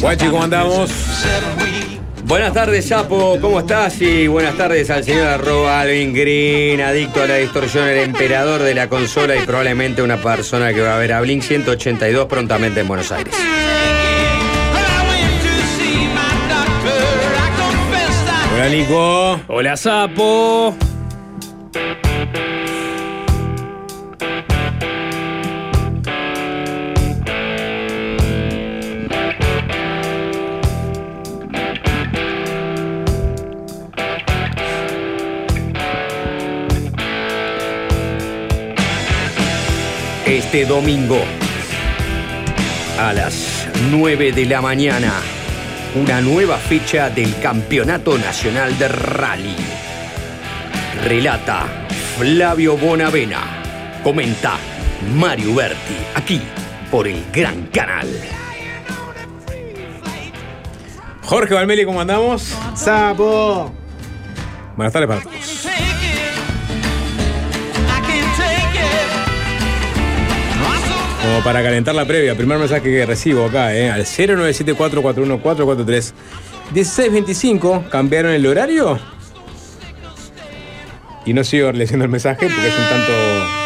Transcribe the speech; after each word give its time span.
Guachi, 0.00 0.26
¿cómo 0.26 0.44
andamos? 0.44 0.90
Buenas 2.24 2.52
tardes, 2.52 2.86
Sapo, 2.86 3.38
¿cómo 3.40 3.58
estás? 3.58 4.00
Y 4.00 4.28
buenas 4.28 4.56
tardes 4.56 4.88
al 4.88 5.02
señor 5.02 5.26
arroba 5.26 5.80
Alvin 5.80 6.14
Green, 6.14 6.80
adicto 6.80 7.22
a 7.22 7.26
la 7.26 7.36
distorsión, 7.36 7.88
el 7.88 7.98
emperador 7.98 8.62
de 8.62 8.74
la 8.74 8.88
consola 8.88 9.34
y 9.36 9.40
probablemente 9.40 10.00
una 10.00 10.16
persona 10.16 10.72
que 10.72 10.80
va 10.80 10.94
a 10.94 10.98
ver 10.98 11.12
a 11.12 11.20
Blink 11.20 11.42
182 11.42 12.26
prontamente 12.26 12.80
en 12.80 12.88
Buenos 12.88 13.10
Aires. 13.10 13.34
Hola 18.54 18.68
Nico. 18.68 19.40
Hola 19.48 19.76
Sapo. 19.76 20.76
Este 40.52 40.66
domingo 40.66 41.18
a 43.00 43.14
las 43.14 43.66
9 43.90 44.32
de 44.32 44.44
la 44.44 44.60
mañana, 44.60 45.14
una 45.94 46.20
nueva 46.20 46.58
fecha 46.58 47.08
del 47.08 47.40
Campeonato 47.40 48.18
Nacional 48.18 48.78
de 48.78 48.86
Rally. 48.88 49.56
Relata 51.04 51.64
Flavio 52.18 52.76
Bonavena. 52.76 53.62
Comenta 54.04 54.58
Mario 55.14 55.54
Berti, 55.54 55.96
aquí 56.14 56.42
por 56.90 57.08
el 57.08 57.24
Gran 57.32 57.68
Canal. 57.68 58.08
Jorge 61.22 61.54
Valmeli, 61.54 61.86
¿cómo 61.86 62.02
andamos? 62.02 62.54
¡Sapo! 62.74 63.72
Buenas 64.76 64.92
tardes 64.92 65.08
para 65.08 65.22
todos. 65.22 65.41
Como 71.22 71.42
para 71.44 71.62
calentar 71.62 71.94
la 71.94 72.04
previa, 72.04 72.34
primer 72.34 72.58
mensaje 72.58 72.82
que 72.82 73.06
recibo 73.06 73.46
acá, 73.46 73.72
¿eh? 73.74 73.90
Al 73.90 74.04
0974414443. 74.04 76.12
1625, 76.72 77.84
¿cambiaron 77.90 78.32
el 78.32 78.44
horario? 78.46 78.98
Y 81.24 81.32
no 81.34 81.44
sigo 81.44 81.70
leyendo 81.70 82.04
el 82.04 82.10
mensaje 82.10 82.48
porque 82.48 82.66
es 82.68 82.74
un 82.76 82.88
tanto 82.88 83.12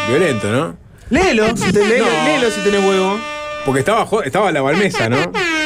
violento, 0.09 0.51
¿no? 0.51 0.77
Léelo, 1.09 1.47
si 1.57 1.71
te, 1.73 1.87
léelo, 1.87 2.05
No. 2.05 2.25
léelo 2.27 2.51
si 2.51 2.61
tenés 2.61 2.83
huevo. 2.83 3.17
Porque 3.65 3.79
estaba, 3.79 4.05
jo- 4.05 4.21
estaba 4.23 4.51
la 4.51 4.61
balmesa, 4.61 5.09
¿no? 5.09 5.17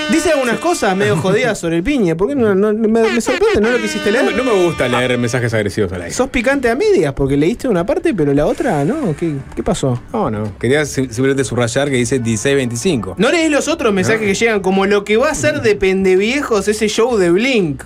Dice 0.09 0.31
algunas 0.31 0.59
cosas 0.59 0.95
medio 0.95 1.16
jodidas 1.17 1.57
sobre 1.59 1.78
el 1.78 1.84
piña. 1.84 2.16
¿Por 2.16 2.28
qué 2.28 2.35
no, 2.35 2.53
no- 2.53 2.73
me, 2.73 2.88
me 2.88 3.22
sorprende, 3.22 3.62
¿no 3.62 3.69
lo 3.72 3.78
quisiste 3.81 4.12
leer? 4.12 4.35
no 4.35 4.44
me 4.44 4.66
gusta 4.66 4.88
leer 4.88 5.17
mensajes 5.17 5.53
agresivos 5.53 5.91
al 5.94 6.01
aire. 6.01 6.13
Sos 6.13 6.29
picante 6.29 6.69
a 6.69 6.75
medias 6.75 7.13
porque 7.13 7.38
leíste 7.38 7.67
una 7.67 7.85
parte, 7.85 8.13
pero 8.13 8.34
la 8.34 8.45
otra 8.45 8.84
no. 8.84 9.16
¿Qué, 9.17 9.35
qué 9.56 9.63
pasó? 9.63 10.01
No, 10.11 10.29
no. 10.29 10.57
Quería 10.59 10.85
si- 10.85 11.06
simplemente 11.07 11.44
subrayar 11.44 11.90
que 11.90 11.95
dice 11.95 12.19
1625. 12.19 13.16
No 13.17 13.31
leí 13.31 13.50
los 13.50 13.67
otros 13.67 13.94
mensajes 13.94 14.22
que 14.22 14.34
llegan, 14.34 14.59
como 14.61 14.85
lo 14.85 15.03
que 15.06 15.17
va 15.17 15.29
a 15.29 15.35
ser 15.35 15.61
de 15.61 15.75
pendeviejos 15.75 16.67
ese 16.67 16.88
show 16.90 17.17
de 17.17 17.31
Blink. 17.31 17.84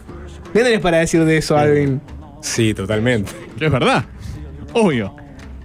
¿Qué 0.54 0.64
tenés 0.64 0.80
para 0.80 0.98
decir 0.98 1.24
de 1.26 1.38
eso, 1.38 1.58
Alvin? 1.58 2.02
Sí, 2.42 2.74
totalmente. 2.74 3.32
Es 3.60 3.72
verdad. 3.72 4.06
Obvio. 4.74 5.16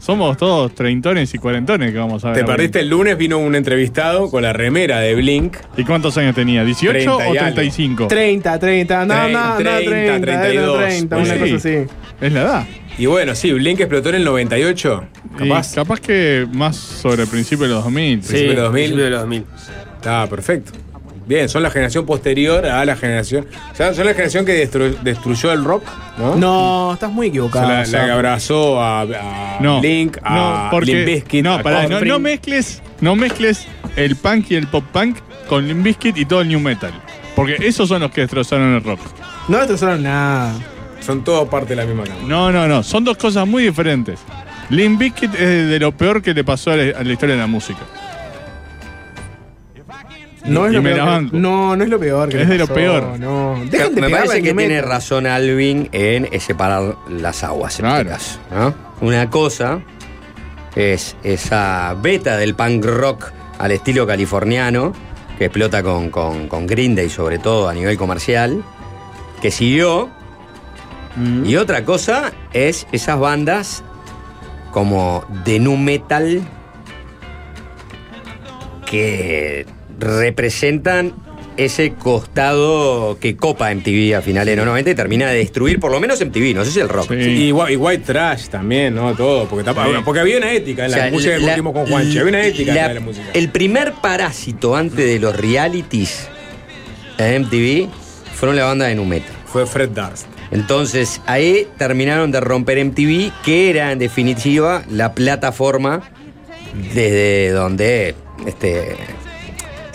Somos 0.00 0.38
todos 0.38 0.74
treintones 0.74 1.32
y 1.34 1.38
cuarentones 1.38 1.92
que 1.92 1.98
vamos 1.98 2.24
a 2.24 2.30
ver. 2.30 2.38
Te 2.38 2.44
perdiste 2.44 2.78
Blink. 2.78 2.84
el 2.84 2.88
lunes, 2.88 3.18
vino 3.18 3.36
un 3.38 3.54
entrevistado 3.54 4.30
con 4.30 4.42
la 4.42 4.52
remera 4.54 4.98
de 5.00 5.14
Blink. 5.14 5.58
¿Y 5.76 5.84
cuántos 5.84 6.16
años 6.16 6.34
tenía? 6.34 6.64
¿18 6.64 6.88
30 6.88 7.16
o 7.16 7.20
y 7.20 7.38
algo. 7.38 7.54
35? 7.54 8.06
30, 8.08 8.58
30, 8.58 9.04
no, 9.04 9.14
no, 9.28 9.28
no, 9.28 9.56
30, 9.56 9.90
30, 9.90 10.20
32, 10.20 10.78
30, 10.78 11.16
pues 11.16 11.28
una 11.28 11.34
sí. 11.34 11.40
cosa 11.40 11.56
así. 11.56 11.90
Es 12.22 12.32
la 12.32 12.40
edad. 12.40 12.66
Y 12.96 13.06
bueno, 13.06 13.34
sí, 13.34 13.52
Blink 13.52 13.80
explotó 13.80 14.08
en 14.08 14.14
el 14.16 14.24
98. 14.24 15.04
Y 15.34 15.48
Capaz. 15.48 15.74
capaz 15.74 16.00
que 16.00 16.46
más 16.50 16.76
sobre 16.76 17.22
el 17.22 17.28
principio 17.28 17.66
de 17.66 17.74
los 17.74 17.84
2000. 17.84 18.20
Principio 18.20 18.48
de 18.50 18.56
2000. 18.56 18.72
principio 18.72 19.04
de 19.04 19.10
los 19.10 19.20
2000. 19.20 19.44
Ah, 20.06 20.26
perfecto. 20.30 20.72
Bien, 21.26 21.48
son 21.48 21.62
la 21.62 21.70
generación 21.70 22.06
posterior 22.06 22.66
a 22.66 22.84
la 22.84 22.96
generación. 22.96 23.46
O 23.72 23.74
sea, 23.76 23.94
son 23.94 24.04
la 24.06 24.12
generación 24.12 24.44
que 24.44 24.68
destru- 24.68 24.98
destruyó 25.00 25.52
el 25.52 25.62
rock, 25.64 25.84
¿no? 26.18 26.34
No, 26.36 26.90
estás 26.94 27.10
muy 27.12 27.26
O 27.26 27.30
equivocado. 27.30 27.66
sea, 27.68 27.76
la, 27.86 27.98
la 27.98 28.04
que 28.06 28.10
abrazó 28.12 28.80
a, 28.80 29.02
a 29.02 29.58
No. 29.60 29.80
Blink, 29.80 30.18
a 30.22 30.34
no, 30.34 30.68
porque, 30.70 30.94
Limp 30.94 31.06
Bizkit, 31.06 31.44
no, 31.44 31.54
a 31.54 31.62
pará, 31.62 31.86
no, 31.86 32.00
no 32.00 32.18
mezcles, 32.18 32.82
no 33.00 33.14
mezcles 33.14 33.66
el 33.96 34.16
punk 34.16 34.50
y 34.50 34.56
el 34.56 34.66
pop 34.66 34.84
punk 34.92 35.18
con 35.48 35.68
Limp 35.68 35.84
Bizkit 35.84 36.16
y 36.18 36.24
todo 36.24 36.40
el 36.40 36.48
new 36.48 36.58
metal. 36.60 36.92
Porque 37.36 37.56
esos 37.60 37.88
son 37.88 38.00
los 38.02 38.10
que 38.10 38.22
destrozaron 38.22 38.74
el 38.74 38.82
rock. 38.82 39.00
No 39.48 39.58
destrozaron 39.58 40.02
nada. 40.02 40.52
Son 41.00 41.22
todos 41.24 41.48
parte 41.48 41.70
de 41.70 41.76
la 41.76 41.84
misma 41.86 42.04
cama. 42.04 42.18
No, 42.26 42.50
no, 42.52 42.66
no. 42.68 42.82
Son 42.82 43.04
dos 43.04 43.16
cosas 43.16 43.46
muy 43.46 43.62
diferentes. 43.62 44.18
Limp 44.68 44.98
Bizkit 44.98 45.32
es 45.34 45.68
de 45.68 45.78
lo 45.80 45.92
peor 45.92 46.22
que 46.22 46.34
le 46.34 46.44
pasó 46.44 46.72
a 46.72 46.76
la, 46.76 46.98
a 46.98 47.02
la 47.04 47.12
historia 47.12 47.34
de 47.36 47.40
la 47.40 47.46
música. 47.46 47.80
No 50.44 50.66
es 50.66 50.72
y 50.72 50.76
lo 50.76 50.82
me 50.82 50.90
peor. 50.92 50.98
la 50.98 51.04
que- 51.04 51.10
banco. 51.10 51.36
no, 51.36 51.76
no 51.76 51.84
es 51.84 51.90
lo 51.90 51.98
peor. 51.98 52.28
que 52.28 52.42
Es 52.42 52.48
de 52.48 52.58
lo 52.58 52.66
peor. 52.66 53.18
No. 53.18 53.60
Dejen 53.70 53.94
de 53.94 54.00
Me 54.00 54.10
parece 54.10 54.42
que 54.42 54.54
tiene 54.54 54.80
razón 54.82 55.26
Alvin 55.26 55.88
en 55.92 56.28
eh, 56.32 56.40
separar 56.40 56.96
las 57.08 57.44
aguas. 57.44 57.78
en 57.80 57.86
este 57.86 58.02
Claro. 58.04 58.10
caso, 58.10 58.38
¿no? 58.50 58.74
Una 59.06 59.28
cosa 59.30 59.80
es 60.74 61.16
esa 61.22 61.94
beta 62.00 62.36
del 62.36 62.54
punk 62.54 62.84
rock 62.84 63.30
al 63.58 63.72
estilo 63.72 64.06
californiano, 64.06 64.92
que 65.38 65.46
explota 65.46 65.82
con, 65.82 66.10
con, 66.10 66.48
con 66.48 66.66
Green 66.66 66.94
Day, 66.94 67.10
sobre 67.10 67.38
todo 67.38 67.68
a 67.68 67.74
nivel 67.74 67.96
comercial, 67.96 68.62
que 69.42 69.50
siguió. 69.50 70.08
Y 71.44 71.56
otra 71.56 71.84
cosa 71.84 72.32
es 72.52 72.86
esas 72.92 73.18
bandas 73.18 73.82
como 74.70 75.24
de 75.44 75.58
nu 75.58 75.76
metal 75.76 76.40
que 78.86 79.66
representan 80.00 81.12
ese 81.56 81.92
costado 81.92 83.18
que 83.20 83.36
copa 83.36 83.70
MTV 83.74 84.14
a 84.16 84.22
finales 84.22 84.52
de 84.52 84.56
los 84.56 84.64
90 84.66 84.90
y 84.90 84.94
termina 84.94 85.28
de 85.28 85.38
destruir 85.38 85.78
por 85.78 85.90
lo 85.90 86.00
menos 86.00 86.18
MTV, 86.20 86.54
no 86.54 86.64
sé 86.64 86.70
si 86.70 86.80
el 86.80 86.88
rock. 86.88 87.08
Sí. 87.08 87.14
Y, 87.48 87.52
Whi- 87.52 87.72
y 87.72 87.76
White 87.76 88.04
Trash 88.06 88.48
también, 88.48 88.94
¿no? 88.94 89.14
Todo. 89.14 89.46
Porque, 89.46 89.64
tapa- 89.64 89.84
Sí. 89.86 89.92
porque 90.04 90.20
había 90.20 90.38
una 90.38 90.52
ética 90.52 90.86
en 90.86 90.94
O 90.94 90.96
la 90.96 91.10
música 91.10 91.32
que 91.32 91.38
la- 91.40 91.44
discutimos 91.46 91.72
con 91.74 91.86
Juanchi. 91.86 92.18
Había 92.18 92.28
una 92.30 92.46
ética 92.46 92.74
la- 92.74 92.86
en 92.86 92.94
la 92.94 93.00
música. 93.00 93.26
El 93.34 93.50
primer 93.50 93.92
parásito 94.00 94.74
antes 94.74 94.96
de 95.04 95.18
los 95.18 95.36
realities 95.36 96.28
en 97.18 97.42
MTV 97.44 97.88
fueron 98.34 98.56
la 98.56 98.64
banda 98.64 98.86
de 98.86 98.94
nu 98.94 99.04
metal. 99.04 99.30
Fue 99.44 99.66
Fred 99.66 99.90
Durst. 99.90 100.26
Entonces 100.52 101.20
ahí 101.26 101.66
terminaron 101.76 102.30
de 102.32 102.40
romper 102.40 102.78
MTV, 102.78 103.32
que 103.44 103.68
era 103.70 103.92
en 103.92 103.98
definitiva 103.98 104.82
la 104.88 105.12
plataforma 105.14 106.00
desde 106.94 107.50
donde 107.50 108.14
este, 108.46 108.96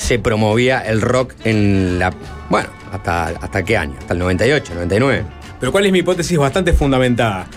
se 0.05 0.19
promovía 0.19 0.79
el 0.81 1.01
rock 1.01 1.33
en 1.43 1.97
la. 1.99 2.13
Bueno, 2.49 2.69
hasta, 2.91 3.27
¿hasta 3.27 3.63
qué 3.63 3.75
año? 3.77 3.95
Hasta 3.99 4.13
el 4.13 4.19
98, 4.19 4.73
99. 4.75 5.23
Pero 5.59 5.71
¿cuál 5.71 5.85
es 5.87 5.91
mi 5.91 5.99
hipótesis 5.99 6.37
bastante 6.37 6.73
fundamentada? 6.73 7.47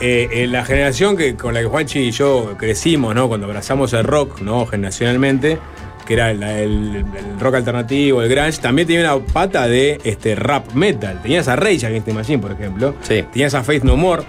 Eh, 0.00 0.28
eh, 0.32 0.46
la 0.48 0.64
generación 0.64 1.16
que, 1.16 1.36
con 1.36 1.54
la 1.54 1.60
que 1.60 1.66
Juanchi 1.66 2.00
y 2.00 2.10
yo 2.10 2.56
crecimos, 2.58 3.14
¿no? 3.14 3.28
Cuando 3.28 3.46
abrazamos 3.46 3.92
el 3.92 4.02
rock, 4.04 4.40
¿no? 4.40 4.66
Generacionalmente, 4.66 5.58
que 6.04 6.14
era 6.14 6.32
el, 6.32 6.42
el- 6.42 6.96
el 6.96 7.40
rock 7.40 7.54
alternativo, 7.54 8.20
el 8.22 8.28
grunge, 8.28 8.58
también 8.60 8.88
tenía 8.88 9.14
una 9.14 9.24
pata 9.24 9.68
de 9.68 10.00
este, 10.04 10.34
rap 10.34 10.72
metal. 10.72 11.20
Tenías 11.22 11.46
a 11.46 11.54
Rage 11.54 11.86
Against 11.86 12.06
the 12.06 12.12
Machine, 12.12 12.38
por 12.40 12.52
ejemplo. 12.52 12.96
Sí. 13.02 13.24
Tenías 13.32 13.54
a 13.54 13.62
Faith 13.62 13.84
No 13.84 13.96
More. 13.96 14.24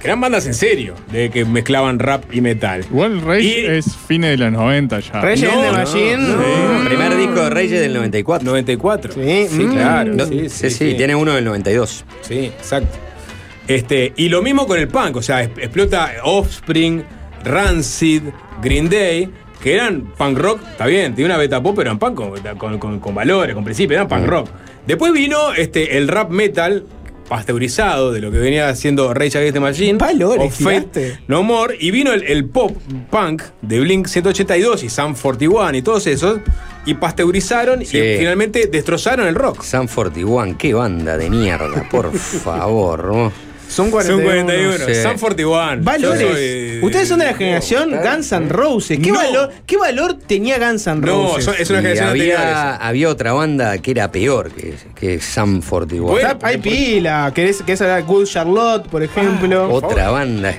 Que 0.00 0.06
eran 0.06 0.20
bandas 0.20 0.46
en 0.46 0.54
serio, 0.54 0.94
de 1.10 1.28
que 1.30 1.44
mezclaban 1.44 1.98
rap 1.98 2.22
y 2.32 2.40
metal. 2.40 2.84
Igual 2.88 3.20
Rage 3.20 3.42
Y- 3.42 3.66
es 3.66 3.96
fines 3.96 4.30
de 4.30 4.36
los 4.36 4.52
90 4.52 5.00
ya. 5.00 5.20
Rage 5.20 5.46
No, 5.46 5.64
no, 5.64 5.72
Machine. 5.72 6.16
no. 6.18 6.84
Primer 6.88 7.16
disco 7.16 7.42
de 7.42 7.50
Reyes 7.50 7.80
del 7.80 7.94
94. 7.94 8.44
94. 8.48 9.12
Sí, 9.14 9.46
sí 9.50 9.62
mm. 9.64 9.72
claro. 9.72 10.14
No, 10.14 10.26
sí, 10.26 10.48
sí, 10.48 10.70
sí, 10.70 10.94
tiene 10.94 11.14
uno 11.16 11.34
del 11.34 11.44
92. 11.44 12.04
Sí, 12.22 12.44
exacto. 12.46 12.96
Este, 13.66 14.12
y 14.16 14.28
lo 14.28 14.40
mismo 14.40 14.66
con 14.66 14.78
el 14.78 14.88
punk, 14.88 15.16
o 15.16 15.22
sea, 15.22 15.42
explota 15.42 16.12
Offspring, 16.22 17.02
Rancid, 17.44 18.22
Green 18.62 18.88
Day, 18.88 19.28
que 19.62 19.74
eran 19.74 20.02
punk 20.16 20.38
rock, 20.38 20.60
está 20.70 20.86
bien, 20.86 21.14
tiene 21.14 21.30
una 21.30 21.38
beta 21.38 21.60
pop, 21.62 21.74
pero 21.76 21.88
eran 21.90 21.98
punk 21.98 22.14
con, 22.14 22.56
con- 22.56 22.78
con- 22.78 23.00
con 23.00 23.14
valores, 23.14 23.54
con 23.54 23.64
principios, 23.64 23.96
eran 23.96 24.08
punk 24.08 24.26
rock. 24.26 24.48
Después 24.86 25.12
vino 25.12 25.52
este, 25.54 25.98
el 25.98 26.08
rap 26.08 26.30
metal 26.30 26.84
pasteurizado 27.28 28.12
de 28.12 28.20
lo 28.20 28.30
que 28.30 28.38
venía 28.38 28.68
haciendo 28.68 29.12
Rage 29.14 29.38
Against 29.38 29.54
the 29.54 29.60
Machine. 29.60 29.98
Valores, 29.98 30.54
Fate. 30.54 31.18
No 31.28 31.42
More. 31.42 31.76
Y 31.78 31.90
vino 31.90 32.12
el, 32.12 32.22
el 32.24 32.46
pop 32.46 32.76
punk 33.10 33.42
de 33.62 33.80
Blink 33.80 34.06
182 34.06 34.82
y 34.84 34.88
Sam 34.88 35.14
41 35.14 35.76
y 35.76 35.82
todos 35.82 36.06
esos. 36.06 36.40
Y 36.86 36.94
pasteurizaron 36.94 37.84
Sí. 37.84 37.98
y 37.98 38.18
finalmente 38.18 38.66
destrozaron 38.66 39.26
el 39.26 39.34
rock. 39.34 39.62
San 39.62 39.86
41, 39.88 40.56
qué 40.58 40.72
banda 40.72 41.18
de 41.18 41.28
mierda, 41.28 41.86
por 41.90 42.10
favor. 42.18 43.30
¿No? 43.68 43.74
Son 43.74 43.86
Son 43.86 43.90
41. 43.90 44.24
41. 44.24 44.86
Sí. 44.86 44.94
Sam 45.02 45.18
41. 45.18 45.82
Valores. 45.82 46.20
Soy- 46.20 46.80
Ustedes 46.82 47.08
son 47.08 47.18
de 47.18 47.26
la 47.26 47.34
generación 47.34 47.90
Guns 47.90 48.32
N' 48.32 48.48
Roses. 48.48 48.98
¿Qué, 48.98 49.10
No. 49.12 49.18
valor, 49.18 49.50
¿Qué 49.66 49.76
valor 49.76 50.14
tenía 50.26 50.58
Guns 50.58 50.86
N' 50.86 51.00
No, 51.00 51.06
Roses? 51.28 51.44
son- 51.44 51.54
es 51.58 51.70
una 51.70 51.78
Y 51.80 51.82
generación 51.82 52.08
había, 52.10 52.76
había 52.76 53.08
otra 53.08 53.32
banda 53.32 53.78
que 53.78 53.90
era 53.90 54.10
peor 54.10 54.50
que, 54.50 54.74
que 54.94 55.20
Sam 55.20 55.60
41. 55.62 56.10
Bueno, 56.10 56.38
hay 56.42 56.58
pila, 56.58 57.30
que 57.34 57.48
es, 57.50 57.62
que 57.62 57.72
es 57.72 57.80
la 57.80 58.00
Good 58.00 58.26
Charlotte, 58.26 58.88
por 58.88 59.02
ejemplo. 59.02 59.70
otra 59.72 60.10
banda. 60.10 60.54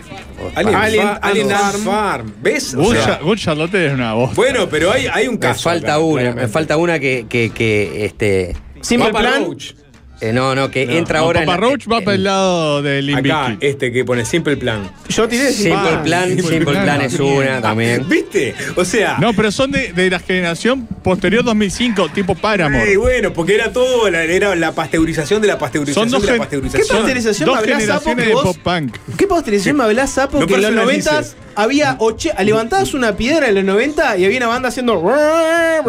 Alien, 0.55 0.75
Alien 0.75 1.03
Fa- 1.07 1.13
Alien 1.21 1.50
Farm. 1.83 2.33
¿Ves? 2.41 2.73
O 2.73 2.77
Good, 2.77 2.95
sea, 2.95 3.05
Cha- 3.05 3.19
Good 3.21 3.38
Charlotte 3.38 3.73
es 3.75 3.94
una 3.94 4.13
voz. 4.13 4.33
bueno, 4.35 4.69
pero 4.69 4.91
hay, 4.91 5.07
hay 5.12 5.27
un 5.27 5.33
Me 5.33 5.39
caso. 5.41 5.63
falta 5.63 5.95
acá, 5.95 6.00
una, 6.00 6.31
me 6.33 6.47
falta 6.47 6.77
una 6.77 6.97
que, 7.00 7.25
que, 7.27 7.50
que, 7.50 8.05
este. 8.05 8.55
Simple 8.81 9.12
Papa 9.12 9.19
Plan. 9.27 9.44
Roach. 9.45 9.73
Eh, 10.21 10.33
no, 10.33 10.54
no, 10.56 10.69
que 10.71 10.86
No. 10.86 10.92
entra 10.94 11.19
No, 11.19 11.25
ahora 11.25 11.39
Papa 11.42 11.56
en 11.56 11.62
la- 11.62 11.68
Roach 11.68 11.88
va 11.92 11.98
en- 12.00 12.04
para 12.06 12.16
el 12.16 12.24
lado 12.24 12.81
de 12.81 13.01
Limp 13.01 13.19
Acá, 13.19 13.57
este 13.62 13.92
que 13.92 14.04
pone 14.06 14.25
Simple 14.25 14.57
Plan. 14.57 14.89
Yo 15.10 15.27
tiré 15.27 15.51
Simple 15.51 15.74
Ah, 15.75 16.01
Plan, 16.04 16.27
Simple 16.27 16.44
Simple 16.48 16.66
Plan 16.71 16.83
Plan 16.83 17.01
es 17.01 17.19
una 17.19 17.62
también. 17.62 18.06
¿Viste? 18.10 18.54
O 18.75 18.83
sea. 18.86 19.18
No, 19.19 19.33
pero 19.33 19.51
son 19.51 19.71
de, 19.71 19.94
de 19.94 20.10
la 20.10 20.19
generación 20.19 20.86
posterior 21.04 21.44
2005, 21.44 22.10
tipo 22.10 22.36
Paramore. 22.36 22.92
eh, 22.94 22.98
bueno, 22.98 23.33
porque 23.33 23.56
era 23.56 23.71
todo, 23.71 24.10
la, 24.10 24.24
era 24.24 24.56
la 24.56 24.74
pasteurización 24.74 25.42
de 25.42 25.48
la 25.48 25.57
pasteurización 25.57 26.10
Son 26.10 26.12
dos 26.12 26.22
de 26.22 26.27
la 26.27 26.33
gen- 26.33 26.39
¿Qué 26.42 26.57
pasteurización. 26.60 26.98
pasteurización 26.98 27.45
Dos 27.48 27.56
me 27.56 27.60
hablás, 27.62 27.83
Sapo, 27.86 28.00
generaciones 28.10 28.25
de 28.27 28.33
vos- 28.33 28.44
pop 28.44 28.57
punk. 28.63 28.98
¿Qué 29.18 29.27
pasteurización 29.27 29.77
me 29.77 29.83
hablás, 29.83 30.10
Sapo? 30.12 30.39
No 30.39 30.48
que 30.48 30.54
en 30.56 30.62
los 30.62 30.72
personalices. 30.72 31.06
90 31.36 31.49
había. 31.61 31.97
oche- 32.00 32.33
levantabas 32.44 32.94
una 32.94 33.15
piedra 33.15 33.50
en 33.50 33.56
los 33.56 33.63
90 33.63 34.17
y 34.17 34.25
había 34.25 34.38
una 34.38 34.47
banda 34.47 34.69
haciendo. 34.69 35.01
Con, 35.01 35.11
va- 35.13 35.81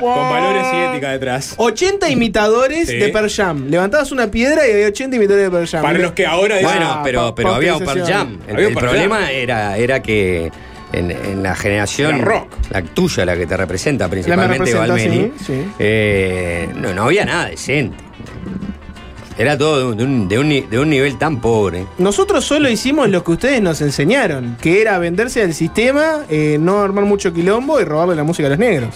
con 0.00 0.30
valores 0.30 0.66
y 0.72 0.76
ética 0.90 1.10
detrás. 1.12 1.54
80 1.56 2.08
imitadores 2.10 2.88
Sí. 2.88 2.96
de 2.96 3.08
Pearl 3.08 3.30
Jam. 3.30 3.68
Levantabas 3.68 4.12
una 4.12 4.30
piedra 4.30 4.66
y 4.68 4.72
había 4.72 4.86
80 4.88 5.16
imitadores 5.16 5.46
de 5.46 5.50
Pearl 5.50 5.66
Jam. 5.68 5.82
Para 5.82 5.98
los 5.98 6.12
que 6.12 6.26
ahora 6.26 6.56
dicen, 6.56 6.70
Bueno, 6.70 6.90
Ah, 6.92 7.00
pero, 7.04 7.20
pa- 7.28 7.34
pero 7.34 7.54
había 7.54 7.76
un 7.76 7.84
Pearl. 7.84 8.04
Jam. 8.06 8.38
El, 8.46 8.54
Había 8.54 8.66
un 8.68 8.72
el 8.72 8.78
Pearl 8.78 8.88
problema 8.88 9.30
era, 9.30 9.76
era 9.76 10.02
que 10.02 10.50
en, 10.92 11.10
en 11.10 11.42
la 11.42 11.54
generación. 11.54 12.16
Era 12.16 12.24
rock. 12.24 12.52
La 12.70 12.82
tuya, 12.82 13.24
la 13.24 13.36
que 13.36 13.46
te 13.46 13.56
representa 13.56 14.08
principalmente, 14.08 14.58
representa, 14.58 14.86
Valmeli. 14.92 15.32
sí, 15.38 15.44
sí. 15.46 15.64
eh, 15.78 16.68
no, 16.74 16.92
no 16.94 17.04
había 17.04 17.24
nada 17.24 17.46
decente. 17.46 17.96
Era 19.38 19.56
todo 19.56 19.94
de 19.94 20.04
un, 20.04 20.28
de 20.28 20.38
un 20.38 20.48
de 20.70 20.78
un 20.78 20.90
nivel 20.90 21.18
tan 21.18 21.40
pobre. 21.40 21.86
Nosotros 21.98 22.44
solo 22.44 22.68
hicimos 22.68 23.08
lo 23.08 23.24
que 23.24 23.32
ustedes 23.32 23.62
nos 23.62 23.80
enseñaron, 23.80 24.56
que 24.60 24.80
era 24.82 24.98
venderse 24.98 25.42
al 25.42 25.54
sistema, 25.54 26.24
eh, 26.28 26.58
no 26.60 26.82
armar 26.82 27.04
mucho 27.04 27.32
quilombo 27.32 27.80
y 27.80 27.84
robarle 27.84 28.14
la 28.14 28.24
música 28.24 28.46
a 28.46 28.50
los 28.50 28.58
negros. 28.58 28.90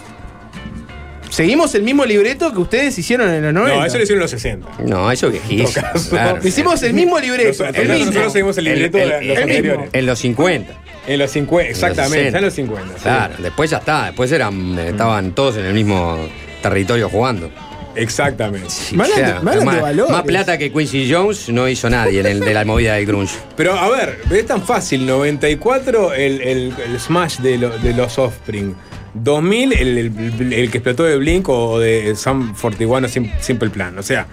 Seguimos 1.30 1.74
el 1.74 1.82
mismo 1.82 2.04
libreto 2.04 2.52
que 2.52 2.58
ustedes 2.60 2.96
hicieron 2.98 3.28
en 3.28 3.42
los 3.42 3.52
90. 3.52 3.76
No, 3.80 3.84
eso 3.84 3.96
lo 3.98 4.04
hicieron 4.04 4.20
en 4.20 4.22
los 4.24 4.30
60. 4.30 4.68
No, 4.86 5.10
eso 5.10 5.28
viejísimo. 5.30 5.84
claro. 6.08 6.38
Hicimos 6.46 6.82
el 6.82 6.94
mismo 6.94 7.18
libreto. 7.18 7.48
Nosotros- 7.48 7.76
el 7.76 7.88
mismo. 7.88 8.06
nosotros 8.06 8.32
seguimos 8.32 8.58
el 8.58 8.64
libreto 8.64 8.98
de 8.98 9.06
los 9.06 9.20
el- 9.22 9.36
anteriores. 9.42 9.90
En 9.92 10.06
los 10.06 10.18
50. 10.18 10.72
En 11.08 11.18
los 11.18 11.30
50, 11.30 11.70
exactamente, 11.70 12.32
ya 12.32 12.38
en 12.38 12.44
los 12.44 12.54
50. 12.54 12.94
sí. 12.96 13.02
Claro, 13.02 13.34
después 13.38 13.70
ya 13.70 13.76
está. 13.78 14.06
Después 14.06 14.32
eran, 14.32 14.78
eh, 14.78 14.88
estaban 14.90 15.32
todos 15.32 15.56
en 15.56 15.66
el 15.66 15.74
mismo 15.74 16.18
territorio 16.62 17.08
jugando. 17.08 17.50
Exactamente. 17.96 18.70
Sí, 18.70 18.94
claro. 18.96 19.40
de 19.40 19.64
más, 19.64 19.80
valores. 19.80 20.12
más 20.12 20.22
plata 20.22 20.58
que 20.58 20.70
Quincy 20.72 21.10
Jones 21.12 21.48
no 21.48 21.68
hizo 21.68 21.88
nadie 21.90 22.20
en 22.20 22.26
el, 22.26 22.40
de 22.40 22.54
la 22.54 22.64
movida 22.64 22.94
del 22.94 23.06
grunge. 23.06 23.34
Pero 23.56 23.74
a 23.74 23.88
ver, 23.90 24.20
es 24.30 24.46
tan 24.46 24.62
fácil. 24.62 25.06
94 25.06 26.14
el, 26.14 26.40
el, 26.42 26.74
el 26.86 27.00
smash 27.00 27.38
de, 27.38 27.58
lo- 27.58 27.76
de 27.78 27.92
los 27.94 28.18
Offspring. 28.18 28.74
2000 29.14 29.72
el, 29.72 29.98
el- 29.98 30.52
el 30.52 30.70
que 30.70 30.78
explotó 30.78 31.04
de 31.04 31.16
Blink 31.16 31.48
o 31.48 31.78
de 31.78 32.14
Sam 32.16 32.54
41 32.60 33.08
Sim- 33.08 33.30
Simple 33.40 33.70
Plan. 33.70 33.98
O 33.98 34.02
sea, 34.02 34.26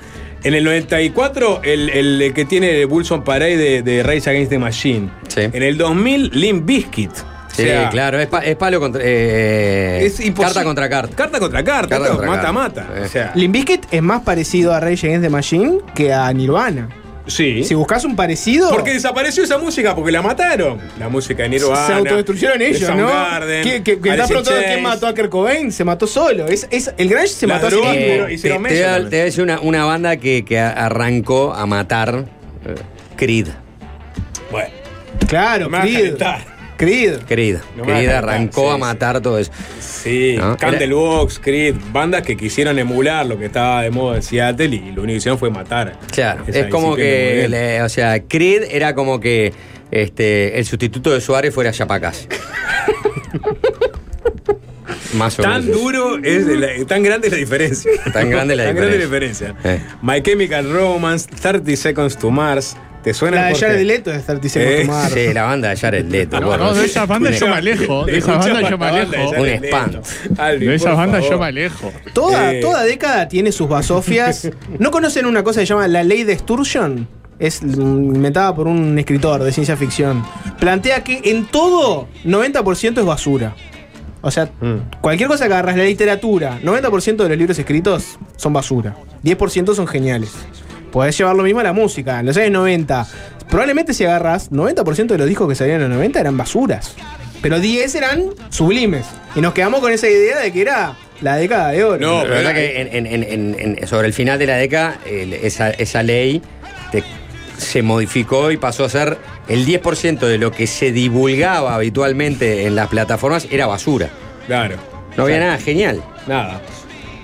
en 0.43 0.53
el 0.53 0.63
94 0.65 1.61
el, 1.63 1.89
el 1.89 2.33
que 2.33 2.43
tiene 2.45 2.83
Bulson 2.85 3.23
Parade 3.23 3.55
de, 3.55 3.81
de 3.81 4.03
Rage 4.03 4.29
Against 4.29 4.49
the 4.49 4.59
Machine. 4.59 5.09
Sí. 5.29 5.41
En 5.41 5.63
el 5.63 5.77
2000 5.77 6.31
Limp 6.33 6.65
Bizkit. 6.65 7.11
Sí, 7.55 7.63
sea, 7.63 7.89
claro, 7.89 8.19
es, 8.19 8.27
pa- 8.27 8.43
es 8.43 8.55
palo 8.55 8.79
contra. 8.79 9.01
eh, 9.05 10.05
Es 10.05 10.19
carta 10.35 10.63
contra 10.63 10.89
carta. 10.89 11.15
Carta 11.15 11.39
contra 11.39 11.63
carta. 11.63 11.87
Carta 11.97 12.09
contra 12.09 12.27
mata, 12.27 12.41
carta. 12.41 12.51
mata. 12.53 12.87
Eh. 12.99 13.03
O 13.05 13.07
sea, 13.09 13.31
Limp 13.35 13.53
Bizkit 13.53 13.85
es 13.91 14.01
más 14.01 14.21
parecido 14.23 14.73
a 14.73 14.79
Rage 14.79 15.07
Against 15.07 15.23
the 15.23 15.29
Machine 15.29 15.77
que 15.93 16.11
a 16.13 16.31
Nirvana. 16.33 16.89
sí. 17.27 17.63
Si 17.63 17.73
buscas 17.75 18.03
un 18.05 18.15
parecido. 18.15 18.69
Porque 18.71 18.91
desapareció 18.93 19.43
esa 19.43 19.57
música, 19.59 19.95
porque 19.95 20.11
la 20.11 20.21
mataron. 20.21 20.79
La 20.99 21.09
música 21.09 21.43
de 21.43 21.49
Nirvana. 21.49 21.85
se 21.87 21.93
autodestruyeron 21.93 22.57
de 22.59 22.67
ellos, 22.69 22.81
¿no? 22.81 22.87
Soundgarden, 23.07 23.63
¿Qué, 23.63 23.83
qué, 23.83 23.99
qué 24.01 24.11
Alice 24.11 24.23
estás 24.23 24.29
in 24.29 24.35
preguntando 24.43 24.67
quién 24.67 24.83
mató 24.83 25.07
a 25.07 25.13
Kurt 25.13 25.29
Cobain? 25.29 25.71
Se 25.71 25.83
mató 25.85 26.07
solo. 26.07 26.47
Es, 26.47 26.67
es, 26.71 26.91
el 26.97 27.07
Grunge 27.07 27.27
se 27.27 27.45
mató 27.47 27.67
mismo. 27.67 27.83
pero 27.85 28.25
te, 28.25 28.37
te 28.37 28.41
voy 28.41 28.49
a- 28.49 28.53
también. 28.55 29.09
te 29.09 29.15
voy 29.15 29.19
a 29.21 29.23
decir 29.25 29.43
una, 29.43 29.59
una 29.61 29.85
banda 29.85 30.17
que, 30.17 30.43
que 30.43 30.59
arrancó 30.59 31.53
a 31.53 31.65
matar 31.67 32.25
eh, 32.65 32.75
Creed. 33.15 33.47
Bueno, 34.51 34.69
Claro, 35.27 35.69
Creed. 35.69 36.15
Creed. 36.85 37.13
Creed. 37.27 37.57
No 37.77 37.83
Creed 37.83 38.09
arrancó 38.09 38.71
a 38.71 38.75
sí, 38.75 38.79
matar 38.81 39.21
todo 39.21 39.39
eso. 39.39 39.51
Sí, 39.79 40.35
¿No? 40.37 40.57
Candlebox, 40.57 41.39
Creed, 41.39 41.75
bandas 41.91 42.21
que 42.23 42.35
quisieron 42.37 42.77
emular 42.79 43.25
lo 43.25 43.37
que 43.37 43.45
estaba 43.45 43.81
de 43.83 43.89
moda 43.91 44.17
en 44.17 44.23
Seattle 44.23 44.67
y 44.75 44.79
lo 44.91 45.03
único 45.03 45.05
que 45.07 45.13
hicieron 45.17 45.37
fue 45.39 45.49
matar. 45.49 45.97
Claro, 46.11 46.43
es 46.47 46.67
como 46.67 46.95
que, 46.95 47.47
le- 47.49 47.81
o 47.81 47.89
sea, 47.89 48.21
Creed 48.23 48.63
era 48.71 48.93
como 48.95 49.19
que 49.19 49.53
este, 49.91 50.57
el 50.57 50.65
sustituto 50.65 51.11
de 51.11 51.21
Suárez 51.21 51.53
fuera 51.53 51.71
Yapacas. 51.71 52.27
Más 55.15 55.37
o 55.37 55.43
Tan 55.43 55.63
menos. 55.65 55.79
duro, 55.81 56.17
es 56.23 56.45
la- 56.47 56.85
tan 56.87 57.03
grande 57.03 57.27
es 57.27 57.33
la 57.33 57.39
diferencia. 57.39 57.91
Tan 58.11 58.29
grande 58.31 58.55
la 58.55 58.63
Tan 58.67 58.75
grande 58.75 58.97
la 58.97 59.03
diferencia. 59.03 59.47
diferencia. 59.49 59.75
Eh. 59.75 59.81
My 60.01 60.21
Chemical 60.23 60.71
Romance, 60.73 61.29
30 61.39 61.75
Seconds 61.75 62.17
to 62.17 62.31
Mars. 62.31 62.75
¿Te 63.03 63.13
suena? 63.13 63.37
La 63.41 63.47
de? 63.47 63.55
Jared 63.55 63.85
Leto 63.85 64.11
es 64.11 64.25
30 64.25 64.49
Seconds 64.49 65.11
Eh. 65.15 65.27
Sí, 65.27 65.33
la 65.33 65.43
banda 65.43 65.69
de 65.69 65.75
Jared 65.77 66.05
Leto. 66.05 66.39
No, 66.39 66.73
de 66.73 66.85
esas 66.85 67.07
bandas 67.07 67.39
yo 67.39 67.47
me 67.47 67.55
alejo. 67.55 68.05
De 68.05 68.17
esas 68.17 68.29
Escucha 68.29 68.53
bandas 68.53 68.69
yo 68.71 68.77
me 68.77 68.85
banda 68.85 69.05
de 69.05 69.17
alejo. 69.17 69.31
Un. 69.41 70.39
Alvin, 70.39 70.59
De 70.59 70.65
por 70.65 70.73
esas 70.75 70.97
bandas 70.97 71.23
yo 71.29 71.37
me 71.39 71.45
alejo. 71.45 71.91
Toda, 72.13 72.53
Eh. 72.53 72.61
toda 72.61 72.83
década 72.83 73.27
tiene 73.27 73.51
sus 73.51 73.67
basofias. 73.67 74.49
¿No 74.79 74.89
conocen 74.91 75.25
una 75.25 75.43
cosa 75.43 75.59
que 75.59 75.65
se 75.65 75.73
llama 75.73 75.87
la 75.87 76.03
ley 76.03 76.23
de 76.23 76.37
Sturgeon? 76.37 77.07
Es 77.39 77.61
inventada 77.61 78.55
por 78.55 78.67
un 78.67 78.97
escritor 78.97 79.43
de 79.43 79.51
ciencia 79.51 79.75
ficción. 79.75 80.23
Plantea 80.59 81.03
que 81.03 81.19
en 81.25 81.45
todo 81.45 82.07
90% 82.23 82.99
es 82.99 83.05
basura. 83.05 83.53
O 84.21 84.31
sea, 84.31 84.45
Mm. 84.61 85.01
cualquier 85.01 85.27
cosa 85.27 85.47
que 85.47 85.53
agarras 85.53 85.75
la 85.75 85.83
literatura, 85.83 86.57
90% 86.63 87.23
de 87.23 87.29
los 87.29 87.37
libros 87.37 87.59
escritos 87.59 88.17
son 88.37 88.53
basura. 88.53 88.95
10% 89.23 89.75
son 89.75 89.87
geniales. 89.87 90.31
Podés 90.93 91.17
llevar 91.17 91.35
lo 91.35 91.43
mismo 91.43 91.59
a 91.59 91.63
la 91.63 91.73
música. 91.73 92.19
En 92.21 92.27
los 92.27 92.37
años 92.37 92.51
90, 92.51 93.05
probablemente 93.49 93.93
si 93.93 94.05
agarras, 94.05 94.49
90% 94.51 95.07
de 95.07 95.17
los 95.17 95.27
discos 95.27 95.49
que 95.49 95.55
salían 95.55 95.81
en 95.81 95.89
los 95.89 95.97
90 95.97 96.19
eran 96.21 96.37
basuras. 96.37 96.93
Pero 97.41 97.59
10 97.59 97.93
eran 97.95 98.25
sublimes. 98.49 99.05
Y 99.35 99.41
nos 99.41 99.53
quedamos 99.53 99.81
con 99.81 99.91
esa 99.91 100.07
idea 100.07 100.39
de 100.39 100.53
que 100.53 100.61
era 100.61 100.95
la 101.19 101.35
década 101.35 101.71
de 101.71 101.83
oro. 101.83 101.97
No, 101.99 102.23
La 102.23 102.29
verdad 102.29 102.53
que 102.53 102.79
en- 102.81 102.95
en- 102.95 103.05
en- 103.07 103.23
en- 103.23 103.77
en- 103.79 103.87
sobre 103.87 104.07
el 104.07 104.13
final 104.13 104.39
de 104.39 104.45
la 104.45 104.55
década, 104.55 104.97
el- 105.05 105.33
esa, 105.33 105.71
esa 105.71 106.03
ley 106.03 106.41
te- 106.91 107.03
se 107.57 107.81
modificó 107.81 108.51
y 108.51 108.57
pasó 108.57 108.85
a 108.85 108.89
ser 108.89 109.17
el 109.49 109.65
10% 109.65 110.27
de 110.27 110.37
lo 110.37 110.51
que 110.51 110.67
se 110.67 110.91
divulgaba 110.91 111.75
habitualmente 111.75 112.65
en 112.65 112.75
las 112.75 112.87
plataformas 112.87 113.47
era 113.51 113.65
basura. 113.65 114.09
Claro. 114.47 114.75
No 115.17 115.23
había 115.23 115.39
nada 115.39 115.57
genial. 115.57 116.01
Nada. 116.27 116.61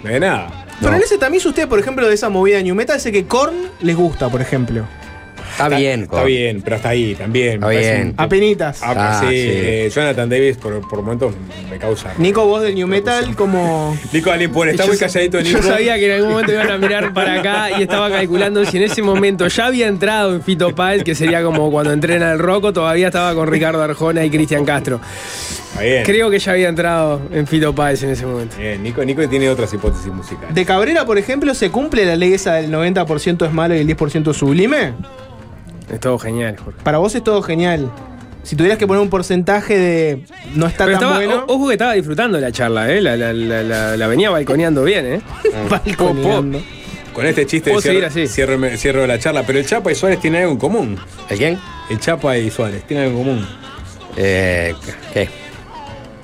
De 0.04 0.20
nada. 0.20 0.59
Pero 0.82 0.96
en 0.96 1.02
ese 1.02 1.18
tamiz, 1.18 1.46
ustedes, 1.46 1.68
por 1.68 1.80
ejemplo, 1.80 2.08
de 2.08 2.14
esa 2.14 2.30
movida 2.30 2.62
New 2.62 2.76
Metal, 2.76 3.00
sé 3.00 3.12
que 3.12 3.26
Korn 3.26 3.56
les 3.82 3.96
gusta, 3.96 4.30
por 4.30 4.42
ejemplo. 4.42 4.86
Está 5.66 5.78
bien, 5.78 6.04
Está 6.04 6.24
bien, 6.24 6.62
pero 6.62 6.76
hasta 6.78 6.90
ahí 6.90 7.16
también. 7.16 7.54
Está 7.56 7.68
bien. 7.70 8.08
un- 8.10 8.14
Apenitas. 8.18 8.82
Ah, 8.84 8.94
Ah, 8.96 9.20
sí, 9.22 9.28
sí. 9.28 9.34
eh, 9.36 9.92
Jonathan 9.94 10.30
Davis 10.30 10.58
por, 10.58 10.88
por 10.88 11.02
momentos 11.02 11.34
me 11.70 11.78
causa. 11.78 12.14
Nico, 12.18 12.46
vos 12.46 12.62
del 12.62 12.76
New 12.76 12.88
Metal, 12.88 13.36
como. 13.36 13.98
Nico 14.14 14.32
Alipón, 14.32 14.70
está 14.70 14.84
Yo 14.84 14.90
muy 14.90 14.98
calladito 14.98 15.42
Nico. 15.42 15.58
Yo 15.60 15.64
sabía 15.64 15.96
que 15.98 16.06
en 16.06 16.12
algún 16.14 16.32
momento 16.32 16.52
iban 16.54 16.72
a 16.72 16.78
mirar 16.78 17.14
para 17.14 17.40
acá 17.40 17.78
y 17.78 17.84
estaba 17.84 18.10
calculando 18.10 18.64
si 18.66 18.78
en 18.78 18.84
ese 18.84 19.02
momento 19.02 19.48
ya 19.48 19.66
había 19.68 19.88
entrado 19.88 20.36
en 20.36 20.42
Fito 20.42 20.74
Páez, 20.76 21.04
que 21.04 21.16
sería 21.16 21.44
como 21.44 21.70
cuando 21.72 21.92
entrena 21.94 22.32
el 22.32 22.40
Rocco, 22.40 22.74
todavía 22.74 23.08
estaba 23.08 23.34
con 23.36 23.48
Ricardo 23.48 23.82
Arjona 23.84 24.24
y 24.26 24.30
Cristian 24.30 24.66
Castro. 24.66 25.00
Está 25.72 25.82
bien. 25.84 26.04
Creo 26.04 26.30
que 26.30 26.40
ya 26.40 26.52
había 26.54 26.68
entrado 26.70 27.22
en 27.32 27.46
Fito 27.48 27.74
Páez 27.76 28.02
en 28.04 28.10
ese 28.10 28.26
momento. 28.26 28.56
Bien, 28.58 28.82
Nico, 28.82 29.04
Nico 29.06 29.28
tiene 29.30 29.50
otras 29.50 29.74
hipótesis 29.74 30.08
musicales. 30.12 30.54
De 30.56 30.66
Cabrera, 30.66 31.06
por 31.06 31.18
ejemplo, 31.18 31.54
¿se 31.54 31.70
cumple 31.70 32.06
la 32.06 32.16
ley 32.16 32.34
esa 32.34 32.56
del 32.56 32.72
90% 32.72 33.46
es 33.46 33.54
malo 33.54 33.76
y 33.76 33.80
el 33.80 33.88
10% 33.88 34.32
es 34.32 34.38
sublime? 34.38 34.94
Es 35.92 36.00
todo 36.00 36.18
genial, 36.20 36.56
Jorge. 36.58 36.80
Para 36.84 36.98
vos 37.00 37.14
es 37.16 37.24
todo 37.24 37.42
genial. 37.42 37.92
Si 38.44 38.56
tuvieras 38.56 38.78
que 38.78 38.88
poner 38.88 39.02
un 39.02 39.10
porcentaje 39.10 39.78
de 39.78 40.24
no 40.56 40.66
está 40.66 40.86
Pero 40.86 40.98
tan 41.00 41.10
estaba, 41.10 41.26
bueno, 41.26 41.46
ojo 41.48 41.68
que 41.68 41.74
estaba 41.74 41.94
disfrutando 41.94 42.40
la 42.40 42.52
charla, 42.52 42.92
¿eh? 42.92 43.02
La, 43.02 43.16
la- 43.18 43.34
la- 43.34 43.64
la- 43.64 43.98
la 43.98 44.08
venía 44.08 44.30
balconeando 44.30 44.84
bien, 44.84 45.06
¿eh? 45.06 45.22
balconeando. 45.70 46.62
Con 47.14 47.26
este 47.26 47.46
chiste 47.46 47.80
seguir 47.82 48.06
así. 48.06 48.28
cierro, 48.28 48.58
cierro 48.78 49.06
la 49.08 49.20
charla, 49.20 49.44
pero 49.46 49.60
el 49.60 49.66
Chapa 49.66 49.92
y 49.92 49.96
Suárez 49.96 50.20
tienen 50.22 50.42
algo 50.44 50.54
en 50.54 50.60
común. 50.60 50.98
¿El 51.30 51.38
quién? 51.38 51.60
El 51.90 52.00
Chapa 52.00 52.38
y 52.38 52.50
Suárez 52.50 52.84
tienen 52.88 53.08
algo 53.08 53.20
en 53.20 53.26
común. 53.26 53.48
Eh, 54.16 54.74
¿Qué? 55.14 55.28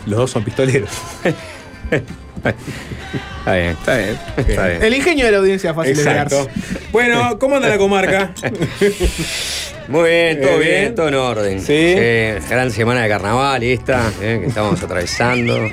Los 0.06 0.20
dos 0.20 0.32
son 0.32 0.44
pistoleros. 0.44 0.90
Está 2.46 3.54
bien. 3.56 3.70
Está 3.72 3.98
bien. 3.98 4.18
Está 4.38 4.68
bien. 4.68 4.84
El 4.84 4.94
ingenio 4.94 5.26
de 5.26 5.32
la 5.32 5.38
audiencia 5.38 5.70
es 5.72 5.76
fácil 5.76 5.96
de 5.96 6.02
Exacto. 6.04 6.46
verse. 6.46 6.80
Bueno, 6.92 7.38
¿cómo 7.40 7.56
anda 7.58 7.70
la 7.70 7.78
comarca? 7.78 8.32
Muy 9.88 10.10
bien, 10.10 10.42
todo 10.42 10.52
Eh, 10.54 10.60
bien, 10.60 10.82
bien. 10.82 10.96
todo 10.96 11.08
en 11.10 11.16
orden. 11.16 11.62
Sí. 11.62 11.94
gran 12.50 12.72
semana 12.72 13.04
de 13.04 13.10
carnaval 13.10 13.62
esta, 13.64 14.12
eh, 14.22 14.40
que 14.42 14.48
estamos 14.48 14.82
atravesando. 14.82 15.70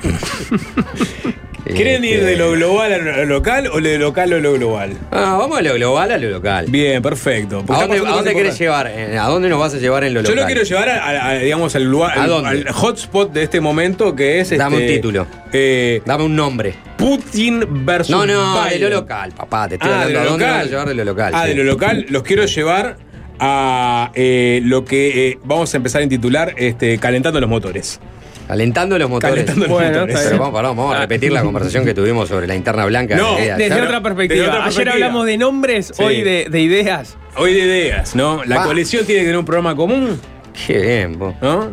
¿Quieren 1.64 2.04
ir 2.04 2.14
Este, 2.14 2.26
de 2.26 2.36
lo 2.36 2.50
global 2.52 2.92
a 2.92 2.98
lo 2.98 3.24
local 3.24 3.68
o 3.72 3.80
de 3.80 3.96
lo 3.98 4.06
local 4.06 4.32
a 4.32 4.38
lo 4.38 4.52
global? 4.54 4.96
Ah, 5.10 5.36
vamos 5.38 5.58
a 5.58 5.62
lo 5.62 5.74
global 5.74 6.10
a 6.10 6.18
lo 6.18 6.28
local. 6.30 6.66
Bien, 6.68 7.00
perfecto. 7.00 7.62
Porque 7.66 7.82
¿A 7.82 7.86
dónde, 7.86 8.08
a 8.08 8.10
dónde 8.12 8.34
querés 8.34 8.58
llevar? 8.58 8.88
Eh, 8.88 9.16
¿A 9.16 9.26
dónde 9.28 9.48
nos 9.48 9.60
vas 9.60 9.72
a 9.74 9.78
llevar 9.78 10.02
en 10.04 10.14
lo 10.14 10.20
Yo 10.22 10.30
local? 10.30 10.42
lo 10.42 10.46
quiero 10.46 10.62
llevar 10.64 10.88
a, 10.88 11.34
digamos, 11.34 11.74
al 11.76 11.84
lugar, 11.84 12.18
¿A 12.18 12.24
al- 12.24 12.68
hotspot 12.68 13.32
de 13.32 13.44
este 13.44 13.60
momento 13.60 14.14
que 14.16 14.40
es 14.40 14.50
Dame 14.56 14.76
este, 14.78 14.88
un 14.88 14.94
título. 14.96 15.26
eh, 15.52 16.02
Dame 16.04 16.24
un 16.24 16.34
nombre. 16.34 16.74
Putin 16.96 17.84
versus 17.86 18.10
No, 18.14 18.26
no, 18.26 18.64
de 18.64 18.78
lo 18.78 18.88
local, 18.90 19.32
papá. 19.36 19.68
Te 19.68 19.74
estoy 19.76 19.90
Ah, 19.90 19.98
de 19.98 20.02
hablando. 20.04 20.20
¿A 20.20 20.30
dónde 20.32 20.44
vas 20.46 20.56
a 20.58 20.64
llevar 20.64 20.88
de 20.88 20.94
lo 20.94 21.04
local? 21.04 21.32
Ah, 21.34 21.42
sí. 21.44 21.48
de 21.50 21.54
lo 21.56 21.64
local. 21.64 22.06
Los 22.08 22.22
quiero 22.24 22.44
llevar 22.44 22.96
a 23.38 24.10
eh, 24.14 24.60
lo 24.64 24.84
que 24.84 25.28
eh, 25.28 25.38
vamos 25.44 25.72
a 25.74 25.76
empezar 25.76 26.00
a 26.00 26.04
intitular 26.04 26.54
este, 26.56 26.98
Calentando 26.98 27.40
los 27.40 27.48
motores. 27.50 28.00
Calentando 28.48 28.98
los 28.98 29.08
motores. 29.08 29.34
Calentando 29.34 29.60
los 29.66 29.68
Bueno, 29.70 29.88
motores. 29.92 30.14
está 30.14 30.18
Pero 30.20 30.30
bien. 30.30 30.40
vamos, 30.40 30.54
pará, 30.54 30.68
vamos 30.68 30.94
a 30.94 30.98
repetir 31.00 31.32
la 31.32 31.42
conversación 31.42 31.84
que 31.84 31.94
tuvimos 31.94 32.28
sobre 32.28 32.46
la 32.46 32.54
interna 32.54 32.84
blanca. 32.84 33.16
No, 33.16 33.36
de. 33.36 33.54
Desde 33.56 33.80
otra 33.80 34.02
perspectiva. 34.02 34.36
Desde 34.36 34.48
otra 34.48 34.64
Ayer 34.64 34.74
perspectiva. 34.74 35.06
hablamos 35.06 35.26
de 35.26 35.38
nombres, 35.38 35.92
Sí. 35.94 36.02
hoy 36.02 36.22
de, 36.22 36.46
de 36.50 36.60
ideas. 36.60 37.16
Hoy 37.36 37.54
de 37.54 37.60
ideas, 37.60 38.14
¿no? 38.14 38.44
La 38.44 38.58
Va. 38.58 38.64
coalición 38.64 39.06
tiene 39.06 39.20
que 39.22 39.26
tener 39.26 39.38
un 39.38 39.44
programa 39.46 39.74
común, 39.74 40.20
Qué 40.66 40.78
bien, 40.78 41.18
vos. 41.18 41.34
¿no? 41.40 41.70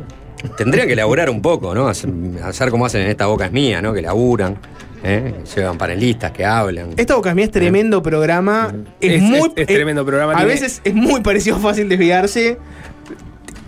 Tendrían 0.57 0.87
que 0.87 0.95
laburar 0.95 1.29
un 1.29 1.41
poco, 1.41 1.75
¿no? 1.75 1.89
Hacer, 1.89 2.69
como 2.69 2.85
hacen 2.85 3.01
en 3.01 3.09
esta 3.09 3.25
boca 3.25 3.47
es 3.47 3.51
mía, 3.51 3.81
¿no? 3.81 3.93
Que 3.93 4.01
laburan, 4.01 4.57
¿eh? 5.03 5.33
llevan 5.53 5.77
panelistas 5.77 6.31
que 6.31 6.45
hablan. 6.45 6.91
Esta 6.95 7.15
Boca 7.15 7.35
Mía 7.35 7.43
es 7.45 7.51
tremendo 7.51 8.01
programa. 8.01 8.73
Es, 9.01 9.13
Es- 9.13 9.21
muy. 9.21 9.39
es- 9.39 9.53
es 9.57 9.67
tremendo 9.67 10.05
programa, 10.05 10.31
A 10.31 10.35
tiene- 10.37 10.53
veces 10.53 10.79
es 10.85 10.93
muy 10.93 11.19
parecido 11.19 11.57
fácil 11.59 11.89
desviarse. 11.89 12.57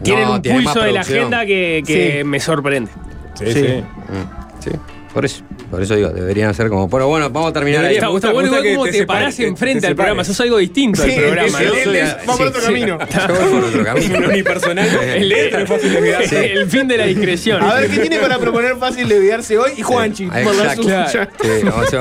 Tienen 0.03 0.25
No, 0.25 0.35
un 0.35 0.41
pulso 0.41 0.81
de 0.81 0.91
la 0.91 1.01
agenda 1.01 1.45
que, 1.45 1.83
que 1.85 2.19
Sí. 2.19 2.23
me 2.23 2.39
sorprende. 2.39 2.91
Sí, 3.35 3.53
sí, 4.59 4.69
por 5.13 5.25
eso. 5.25 5.43
Por 5.71 5.81
eso 5.81 5.95
digo, 5.95 6.09
deberían 6.09 6.49
hacer 6.49 6.67
como. 6.69 6.89
Pero 6.89 7.07
bueno, 7.07 7.29
vamos 7.29 7.49
a 7.49 7.53
terminar 7.53 7.79
ahí. 7.85 7.95
Debería- 7.95 7.99
Está, 7.99 8.07
me 8.07 8.11
gusta- 8.11 8.27
está 8.27 8.33
bueno 8.33 8.51
me 8.51 8.57
gusta 8.57 8.73
cómo 8.75 8.85
te 8.85 8.91
te, 8.91 9.05
parás 9.07 9.39
enfrente 9.39 9.81
te 9.81 9.87
al 9.87 9.95
programa. 9.95 10.23
Sos 10.23 10.39
algo 10.41 10.57
distinto 10.57 11.01
al 11.01 11.11
programa, 11.15 11.47
es- 11.47 11.53
¿no? 11.67 11.73
es- 11.73 11.83
soy 11.83 11.97
es- 11.97 12.09
a- 12.09 12.17
va 12.29 12.37
por 12.37 12.47
otro 12.47 12.61
sí, 12.61 12.67
camino. 12.67 12.99
Yo 12.99 13.33
voy 13.35 13.51
por 13.51 13.63
otro 13.63 13.83
camino. 13.83 14.17
Un 14.21 14.25
unipersonal. 14.25 14.87
El, 15.15 15.31
es 15.31 15.67
fácil 15.69 15.93
de 15.93 16.01
quedar. 16.01 16.21
el 16.33 16.69
fin 16.69 16.87
de 16.87 16.97
la 16.97 17.05
discreción. 17.05 17.63
A 17.63 17.73
ver 17.75 17.89
qué 17.89 17.99
tiene 17.99 18.17
para 18.19 18.37
proponer 18.37 18.75
fácil 18.77 19.07
desviarse 19.07 19.57
hoy. 19.57 19.71
Y 19.77 19.81
Juanchi, 19.81 20.25
por 20.25 20.55
la 20.55 20.75
suya. 20.75 21.29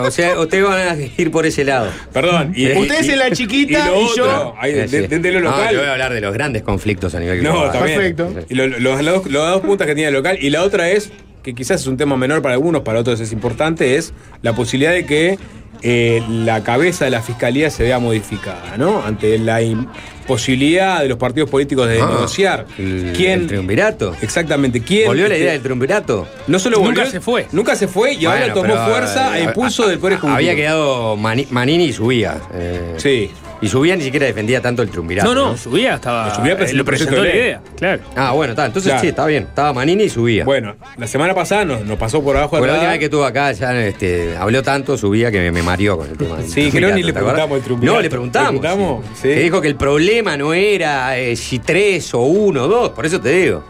O, 0.04 0.10
sea, 0.10 0.38
ustedes 0.40 0.64
van 0.64 0.88
a 0.88 0.96
ir 1.16 1.30
por 1.30 1.46
ese 1.46 1.64
lado. 1.64 1.88
Perdón. 2.12 2.52
Y, 2.56 2.70
Ustedes 2.72 3.08
en 3.08 3.18
la 3.18 3.30
chiquita 3.30 3.88
y 3.96 4.16
yo- 4.16 4.54
ahí, 4.58 4.72
de, 4.72 4.86
de- 5.08 5.18
de 5.18 5.32
lo 5.32 5.40
No, 5.40 5.50
local. 5.50 5.72
yo 5.72 5.78
voy 5.80 5.88
a 5.88 5.92
hablar 5.92 6.12
de 6.12 6.20
los 6.20 6.32
grandes 6.32 6.62
conflictos 6.62 7.14
a 7.14 7.20
nivel 7.20 7.42
No, 7.42 7.52
global. 7.52 7.72
también. 7.72 7.98
Perfecto. 8.16 8.32
Los, 8.50 8.80
los 8.80 9.04
dos- 9.04 9.26
las 9.30 9.50
dos 9.52 9.60
puntas 9.60 9.86
que 9.86 9.94
tiene 9.94 10.08
el 10.08 10.14
local. 10.14 10.38
Y 10.40 10.50
la 10.50 10.62
otra 10.62 10.90
es, 10.90 11.10
que 11.42 11.54
quizás 11.54 11.80
es 11.80 11.86
un 11.86 11.96
tema 11.96 12.16
menor 12.16 12.42
para 12.42 12.54
algunos, 12.54 12.82
para 12.82 13.00
otros 13.00 13.20
es 13.20 13.32
importante, 13.32 13.96
es 13.96 14.12
la 14.42 14.52
posibilidad 14.54 14.92
de 14.92 15.06
que 15.06 15.38
eh, 15.82 16.22
la 16.28 16.62
cabeza 16.62 17.06
de 17.06 17.10
la 17.10 17.22
fiscalía 17.22 17.70
se 17.70 17.82
vea 17.84 17.98
modificada, 17.98 18.76
¿no? 18.76 19.02
Ante 19.02 19.38
la 19.38 19.62
imposibilidad 19.62 21.00
de 21.00 21.08
los 21.08 21.16
partidos 21.18 21.48
políticos 21.48 21.88
de 21.88 22.00
Ah, 22.00 22.06
negociar. 22.06 22.66
El, 22.78 23.12
¿Quién? 23.16 23.40
el 23.40 23.46
triunvirato. 23.46 24.14
Exactamente, 24.20 24.82
¿quién? 24.82 25.06
¿Volvió 25.06 25.26
la 25.28 25.36
idea 25.38 25.52
del 25.52 25.62
triunvirato? 25.62 26.28
No 26.46 26.58
solo 26.58 26.76
Nunca 26.78 26.88
volvió, 26.88 27.06
se 27.10 27.20
fue. 27.20 27.46
Nunca 27.52 27.74
se 27.76 27.88
fue 27.88 28.12
y 28.14 28.26
ahora 28.26 28.52
tomó 28.52 28.62
pero, 28.74 28.84
fuerza 28.86 29.32
a 29.32 29.38
eh, 29.38 29.44
impulso 29.44 29.88
del 29.88 29.98
Poder 29.98 30.14
Ejecutivo. 30.14 30.36
Había 30.36 30.54
quedado 30.54 31.16
Mani- 31.16 31.46
Manini 31.50 31.84
y 31.86 31.92
subía. 31.92 32.36
eh, 32.52 32.94
Sí. 32.98 33.30
Y 33.62 33.68
subía 33.68 33.94
ni 33.96 34.02
siquiera 34.02 34.26
defendía 34.26 34.60
tanto 34.60 34.82
el 34.82 34.88
triunvirato. 34.90 35.34
No, 35.34 35.50
no, 35.50 35.56
subía, 35.56 35.96
estaba. 35.96 36.34
Subía, 36.34 36.54
eh, 36.54 36.72
lo 36.72 36.84
presentó 36.84 37.16
de 37.16 37.28
la 37.28 37.34
idea, 37.34 37.60
claro. 37.76 38.02
Ah, 38.16 38.32
bueno, 38.32 38.52
está. 38.52 38.66
Entonces 38.66 38.90
Claro. 38.90 39.02
sí, 39.02 39.08
está 39.08 39.26
bien. 39.26 39.42
Estaba 39.44 39.72
Manini 39.72 40.04
y 40.04 40.08
subía. 40.08 40.44
Bueno, 40.44 40.76
la 40.96 41.06
semana 41.06 41.34
pasada 41.34 41.64
nos, 41.64 41.84
nos 41.84 41.98
pasó 41.98 42.22
por 42.22 42.36
abajo 42.36 42.50
Porque 42.56 42.66
la 42.66 42.72
del 42.72 42.78
última 42.78 42.90
vez 42.92 42.98
que 42.98 43.04
estuvo 43.04 43.24
acá 43.24 43.52
ya 43.52 43.78
este, 43.86 44.36
habló 44.36 44.62
tanto, 44.62 44.96
subía 44.96 45.30
que 45.30 45.38
me, 45.40 45.52
me 45.52 45.62
mareó 45.62 45.98
con 45.98 46.08
el 46.08 46.16
tema. 46.16 46.38
Sí, 46.42 46.70
creo 46.70 46.94
ni 46.94 47.02
triunvirato, 47.02 47.06
le 47.06 47.12
preguntamos 47.12 47.56
el 47.58 47.64
triunvirato. 47.64 47.96
No, 47.96 48.02
le 48.02 48.10
preguntamos. 48.10 48.52
¿Le 48.54 48.60
preguntamos? 48.60 49.04
sí. 49.14 49.22
Sí. 49.22 49.28
Que 49.28 49.40
dijo 49.40 49.60
que 49.60 49.68
el 49.68 49.76
problema 49.76 50.36
no 50.36 50.54
era 50.54 51.18
eh, 51.18 51.36
si 51.36 51.58
tres 51.58 52.14
o 52.14 52.20
uno 52.20 52.64
o 52.64 52.68
dos, 52.68 52.90
por 52.90 53.04
eso 53.04 53.20
te 53.20 53.30
digo. 53.30 53.64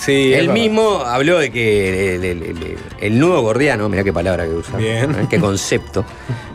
Sí, 0.00 0.32
Él 0.32 0.48
mismo 0.48 1.02
habló 1.04 1.38
de 1.38 1.50
que 1.50 2.14
el, 2.16 2.24
el- 2.24 2.42
el- 2.42 2.76
el 3.00 3.18
nudo 3.18 3.42
gordiano, 3.42 3.88
mirá 3.88 4.02
qué 4.02 4.12
palabra 4.12 4.44
que 4.44 4.50
usa, 4.52 4.76
Bien. 4.78 5.10
¿eh? 5.10 5.26
qué 5.28 5.38
concepto. 5.38 6.04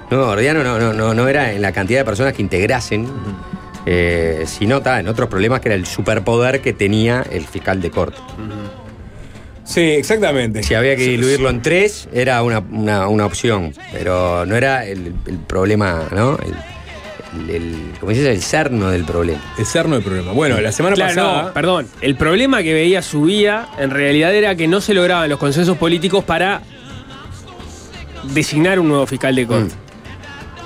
Nudo 0.10 0.26
gordiano 0.28 0.64
no, 0.64 0.80
no, 0.80 0.94
no, 0.94 1.14
no 1.14 1.28
era 1.28 1.52
en 1.52 1.62
la 1.62 1.72
cantidad 1.72 2.00
de 2.00 2.06
personas 2.06 2.34
que 2.34 2.42
integrasen, 2.42 3.08
eh, 3.86 4.46
sino 4.48 4.82
ta, 4.82 5.00
en 5.00 5.08
otros 5.08 5.30
problemas 5.30 5.60
que 5.62 5.68
era 5.70 5.76
el 5.76 5.86
superpoder 5.86 6.62
que 6.62 6.74
tenía 6.74 7.24
el 7.32 7.46
fiscal 7.46 7.82
de 7.82 7.92
corte. 7.92 8.18
Sí, 9.64 9.82
exactamente. 9.82 10.62
Si 10.64 10.74
había 10.76 10.96
que 10.96 11.04
diluirlo 11.08 11.50
en 11.50 11.62
tres, 11.62 12.08
era 12.14 12.42
una, 12.44 12.60
una- 12.60 13.08
una 13.08 13.26
opción, 13.26 13.74
pero 13.92 14.46
no 14.46 14.56
era 14.56 14.86
el, 14.86 15.14
el 15.26 15.38
problema, 15.40 16.04
¿no? 16.12 16.38
El, 17.36 17.50
el, 17.50 17.56
el- 17.56 17.92
¿cómo 18.00 18.12
se 18.12 18.20
dice? 18.20 18.32
El 18.32 18.42
cerno 18.42 18.90
del 18.90 19.04
problema. 19.06 19.42
El 19.58 19.66
cerno 19.66 19.96
del 19.96 20.04
problema. 20.04 20.32
Bueno, 20.32 20.60
la 20.62 20.72
semana 20.72 20.96
Claro, 20.96 21.16
pasada. 21.16 21.44
no, 21.44 21.54
perdón. 21.54 21.88
El 22.02 22.16
problema 22.16 22.64
que 22.64 22.74
veía 22.74 23.02
subía 23.02 23.68
en 23.78 23.90
realidad 23.92 24.34
era 24.34 24.56
que 24.56 24.68
no 24.68 24.82
se 24.82 24.94
lograban 24.94 25.30
los 25.30 25.40
consensos 25.40 25.78
políticos 25.78 26.24
para 26.24 26.62
designar 28.34 28.80
un 28.80 28.88
nuevo 28.90 29.06
fiscal 29.06 29.36
de 29.36 29.46
corte. 29.46 29.74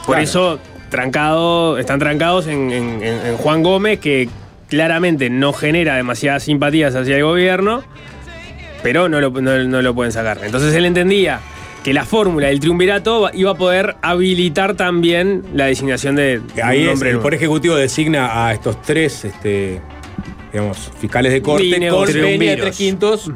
Por 0.05 0.15
Claro. 0.15 0.21
eso 0.23 0.59
trancado, 0.89 1.77
están 1.77 1.99
trancados 1.99 2.47
en, 2.47 2.71
en- 2.71 3.03
en- 3.03 3.25
en 3.27 3.37
Juan 3.37 3.61
Gómez, 3.63 3.99
que 3.99 4.29
claramente 4.69 5.29
no 5.29 5.53
genera 5.53 5.95
demasiadas 5.95 6.43
simpatías 6.43 6.95
hacia 6.95 7.17
el 7.17 7.23
gobierno, 7.23 7.83
pero 8.81 9.09
no 9.09 9.19
lo, 9.19 9.29
no- 9.29 9.63
no 9.65 9.81
lo 9.81 9.93
pueden 9.93 10.11
sacar. 10.11 10.39
Entonces 10.43 10.73
él 10.73 10.85
entendía 10.85 11.39
que 11.89 11.93
la 11.95 12.05
fórmula 12.05 12.49
del 12.49 12.59
triunvirato 12.59 13.31
iba 13.33 13.49
a 13.49 13.55
poder 13.55 13.95
habilitar 14.03 14.75
también 14.75 15.43
la 15.55 15.65
designación 15.65 16.15
de, 16.15 16.37
de 16.39 16.61
Ahí 16.61 16.83
un 16.85 16.93
es, 16.93 17.01
el. 17.01 17.17
Poder 17.17 17.33
Ejecutivo 17.33 17.75
designa 17.75 18.45
a 18.45 18.53
estos 18.53 18.79
tres, 18.83 19.25
este, 19.25 19.81
digamos, 20.53 20.91
fiscales 20.99 21.33
de 21.33 21.41
corte 21.41 21.89
con 21.89 22.05
tres 22.05 22.77
quintos 22.77 23.31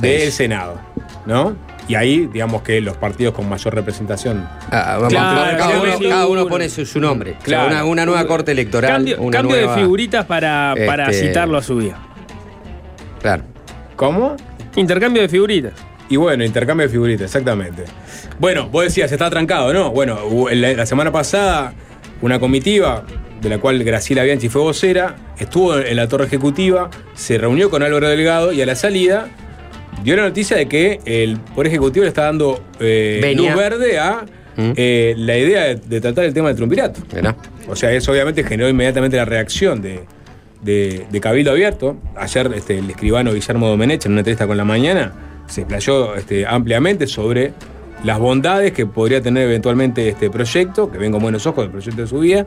del 0.00 0.32
Senado, 0.32 0.80
¿no? 1.26 1.54
Y 1.86 1.94
ahí, 1.94 2.26
digamos 2.32 2.62
que 2.62 2.80
los 2.80 2.96
partidos 2.96 3.34
con 3.34 3.48
mayor 3.48 3.72
representación. 3.72 4.48
Ah, 4.72 4.94
vamos, 4.96 5.08
Claro, 5.12 5.56
cada, 5.58 5.80
uno, 6.28 6.42
cada 6.42 6.48
pone 6.48 6.68
su, 6.68 6.84
su 6.84 6.98
nombre. 6.98 7.30
O 7.30 7.34
sea, 7.34 7.44
Claro. 7.44 7.68
una, 7.68 7.84
una 7.84 8.04
nueva 8.04 8.26
corte 8.26 8.50
electoral. 8.50 8.90
Cambio, 8.94 9.20
una 9.20 9.36
cambio 9.38 9.56
nueva- 9.58 9.76
de 9.76 9.80
figuritas 9.80 10.26
para, 10.26 10.74
para 10.86 11.08
Este- 11.08 11.28
citarlo 11.28 11.56
a 11.56 11.62
su 11.62 11.76
vida. 11.76 11.96
Claro. 13.20 13.44
¿Cómo? 13.94 14.36
Intercambio 14.74 15.22
de 15.22 15.28
figuritas. 15.28 15.74
Y 16.12 16.16
bueno, 16.16 16.44
intercambio 16.44 16.86
de 16.86 16.92
figuritas, 16.92 17.24
exactamente. 17.24 17.84
Bueno, 18.38 18.68
vos 18.68 18.84
decías, 18.84 19.10
está 19.10 19.30
trancado, 19.30 19.72
¿no? 19.72 19.90
Bueno, 19.90 20.18
la, 20.52 20.72
la 20.74 20.86
semana 20.86 21.10
pasada, 21.10 21.72
una 22.20 22.38
comitiva, 22.38 23.04
de 23.40 23.48
la 23.48 23.58
cual 23.58 23.82
Graciela 23.82 24.22
Bianchi 24.22 24.48
fue 24.48 24.60
vocera, 24.62 25.16
estuvo 25.38 25.78
en 25.78 25.96
la 25.96 26.06
torre 26.08 26.26
ejecutiva, 26.26 26.90
se 27.14 27.38
reunió 27.38 27.70
con 27.70 27.82
Álvaro 27.82 28.08
Delgado 28.08 28.52
y 28.52 28.60
a 28.62 28.66
la 28.66 28.74
salida 28.76 29.28
dio 30.04 30.16
la 30.16 30.22
noticia 30.24 30.56
de 30.56 30.66
que 30.66 31.00
el 31.04 31.38
Poder 31.38 31.68
Ejecutivo 31.68 32.02
le 32.04 32.08
está 32.08 32.24
dando 32.24 32.62
eh, 32.78 33.32
luz 33.36 33.54
verde 33.56 33.98
a 33.98 34.24
Mm. 34.54 34.72
eh, 34.76 35.14
la 35.16 35.38
idea 35.38 35.62
de, 35.64 35.76
de 35.76 36.00
tratar 36.02 36.26
el 36.26 36.34
tema 36.34 36.48
del 36.48 36.56
triunvirato. 36.56 37.00
Mirá. 37.14 37.34
O 37.68 37.74
sea, 37.74 37.90
eso 37.90 38.12
obviamente 38.12 38.44
generó 38.44 38.68
inmediatamente 38.68 39.16
la 39.16 39.24
reacción 39.24 39.80
de, 39.80 40.04
de, 40.60 41.06
de 41.10 41.20
Cabildo 41.22 41.52
Abierto. 41.52 41.96
Ayer 42.16 42.50
este, 42.54 42.76
el 42.76 42.90
escribano 42.90 43.32
Guillermo 43.32 43.66
Domenech, 43.66 44.04
en 44.04 44.12
una 44.12 44.20
entrevista 44.20 44.46
con 44.46 44.58
la 44.58 44.66
mañana, 44.66 45.10
se 45.52 45.60
explayó 45.60 46.14
este, 46.14 46.46
ampliamente 46.46 47.06
sobre 47.06 47.52
las 48.04 48.18
bondades 48.18 48.72
que 48.72 48.86
podría 48.86 49.20
tener 49.20 49.44
eventualmente 49.44 50.08
este 50.08 50.30
proyecto, 50.30 50.90
que 50.90 50.96
ven 50.96 51.12
con 51.12 51.20
buenos 51.20 51.46
ojos 51.46 51.66
el 51.66 51.70
proyecto 51.70 52.00
de 52.00 52.06
su 52.08 52.18
vida, 52.20 52.46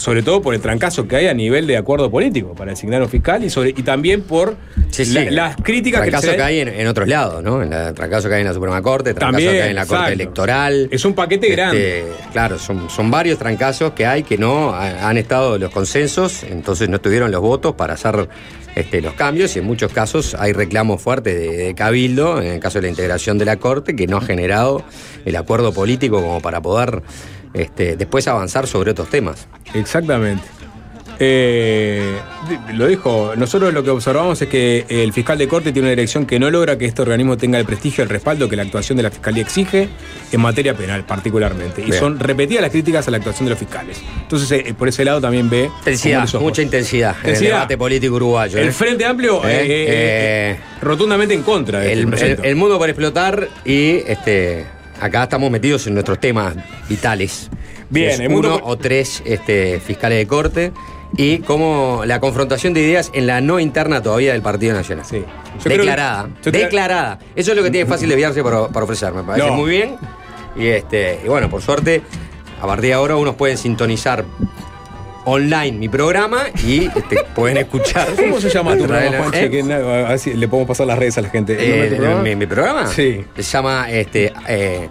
sobre 0.00 0.22
todo 0.22 0.40
por 0.40 0.54
el 0.54 0.60
trancazo 0.60 1.06
que 1.06 1.14
hay 1.16 1.26
a 1.26 1.34
nivel 1.34 1.66
de 1.66 1.76
acuerdo 1.76 2.10
político 2.10 2.54
para 2.54 2.70
designar 2.70 3.02
un 3.02 3.08
fiscal 3.08 3.44
y, 3.44 3.50
sobre, 3.50 3.70
y 3.70 3.82
también 3.82 4.22
por 4.22 4.56
Sí, 4.90 5.04
sí. 5.04 5.12
la- 5.12 5.30
las 5.30 5.56
críticas 5.56 6.02
que 6.02 6.10
Trancazo 6.10 6.30
se 6.32 6.36
que 6.36 6.42
hay 6.42 6.60
en, 6.60 6.68
en 6.68 6.86
otros 6.86 7.06
lados, 7.06 7.42
¿no? 7.42 7.62
En 7.62 7.70
la, 7.70 7.92
trancazo 7.92 8.28
que 8.28 8.34
hay 8.36 8.40
en 8.40 8.46
la 8.46 8.54
Suprema 8.54 8.80
Corte, 8.82 9.12
trancazo 9.14 9.32
También, 9.44 9.52
que 9.52 9.62
hay 9.62 9.70
en 9.70 9.76
la 9.76 9.82
Corte 9.82 9.94
exacto. 10.04 10.12
Electoral. 10.14 10.88
Es 10.90 11.04
un 11.04 11.14
paquete 11.14 11.46
Este, 11.48 11.56
grande. 11.56 12.04
Claro, 12.32 12.58
son, 12.58 12.88
son 12.90 13.10
varios 13.10 13.38
trancazos 13.38 13.92
que 13.92 14.06
hay 14.06 14.22
que 14.22 14.38
no 14.38 14.70
ha- 14.74 15.08
han 15.08 15.18
estado 15.18 15.58
los 15.58 15.70
consensos, 15.70 16.42
entonces 16.44 16.88
no 16.88 17.00
tuvieron 17.00 17.30
los 17.30 17.40
votos 17.42 17.74
para 17.74 17.94
hacer 17.94 18.28
este, 18.74 19.00
los 19.02 19.14
cambios 19.14 19.54
y 19.56 19.58
en 19.58 19.64
muchos 19.66 19.92
casos 19.92 20.34
hay 20.38 20.52
reclamos 20.52 21.02
fuertes 21.02 21.34
de, 21.34 21.56
de 21.56 21.74
Cabildo, 21.74 22.40
en 22.40 22.48
el 22.52 22.60
caso 22.60 22.78
de 22.78 22.82
la 22.82 22.88
integración 22.88 23.36
de 23.36 23.44
la 23.44 23.56
Corte, 23.56 23.94
que 23.94 24.06
no 24.06 24.16
ha 24.16 24.20
generado 24.22 24.82
el 25.24 25.36
acuerdo 25.36 25.72
político 25.72 26.22
como 26.22 26.40
para 26.40 26.60
poder 26.62 27.02
este, 27.54 27.96
después 27.96 28.26
avanzar 28.28 28.66
sobre 28.66 28.90
otros 28.92 29.08
temas. 29.10 29.46
Exactamente. 29.74 30.44
Eh, 31.22 32.16
lo 32.72 32.86
dijo, 32.86 33.34
nosotros 33.36 33.74
lo 33.74 33.82
que 33.84 33.90
observamos 33.90 34.40
es 34.40 34.48
que 34.48 34.86
el 34.88 35.12
fiscal 35.12 35.36
de 35.36 35.48
corte 35.48 35.70
tiene 35.70 35.88
una 35.88 35.90
dirección 35.90 36.24
que 36.24 36.38
no 36.38 36.50
logra 36.50 36.78
que 36.78 36.86
este 36.86 37.02
organismo 37.02 37.36
tenga 37.36 37.58
el 37.58 37.66
prestigio 37.66 38.02
el 38.02 38.08
respaldo 38.08 38.48
que 38.48 38.56
la 38.56 38.62
actuación 38.62 38.96
de 38.96 39.02
la 39.02 39.10
fiscalía 39.10 39.42
exige 39.42 39.90
en 40.32 40.40
materia 40.40 40.72
penal 40.74 41.04
particularmente. 41.04 41.82
Y 41.82 41.86
Bien. 41.90 41.98
son 41.98 42.18
repetidas 42.18 42.62
las 42.62 42.70
críticas 42.70 43.06
a 43.06 43.10
la 43.10 43.18
actuación 43.18 43.44
de 43.44 43.50
los 43.50 43.58
fiscales. 43.58 44.00
Entonces, 44.22 44.50
eh, 44.64 44.72
por 44.72 44.88
ese 44.88 45.04
lado 45.04 45.20
también 45.20 45.50
ve... 45.50 45.68
Intensidad, 45.80 46.26
mucha 46.40 46.62
intensidad, 46.62 47.14
en 47.22 47.34
el 47.34 47.40
debate 47.42 47.76
político 47.76 48.14
uruguayo. 48.14 48.56
¿eh? 48.56 48.62
El 48.62 48.72
Frente 48.72 49.04
Amplio 49.04 49.44
Eh, 49.44 49.60
eh, 49.60 49.66
eh, 49.88 50.60
rotundamente 50.80 51.34
en 51.34 51.42
contra 51.42 51.80
de 51.80 51.92
el, 51.92 52.14
este 52.14 52.32
el- 52.32 52.44
el 52.46 52.56
mundo 52.56 52.78
por 52.78 52.88
explotar 52.88 53.46
y 53.66 53.96
este 54.06 54.64
acá 55.00 55.24
estamos 55.24 55.50
metidos 55.50 55.86
en 55.86 55.94
nuestros 55.94 56.18
temas 56.20 56.54
vitales. 56.88 57.48
Bien, 57.88 58.32
uno 58.32 58.60
o 58.62 58.76
tres 58.76 59.22
este, 59.24 59.80
fiscales 59.80 60.18
de 60.18 60.26
corte 60.26 60.72
y 61.16 61.38
como 61.38 62.02
la 62.06 62.20
confrontación 62.20 62.72
de 62.72 62.82
ideas 62.82 63.10
en 63.14 63.26
la 63.26 63.40
no 63.40 63.58
interna 63.58 64.00
todavía 64.02 64.32
del 64.32 64.42
Partido 64.42 64.74
Nacional. 64.74 65.04
Sí. 65.04 65.24
Yo 65.64 65.68
Declarada. 65.70 66.28
que- 66.42 66.50
declarada. 66.52 67.18
Eso 67.34 67.50
es 67.50 67.56
lo 67.56 67.62
que 67.64 67.70
tiene 67.70 67.88
fácil 67.88 68.08
desviarse 68.08 68.42
para, 68.44 68.68
para 68.68 68.84
ofrecer. 68.84 69.12
Me 69.12 69.22
parece 69.24 69.48
No. 69.48 69.54
muy 69.54 69.70
bien. 69.70 69.96
Y 70.56 70.66
este, 70.68 71.20
y 71.24 71.28
bueno, 71.28 71.50
por 71.50 71.62
suerte, 71.62 72.02
a 72.62 72.66
partir 72.66 72.88
de 72.90 72.94
ahora 72.94 73.16
unos 73.16 73.34
pueden 73.34 73.58
sintonizar 73.58 74.24
online 75.24 75.72
mi 75.78 75.88
programa 75.88 76.44
y 76.66 76.86
este, 76.86 77.24
pueden 77.34 77.56
escuchar. 77.58 78.08
¿Cómo 78.16 78.40
se 78.40 78.48
llama 78.50 78.76
tu 78.76 78.84
programa, 78.86 79.16
¿Eh? 79.16 79.18
Juanche? 79.18 79.50
Que 79.50 79.62
na- 79.62 79.76
a 79.76 80.08
ver 80.10 80.18
si 80.18 80.34
le 80.34 80.48
podemos 80.48 80.68
pasar 80.68 80.86
las 80.86 80.98
redes 80.98 81.18
a 81.18 81.22
la 81.22 81.28
gente. 81.30 81.52
¿El 81.54 81.68
nombre 81.70 81.88
de 81.90 81.94
Eh, 81.94 81.98
programa? 81.98 82.22
mi, 82.22 82.36
mi 82.36 82.46
programa? 82.46 82.86
Sí. 82.86 83.24
Se 83.36 83.42
llama 83.42 83.90
este, 83.90 84.32
eh, 84.48 84.88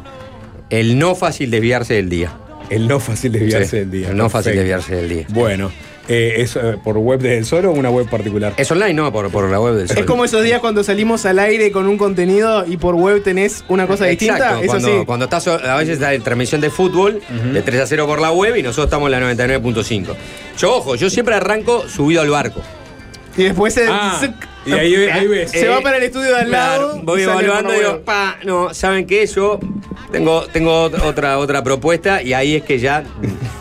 El 0.70 1.00
no 1.00 1.16
fácil 1.16 1.50
desviarse 1.52 1.96
del 1.96 2.10
día. 2.10 2.32
El 2.70 2.88
no 2.88 3.00
fácil 3.00 3.32
desviarse 3.32 3.70
Sí, 3.70 3.78
del 3.78 3.92
día. 3.92 4.10
El 4.10 4.18
no 4.18 4.30
fácil 4.30 4.56
desviarse 4.56 4.96
del 4.96 5.10
día. 5.10 5.26
Bueno, 5.30 5.72
eh, 6.10 6.36
¿es 6.42 6.56
eh, 6.58 6.76
por 6.84 6.98
web 6.98 7.20
desde 7.22 7.38
el 7.38 7.46
Sol 7.46 7.66
o 7.68 7.72
una 7.72 7.90
web 7.90 8.10
particular? 8.10 8.54
Es 8.58 8.70
online, 8.72 8.94
no, 8.96 9.12
por, 9.12 9.30
por 9.32 9.50
la 9.50 9.62
web 9.62 9.76
del 9.76 9.88
Sol. 9.88 9.98
Es 10.00 10.06
como 10.06 10.26
esos 10.26 10.44
días 10.44 10.60
cuando 10.60 10.84
salimos 10.84 11.26
al 11.26 11.40
aire 11.40 11.72
con 11.72 11.88
un 11.88 11.98
contenido 11.98 12.66
y 12.68 12.78
por 12.78 12.96
web 12.96 13.24
tenés 13.24 13.64
una 13.70 13.88
cosa 13.88 14.06
distinta. 14.06 14.36
Exacto, 14.38 14.60
Eso 14.64 14.68
cuando, 14.72 14.88
sí. 15.00 15.06
cuando 15.06 15.26
estás 15.26 15.48
a 15.48 15.76
veces 15.78 15.94
está 15.96 16.14
en 16.14 16.22
transmisión 16.22 16.60
de 16.62 16.70
fútbol, 16.70 17.22
de 17.54 17.62
3 17.62 17.82
a 17.82 17.86
0 17.88 18.08
por 18.08 18.20
la 18.20 18.32
web 18.32 18.56
y 18.58 18.64
nosotros 18.64 18.88
estamos 18.88 19.12
en 19.14 19.20
la 19.22 19.34
99.5. 19.34 20.06
Yo, 20.58 20.76
ojo, 20.78 20.96
yo 20.96 21.10
siempre 21.10 21.36
arranco 21.36 21.88
subido 21.88 22.22
al 22.22 22.30
barco. 22.30 22.62
Y 23.38 23.44
después 23.44 23.74
se, 23.74 23.86
Ah, 23.88 24.18
se- 24.20 24.34
y 24.70 24.74
ahí, 24.74 24.96
ahí 24.96 25.28
ves. 25.28 25.52
se 25.52 25.68
va 25.70 25.80
para 25.82 25.98
el 25.98 26.04
estudio 26.04 26.30
de 26.36 26.42
al 26.42 26.52
lado. 26.52 26.88
Claro, 26.90 27.04
voy 27.06 27.22
evaluando 27.22 27.70
y 27.74 27.78
la 27.82 27.88
digo, 27.88 28.02
pa, 28.02 28.38
no, 28.44 28.74
¿saben 28.74 29.06
qué? 29.08 29.26
Yo 29.28 29.60
tengo, 30.12 30.42
tengo 30.52 30.90
ot- 30.90 31.02
otra, 31.04 31.38
otra 31.38 31.64
propuesta 31.64 32.22
y 32.22 32.34
ahí 32.34 32.56
es 32.56 32.64
que 32.64 32.80
ya 32.80 33.04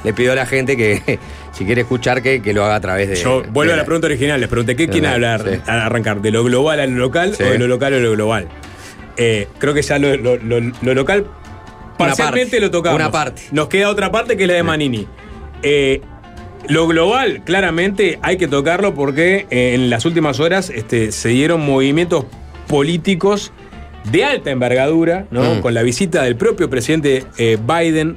le 0.02 0.12
pido 0.14 0.32
a 0.32 0.34
la 0.34 0.46
gente 0.46 0.76
que 0.76 1.18
si 1.52 1.64
quiere 1.64 1.82
escuchar 1.82 2.22
que, 2.22 2.40
que 2.42 2.52
lo 2.52 2.64
haga 2.64 2.76
a 2.76 2.80
través 2.80 3.08
de. 3.08 3.16
Yo 3.16 3.42
vuelvo 3.50 3.70
de 3.70 3.74
a 3.74 3.76
la 3.76 3.84
pregunta 3.84 4.06
original, 4.06 4.40
les 4.40 4.48
pregunté 4.48 4.76
qué 4.76 4.86
de 4.86 4.92
quiere 4.92 5.08
la- 5.08 5.14
hablar, 5.14 5.42
sí. 5.44 5.60
a 5.66 5.86
arrancar, 5.86 6.20
de 6.22 6.30
lo 6.30 6.44
global 6.44 6.80
a 6.80 6.86
lo 6.86 6.96
local 6.98 7.34
Sí. 7.34 7.42
o 7.42 7.46
de 7.50 7.58
lo 7.58 7.66
local 7.68 7.94
a 7.94 7.98
lo 7.98 8.12
global. 8.12 8.48
Eh, 9.16 9.48
creo 9.58 9.74
que 9.74 9.82
ya 9.82 9.98
lo, 9.98 10.16
lo- 10.16 10.36
lo- 10.36 10.60
lo 10.82 10.94
local 10.94 11.26
parcialmente 11.96 12.50
parte, 12.52 12.60
lo 12.60 12.70
tocamos. 12.70 12.96
una 13.00 13.10
parte. 13.10 13.42
Nos 13.52 13.68
queda 13.68 13.88
otra 13.90 14.12
parte 14.12 14.36
que 14.36 14.44
es 14.44 14.48
la 14.48 14.54
de 14.54 14.62
Manini. 14.62 15.06
Eh, 15.62 16.00
lo 16.68 16.86
global, 16.86 17.42
claramente 17.44 18.18
hay 18.22 18.36
que 18.36 18.46
tocarlo 18.46 18.94
porque 18.94 19.46
eh, 19.50 19.74
en 19.74 19.90
las 19.90 20.04
últimas 20.04 20.38
horas 20.38 20.70
este, 20.70 21.10
se 21.12 21.28
dieron 21.30 21.60
movimientos 21.64 22.26
políticos 22.68 23.52
de 24.12 24.24
alta 24.24 24.50
envergadura, 24.50 25.26
¿no? 25.30 25.56
Mm. 25.56 25.60
Con 25.60 25.74
la 25.74 25.82
visita 25.82 26.22
del 26.22 26.36
propio 26.36 26.70
presidente 26.70 27.24
eh, 27.38 27.58
Biden 27.60 28.16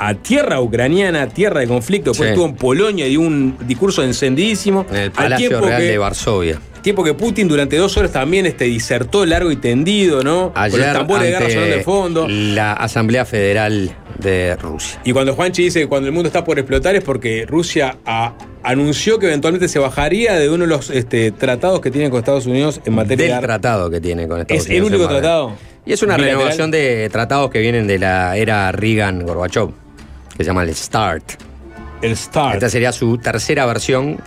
a 0.00 0.14
tierra 0.14 0.60
ucraniana, 0.60 1.28
tierra 1.28 1.60
de 1.60 1.68
conflicto. 1.68 2.10
Después 2.10 2.28
Sí. 2.28 2.32
estuvo 2.32 2.46
en 2.48 2.56
Polonia 2.56 3.06
y 3.06 3.10
dio 3.10 3.20
un 3.20 3.56
discurso 3.66 4.02
encendidísimo. 4.02 4.86
En 4.90 4.96
el 4.96 5.02
Al 5.04 5.10
Palacio 5.12 5.48
tiempo 5.48 5.66
Real 5.66 5.80
que- 5.82 5.86
de 5.88 5.98
Varsovia. 5.98 6.60
Tiempo 6.82 7.04
que 7.04 7.12
Putin 7.12 7.46
durante 7.46 7.76
dos 7.76 7.94
horas 7.98 8.10
también 8.10 8.46
este, 8.46 8.64
disertó 8.64 9.26
largo 9.26 9.50
y 9.50 9.56
tendido, 9.56 10.22
¿no? 10.24 10.50
Con 10.54 10.62
Ayer 10.62 10.78
los 10.80 10.92
tambores 10.94 11.24
de 11.24 11.30
guerra 11.30 11.50
sonando 11.50 11.76
de 11.76 11.82
fondo. 11.82 12.26
la 12.28 12.72
Asamblea 12.72 13.26
Federal 13.26 13.94
de 14.18 14.56
Rusia. 14.56 14.98
Y 15.04 15.12
cuando 15.12 15.34
Juanchi 15.34 15.64
dice 15.64 15.80
que 15.80 15.86
cuando 15.88 16.06
el 16.08 16.14
mundo 16.14 16.28
está 16.28 16.42
por 16.42 16.58
explotar 16.58 16.96
es 16.96 17.04
porque 17.04 17.44
Rusia 17.46 17.98
a- 18.06 18.32
anunció 18.62 19.18
que 19.18 19.26
eventualmente 19.26 19.68
se 19.68 19.78
bajaría 19.78 20.34
de 20.38 20.48
uno 20.48 20.64
de 20.64 20.68
los 20.70 20.88
este, 20.88 21.30
tratados 21.32 21.80
que 21.82 21.90
tiene 21.90 22.08
con 22.08 22.18
Estados 22.18 22.46
Unidos 22.46 22.80
en 22.86 22.94
materia 22.94 23.26
Del 23.26 23.34
de 23.36 23.40
tratado 23.46 23.90
que 23.90 24.00
tiene 24.00 24.26
con 24.26 24.40
Estados 24.40 24.62
¿Es 24.64 24.70
el 24.70 24.80
Unidos. 24.82 24.90
único 25.00 25.08
tratado? 25.08 25.52
Y 25.84 25.92
es 25.92 26.02
una 26.02 26.14
bilateral? 26.16 26.38
renovación 26.38 26.70
de 26.70 27.08
tratados 27.10 27.50
que 27.50 27.58
vienen 27.60 27.86
de 27.86 27.98
la 27.98 28.36
era 28.38 28.70
Reagan-Gorbachev, 28.72 29.70
que 30.40 30.44
se 30.44 30.48
llama 30.50 30.62
el 30.62 30.74
START. 30.74 31.32
El 32.00 32.16
START. 32.16 32.54
Esta 32.54 32.70
sería 32.70 32.92
su 32.92 33.18
tercera 33.18 33.66
versión, 33.66 34.18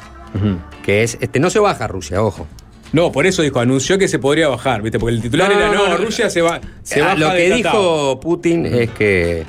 que 0.85 1.01
es, 1.01 1.17
este, 1.19 1.39
no 1.39 1.49
se 1.49 1.57
baja 1.57 1.87
Rusia, 1.87 2.21
ojo. 2.21 2.45
No, 2.91 3.11
por 3.11 3.25
eso 3.25 3.41
dijo, 3.41 3.59
anunció 3.59 3.97
que 3.97 4.07
se 4.07 4.19
podría 4.19 4.47
bajar, 4.47 4.83
¿viste? 4.83 4.99
Porque 4.99 5.15
el 5.15 5.21
titular 5.23 5.49
No, 5.51 5.57
era, 5.57 5.67
no, 5.69 5.73
no, 5.73 5.89
no. 5.89 5.97
Rusia 5.97 6.29
se 6.29 6.43
va 6.43 6.61
se 6.83 7.01
Ah, 7.01 7.05
baja 7.05 7.17
Lo 7.17 7.31
que 7.31 7.45
dijo 7.49 7.61
tratado". 7.61 8.19
Putin 8.19 8.67
es 8.67 8.91
que 8.91 9.43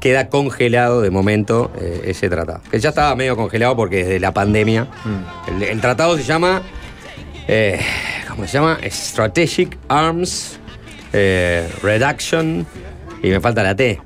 queda 0.00 0.30
congelado 0.30 1.02
de 1.02 1.10
momento 1.10 1.70
eh, 1.78 2.00
ese 2.06 2.30
tratado. 2.30 2.62
Que 2.70 2.80
ya 2.80 2.88
estaba 2.88 3.14
medio 3.14 3.36
congelado 3.36 3.76
porque 3.76 3.96
desde 3.98 4.20
la 4.20 4.32
pandemia. 4.32 4.84
Mm. 5.04 5.56
El, 5.56 5.62
el 5.64 5.80
tratado 5.82 6.16
se 6.16 6.22
llama. 6.24 6.62
eh, 7.46 7.78
¿Cómo 8.30 8.46
se 8.46 8.54
llama? 8.54 8.78
Strategic 8.90 9.76
Arms 9.88 10.58
eh, 11.12 11.68
Reduction. 11.82 12.66
Y 13.22 13.28
me 13.28 13.38
falta 13.40 13.62
la 13.62 13.76
T. 13.76 14.00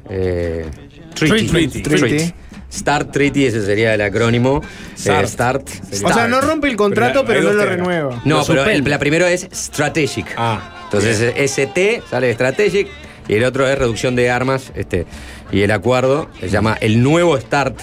eh, 1.22 1.27
Treaty. 1.29 1.46
Treaty. 1.48 1.83
Treaty. 1.83 2.35
Start 2.72 3.12
Treaty, 3.12 3.46
ese 3.46 3.64
sería 3.64 3.94
el 3.94 4.00
acrónimo. 4.00 4.61
START. 4.98 5.24
Eh, 5.24 5.29
start. 5.29 5.68
O 6.05 6.12
sea, 6.12 6.27
no 6.27 6.40
rompe 6.40 6.68
el 6.68 6.77
contrato, 6.77 7.24
Pero 7.24 7.42
no 7.42 7.53
lo 7.53 7.64
renueva. 7.64 8.20
No, 8.24 8.38
Lo 8.38 8.44
pero 8.46 8.64
el- 8.64 8.83
la 8.90 8.98
primera 8.98 9.31
es 9.31 9.48
Strategic. 9.53 10.27
Ah, 10.37 10.81
Entonces 10.85 11.33
ST 11.37 12.03
sale 12.11 12.27
de 12.29 12.35
Strategic 12.35 12.88
y 13.29 13.35
el 13.35 13.44
otro 13.44 13.68
es 13.68 13.79
reducción 13.79 14.16
de 14.16 14.29
armas. 14.31 14.72
Este, 14.74 15.07
y 15.53 15.62
el 15.62 15.70
acuerdo 15.70 16.29
se 16.40 16.48
llama 16.50 16.77
el 16.81 17.00
nuevo 17.03 17.38
START. 17.40 17.79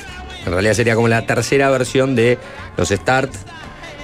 En 0.45 0.51
realidad 0.51 0.73
sería 0.73 0.95
como 0.95 1.07
la 1.07 1.25
tercera 1.25 1.69
versión 1.69 2.15
de 2.15 2.37
los 2.75 2.89
START. 2.89 3.31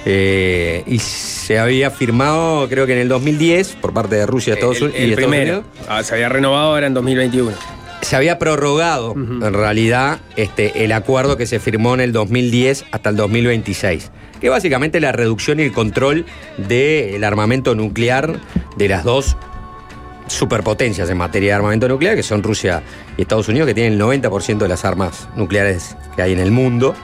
Eh, 0.06 0.84
y 0.88 1.00
se 1.00 1.60
había 1.60 1.92
firmado, 1.92 2.70
creo 2.70 2.86
que 2.86 2.94
en 2.94 3.00
el 3.00 3.10
2010, 3.10 3.76
por 3.82 3.94
parte 3.94 4.16
de 4.16 4.26
Rusia, 4.26 4.54
Estados 4.54 4.78
El, 4.78 4.84
Unidos. 4.84 5.02
el 5.02 5.10
y 5.10 5.12
Estados 5.14 5.30
primero. 5.32 5.58
Unidos. 5.60 5.86
Ah, 5.90 6.04
se 6.04 6.14
había 6.14 6.30
renovado 6.30 6.68
ahora 6.72 6.88
en 6.88 6.94
2021. 6.94 7.52
Se 8.02 8.16
había 8.16 8.40
prorrogado, 8.40 9.14
en 9.16 9.54
realidad, 9.54 10.20
este, 10.36 10.86
el 10.86 10.92
acuerdo 10.94 11.36
que 11.36 11.46
se 11.46 11.60
firmó 11.60 11.94
en 11.94 12.00
el 12.02 12.14
2010 12.14 12.86
hasta 12.92 13.10
el 13.10 13.16
2026. 13.18 14.12
Que 14.40 14.50
básicamente 14.50 15.00
la 15.00 15.12
reducción 15.12 15.60
y 15.60 15.64
el 15.64 15.74
control 15.74 16.26
del 16.58 17.24
armamento 17.24 17.76
nuclear 17.76 18.40
de 18.78 18.88
las 18.88 19.04
dos 19.04 19.36
superpotencias 20.28 21.10
en 21.10 21.18
materia 21.18 21.50
de 21.50 21.54
armamento 21.56 21.88
nuclear, 21.88 22.16
que 22.16 22.24
son 22.24 22.44
Rusia 22.44 22.84
y 23.18 23.22
Estados 23.24 23.48
Unidos, 23.50 23.68
que 23.68 23.74
tienen 23.74 23.94
el 23.94 24.00
90% 24.02 24.58
de 24.60 24.68
las 24.68 24.86
armas 24.86 25.28
nucleares 25.36 25.96
que 26.16 26.22
hay 26.22 26.34
en 26.34 26.40
el 26.40 26.52
mundo. 26.52 26.96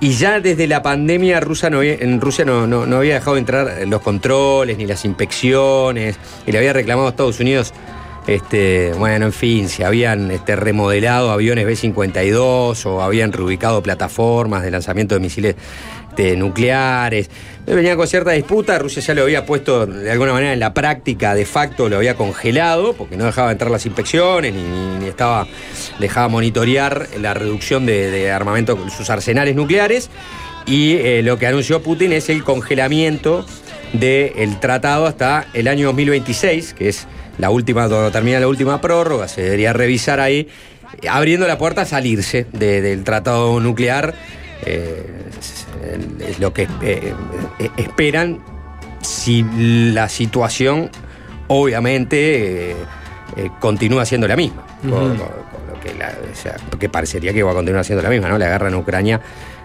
Y 0.00 0.10
ya 0.14 0.40
desde 0.40 0.66
la 0.66 0.82
pandemia 0.82 1.40
Rusia 1.40 1.70
no 1.70 1.78
había- 1.78 1.94
en 1.94 2.20
Rusia 2.20 2.44
no, 2.44 2.66
no- 2.66 2.86
no 2.86 2.96
había 2.96 3.14
dejado 3.14 3.36
entrar 3.36 3.72
los 3.86 4.02
controles 4.02 4.76
ni 4.76 4.86
las 4.86 5.04
inspecciones 5.04 6.16
y 6.46 6.50
le 6.52 6.58
había 6.58 6.72
reclamado 6.72 7.06
a 7.06 7.10
Estados 7.10 7.38
Unidos, 7.38 7.72
este, 8.26 8.92
bueno, 8.94 9.26
en 9.26 9.32
fin, 9.32 9.68
si 9.68 9.82
habían 9.82 10.30
este, 10.30 10.54
remodelado 10.56 11.30
aviones 11.30 11.66
B-52 11.66 12.86
o 12.86 13.02
habían 13.02 13.32
reubicado 13.32 13.82
plataformas 13.82 14.62
de 14.62 14.70
lanzamiento 14.70 15.14
de 15.14 15.20
misiles 15.20 15.56
este, 16.10 16.36
nucleares. 16.36 17.30
Venía 17.66 17.96
con 17.96 18.06
cierta 18.06 18.32
disputa, 18.32 18.78
Rusia 18.78 19.02
ya 19.02 19.14
lo 19.14 19.22
había 19.22 19.46
puesto 19.46 19.86
de 19.86 20.10
alguna 20.10 20.32
manera 20.32 20.52
en 20.52 20.60
la 20.60 20.74
práctica, 20.74 21.34
de 21.34 21.46
facto 21.46 21.88
lo 21.88 21.96
había 21.96 22.16
congelado, 22.16 22.92
porque 22.92 23.16
no 23.16 23.24
dejaba 23.24 23.50
entrar 23.50 23.70
las 23.70 23.86
inspecciones, 23.86 24.52
ni, 24.52 25.06
estaba, 25.06 25.46
dejaba 25.98 26.28
monitorear 26.28 27.08
la 27.18 27.34
reducción 27.34 27.86
de, 27.86 28.10
de 28.10 28.30
armamento, 28.30 28.78
sus 28.90 29.08
arsenales 29.10 29.56
nucleares. 29.56 30.10
y 30.66 30.96
eh, 30.96 31.22
lo 31.22 31.38
que 31.38 31.46
anunció 31.46 31.82
Putin 31.82 32.12
es 32.12 32.28
el 32.28 32.44
congelamiento 32.44 33.46
del 33.92 34.60
tratado 34.60 35.06
hasta 35.06 35.46
el 35.54 35.66
año 35.66 35.86
2026, 35.86 36.74
que 36.74 36.88
es 36.88 37.06
la 37.38 37.50
última, 37.50 37.88
cuando 37.88 38.10
termina 38.10 38.38
la 38.40 38.48
última 38.48 38.80
prórroga, 38.80 39.28
se 39.28 39.42
debería 39.42 39.72
revisar 39.72 40.20
ahí, 40.20 40.48
abriendo 41.10 41.46
la 41.48 41.58
puerta 41.58 41.82
a 41.82 41.84
salirse 41.86 42.46
de- 42.52 42.80
del 42.82 43.04
tratado 43.04 43.58
nuclear. 43.60 44.14
eh, 44.64 45.04
es, 46.28 46.38
lo 46.38 46.52
que 46.52 46.68
eh, 46.82 47.12
eh, 47.58 47.70
esperan 47.78 48.38
si 49.00 49.44
la 49.92 50.08
situación 50.08 50.88
obviamente 51.48 52.70
eh, 52.72 52.76
continúa 53.60 54.04
siendo 54.04 54.28
la 54.28 54.36
misma. 54.36 54.64
Con- 54.82 54.90
con- 54.90 55.16
con 55.16 55.66
lo 55.72 55.80
que, 55.82 55.94
la- 55.94 56.12
o 56.30 56.34
sea, 56.36 56.56
que 56.78 56.88
parecería 56.88 57.32
que 57.32 57.42
va 57.42 57.52
a 57.52 57.54
continuar 57.54 57.84
siendo 57.84 58.02
la 58.02 58.08
misma, 58.10 58.28
¿no? 58.28 58.38
La 58.38 58.48
guerra 58.48 58.68
en 58.68 58.74
Ucrania 58.74 59.20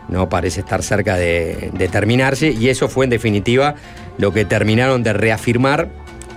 no 0.10 0.30
parece 0.30 0.62
estar 0.62 0.82
cerca 0.84 1.16
de, 1.16 1.70
de 1.74 1.88
terminarse 1.90 2.52
y 2.52 2.70
eso 2.70 2.88
fue 2.88 3.06
en 3.06 3.10
definitiva 3.12 3.76
lo 4.18 4.32
que 4.32 4.46
terminaron 4.46 5.04
de 5.04 5.14
reafirmar 5.14 5.90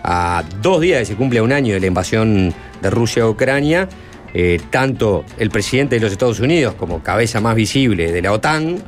a 0.02 0.44
dos 0.62 0.80
días 0.80 1.00
de 1.00 1.04
se 1.06 1.16
cumple 1.16 1.40
un 1.40 1.52
año 1.52 1.74
de 1.74 1.80
la 1.80 1.86
invasión 1.86 2.54
de 2.82 2.90
Rusia 2.90 3.24
a 3.24 3.28
Ucrania. 3.28 3.88
eh, 4.32 4.60
tanto 4.70 5.24
el 5.38 5.50
presidente 5.50 5.96
de 5.96 6.00
los 6.00 6.12
Estados 6.12 6.38
Unidos 6.38 6.74
como 6.74 7.02
cabeza 7.02 7.40
más 7.40 7.56
visible 7.56 8.12
de 8.12 8.22
la 8.22 8.32
OTAN 8.32 8.78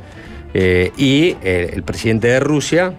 eh, 0.53 0.91
y 0.95 1.35
el 1.41 1.83
presidente 1.83 2.29
de 2.29 2.39
Rusia, 2.39 2.93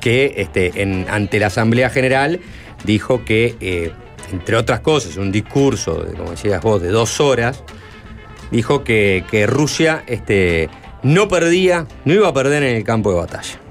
que 0.00 0.34
este, 0.36 0.72
ante 1.10 1.40
la 1.40 1.48
Asamblea 1.48 1.90
General 1.90 2.40
dijo 2.84 3.24
que, 3.24 3.56
eh, 3.60 3.90
entre 4.32 4.56
otras 4.56 4.80
cosas, 4.80 5.16
un 5.16 5.32
discurso, 5.32 6.04
de, 6.04 6.14
como 6.14 6.30
decías 6.30 6.62
vos, 6.62 6.80
de 6.80 6.90
dos 6.90 7.20
horas, 7.20 7.64
dijo 8.50 8.84
que, 8.84 9.24
que 9.30 9.46
Rusia 9.46 10.04
este, 10.06 10.68
no 11.02 11.28
perdía, 11.28 11.86
no 12.04 12.14
iba 12.14 12.28
a 12.28 12.32
perder 12.32 12.62
en 12.62 12.76
el 12.76 12.84
campo 12.84 13.10
de 13.10 13.18
batalla. 13.18 13.65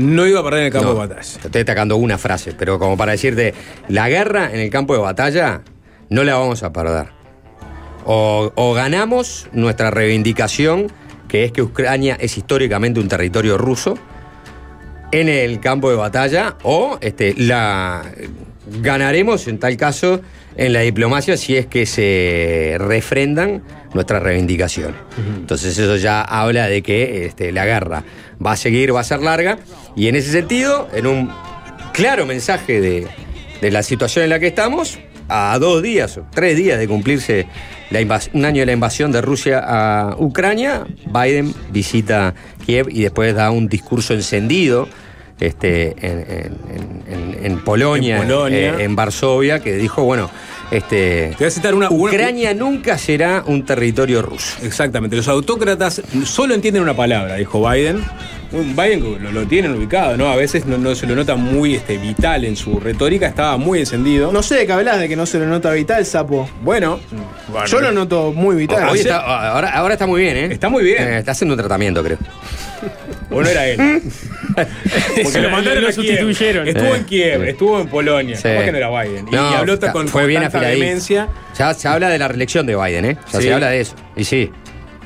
No 0.00 0.26
iba 0.26 0.40
a 0.40 0.42
perder 0.42 0.60
en 0.60 0.66
el 0.66 0.72
campo 0.72 0.88
No, 0.88 0.94
de 0.94 1.08
batalla. 1.08 1.38
Te 1.40 1.46
estoy 1.48 1.60
atacando 1.60 1.96
una 1.96 2.16
frase, 2.16 2.54
pero 2.58 2.78
como 2.78 2.96
para 2.96 3.12
decirte, 3.12 3.54
la 3.88 4.08
guerra 4.08 4.50
en 4.52 4.60
el 4.60 4.70
campo 4.70 4.94
de 4.94 5.00
batalla 5.00 5.62
no 6.08 6.24
la 6.24 6.36
vamos 6.36 6.62
a 6.62 6.72
perder. 6.72 7.08
O, 8.06 8.50
o 8.54 8.72
ganamos 8.72 9.48
nuestra 9.52 9.90
reivindicación, 9.90 10.90
que 11.28 11.44
es 11.44 11.52
que 11.52 11.60
Ucrania 11.62 12.16
es 12.18 12.38
históricamente 12.38 12.98
un 12.98 13.08
territorio 13.08 13.58
ruso, 13.58 13.98
en 15.12 15.28
el 15.28 15.60
campo 15.60 15.90
de 15.90 15.96
batalla, 15.96 16.56
o 16.62 16.98
este, 17.02 17.34
la 17.36 18.02
ganaremos 18.80 19.48
en 19.48 19.58
tal 19.58 19.76
caso 19.76 20.20
en 20.56 20.72
la 20.72 20.80
diplomacia 20.80 21.36
si 21.36 21.56
es 21.56 21.66
que 21.66 21.86
se 21.86 22.76
refrendan 22.78 23.62
nuestras 23.94 24.22
reivindicaciones. 24.22 24.96
Entonces 25.36 25.76
eso 25.76 25.96
ya 25.96 26.22
habla 26.22 26.68
de 26.68 26.82
que 26.82 27.26
este, 27.26 27.52
la 27.52 27.66
guerra 27.66 28.04
va 28.44 28.52
a 28.52 28.56
seguir, 28.56 28.94
va 28.94 29.00
a 29.00 29.04
ser 29.04 29.20
larga, 29.20 29.58
y 29.96 30.08
en 30.08 30.16
ese 30.16 30.30
sentido, 30.32 30.88
en 30.94 31.06
un 31.06 31.30
claro 31.92 32.26
mensaje 32.26 32.80
de, 32.80 33.06
de 33.60 33.70
la 33.70 33.82
situación 33.82 34.24
en 34.24 34.30
la 34.30 34.38
que 34.38 34.46
estamos, 34.48 34.98
a 35.28 35.56
dos 35.60 35.80
días 35.82 36.16
o 36.18 36.26
tres 36.34 36.56
días 36.56 36.78
de 36.78 36.88
cumplirse 36.88 37.46
la 37.90 38.00
un 38.32 38.44
año 38.44 38.60
de 38.60 38.66
la 38.66 38.72
invasión 38.72 39.12
de 39.12 39.20
Rusia 39.20 39.60
a 39.64 40.16
Ucrania, 40.18 40.86
Biden 41.06 41.54
visita 41.70 42.34
Kiev 42.66 42.88
y 42.90 43.02
después 43.02 43.34
da 43.34 43.50
un 43.52 43.68
discurso 43.68 44.14
encendido 44.14 44.88
este, 45.38 45.94
en, 46.00 46.18
en- 46.28 47.02
en- 47.08 47.44
en 47.44 47.64
Polonia, 47.64 48.16
En 48.16 48.22
Polonia. 48.26 48.58
eh, 48.78 48.84
en 48.84 48.94
Varsovia, 48.96 49.60
que 49.60 49.76
dijo, 49.76 50.02
bueno, 50.04 50.30
este, 50.70 51.28
Te 51.30 51.36
voy 51.38 51.46
a 51.46 51.50
citar 51.50 51.74
una. 51.74 51.88
una- 51.90 52.10
Ucrania 52.10 52.54
nunca 52.54 52.96
será 52.98 53.42
un 53.46 53.64
territorio 53.64 54.22
ruso. 54.22 54.56
Exactamente, 54.62 55.16
los 55.16 55.28
autócratas 55.28 56.02
solo 56.24 56.54
entienden 56.54 56.82
una 56.82 56.94
palabra, 56.94 57.36
dijo 57.36 57.68
Biden. 57.68 58.02
Un 58.52 58.74
Biden 58.74 59.22
lo, 59.22 59.30
lo 59.30 59.46
tienen 59.46 59.72
ubicado, 59.72 60.16
¿no? 60.16 60.28
A 60.28 60.34
veces 60.36 60.66
no, 60.66 60.76
no 60.76 60.94
se 60.96 61.06
lo 61.06 61.14
nota 61.14 61.36
muy 61.36 61.76
este, 61.76 61.98
vital 61.98 62.44
en 62.44 62.56
su 62.56 62.80
retórica, 62.80 63.28
estaba 63.28 63.56
muy 63.56 63.78
encendido. 63.78 64.32
No 64.32 64.42
sé 64.42 64.56
de 64.56 64.66
qué 64.66 64.72
hablas 64.72 64.98
de 64.98 65.08
que 65.08 65.14
no 65.14 65.24
se 65.24 65.38
lo 65.38 65.46
nota 65.46 65.70
vital, 65.70 66.04
sapo. 66.04 66.50
Bueno, 66.62 66.98
bueno, 67.48 67.66
Yo 67.66 67.80
lo 67.80 67.92
noto 67.92 68.32
muy 68.32 68.56
vital. 68.56 68.88
Hoy 68.88 68.98
sí. 68.98 69.02
está- 69.02 69.20
ahora, 69.52 69.70
ahora 69.70 69.94
está 69.94 70.06
muy 70.08 70.20
bien, 70.22 70.36
¿eh? 70.36 70.48
Está 70.52 70.68
muy 70.68 70.82
bien. 70.82 71.00
Eh, 71.02 71.18
está 71.18 71.30
haciendo 71.30 71.54
un 71.54 71.58
tratamiento, 71.60 72.02
creo. 72.02 72.18
o 73.30 73.40
no 73.40 73.48
era 73.48 73.66
él. 73.68 74.02
Porque 75.22 75.38
lo 75.40 75.50
mandaron 75.50 75.82
Lo 75.82 75.88
a 75.88 75.92
Kiev. 75.92 76.06
sustituyeron. 76.18 76.66
Estuvo 76.66 76.94
en 76.96 77.04
Kiev, 77.04 77.44
estuvo 77.44 77.80
en 77.80 77.88
Polonia. 77.88 78.36
Sí. 78.36 78.42
Capaz 78.42 78.64
que 78.64 78.72
no 78.72 78.78
era 78.78 79.02
Biden. 79.02 79.28
Y, 79.28 79.30
No, 79.30 79.50
y 79.50 79.54
habló 79.54 79.74
está- 79.74 79.92
con, 79.92 80.08
fue 80.08 80.22
con 80.22 80.28
bien 80.28 80.42
tanta 80.42 80.58
vehemencia. 80.60 81.28
Ya 81.56 81.72
se 81.74 81.86
habla 81.88 82.08
de 82.08 82.18
la 82.18 82.26
reelección 82.28 82.66
de 82.66 82.74
Biden, 82.74 83.04
¿eh? 83.04 83.16
Ya 83.32 83.38
Sí. 83.40 83.46
se 83.46 83.52
habla 83.54 83.68
de 83.70 83.80
eso. 83.80 83.94
Y 84.16 84.24
sí. 84.24 84.50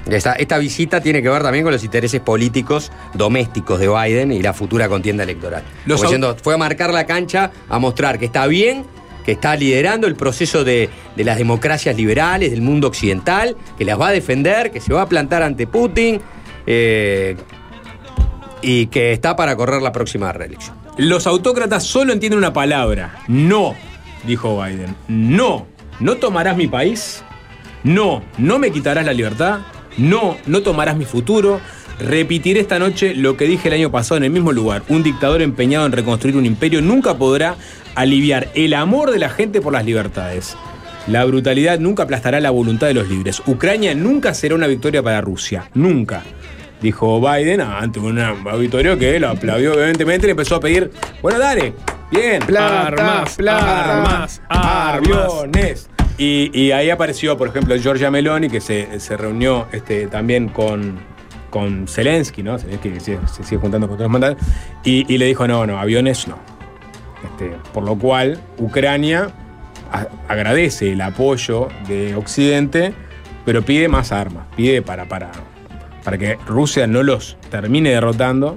Esta, 0.06 0.32
esta 0.34 0.58
visita 0.58 1.00
tiene 1.00 1.22
que 1.22 1.28
ver 1.30 1.42
también 1.42 1.64
con 1.64 1.72
los 1.72 1.82
intereses 1.82 2.20
políticos 2.20 2.92
domésticos 3.14 3.80
de 3.80 3.88
Biden 3.88 4.32
y 4.32 4.42
la 4.42 4.52
futura 4.52 4.88
contienda 4.88 5.22
electoral. 5.24 5.62
Los 5.86 5.96
Como 6.00 6.08
au- 6.08 6.10
diciendo, 6.10 6.36
fue 6.42 6.54
a 6.54 6.58
marcar 6.58 6.92
la 6.92 7.06
cancha, 7.06 7.50
a 7.68 7.78
mostrar 7.78 8.18
que 8.18 8.26
está 8.26 8.46
bien, 8.46 8.84
que 9.24 9.32
está 9.32 9.56
liderando 9.56 10.06
el 10.06 10.14
proceso 10.16 10.62
de, 10.64 10.90
de 11.16 11.24
las 11.24 11.38
democracias 11.38 11.96
liberales 11.96 12.50
del 12.50 12.60
mundo 12.60 12.86
occidental, 12.88 13.56
que 13.78 13.84
las 13.86 13.98
va 13.98 14.08
a 14.08 14.12
defender, 14.12 14.70
que 14.70 14.80
se 14.80 14.92
va 14.92 15.00
a 15.02 15.08
plantar 15.08 15.42
ante 15.42 15.66
Putin 15.66 16.20
eh, 16.66 17.36
y 18.60 18.86
que 18.88 19.12
está 19.12 19.36
para 19.36 19.56
correr 19.56 19.80
la 19.82 19.92
próxima 19.92 20.32
reelección. 20.32 20.76
Los 20.98 21.26
autócratas 21.26 21.82
solo 21.84 22.12
entienden 22.12 22.38
una 22.38 22.52
palabra. 22.52 23.20
No, 23.28 23.74
dijo 24.26 24.62
Biden. 24.62 24.94
No, 25.08 25.66
no 26.00 26.16
tomarás 26.16 26.56
mi 26.56 26.66
país. 26.66 27.22
No, 27.82 28.22
no 28.38 28.58
me 28.58 28.70
quitarás 28.70 29.04
la 29.04 29.12
libertad. 29.12 29.60
No, 29.96 30.36
no 30.46 30.62
tomarás 30.62 30.96
mi 30.96 31.04
futuro. 31.04 31.60
Repetiré 32.00 32.60
esta 32.60 32.78
noche 32.78 33.14
lo 33.14 33.36
que 33.36 33.44
dije 33.44 33.68
el 33.68 33.74
año 33.74 33.90
pasado 33.90 34.16
en 34.16 34.24
el 34.24 34.30
mismo 34.30 34.52
lugar. 34.52 34.82
Un 34.88 35.02
dictador 35.02 35.42
empeñado 35.42 35.86
en 35.86 35.92
reconstruir 35.92 36.36
un 36.36 36.46
imperio 36.46 36.82
nunca 36.82 37.14
podrá 37.16 37.56
aliviar 37.94 38.48
el 38.54 38.74
amor 38.74 39.12
de 39.12 39.18
la 39.20 39.28
gente 39.28 39.60
por 39.60 39.72
las 39.72 39.84
libertades. 39.84 40.56
La 41.06 41.24
brutalidad 41.24 41.78
nunca 41.78 42.04
aplastará 42.04 42.40
la 42.40 42.50
voluntad 42.50 42.86
de 42.88 42.94
los 42.94 43.08
libres. 43.08 43.42
Ucrania 43.46 43.94
nunca 43.94 44.34
será 44.34 44.54
una 44.54 44.66
victoria 44.66 45.02
para 45.02 45.20
Rusia. 45.20 45.70
Nunca 45.74 46.22
dijo 46.80 47.18
Biden 47.20 47.60
ante 47.62 47.98
un 47.98 48.18
auditorio 48.18 48.98
que 48.98 49.18
lo 49.18 49.30
aplaudió 49.30 49.72
evidentemente 49.74 50.26
y 50.26 50.28
le 50.28 50.30
empezó 50.32 50.56
a 50.56 50.60
pedir, 50.60 50.90
bueno, 51.22 51.38
dale, 51.38 51.72
bien, 52.10 52.42
Plata, 52.44 52.86
Armas, 52.88 53.34
plata. 53.36 53.94
armas, 53.94 54.42
armas. 54.48 55.08
aviones. 55.08 55.88
Y, 56.18 56.50
y 56.58 56.70
ahí 56.72 56.90
apareció, 56.90 57.36
por 57.36 57.48
ejemplo, 57.48 57.76
Giorgia 57.76 58.10
Meloni, 58.10 58.48
que 58.48 58.60
se, 58.60 59.00
se 59.00 59.16
reunió 59.16 59.66
este, 59.72 60.06
también 60.06 60.48
con, 60.48 60.98
con 61.50 61.88
Zelensky, 61.88 62.42
¿no? 62.42 62.58
Zelensky 62.58 62.90
que 62.90 63.00
se, 63.00 63.18
se 63.32 63.42
sigue 63.42 63.60
juntando 63.60 63.88
con 63.88 63.94
otros 63.94 64.10
mandatos, 64.10 64.44
y, 64.84 65.12
y 65.12 65.18
le 65.18 65.26
dijo, 65.26 65.48
no, 65.48 65.66
no, 65.66 65.78
aviones 65.78 66.28
no. 66.28 66.38
Este, 67.24 67.56
por 67.72 67.82
lo 67.84 67.96
cual, 67.98 68.38
Ucrania 68.58 69.30
a- 69.90 70.06
agradece 70.28 70.92
el 70.92 71.00
apoyo 71.00 71.68
de 71.88 72.14
Occidente, 72.14 72.94
pero 73.44 73.62
pide 73.62 73.88
más 73.88 74.12
armas, 74.12 74.46
pide 74.56 74.82
para, 74.82 75.06
para, 75.06 75.32
para 76.04 76.16
que 76.16 76.38
Rusia 76.46 76.86
no 76.86 77.02
los 77.02 77.36
termine 77.50 77.90
derrotando, 77.90 78.56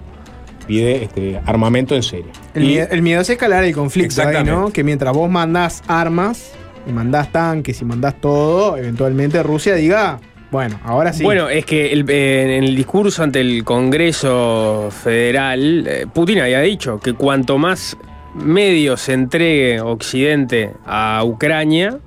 pide 0.67 1.05
este, 1.05 1.41
armamento 1.45 1.95
en 1.95 2.03
serio. 2.03 2.31
El, 2.53 2.63
Y- 2.63 2.67
miedo, 2.67 2.87
el 2.91 3.01
miedo 3.01 3.21
es 3.21 3.29
escalar 3.31 3.63
el 3.63 3.73
conflicto 3.73 4.21
ahí, 4.21 4.43
¿no? 4.43 4.69
Que 4.69 4.83
mientras 4.83 5.11
vos 5.13 5.29
mandás 5.29 5.81
armas, 5.87 6.51
y 6.87 6.91
mandás 6.91 7.31
tanques 7.31 7.81
y 7.81 7.85
mandás 7.85 8.19
todo, 8.21 8.77
eventualmente 8.77 9.43
Rusia 9.43 9.75
diga, 9.75 10.19
bueno, 10.51 10.79
ahora 10.83 11.11
sí. 11.11 11.23
Bueno, 11.23 11.49
es 11.49 11.65
que 11.65 11.91
en 11.91 12.63
el 12.63 12.75
discurso 12.75 13.23
ante 13.23 13.41
el 13.41 13.63
Congreso 13.65 14.89
Federal, 14.91 15.85
eh, 15.85 16.05
Putin 16.11 16.39
había 16.39 16.61
dicho 16.61 16.99
que 16.99 17.13
cuanto 17.13 17.57
más 17.57 17.97
medios 18.33 19.01
se 19.01 19.13
entregue 19.13 19.81
Occidente 19.81 20.71
a 20.85 21.21
Ucrania, 21.25 21.99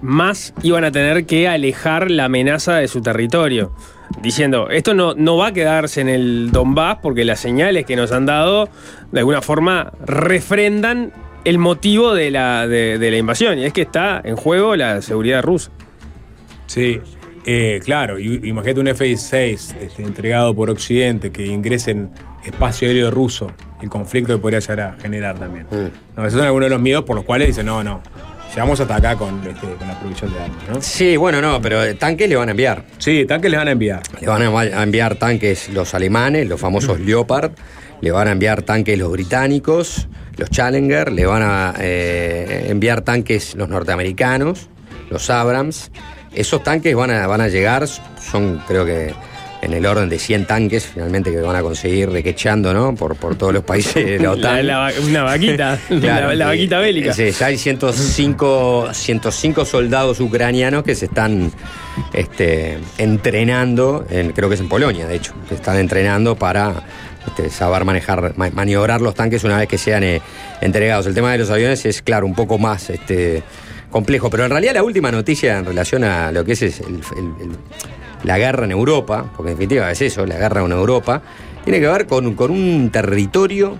más 0.00 0.54
iban 0.62 0.84
a 0.84 0.90
tener 0.90 1.26
que 1.26 1.48
alejar 1.48 2.10
la 2.10 2.26
amenaza 2.26 2.76
de 2.76 2.88
su 2.88 3.02
territorio. 3.02 3.72
Diciendo, 4.22 4.70
esto 4.70 4.94
no, 4.94 5.14
no 5.14 5.36
va 5.36 5.48
a 5.48 5.52
quedarse 5.52 6.00
en 6.00 6.08
el 6.08 6.52
Donbass 6.52 6.98
porque 7.02 7.24
las 7.24 7.40
señales 7.40 7.84
que 7.84 7.96
nos 7.96 8.12
han 8.12 8.24
dado 8.24 8.68
de 9.10 9.18
alguna 9.18 9.42
forma 9.42 9.92
refrendan 10.04 11.12
el 11.46 11.58
motivo 11.58 12.14
de 12.14 12.30
la, 12.30 12.66
de- 12.66 12.98
de 12.98 13.10
la 13.10 13.16
invasión 13.16 13.58
y 13.58 13.64
es 13.64 13.72
que 13.72 13.82
está 13.82 14.20
en 14.24 14.36
juego 14.36 14.76
la 14.76 15.00
seguridad 15.02 15.42
rusa. 15.42 15.70
Sí, 16.66 17.00
eh, 17.44 17.80
claro, 17.84 18.18
y- 18.18 18.40
imagínate 18.44 18.80
un 18.80 18.88
F-16 18.88 19.76
este, 19.80 20.02
entregado 20.02 20.54
por 20.54 20.68
Occidente 20.70 21.30
que 21.30 21.46
ingrese 21.46 21.92
en 21.92 22.10
espacio 22.44 22.88
aéreo 22.88 23.10
ruso, 23.10 23.50
el 23.82 23.88
conflicto 23.88 24.34
que 24.34 24.38
podría 24.40 24.60
llegar 24.60 24.80
a 24.80 24.96
generar 25.00 25.38
también. 25.38 25.66
No, 26.16 26.22
esos 26.26 26.38
son 26.38 26.46
algunos 26.46 26.66
de 26.66 26.70
los 26.70 26.80
miedos 26.82 27.04
por 27.04 27.16
los 27.16 27.24
cuales 27.24 27.48
dicen, 27.48 27.66
no, 27.66 27.82
no, 27.84 28.00
llegamos 28.50 28.78
hasta 28.80 28.96
acá 28.96 29.16
con, 29.16 29.40
este, 29.46 29.66
con 29.78 29.86
la 29.88 29.98
provisión 29.98 30.32
de 30.32 30.40
armas, 30.40 30.58
¿no? 30.72 30.82
Sí, 30.82 31.16
bueno, 31.16 31.40
no, 31.40 31.60
pero 31.60 31.82
eh, 31.84 31.94
tanques 31.94 32.28
le 32.28 32.36
van 32.36 32.48
a 32.48 32.50
enviar. 32.52 32.84
Sí, 32.98 33.24
tanques 33.26 33.50
les 33.50 33.58
van 33.58 33.68
a 33.68 33.72
enviar. 33.72 34.02
Le 34.20 34.26
van 34.26 34.42
a 34.42 34.60
a 34.60 34.82
enviar 34.82 35.14
tanques 35.16 35.68
los 35.70 35.94
alemanes, 35.94 36.48
los 36.48 36.60
famosos 36.60 36.98
Leopard, 37.00 37.52
le 38.00 38.10
van 38.10 38.28
a 38.28 38.32
enviar 38.32 38.62
tanques 38.62 38.98
los 38.98 39.10
británicos, 39.10 40.08
los 40.36 40.50
Challenger, 40.50 41.12
le 41.12 41.26
van 41.26 41.42
a 41.42 41.74
eh, 41.80 42.66
enviar 42.68 43.00
tanques 43.02 43.54
los 43.54 43.68
norteamericanos, 43.68 44.68
los 45.10 45.30
Abrams. 45.30 45.90
Esos 46.34 46.62
tanques 46.62 46.94
van 46.94 47.10
a, 47.10 47.26
van 47.26 47.40
a 47.40 47.48
llegar, 47.48 47.86
son 47.88 48.62
creo 48.68 48.84
que 48.84 49.14
en 49.62 49.72
el 49.72 49.86
orden 49.86 50.08
de 50.10 50.18
100 50.18 50.44
tanques, 50.44 50.84
finalmente, 50.86 51.32
que 51.32 51.40
van 51.40 51.56
a 51.56 51.62
conseguir 51.62 52.10
requechando, 52.10 52.74
¿no? 52.74 52.94
Por, 52.94 53.16
por 53.16 53.36
todos 53.36 53.54
los 53.54 53.64
países 53.64 53.94
de 54.04 54.18
la 54.18 54.30
OTAN. 54.32 54.66
la- 54.66 54.92
una 55.02 55.22
vaquita, 55.22 55.78
Claro, 55.88 56.32
la, 56.34 56.46
vaquita 56.48 56.78
bélica. 56.78 57.14
Sí, 57.14 57.30
ya 57.30 57.46
hay 57.46 57.56
105, 57.56 58.90
105 58.92 59.64
soldados 59.64 60.20
ucranianos 60.20 60.84
que 60.84 60.94
se 60.94 61.06
están 61.06 61.50
este, 62.12 62.78
entrenando, 62.98 64.04
en- 64.10 64.32
creo 64.32 64.48
que 64.50 64.54
es 64.56 64.60
en 64.60 64.68
Polonia, 64.68 65.06
de 65.06 65.16
hecho, 65.16 65.32
que 65.48 65.54
están 65.54 65.78
entrenando 65.78 66.36
para 66.36 66.74
este, 67.26 67.50
saber 67.50 67.84
manejar, 67.84 68.34
ma- 68.36 68.50
maniobrar 68.50 69.00
los 69.00 69.14
tanques 69.14 69.44
una 69.44 69.58
vez 69.58 69.68
que 69.68 69.78
sean 69.78 70.02
eh, 70.04 70.20
entregados. 70.60 71.06
El 71.06 71.14
tema 71.14 71.32
de 71.32 71.38
los 71.38 71.50
aviones 71.50 71.84
es, 71.86 72.02
claro, 72.02 72.26
un 72.26 72.34
poco 72.34 72.58
más 72.58 72.90
este, 72.90 73.42
complejo, 73.90 74.30
pero 74.30 74.44
en 74.44 74.50
realidad 74.50 74.74
la 74.74 74.82
última 74.82 75.10
noticia 75.10 75.58
en 75.58 75.64
relación 75.64 76.04
a 76.04 76.32
lo 76.32 76.44
que 76.44 76.52
es, 76.52 76.82
la 78.22 78.38
guerra 78.38 78.64
en 78.64 78.72
Europa, 78.72 79.30
porque 79.36 79.52
en 79.52 79.58
definitiva 79.58 79.90
es 79.90 80.02
eso, 80.02 80.26
la 80.26 80.36
guerra 80.36 80.64
en 80.64 80.72
Europa, 80.72 81.22
tiene 81.64 81.80
que 81.80 81.86
ver 81.86 82.06
con, 82.06 82.34
con 82.34 82.50
un 82.50 82.90
territorio 82.90 83.78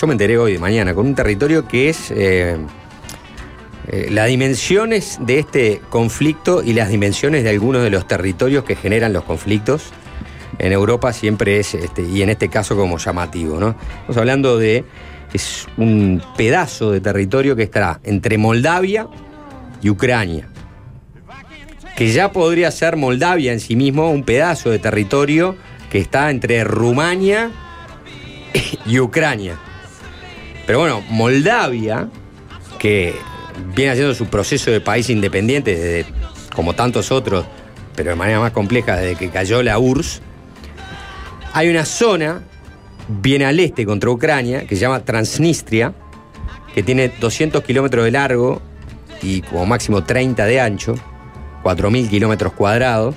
yo 0.00 0.06
me 0.06 0.12
enteré 0.14 0.38
hoy 0.38 0.52
de 0.52 0.58
mañana 0.60 0.94
con 0.94 1.06
un 1.06 1.14
territorio 1.16 1.66
que 1.66 1.88
es 1.88 2.12
eh, 2.12 2.56
eh, 3.88 4.08
las 4.12 4.28
dimensiones 4.28 5.18
de 5.20 5.40
este 5.40 5.80
conflicto 5.90 6.62
y 6.62 6.72
las 6.72 6.88
dimensiones 6.88 7.42
de 7.42 7.50
algunos 7.50 7.82
de 7.82 7.90
los 7.90 8.06
territorios 8.06 8.62
que 8.62 8.76
generan 8.76 9.12
los 9.12 9.24
conflictos 9.24 9.90
en 10.58 10.72
Europa 10.72 11.12
siempre 11.12 11.58
es, 11.58 11.74
este, 11.74 12.02
y 12.02 12.22
en 12.22 12.30
este 12.30 12.48
caso 12.48 12.76
como 12.76 12.98
llamativo, 12.98 13.60
¿no? 13.60 13.76
Estamos 14.00 14.16
hablando 14.16 14.58
de, 14.58 14.84
es 15.32 15.66
un 15.76 16.22
pedazo 16.36 16.90
de 16.92 17.00
territorio 17.00 17.54
que 17.56 17.62
estará 17.62 18.00
entre 18.04 18.38
Moldavia 18.38 19.08
y 19.82 19.90
Ucrania, 19.90 20.48
que 21.96 22.10
ya 22.10 22.32
podría 22.32 22.70
ser 22.70 22.96
Moldavia 22.96 23.52
en 23.52 23.60
sí 23.60 23.76
mismo 23.76 24.10
un 24.10 24.24
pedazo 24.24 24.70
de 24.70 24.78
territorio 24.78 25.56
que 25.90 25.98
está 25.98 26.30
entre 26.30 26.64
Rumania 26.64 27.50
y 28.86 28.98
Ucrania. 28.98 29.58
Pero 30.66 30.80
bueno, 30.80 31.02
Moldavia, 31.08 32.08
que 32.78 33.14
viene 33.74 33.92
haciendo 33.92 34.14
su 34.14 34.26
proceso 34.26 34.70
de 34.70 34.80
país 34.80 35.08
independiente 35.08 35.76
desde, 35.76 36.12
como 36.54 36.74
tantos 36.74 37.10
otros, 37.10 37.46
pero 37.96 38.10
de 38.10 38.16
manera 38.16 38.40
más 38.40 38.52
compleja 38.52 38.96
desde 38.96 39.16
que 39.16 39.30
cayó 39.30 39.62
la 39.62 39.78
URSS, 39.78 40.22
hay 41.52 41.68
una 41.68 41.84
zona 41.84 42.42
bien 43.08 43.42
al 43.42 43.58
este 43.58 43.86
contra 43.86 44.10
Ucrania 44.10 44.66
que 44.66 44.76
se 44.76 44.82
llama 44.82 45.00
Transnistria, 45.00 45.94
que 46.74 46.82
tiene 46.82 47.08
200 47.08 47.62
kilómetros 47.64 48.04
de 48.04 48.10
largo 48.10 48.60
y 49.22 49.42
como 49.42 49.66
máximo 49.66 50.04
30 50.04 50.44
de 50.44 50.60
ancho, 50.60 50.94
4.000 51.64 52.08
kilómetros 52.08 52.52
cuadrados. 52.52 53.14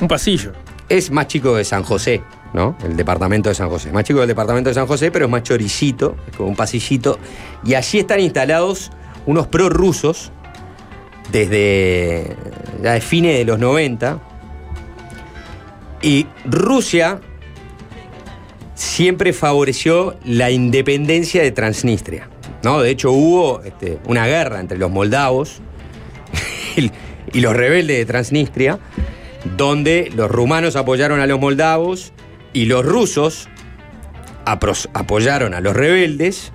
Un 0.00 0.08
pasillo. 0.08 0.52
Es 0.88 1.10
más 1.10 1.28
chico 1.28 1.56
de 1.56 1.64
San 1.64 1.82
José, 1.82 2.22
¿no? 2.52 2.76
El 2.84 2.96
departamento 2.96 3.48
de 3.48 3.54
San 3.54 3.68
José. 3.68 3.90
Más 3.92 4.04
chico 4.04 4.20
del 4.20 4.28
departamento 4.28 4.70
de 4.70 4.74
San 4.74 4.86
José, 4.86 5.10
pero 5.10 5.24
es 5.24 5.30
más 5.30 5.42
choricito, 5.42 6.16
es 6.28 6.36
como 6.36 6.50
un 6.50 6.56
pasillito. 6.56 7.18
Y 7.64 7.74
allí 7.74 8.00
están 8.00 8.20
instalados 8.20 8.90
unos 9.26 9.46
prorrusos 9.46 10.30
desde 11.32 12.36
ya 12.82 12.92
de 12.92 13.00
fines 13.00 13.38
de 13.38 13.44
los 13.44 13.58
90. 13.58 14.20
Y 16.02 16.26
Rusia 16.44 17.20
siempre 18.74 19.32
favoreció 19.32 20.16
la 20.24 20.50
independencia 20.50 21.42
de 21.42 21.52
Transnistria. 21.52 22.28
¿no? 22.62 22.80
De 22.80 22.90
hecho, 22.90 23.12
hubo 23.12 23.62
este, 23.62 23.98
una 24.06 24.26
guerra 24.26 24.60
entre 24.60 24.78
los 24.78 24.90
moldavos 24.90 25.60
y, 26.76 26.90
los 27.40 27.54
rebeldes 27.54 27.98
de 27.98 28.06
Transnistria, 28.06 28.78
donde 29.56 30.10
los 30.14 30.30
rumanos 30.30 30.76
apoyaron 30.76 31.20
a 31.20 31.26
los 31.26 31.40
moldavos 31.40 32.12
y 32.52 32.66
los 32.66 32.84
rusos 32.84 33.48
apoyaron 34.44 35.54
a 35.54 35.60
los 35.60 35.74
rebeldes 35.74 36.52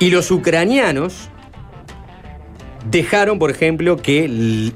y 0.00 0.10
los 0.10 0.30
ucranianos 0.30 1.30
dejaron, 2.90 3.38
por 3.38 3.50
ejemplo, 3.50 3.96
que 3.96 4.72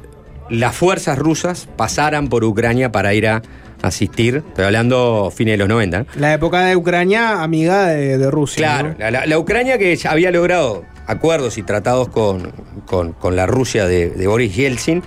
las 0.49 0.77
fuerzas 0.77 1.19
rusas 1.19 1.69
pasaran 1.77 2.29
por 2.29 2.45
Ucrania 2.45 2.91
para 2.91 3.13
ir 3.13 3.27
a 3.27 3.43
asistir, 3.83 4.43
estoy 4.49 4.65
hablando 4.65 5.33
fines 5.35 5.55
de 5.55 5.59
los 5.59 5.69
90, 5.69 5.99
¿no? 6.01 6.07
La 6.17 6.35
época 6.35 6.65
de 6.65 6.77
Ucrania, 6.77 7.43
amiga 7.43 7.87
de, 7.89 8.19
de 8.19 8.31
Rusia. 8.31 8.57
Claro, 8.59 8.89
¿no? 8.91 8.95
la, 8.99 9.11
la- 9.11 9.27
la 9.27 9.39
Ucrania 9.39 9.79
que 9.79 9.95
ya 9.97 10.11
había 10.11 10.31
logrado 10.31 10.85
acuerdos 11.07 11.59
y 11.59 11.63
tratados 11.63 12.09
con, 12.09 12.53
con- 12.87 13.13
con 13.13 13.37
la 13.37 13.47
Rusia 13.47 13.87
de, 13.87 14.11
de 14.11 14.27
Boris 14.27 14.55
Yeltsin, 14.55 15.03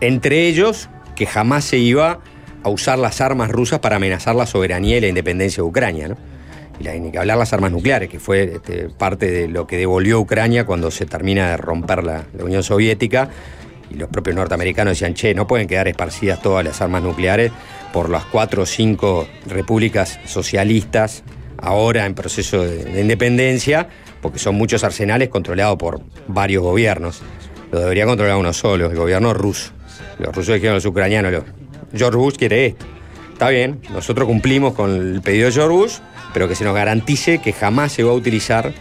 entre 0.00 0.46
ellos 0.46 0.88
que 1.16 1.26
jamás 1.26 1.64
se 1.64 1.78
iba 1.78 2.20
a 2.62 2.68
usar 2.68 2.98
las 2.98 3.20
armas 3.20 3.50
rusas 3.50 3.78
para 3.80 3.96
amenazar 3.96 4.34
la 4.34 4.46
soberanía 4.46 4.96
y 4.98 5.00
la 5.00 5.08
independencia 5.08 5.62
de 5.62 5.68
Ucrania, 5.68 6.08
¿no? 6.08 6.16
Y 6.80 6.84
la- 6.84 6.94
ni 6.94 7.10
que 7.12 7.18
hablar 7.18 7.36
las 7.38 7.52
armas 7.52 7.72
nucleares, 7.72 8.08
que 8.08 8.18
fue 8.20 8.54
este, 8.54 8.88
parte 8.90 9.30
de 9.30 9.48
lo 9.48 9.66
que 9.66 9.76
devolvió 9.76 10.18
Ucrania 10.20 10.64
cuando 10.66 10.90
se 10.90 11.04
termina 11.06 11.50
de 11.50 11.56
romper 11.56 12.02
la, 12.04 12.24
la 12.36 12.44
Unión 12.44 12.62
Soviética. 12.62 13.28
Y 13.90 13.94
los 13.96 14.08
propios 14.08 14.34
norteamericanos 14.34 14.92
decían, 14.94 15.14
che, 15.14 15.34
no 15.34 15.46
pueden 15.46 15.68
quedar 15.68 15.86
esparcidas 15.88 16.40
todas 16.42 16.64
las 16.64 16.80
armas 16.80 17.02
nucleares 17.02 17.52
por 17.94 18.10
las 18.10 18.24
cuatro 18.24 18.64
o 18.64 18.66
cinco 18.66 19.28
repúblicas 19.46 20.18
socialistas 20.26 21.22
ahora 21.58 22.06
en 22.06 22.14
proceso 22.16 22.64
de, 22.64 22.84
de 22.84 23.00
independencia, 23.00 23.88
porque 24.20 24.40
son 24.40 24.56
muchos 24.56 24.82
arsenales 24.82 25.28
controlados 25.28 25.76
por 25.78 26.00
varios 26.26 26.64
gobiernos. 26.64 27.22
Lo 27.70 27.78
debería 27.78 28.04
controlar 28.04 28.36
uno 28.36 28.52
solo, 28.52 28.90
el 28.90 28.96
gobierno 28.96 29.32
ruso. 29.32 29.70
Los 30.18 30.34
rusos 30.34 30.54
dijeron 30.56 30.72
a 30.72 30.74
los 30.78 30.86
ucranianos, 30.86 31.30
lo- 31.30 31.44
George 31.96 32.16
Bush 32.18 32.34
quiere 32.36 32.66
esto. 32.66 32.84
Está 33.32 33.48
bien, 33.50 33.80
nosotros 33.92 34.26
cumplimos 34.26 34.74
con 34.74 34.90
el 34.90 35.22
pedido 35.22 35.46
de 35.46 35.52
George 35.52 35.76
Bush, 35.76 35.92
pero 36.32 36.48
que 36.48 36.56
se 36.56 36.64
nos 36.64 36.74
garantice 36.74 37.38
que 37.38 37.52
jamás 37.52 37.92
se 37.92 38.02
va 38.02 38.10
a 38.10 38.14
utilizar 38.14 38.72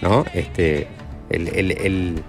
¿no? 0.00 0.24
este, 0.32 0.86
el- 1.28 2.22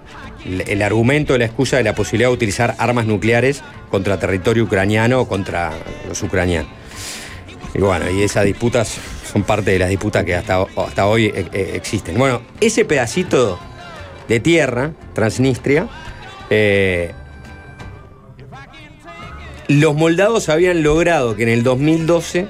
el- 0.68 0.82
argumento, 0.82 1.36
la 1.38 1.44
excusa 1.46 1.76
de 1.76 1.82
la 1.84 1.94
posibilidad 1.94 2.28
de 2.30 2.34
utilizar 2.34 2.74
armas 2.78 3.06
nucleares 3.06 3.62
contra 3.90 4.18
territorio 4.18 4.64
ucraniano 4.64 5.20
o 5.20 5.28
contra 5.28 5.72
los 6.08 6.22
ucranianos. 6.22 6.70
Y 7.74 7.78
bueno, 7.80 8.10
y 8.10 8.22
esas 8.22 8.44
disputas 8.44 8.96
son 9.30 9.42
parte 9.42 9.72
de 9.72 9.78
las 9.78 9.88
disputas 9.90 10.24
que 10.24 10.34
hasta, 10.34 10.62
hasta 10.76 11.06
hoy 11.06 11.26
eh, 11.26 11.46
eh, 11.52 11.72
existen. 11.74 12.16
Bueno, 12.16 12.40
ese 12.60 12.84
pedacito 12.84 13.58
de 14.28 14.40
tierra, 14.40 14.92
Transnistria, 15.14 15.86
eh, 16.50 17.12
los 19.68 19.94
moldavos 19.94 20.48
habían 20.48 20.82
logrado 20.82 21.34
que 21.34 21.42
en 21.42 21.48
el 21.48 21.62
2012 21.62 22.46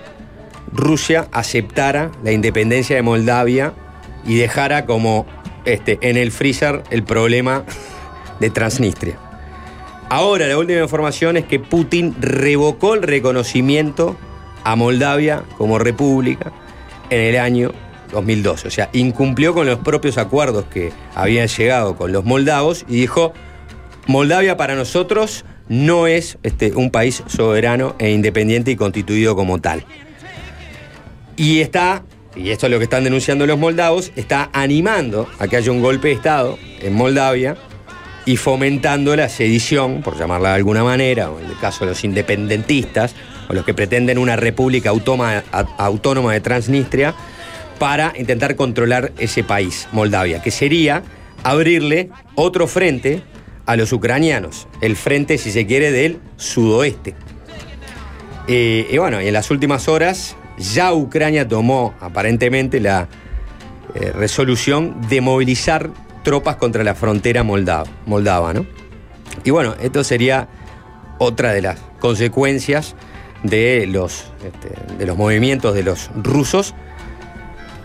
Rusia 0.73 1.29
aceptara 1.33 2.11
la 2.23 2.33
independencia 2.33 2.95
de 2.97 3.03
Moldavia 3.03 3.73
y 4.27 4.37
dejara 4.37 4.85
como 4.85 5.27
este, 5.67 5.99
en 6.01 6.17
el 6.17 6.33
freezer 6.33 6.83
el 6.91 7.03
problema 7.03 7.65
de 8.41 8.51
Transnistria. 8.51 9.19
Ahora 10.09 10.47
la 10.47 10.57
última 10.57 10.81
información 10.81 11.37
es 11.37 11.45
que 11.45 11.59
Putin 11.59 12.15
revocó 12.21 12.95
el 12.95 13.03
reconocimiento 13.03 14.17
a 14.65 14.77
Moldavia 14.77 15.43
como 15.59 15.79
república 15.79 16.53
en 17.11 17.21
el 17.21 17.39
año 17.39 17.73
2012. 18.13 18.69
O 18.69 18.71
sea, 18.71 18.89
incumplió 18.93 19.53
con 19.55 19.67
los 19.67 19.79
propios 19.81 20.19
acuerdos 20.19 20.65
que 20.67 20.93
habían 21.15 21.49
llegado 21.49 21.97
con 21.97 22.13
los 22.13 22.25
moldavos 22.25 22.85
y 22.89 23.01
dijo, 23.01 23.33
Moldavia 24.07 24.57
para 24.57 24.77
nosotros 24.77 25.45
no 25.69 26.07
es 26.07 26.39
este, 26.43 26.73
un 26.75 26.91
país 26.91 27.23
soberano 27.27 27.97
e 27.99 28.13
independiente 28.13 28.71
y 28.71 28.77
constituido 28.77 29.35
como 29.35 29.61
tal. 29.61 29.85
Y 31.37 31.61
está, 31.61 32.05
y 32.37 32.51
esto 32.51 32.67
es 32.67 32.73
lo 32.73 32.79
que 32.79 32.85
están 32.85 33.05
denunciando 33.05 33.47
los 33.47 33.59
moldavos, 33.59 34.13
está 34.15 34.51
animando 34.53 35.29
a 35.39 35.49
que 35.49 35.57
haya 35.57 35.73
un 35.73 35.81
golpe 35.81 36.09
de 36.09 36.15
Estado 36.15 36.59
en 36.81 36.93
Moldavia 36.93 37.57
y 38.27 38.37
fomentando 38.37 39.15
la 39.17 39.29
sedición, 39.29 40.03
por 40.03 40.19
llamarla 40.19 40.51
de 40.51 40.55
alguna 40.57 40.85
manera, 40.85 41.31
o 41.31 41.41
en 41.41 41.47
el 41.47 41.57
caso 41.59 41.85
de 41.85 41.93
los 41.93 42.05
independentistas, 42.05 43.15
o 43.49 43.55
los 43.55 43.65
que 43.65 43.73
pretenden 43.73 44.19
una 44.19 44.37
república 44.37 44.91
autónoma, 44.91 46.33
de 46.33 46.41
Transnistria, 46.41 47.15
para 47.79 48.13
intentar 48.19 48.57
controlar 48.57 49.13
ese 49.19 49.45
país, 49.45 49.89
Moldavia, 49.93 50.43
que 50.43 50.51
sería 50.51 51.05
abrirle 51.45 52.11
otro 52.35 52.67
frente 52.67 53.23
a 53.65 53.77
los 53.77 53.93
ucranianos, 53.93 54.67
el 54.81 54.97
frente, 54.97 55.39
si 55.39 55.53
se 55.53 55.67
quiere, 55.67 55.93
del 55.93 56.19
sudoeste. 56.37 57.15
Eh, 58.49 58.89
y 58.91 58.99
bueno, 58.99 59.23
y 59.23 59.29
en 59.29 59.33
las 59.33 59.51
últimas 59.51 59.89
horas 59.89 60.37
ya 60.59 60.93
Ucrania 60.93 61.47
tomó 61.47 61.95
aparentemente 62.01 62.81
la 62.81 63.09
eh, 63.95 64.13
resolución 64.13 65.01
de 65.09 65.21
movilizar 65.21 65.91
tropas 66.23 66.57
contra 66.57 66.83
la 66.85 66.95
frontera 66.95 67.43
moldava, 67.43 67.89
moldava, 68.05 68.53
¿no? 68.53 68.67
Y 69.45 69.51
bueno, 69.51 69.75
esto 69.81 70.03
sería 70.03 70.49
otra 71.19 71.53
de 71.53 71.63
las 71.63 71.79
consecuencias 72.01 72.95
de 73.43 73.87
los, 73.87 74.33
este, 74.45 74.71
de 74.99 75.07
los 75.07 75.17
movimientos 75.17 75.75
de 75.75 75.83
los 75.83 76.11
rusos. 76.17 76.75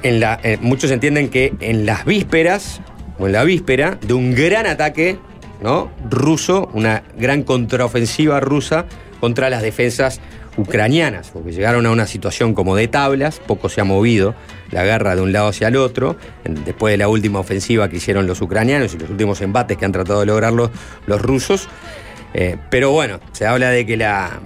En 0.04 0.20
la, 0.20 0.40
eh, 0.44 0.58
muchos 0.60 0.92
entienden 0.92 1.30
que 1.30 1.54
en 1.60 1.86
las 1.86 2.06
vísperas, 2.06 2.82
o 3.20 3.28
en 3.28 3.34
la 3.34 3.44
víspera, 3.44 3.98
de 4.02 4.14
un 4.14 4.34
gran 4.34 4.66
ataque 4.66 5.20
¿no? 5.62 5.92
ruso, 6.10 6.70
una 6.74 7.04
gran 7.18 7.44
contraofensiva 7.44 8.40
rusa 8.40 8.86
contra 9.20 9.50
las 9.50 9.62
defensas 9.62 10.20
ucranianas, 10.58 11.30
porque 11.32 11.52
llegaron 11.52 11.86
a 11.86 11.92
una 11.92 12.08
situación 12.08 12.54
como 12.54 12.76
de 12.76 12.88
tablas, 12.88 13.40
poco 13.40 13.70
se 13.70 13.82
ha 13.82 13.84
movido 13.84 14.36
la 14.72 14.84
guerra 14.84 15.16
de 15.16 15.22
un 15.22 15.32
lado 15.32 15.48
hacia 15.48 15.70
el 15.70 15.76
otro, 15.76 16.18
después 16.44 16.92
de 16.94 16.98
la 16.98 17.08
última 17.08 17.40
ofensiva 17.40 17.90
que 17.90 17.98
hicieron 17.98 18.28
los 18.28 18.42
ucranianos 18.42 18.94
y 18.94 18.98
los 18.98 19.10
últimos 19.10 19.42
embates 19.42 19.78
que 19.78 19.86
han 19.86 19.92
tratado 19.92 20.22
de 20.22 20.26
lograr 20.26 20.54
los, 20.54 20.70
los 21.06 21.22
rusos. 21.22 21.68
Eh, 22.34 22.58
pero 22.70 22.92
bueno, 22.92 23.20
se 23.32 23.46
habla 23.46 23.70
de 23.70 23.86
que 23.86 23.98
la 23.98 24.42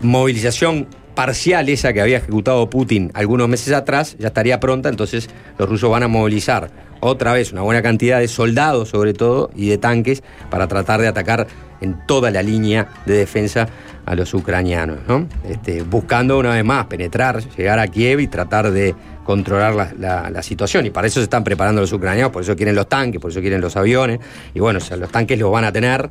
movilización 0.00 0.88
parcial 1.14 1.68
esa 1.68 1.92
que 1.92 2.00
había 2.00 2.18
ejecutado 2.18 2.68
Putin 2.68 3.10
algunos 3.14 3.48
meses 3.48 3.72
atrás 3.72 4.16
ya 4.18 4.28
estaría 4.28 4.60
pronta, 4.60 4.88
entonces 4.88 5.28
los 5.58 5.68
rusos 5.68 5.90
van 5.90 6.02
a 6.02 6.08
movilizar 6.08 6.70
otra 7.00 7.32
vez 7.32 7.52
una 7.52 7.62
buena 7.62 7.82
cantidad 7.82 8.20
de 8.20 8.28
soldados 8.28 8.90
sobre 8.90 9.14
todo 9.14 9.50
y 9.56 9.68
de 9.68 9.78
tanques 9.78 10.22
para 10.50 10.68
tratar 10.68 11.00
de 11.00 11.08
atacar 11.08 11.46
en 11.80 11.96
toda 12.06 12.30
la 12.30 12.42
línea 12.42 12.88
de 13.06 13.14
defensa 13.14 13.68
a 14.06 14.14
los 14.14 14.32
ucranianos, 14.34 14.98
¿no? 15.08 15.26
Este, 15.48 15.82
buscando 15.82 16.38
una 16.38 16.50
vez 16.54 16.64
más 16.64 16.86
penetrar, 16.86 17.42
llegar 17.56 17.78
a 17.80 17.88
Kiev 17.88 18.20
y 18.20 18.28
tratar 18.28 18.70
de 18.70 18.94
controlar 19.24 19.74
la, 19.74 19.92
la- 19.98 20.30
la 20.30 20.42
situación. 20.42 20.86
Y 20.86 20.90
para 20.90 21.08
eso 21.08 21.18
se 21.20 21.24
están 21.24 21.42
preparando 21.44 21.80
los 21.80 21.92
ucranianos, 21.92 22.30
por 22.32 22.42
eso 22.42 22.54
quieren 22.56 22.76
los 22.76 22.88
tanques, 22.88 23.20
por 23.20 23.30
eso 23.32 23.40
quieren 23.40 23.60
los 23.60 23.76
aviones. 23.76 24.20
Y 24.54 24.60
bueno, 24.60 24.78
o 24.78 24.80
sea, 24.80 24.96
los 24.96 25.10
tanques 25.10 25.38
los 25.38 25.50
van 25.50 25.64
a 25.64 25.72
tener. 25.72 26.08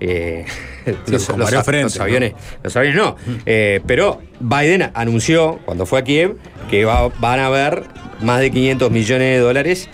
eh, 0.00 0.44
los, 1.06 1.28
los 1.28 1.38
varios 1.38 1.60
a- 1.60 1.64
frentes, 1.64 1.94
los 1.96 2.00
aviones, 2.02 2.32
los 2.62 2.74
aviones 2.76 2.96
no. 2.98 3.16
Eh, 3.46 3.80
pero 3.86 4.20
Biden 4.40 4.90
anunció, 4.94 5.60
cuando 5.66 5.86
fue 5.86 5.98
a 6.00 6.04
Kiev, 6.04 6.36
que 6.70 6.84
va- 6.86 7.08
van 7.20 7.40
a 7.40 7.46
haber 7.46 7.84
más 8.22 8.40
de 8.40 8.50
500 8.50 8.90
millones 8.90 9.36
de 9.36 9.38
dólares 9.38 9.88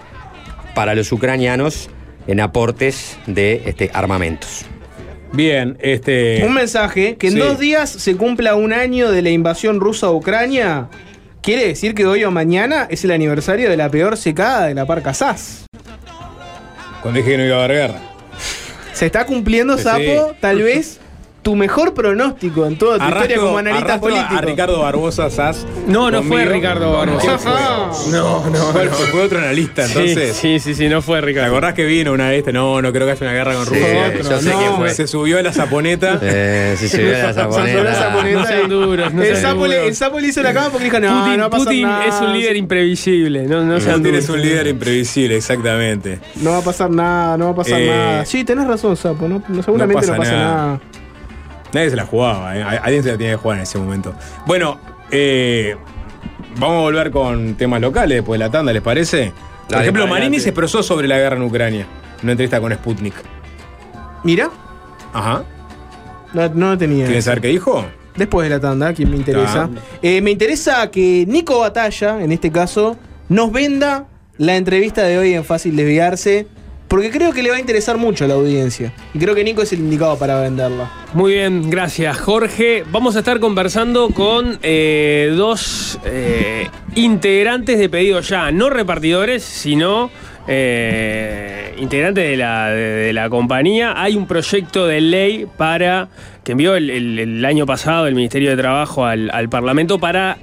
para 0.74 0.94
los 0.94 1.10
ucranianos 1.12 1.90
en 2.28 2.40
aportes 2.40 3.18
de 3.26 3.62
este, 3.66 3.90
armamentos. 3.92 4.66
Bien, 5.32 5.78
este. 5.80 6.42
Un 6.44 6.54
mensaje 6.54 7.16
que 7.16 7.28
en 7.28 7.34
Sí. 7.34 7.38
dos 7.38 7.58
días 7.58 7.88
se 7.90 8.16
cumpla 8.16 8.56
un 8.56 8.72
año 8.72 9.10
de 9.12 9.22
la 9.22 9.30
invasión 9.30 9.80
rusa 9.80 10.08
a 10.08 10.10
Ucrania. 10.10 10.88
Quiere 11.42 11.68
decir 11.68 11.94
que 11.94 12.04
hoy 12.04 12.24
o 12.24 12.30
mañana 12.30 12.86
es 12.90 13.04
el 13.04 13.12
aniversario 13.12 13.70
de 13.70 13.76
la 13.76 13.88
peor 13.90 14.16
secada 14.16 14.66
de 14.66 14.74
la 14.74 14.86
Parca 14.86 15.14
Sass. 15.14 15.66
Cuando 17.00 17.18
dije 17.18 17.30
que 17.32 17.38
no 17.38 17.46
iba 17.46 17.56
a 17.56 17.64
haber 17.64 17.76
guerra. 17.76 18.00
Se 18.92 19.06
está 19.06 19.24
cumpliendo, 19.24 19.78
Sí. 19.78 19.84
Sapo, 19.84 20.34
tal 20.40 20.62
vez 20.62 21.00
tu 21.42 21.56
mejor 21.56 21.94
pronóstico 21.94 22.66
en 22.66 22.76
toda 22.76 22.98
tu 22.98 23.04
historia 23.04 23.36
como 23.38 23.58
analista 23.58 23.98
político. 24.00 24.34
A 24.36 24.40
Ricardo 24.42 24.80
Barbosa 24.80 25.30
Sass. 25.30 25.66
No, 25.86 26.10
no 26.10 26.22
fue. 26.22 26.44
Ricardo 26.44 26.92
Barbosa. 26.92 27.26
¿Quién 27.26 27.38
fue? 27.38 27.52
No, 28.12 28.50
no, 28.50 28.58
Fue, 28.72 28.84
no. 28.84 28.90
fue 28.90 29.22
otro 29.22 29.38
analista, 29.38 29.86
entonces. 29.86 30.36
Sí, 30.36 30.58
sí, 30.58 30.74
sí, 30.74 30.88
no 30.88 31.00
fue 31.02 31.20
¿Te 31.20 31.26
Ricardo. 31.26 31.48
acordás 31.50 31.74
que 31.74 31.84
vino 31.84 32.12
una 32.12 32.28
vez? 32.28 32.44
No, 32.52 32.82
no 32.82 32.92
creo 32.92 33.06
que 33.06 33.12
haya 33.12 33.22
una 33.22 33.32
guerra 33.32 33.54
con 33.54 33.64
Sí, 33.66 33.70
Rusia. 33.74 34.12
yo 34.22 34.40
sé 34.40 34.50
no. 34.50 34.58
quién 34.58 34.74
fue. 34.76 34.90
Se 34.94 35.06
subió 35.06 35.38
a 35.38 35.42
la 35.42 35.52
zaponeta. 35.52 36.18
Eh, 36.22 36.74
se 36.78 37.02
ve 37.02 37.12
la 37.12 37.32
Se 37.32 37.40
subió 37.40 37.84
la 37.84 37.94
zaponeta. 37.94 37.94
zaponeta 37.94 38.38
No 38.40 38.46
sean 38.46 38.68
duros, 38.68 39.14
no 39.14 39.22
el, 39.22 39.28
sean 39.36 39.42
sapo 39.42 39.66
le, 39.66 39.86
el 39.88 39.94
sapo 39.96 40.20
le 40.20 40.26
hizo 40.28 40.42
la 40.42 40.52
cama 40.52 40.68
porque 40.70 40.84
dijo: 40.84 41.00
No, 41.00 41.20
Putin, 41.24 41.36
no 41.36 41.40
va 41.42 41.46
a 41.46 41.50
pasar 41.50 41.66
Putin 41.66 41.82
nada. 41.82 42.04
es 42.06 42.20
un 42.20 42.32
líder 42.32 42.56
imprevisible, 42.56 43.42
no, 43.44 43.64
no 43.64 43.80
sean 43.80 43.96
Putin 43.96 44.02
duros. 44.12 44.24
es 44.24 44.30
un 44.30 44.40
líder 44.42 44.66
imprevisible, 44.66 45.36
exactamente. 45.36 46.20
No 46.36 46.50
va 46.50 46.58
a 46.58 46.62
pasar 46.62 46.90
nada, 46.90 47.36
no 47.38 47.46
va 47.46 47.50
a 47.52 47.54
pasar 47.54 47.80
Eh, 47.80 47.86
nada. 47.88 48.24
Sí, 48.26 48.44
tenés 48.44 48.66
razón, 48.66 48.96
Sapo. 48.96 49.26
No, 49.28 49.42
no- 49.48 49.62
seguramente 49.62 50.06
no 50.06 50.16
pasa 50.16 50.16
pasa, 50.16 50.32
nada. 50.32 50.80
Nadie 51.72 51.90
se 51.90 51.96
la 51.96 52.04
jugaba, 52.06 52.56
¿eh? 52.56 52.62
alguien 52.62 53.02
se 53.02 53.12
la 53.12 53.16
tenía 53.18 53.32
que 53.32 53.36
jugar 53.36 53.58
en 53.58 53.62
ese 53.62 53.78
momento. 53.78 54.14
Bueno, 54.46 54.78
eh, 55.10 55.76
vamos 56.58 56.78
a 56.78 56.80
volver 56.80 57.10
con 57.10 57.54
temas 57.54 57.80
locales 57.80 58.18
después 58.18 58.38
de 58.38 58.46
la 58.46 58.50
tanda, 58.50 58.72
¿les 58.72 58.82
parece? 58.82 59.32
Por 59.66 59.70
Dale, 59.72 59.82
ejemplo, 59.84 60.02
Marini 60.06 60.16
adelante. 60.26 60.40
se 60.40 60.48
expresó 60.50 60.82
sobre 60.82 61.06
la 61.06 61.16
guerra 61.18 61.36
en 61.36 61.42
Ucrania. 61.42 61.80
en 61.82 62.24
Una 62.24 62.32
entrevista 62.32 62.60
con 62.60 62.72
Sputnik. 62.74 63.14
Mira, 64.24 64.50
Ajá. 65.12 65.44
no, 66.34 66.48
no 66.48 66.70
lo 66.70 66.78
tenía. 66.78 67.04
¿Quieren 67.04 67.22
saber 67.22 67.40
qué 67.40 67.48
dijo? 67.48 67.84
Después 68.16 68.48
de 68.48 68.54
la 68.56 68.60
tanda, 68.60 68.92
quien 68.92 69.10
me 69.10 69.16
interesa. 69.16 69.70
Eh, 70.02 70.20
me 70.20 70.32
interesa 70.32 70.90
que 70.90 71.24
Nico 71.26 71.60
Batalla, 71.60 72.20
en 72.22 72.32
este 72.32 72.50
caso, 72.50 72.96
nos 73.28 73.52
venda 73.52 74.06
la 74.36 74.56
entrevista 74.56 75.02
de 75.04 75.18
hoy 75.18 75.34
en 75.34 75.44
Fácil 75.44 75.76
Desviarse, 75.76 76.46
porque 76.90 77.12
creo 77.12 77.32
que 77.32 77.40
le 77.40 77.50
va 77.50 77.56
a 77.56 77.60
interesar 77.60 77.98
mucho 77.98 78.24
a 78.24 78.28
la 78.28 78.34
audiencia. 78.34 78.92
Y 79.14 79.20
creo 79.20 79.32
que 79.36 79.44
Nico 79.44 79.62
es 79.62 79.72
el 79.72 79.78
indicado 79.78 80.18
para 80.18 80.40
venderla. 80.40 80.90
Muy 81.14 81.34
bien, 81.34 81.70
gracias 81.70 82.18
Jorge. 82.18 82.82
Vamos 82.90 83.14
a 83.14 83.20
estar 83.20 83.38
conversando 83.38 84.10
con 84.10 84.58
eh, 84.64 85.32
dos 85.36 86.00
eh, 86.04 86.66
integrantes 86.96 87.78
de 87.78 87.88
Pedido 87.88 88.20
Ya, 88.22 88.50
no 88.50 88.70
repartidores, 88.70 89.44
sino 89.44 90.10
eh, 90.48 91.76
integrantes 91.78 92.28
de 92.28 92.36
la, 92.36 92.70
de, 92.70 93.12
la 93.12 93.30
compañía. 93.30 93.94
Hay 93.96 94.16
un 94.16 94.26
proyecto 94.26 94.88
de 94.88 95.00
ley 95.00 95.46
para 95.56 96.08
que 96.42 96.52
envió 96.52 96.74
el, 96.74 97.44
año 97.44 97.66
pasado 97.66 98.08
el 98.08 98.16
Ministerio 98.16 98.50
de 98.50 98.56
Trabajo 98.56 99.06
al, 99.06 99.30
al 99.30 99.48
Parlamento 99.48 100.00
para 100.00 100.38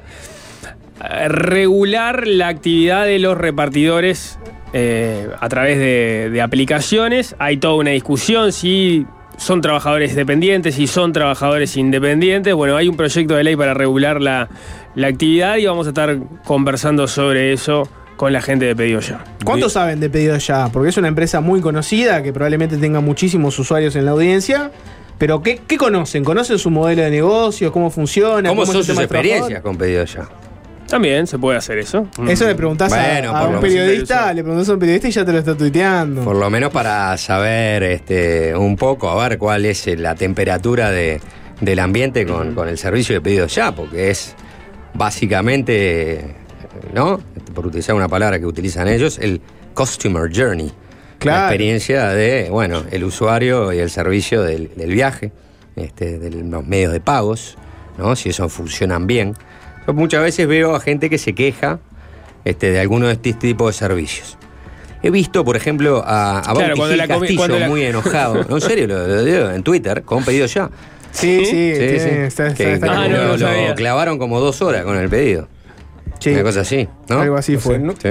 eh, 1.03 1.27
regular 1.27 2.25
la 2.25 2.47
actividad 2.47 3.05
de 3.05 3.19
los 3.19 3.37
repartidores 3.37 4.39
eh, 4.73 5.29
a 5.39 5.49
través 5.49 5.77
de, 5.77 6.29
de 6.31 6.41
aplicaciones. 6.41 7.35
Hay 7.39 7.57
toda 7.57 7.75
una 7.75 7.91
discusión 7.91 8.51
si 8.51 9.05
son 9.37 9.61
trabajadores 9.61 10.15
dependientes, 10.15 10.75
si 10.75 10.87
son 10.87 11.13
trabajadores 11.13 11.77
independientes. 11.77 12.53
Bueno, 12.53 12.75
hay 12.75 12.87
un 12.87 12.97
proyecto 12.97 13.35
de 13.35 13.43
ley 13.43 13.55
para 13.55 13.73
regular 13.73 14.21
la, 14.21 14.49
la 14.95 15.07
actividad 15.07 15.57
y 15.57 15.65
vamos 15.65 15.85
a 15.85 15.89
estar 15.89 16.17
conversando 16.43 17.07
sobre 17.07 17.53
eso 17.53 17.87
con 18.17 18.33
la 18.33 18.41
gente 18.41 18.65
de 18.65 18.75
Pedido 18.75 18.99
Ya. 18.99 19.23
¿Cuántos 19.45 19.73
saben 19.73 19.99
de 19.99 20.09
Pedido 20.09 20.37
Ya? 20.37 20.69
Porque 20.73 20.89
es 20.89 20.97
una 20.97 21.07
empresa 21.07 21.39
muy 21.39 21.61
conocida, 21.61 22.23
que 22.23 22.33
probablemente 22.33 22.77
tenga 22.77 22.99
muchísimos 22.99 23.57
usuarios 23.59 23.95
en 23.95 24.05
la 24.05 24.11
audiencia. 24.11 24.71
Pero 25.19 25.41
¿qué, 25.41 25.61
qué 25.67 25.77
conocen? 25.77 26.23
¿Conocen 26.23 26.59
su 26.59 26.69
modelo 26.69 27.03
de 27.03 27.11
negocio? 27.11 27.71
¿Cómo 27.71 27.89
funciona? 27.89 28.49
¿Cómo 28.49 28.63
es 28.63 28.69
son 28.69 28.77
el 28.77 28.83
sus 28.83 28.97
experiencias 28.97 29.61
con 29.61 29.77
pedido 29.77 30.03
ya? 30.03 30.27
También 30.87 31.27
se 31.27 31.37
puede 31.37 31.57
hacer 31.57 31.77
eso. 31.79 32.07
Eso 32.27 32.45
le 32.47 32.55
preguntás 32.55 32.93
a- 32.93 32.95
Bueno, 32.97 33.35
a, 33.35 33.41
por 33.45 33.55
un 33.55 33.61
periodista, 33.61 34.33
le 34.33 34.41
preguntás 34.41 34.69
a 34.69 34.73
un 34.73 34.79
periodista 34.79 35.07
y 35.09 35.11
ya 35.11 35.25
te 35.25 35.33
lo 35.33 35.39
está 35.39 35.55
tuiteando. 35.55 36.23
Por 36.23 36.35
lo 36.37 36.49
menos 36.49 36.71
para 36.71 37.15
saber 37.17 37.83
este, 37.83 38.55
un 38.55 38.75
poco, 38.77 39.09
a 39.09 39.27
ver 39.27 39.37
cuál 39.37 39.65
es 39.65 39.85
la 39.99 40.15
temperatura 40.15 40.89
de- 40.91 41.19
del 41.59 41.79
ambiente 41.79 42.25
con, 42.25 42.53
con 42.55 42.67
el 42.69 42.77
servicio 42.77 43.15
de 43.15 43.21
pedido 43.21 43.47
ya, 43.47 43.73
porque 43.73 44.11
es 44.11 44.35
básicamente, 44.93 46.35
¿no? 46.93 47.19
Por 47.53 47.65
utilizar 47.67 47.95
una 47.95 48.07
palabra 48.07 48.39
que 48.39 48.45
utilizan 48.45 48.87
ellos, 48.87 49.17
el 49.19 49.41
customer 49.73 50.29
journey. 50.33 50.71
Claro. 51.19 51.37
La 51.39 51.45
experiencia 51.47 52.09
de, 52.09 52.49
bueno, 52.51 52.83
el 52.91 53.03
usuario 53.03 53.73
y 53.73 53.79
el 53.79 53.89
servicio 53.89 54.43
del, 54.43 54.69
del 54.75 54.91
viaje, 54.91 55.31
este, 55.75 56.19
de 56.19 56.29
los 56.29 56.65
medios 56.67 56.93
de 56.93 56.99
pagos, 56.99 57.57
¿no? 57.97 58.15
Si 58.15 58.29
eso 58.29 58.47
funcionan 58.49 59.07
bien. 59.07 59.33
Yo 59.87 59.93
muchas 59.93 60.21
veces 60.21 60.47
veo 60.47 60.75
a 60.75 60.79
gente 60.79 61.09
que 61.09 61.17
se 61.17 61.33
queja 61.33 61.79
este, 62.45 62.71
de 62.71 62.79
alguno 62.79 63.07
de 63.07 63.13
este 63.13 63.33
tipo 63.33 63.67
de 63.67 63.73
servicios. 63.73 64.37
He 65.03 65.09
visto, 65.11 65.45
por 65.45 65.55
ejemplo, 65.55 66.03
a, 66.05 66.39
a 66.39 66.53
Claro, 66.53 66.75
Bauti 66.75 66.95
Gil 66.99 67.07
Castillo 67.07 67.59
la- 67.59 67.67
muy 67.69 67.83
enojado. 67.83 68.43
No, 68.49 68.55
en 68.55 68.61
serio, 68.61 68.87
lo, 68.87 69.07
lo 69.07 69.23
digo 69.23 69.49
en 69.49 69.63
Twitter, 69.63 70.03
con 70.03 70.23
pedido 70.25 70.45
ya. 70.47 70.69
Sí, 71.11 71.45
sí, 71.45 71.45
Sí, 71.45 71.73
tiene- 71.77 71.99
sí. 71.99 72.09
está- 72.09 72.47
está- 72.47 72.53
Que 72.55 72.73
está 72.73 73.01
Ah, 73.03 73.07
lo, 73.07 73.37
no, 73.37 73.67
lo 73.69 73.75
clavaron 73.75 74.17
como 74.19 74.39
dos 74.39 74.61
horas 74.61 74.83
con 74.83 74.97
el 74.97 75.07
pedido. 75.09 75.47
Sí, 76.19 76.31
Una 76.31 76.43
cosa 76.43 76.61
así, 76.61 76.87
¿no? 77.09 77.19
algo 77.21 77.35
así 77.35 77.57
fue. 77.57 77.77
no- 77.79 77.93
Sí. 77.93 78.09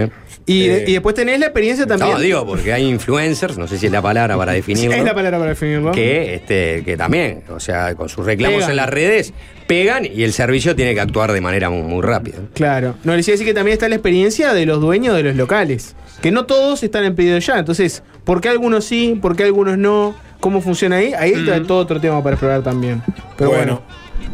Y, 0.48 0.68
Eh, 0.68 0.84
y 0.86 0.92
después 0.92 1.14
tenés 1.16 1.40
la 1.40 1.46
experiencia 1.46 1.86
también. 1.86 2.12
No, 2.12 2.20
digo, 2.20 2.46
porque 2.46 2.72
hay 2.72 2.86
influencers, 2.88 3.58
no 3.58 3.66
sé 3.66 3.78
si 3.78 3.86
es 3.86 3.92
la 3.92 4.00
palabra 4.00 4.36
para 4.36 4.52
definirlo. 4.52 4.94
es 4.94 5.02
la 5.04 5.14
palabra 5.14 5.38
para 5.38 5.50
definirlo. 5.50 5.90
que, 5.90 6.36
este, 6.36 6.82
que 6.84 6.96
también, 6.96 7.42
o 7.48 7.58
sea, 7.58 7.94
con 7.96 8.08
sus 8.08 8.24
reclamos 8.24 8.58
Pegan. 8.58 8.70
en 8.70 8.76
las 8.76 8.88
redes, 8.88 9.32
pegan 9.66 10.04
y 10.06 10.22
el 10.22 10.32
servicio 10.32 10.76
tiene 10.76 10.94
que 10.94 11.00
actuar 11.00 11.32
de 11.32 11.40
manera 11.40 11.68
muy, 11.68 11.82
muy 11.82 12.00
rápida. 12.02 12.36
Claro. 12.54 12.94
No, 13.02 13.16
les 13.16 13.26
iba 13.26 13.32
a 13.32 13.34
decir 13.34 13.46
que 13.46 13.54
también 13.54 13.72
está 13.72 13.88
la 13.88 13.96
experiencia 13.96 14.54
de 14.54 14.66
los 14.66 14.80
dueños 14.80 15.16
de 15.16 15.24
los 15.24 15.34
locales. 15.34 15.96
Que 16.22 16.30
no 16.30 16.46
todos 16.46 16.82
están 16.84 17.04
en 17.04 17.16
pedido 17.16 17.38
ya. 17.38 17.58
Entonces, 17.58 18.04
¿por 18.24 18.40
qué 18.40 18.48
algunos 18.48 18.84
sí? 18.84 19.18
¿Por 19.20 19.34
qué 19.36 19.42
algunos 19.44 19.76
no? 19.76 20.14
¿Cómo 20.38 20.60
funciona 20.60 20.96
ahí? 20.96 21.12
Ahí 21.12 21.32
está 21.32 21.60
todo 21.64 21.78
otro 21.78 22.00
tema 22.00 22.22
para 22.22 22.34
explorar 22.34 22.62
también. 22.62 23.02
Pero 23.36 23.50
bueno. 23.50 23.82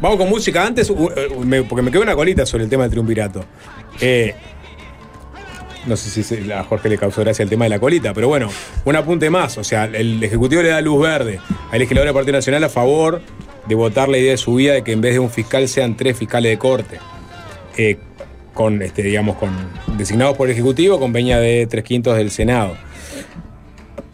Vamos 0.01 0.19
con 0.19 0.29
música 0.29 0.67
antes, 0.67 0.93
me- 1.45 1.63
porque 1.63 1.83
me 1.83 1.91
quedó 1.91 2.03
una 2.03 2.15
colita 2.15 2.45
sobre 2.47 2.65
el 2.65 2.71
tema 2.71 2.83
del 2.85 2.91
triunvirato. 2.93 3.45
Eh, 4.01 4.35
no 5.87 5.97
sé 5.97 6.23
si 6.23 6.51
a 6.53 6.63
Jorge 6.65 6.89
le 6.89 6.97
causó 6.99 7.23
gracia 7.23 7.43
el 7.43 7.49
tema 7.49 7.65
de 7.65 7.71
la 7.71 7.79
colita, 7.81 8.15
pero 8.15 8.29
bueno, 8.29 8.49
un 8.85 8.97
apunte 8.97 9.31
más. 9.31 9.59
O 9.59 9.65
sea, 9.65 9.85
el 9.87 10.23
Ejecutivo 10.23 10.63
le 10.63 10.69
da 10.69 10.81
luz 10.81 11.03
verde 11.03 11.41
al 11.73 11.79
legislador 11.79 12.07
del 12.07 12.15
Partido 12.15 12.37
Nacional 12.37 12.65
a 12.65 12.69
favor 12.69 13.21
de 13.67 13.75
votar 13.75 14.09
la 14.09 14.19
idea 14.19 14.33
de 14.33 14.37
su 14.39 14.55
vida 14.55 14.75
de 14.75 14.83
que 14.83 14.93
en 14.93 15.01
vez 15.01 15.15
de 15.15 15.19
un 15.21 15.31
fiscal 15.31 15.69
sean 15.69 15.97
tres 15.97 16.17
fiscales 16.17 16.51
de 16.53 16.59
corte. 16.59 16.99
Eh, 17.77 17.99
con, 18.55 18.83
este, 18.83 19.03
digamos, 19.03 19.37
con 19.37 19.51
designados 19.97 20.37
por 20.37 20.47
el 20.49 20.53
Ejecutivo 20.53 21.01
con 21.01 21.13
peña 21.13 21.39
de 21.41 21.67
tres 21.67 21.85
quintos 21.85 22.17
del 22.17 22.31
Senado. 22.31 22.77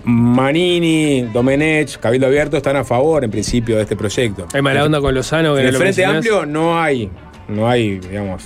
Manini, 0.08 1.20
Domenech, 1.32 1.98
Cabildo 1.98 2.26
Abierto 2.28 2.56
están 2.56 2.76
a 2.76 2.84
favor, 2.84 3.24
en 3.24 3.30
principio, 3.30 3.76
de 3.76 3.82
este 3.82 3.94
proyecto. 3.94 4.46
Hay 4.54 4.62
mala 4.62 4.82
onda 4.84 5.00
con 5.02 5.14
Lozano 5.14 5.54
que 5.54 5.60
En 5.60 5.64
no 5.64 5.68
el 5.68 5.74
lo 5.74 5.78
Frente 5.80 6.00
mencionás. 6.06 6.16
Amplio 6.16 6.46
no 6.46 6.80
hay, 6.80 7.10
no 7.48 7.68
hay, 7.68 7.98
digamos. 7.98 8.42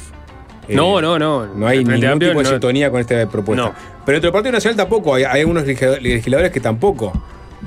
eh, 0.68 0.74
No, 0.74 1.00
no, 1.00 1.20
no. 1.20 1.46
No 1.46 1.66
hay 1.68 1.84
ningún 1.84 2.04
Amplio 2.04 2.30
tipo 2.30 2.40
de 2.40 2.44
no- 2.44 2.50
sintonía 2.50 2.90
con 2.90 3.00
esta 3.00 3.28
propuesta. 3.28 3.64
No. 3.66 3.74
Pero 4.04 4.16
entre 4.16 4.26
el 4.28 4.32
Partido 4.32 4.52
Nacional 4.52 4.76
tampoco, 4.76 5.14
hay, 5.14 5.22
hay 5.22 5.40
algunos 5.42 5.64
legisla- 5.64 6.00
legisladores 6.00 6.50
que 6.50 6.58
tampoco 6.58 7.12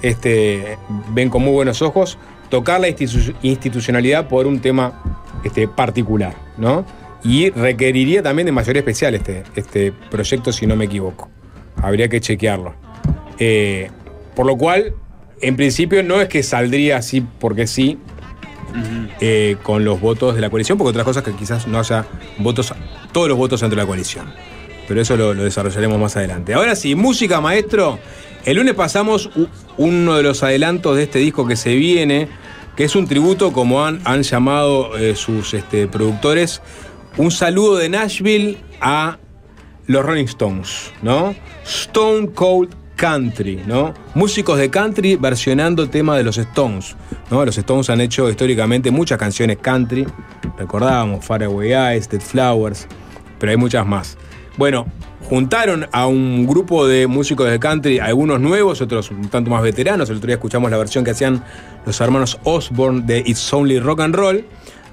este, 0.02 0.78
ven 1.14 1.30
con 1.30 1.42
muy 1.44 1.54
buenos 1.54 1.82
ojos 1.82 2.18
tocar 2.50 2.82
la 2.82 2.90
institu- 2.90 3.34
institucionalidad 3.44 4.28
por 4.28 4.46
un 4.46 4.60
tema 4.60 5.02
este, 5.46 5.70
particular, 5.70 6.34
¿no? 6.58 6.86
Y 7.24 7.50
requeriría 7.50 8.22
también 8.22 8.46
de 8.46 8.52
mayoría 8.52 8.82
especial 8.82 9.16
este, 9.16 9.44
este 9.56 9.94
proyecto, 10.12 10.52
si 10.52 10.68
no 10.68 10.76
me 10.76 10.84
equivoco. 10.86 11.30
Habría 11.82 12.10
que 12.10 12.20
chequearlo. 12.20 12.76
Eh, 13.40 13.90
por 14.36 14.46
lo 14.46 14.58
cual, 14.58 14.94
en 15.42 15.56
principio, 15.56 16.04
no 16.04 16.22
es 16.22 16.28
que 16.28 16.44
saldría 16.44 16.98
así 16.98 17.24
porque 17.40 17.68
sí, 17.68 17.98
eh, 19.22 19.56
con 19.64 19.86
los 19.86 20.02
votos 20.02 20.36
de 20.36 20.42
la 20.42 20.50
coalición, 20.50 20.78
porque 20.78 20.90
otras 20.90 21.06
cosas 21.06 21.24
que 21.24 21.34
quizás 21.34 21.68
no 21.68 21.80
haya 21.80 22.06
votos, 22.38 22.74
todos 23.12 23.30
los 23.30 23.38
votos 23.38 23.64
entre 23.64 23.78
la 23.78 23.86
coalición. 23.86 24.34
Pero 24.88 25.02
eso 25.02 25.18
lo, 25.18 25.34
lo 25.34 25.44
desarrollaremos 25.44 26.00
más 26.00 26.16
adelante. 26.18 26.54
Ahora 26.54 26.76
sí, 26.76 26.96
música, 26.96 27.42
maestro. 27.42 28.00
El 28.46 28.58
lunes 28.58 28.76
pasamos 28.76 29.30
uno 29.78 30.16
de 30.16 30.24
los 30.24 30.44
adelantos 30.44 30.96
de 30.98 31.04
este 31.04 31.18
disco 31.18 31.48
que 31.48 31.56
se 31.56 31.74
viene, 31.74 32.28
que 32.76 32.84
es 32.84 32.96
un 32.96 33.08
tributo, 33.08 33.52
como 33.52 33.84
han, 33.84 34.02
han 34.04 34.22
llamado 34.22 34.96
eh, 34.98 35.16
sus 35.16 35.54
este, 35.54 35.88
productores, 35.88 36.62
un 37.18 37.32
saludo 37.32 37.78
de 37.78 37.90
Nashville 37.90 38.58
a 38.82 39.18
los 39.88 40.06
Rolling 40.06 40.26
Stones, 40.26 40.92
¿no? 41.02 41.36
Stone 41.64 42.32
Cold 42.34 42.76
Country, 42.96 43.62
¿no? 43.66 43.94
Músicos 44.14 44.58
de 44.58 44.70
country 44.70 45.16
versionando 45.16 45.90
temas 45.90 46.18
de 46.18 46.24
los 46.24 46.38
Stones, 46.38 46.96
¿no? 47.30 47.46
Los 47.46 47.58
Stones 47.58 47.90
han 47.90 48.02
hecho 48.02 48.30
históricamente 48.30 48.92
muchas 48.92 49.18
canciones 49.18 49.58
country, 49.58 50.06
recordábamos 50.58 51.26
Faraway 51.26 51.74
Eyes, 51.74 52.10
Dead 52.10 52.22
Flowers, 52.22 52.88
pero 53.40 53.52
hay 53.52 53.58
muchas 53.58 53.86
más. 53.86 54.18
Bueno, 54.58 54.86
juntaron 55.30 55.88
a 55.92 56.08
un 56.08 56.48
grupo 56.48 56.88
de 56.88 57.08
músicos 57.08 57.50
de 57.50 57.60
country, 57.60 58.00
algunos 58.00 58.40
nuevos, 58.40 58.82
otros 58.82 59.12
un 59.12 59.28
tanto 59.28 59.50
más 59.50 59.62
veteranos. 59.62 60.10
El 60.10 60.18
otro 60.18 60.28
día 60.28 60.36
escuchamos 60.36 60.72
la 60.72 60.78
versión 60.78 61.04
que 61.04 61.12
hacían 61.12 61.44
los 61.86 62.00
hermanos 62.00 62.40
Osborne 62.44 63.02
de 63.06 63.20
It's 63.20 63.52
Only 63.52 63.80
Rock 63.80 64.02
and 64.02 64.16
Roll. 64.16 64.46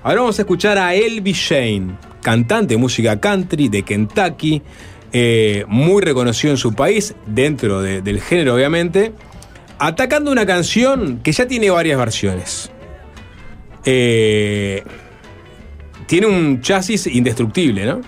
Ahora 0.03 0.23
vamos 0.23 0.39
a 0.39 0.43
escuchar 0.43 0.79
a 0.79 0.95
Elvis 0.95 1.37
Shane, 1.37 1.97
cantante 2.23 2.75
de 2.75 2.79
música 2.79 3.21
country 3.21 3.69
de 3.69 3.83
Kentucky, 3.85 4.61
eh, 5.13 5.65
muy 5.69 6.03
reconocido 6.03 6.53
en 6.53 6.57
su 6.57 6.75
país, 6.75 7.15
dentro 7.27 7.83
de- 7.83 8.01
del 8.03 8.21
género 8.21 8.55
obviamente, 8.55 9.13
atacando 9.79 10.31
una 10.33 10.47
canción 10.47 11.21
que 11.23 11.33
ya 11.33 11.47
tiene 11.47 11.71
varias 11.71 11.99
versiones. 11.99 12.71
Eh, 13.85 14.83
tiene 16.07 16.27
un 16.27 16.61
chasis 16.61 17.07
indestructible, 17.07 17.85
¿no? 17.87 18.01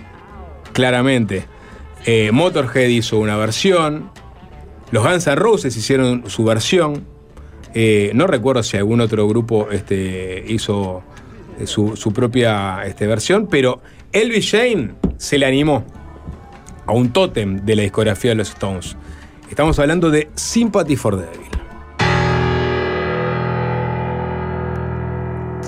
Claramente. 0.73 1.47
Eh, 2.07 2.31
Motorhead 2.33 2.89
hizo 2.89 3.19
una 3.19 3.37
versión. 3.37 4.11
Los 4.91 5.05
Guns 5.05 5.27
N' 5.27 5.35
Roses 5.37 5.77
hicieron 5.77 6.25
su 6.29 6.45
versión. 6.45 7.07
No 8.15 8.27
recuerdo 8.29 8.63
si 8.63 8.77
algún 8.77 9.01
otro 9.01 9.27
grupo 9.27 9.69
este, 9.73 10.45
hizo 10.47 11.03
su, 11.65 11.97
su 11.97 12.13
propia 12.13 12.83
este, 12.87 13.07
versión, 13.09 13.49
pero 13.49 13.81
Elvis 14.13 14.45
Shane 14.45 14.95
se 15.17 15.39
le 15.39 15.47
animó 15.47 15.85
a 16.87 16.93
un 16.93 17.13
tótem 17.13 17.65
de 17.65 17.77
la 17.77 17.83
discografía 17.83 18.31
de 18.31 18.37
los 18.37 18.49
Stones. 18.51 18.97
Estamos 19.49 19.79
hablando 19.79 20.11
de 20.11 20.31
Sympathy 20.35 20.97
for 20.97 21.17
the 21.17 21.25
Devil. 21.25 21.49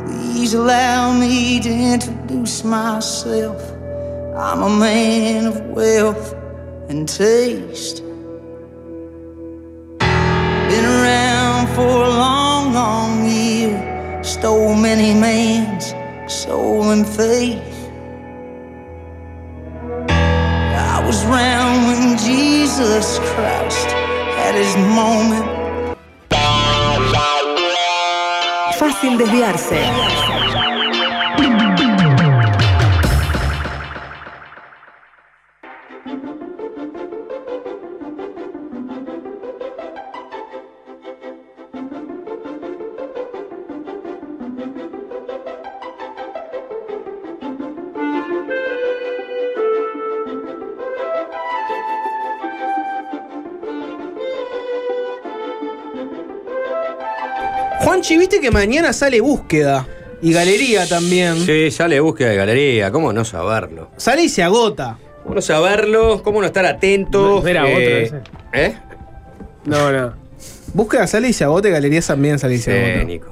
Please 0.04 0.54
allow 0.54 1.12
me 1.12 1.60
to 1.60 1.68
introduce 1.68 2.64
myself. 2.64 3.60
I'm 4.36 4.62
a 4.62 4.68
man 4.68 5.46
of 5.46 5.60
wealth 5.70 6.34
and 6.88 7.08
taste. 7.08 8.02
Been 9.98 10.84
around 10.84 11.68
for 11.74 12.04
a 12.04 12.08
long, 12.08 12.74
long 12.74 13.24
year. 13.28 14.22
Stole 14.22 14.74
many 14.74 15.14
man's 15.14 15.94
soul 16.26 16.90
and 16.90 17.06
faith. 17.06 17.75
Was 21.06 21.24
around 21.24 21.86
when 21.86 22.18
Jesus 22.18 23.20
Christ 23.20 23.86
had 24.38 24.54
his 24.56 24.76
moment. 24.76 25.46
Fácil 28.78 29.16
desviarse. 29.16 30.55
Juanchi, 57.96 58.18
viste 58.18 58.40
que 58.42 58.50
mañana 58.50 58.92
sale 58.92 59.22
búsqueda. 59.22 59.86
Y 60.20 60.30
galería 60.30 60.86
también. 60.86 61.38
Sí, 61.46 61.70
sale 61.70 61.98
búsqueda 62.00 62.28
de 62.28 62.36
galería, 62.36 62.90
¿cómo 62.90 63.10
no 63.14 63.24
saberlo? 63.24 63.90
Sale 63.96 64.22
y 64.24 64.28
se 64.28 64.42
agota. 64.42 64.98
¿Cómo 65.22 65.36
no 65.36 65.40
saberlo? 65.40 66.22
¿Cómo 66.22 66.40
no 66.42 66.46
estar 66.46 66.66
atento? 66.66 67.40
¿No 67.42 67.48
era 67.48 67.62
otro 67.64 67.78
ese? 67.78 68.20
¿Eh? 68.52 68.74
No, 69.64 69.90
no. 69.90 70.12
Búsqueda 70.74 71.06
sale 71.06 71.28
y 71.28 71.32
se 71.32 71.44
agota 71.44 71.68
y 71.68 71.72
galerías 71.72 72.06
también 72.06 72.38
sale 72.38 72.56
y 72.56 72.58
se 72.58 72.70
Sí, 72.70 72.90
agota. 72.90 73.04
Nico. 73.04 73.30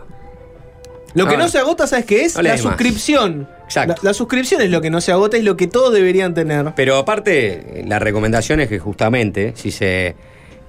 Lo 1.13 1.29
que 1.29 1.35
Ah. 1.35 1.39
no 1.39 1.49
se 1.49 1.59
agota, 1.59 1.87
¿sabes 1.87 2.07
qué 2.07 2.23
es? 2.25 2.35
No 2.37 2.41
la 2.43 2.53
más. 2.53 2.61
suscripción. 2.63 3.47
Exacto. 3.65 3.97
La, 4.03 4.09
la 4.11 4.15
suscripción 4.15 4.63
es 4.63 4.71
lo 4.71 4.81
que 4.81 4.89
no 4.89 5.03
se 5.03 5.13
agota 5.13 5.37
y 5.37 5.43
lo 5.43 5.59
que 5.59 5.67
todos 5.67 5.93
deberían 5.93 6.33
tener. 6.33 6.73
Pero 6.75 6.97
aparte, 6.97 7.85
la 7.87 7.99
recomendación 7.99 8.61
es 8.61 8.71
que 8.71 8.79
justamente, 8.79 9.53
si 9.57 9.71
se 9.71 10.17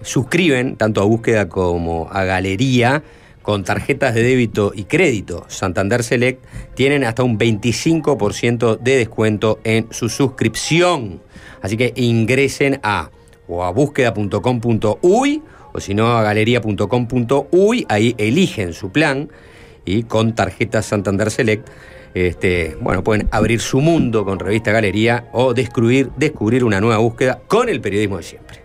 suscriben 0.02 0.76
tanto 0.76 1.02
a 1.02 1.06
búsqueda 1.06 1.48
como 1.48 2.10
a 2.12 2.26
galería, 2.26 3.02
con 3.46 3.64
tarjetas 3.64 4.16
de 4.16 4.24
débito 4.24 4.72
y 4.74 4.86
crédito 4.86 5.46
Santander 5.50 6.04
Select, 6.04 6.44
tienen 6.74 7.04
hasta 7.04 7.22
un 7.22 7.38
25% 7.38 8.80
de 8.80 8.98
descuento 8.98 9.60
en 9.64 9.88
su 9.92 10.10
suscripción. 10.10 11.22
Así 11.62 11.78
que 11.78 11.94
ingresen 11.96 12.80
a 12.82 13.12
o 13.48 13.64
a 13.64 13.70
búsqueda.com.uy 13.70 15.44
o 15.74 15.80
si 15.80 15.94
no 15.94 16.18
a 16.18 16.24
galería.com.uy, 16.24 17.86
ahí 17.88 18.16
eligen 18.18 18.74
su 18.74 18.92
plan 18.92 19.30
y 19.86 20.04
con 20.04 20.34
tarjeta 20.34 20.82
Santander 20.82 21.30
Select, 21.30 21.70
este, 22.16 22.76
bueno, 22.82 23.04
pueden 23.04 23.28
abrir 23.30 23.62
su 23.62 23.80
mundo 23.80 24.26
con 24.26 24.40
revista 24.40 24.72
Galería 24.72 25.28
o 25.34 25.54
descubrir, 25.54 26.10
descubrir 26.18 26.64
una 26.64 26.82
nueva 26.82 26.98
búsqueda 26.98 27.42
con 27.48 27.70
el 27.70 27.80
periodismo 27.80 28.18
de 28.18 28.24
siempre. 28.24 28.65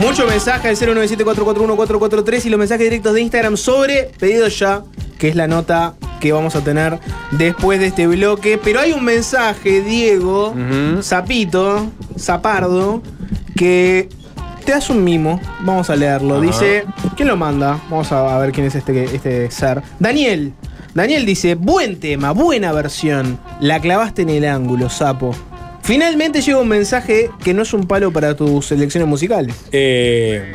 Mucho 0.00 0.26
mensaje 0.26 0.68
al 0.68 0.76
097441443 0.76 2.44
y 2.44 2.50
los 2.50 2.58
mensajes 2.58 2.84
directos 2.84 3.14
de 3.14 3.22
Instagram 3.22 3.56
sobre 3.56 4.10
pedido 4.18 4.46
ya, 4.48 4.82
que 5.18 5.28
es 5.28 5.36
la 5.36 5.46
nota 5.46 5.94
que 6.20 6.32
vamos 6.32 6.54
a 6.54 6.60
tener 6.62 6.98
después 7.32 7.80
de 7.80 7.86
este 7.86 8.06
bloque. 8.06 8.60
Pero 8.62 8.80
hay 8.80 8.92
un 8.92 9.02
mensaje, 9.04 9.80
Diego. 9.80 10.54
Zapito, 11.02 11.90
Zapardo, 12.18 13.02
que 13.56 14.10
te 14.66 14.74
hace 14.74 14.92
un 14.92 15.02
mimo. 15.02 15.40
Vamos 15.60 15.88
a 15.88 15.96
leerlo. 15.96 16.42
Dice, 16.42 16.84
¿quién 17.16 17.28
lo 17.28 17.36
manda? 17.36 17.80
Vamos 17.88 18.12
a, 18.12 18.36
a 18.36 18.38
ver 18.38 18.52
quién 18.52 18.66
es 18.66 18.74
este, 18.74 19.04
este 19.04 19.50
ser. 19.50 19.82
Daniel. 19.98 20.52
Daniel 20.94 21.24
dice, 21.26 21.54
buen 21.54 21.98
tema, 22.00 22.32
buena 22.32 22.72
versión. 22.72 23.38
La 23.60 23.80
clavaste 23.80 24.22
en 24.22 24.30
el 24.30 24.44
ángulo, 24.44 24.90
sapo. 24.90 25.34
Finalmente 25.86 26.40
llega 26.42 26.58
un 26.58 26.66
mensaje 26.66 27.30
que 27.44 27.54
no 27.54 27.62
es 27.62 27.72
un 27.72 27.86
palo 27.86 28.10
para 28.10 28.34
tus 28.34 28.66
selecciones 28.66 29.08
musicales. 29.08 29.54
Eh, 29.70 30.52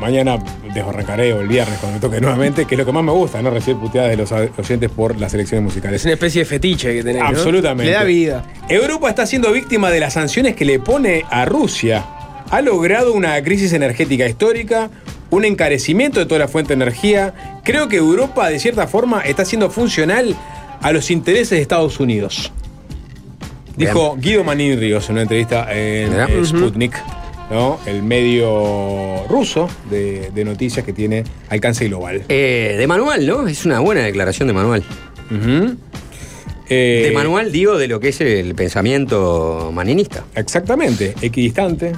mañana 0.00 0.36
desbarrancaré 0.74 1.32
o 1.32 1.40
el 1.42 1.46
viernes 1.46 1.78
cuando 1.78 1.98
me 1.98 2.00
toque 2.00 2.20
nuevamente, 2.20 2.64
que 2.64 2.74
es 2.74 2.78
lo 2.80 2.84
que 2.84 2.90
más 2.90 3.04
me 3.04 3.12
gusta, 3.12 3.40
¿no? 3.40 3.50
Recibir 3.50 3.80
puteadas 3.80 4.10
de 4.10 4.16
los 4.16 4.32
oyentes 4.32 4.90
por 4.90 5.16
las 5.20 5.32
elecciones 5.32 5.62
Es 5.62 5.74
musicales. 5.74 6.04
una 6.04 6.14
especie 6.14 6.40
de 6.40 6.46
fetiche 6.46 6.92
que 6.92 7.04
tenés. 7.04 7.22
¿no? 7.22 7.28
Absolutamente. 7.28 7.84
Le 7.84 7.92
da 7.92 8.02
vida. 8.02 8.44
Europa 8.68 9.08
está 9.08 9.26
siendo 9.26 9.52
víctima 9.52 9.92
de 9.92 10.00
las 10.00 10.14
sanciones 10.14 10.56
que 10.56 10.64
le 10.64 10.80
pone 10.80 11.24
a 11.30 11.44
Rusia. 11.44 12.04
Ha 12.50 12.60
logrado 12.60 13.12
una 13.12 13.40
crisis 13.44 13.72
energética 13.74 14.26
histórica, 14.26 14.90
un 15.30 15.44
encarecimiento 15.44 16.18
de 16.18 16.26
toda 16.26 16.40
la 16.40 16.48
fuente 16.48 16.70
de 16.74 16.82
energía. 16.82 17.60
Creo 17.62 17.86
que 17.86 17.98
Europa, 17.98 18.48
de 18.48 18.58
cierta 18.58 18.88
forma, 18.88 19.20
está 19.20 19.44
siendo 19.44 19.70
funcional 19.70 20.34
a 20.82 20.90
los 20.90 21.12
intereses 21.12 21.50
de 21.50 21.60
Estados 21.62 22.00
Unidos. 22.00 22.50
Dijo 23.76 24.16
Guido 24.18 24.44
Manin 24.44 24.78
Ríos 24.78 25.08
en 25.08 25.12
una 25.14 25.22
entrevista 25.22 25.66
en 25.72 26.12
eh, 26.12 26.44
Sputnik, 26.44 26.94
¿no? 27.50 27.78
el 27.86 28.02
medio 28.02 29.24
ruso 29.28 29.68
de, 29.90 30.30
de 30.34 30.44
noticias 30.44 30.84
que 30.84 30.92
tiene 30.92 31.24
alcance 31.48 31.86
global. 31.88 32.22
Eh, 32.28 32.76
de 32.78 32.86
manual, 32.86 33.26
¿no? 33.26 33.46
Es 33.48 33.64
una 33.64 33.80
buena 33.80 34.02
declaración 34.02 34.46
de 34.48 34.54
manual. 34.54 34.84
Eh, 36.68 37.06
De 37.08 37.12
manual, 37.12 37.52
digo, 37.52 37.76
de 37.76 37.88
lo 37.88 38.00
que 38.00 38.08
es 38.08 38.20
el 38.20 38.54
pensamiento 38.54 39.70
maninista. 39.74 40.24
Exactamente, 40.34 41.14
equidistante, 41.20 41.92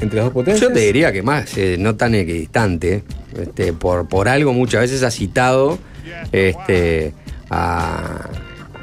entre 0.00 0.16
las 0.16 0.26
dos 0.26 0.34
potencias? 0.34 0.68
Yo 0.68 0.74
te 0.74 0.80
diría 0.80 1.12
que 1.12 1.22
más, 1.22 1.56
eh, 1.56 1.76
no 1.78 1.94
tan 1.96 2.14
equidistante, 2.14 3.02
este, 3.40 3.72
por, 3.72 4.08
por 4.08 4.28
algo 4.28 4.52
muchas 4.52 4.82
veces 4.82 5.02
ha 5.02 5.10
citado 5.10 5.78
este, 6.32 7.14
a, 7.48 8.28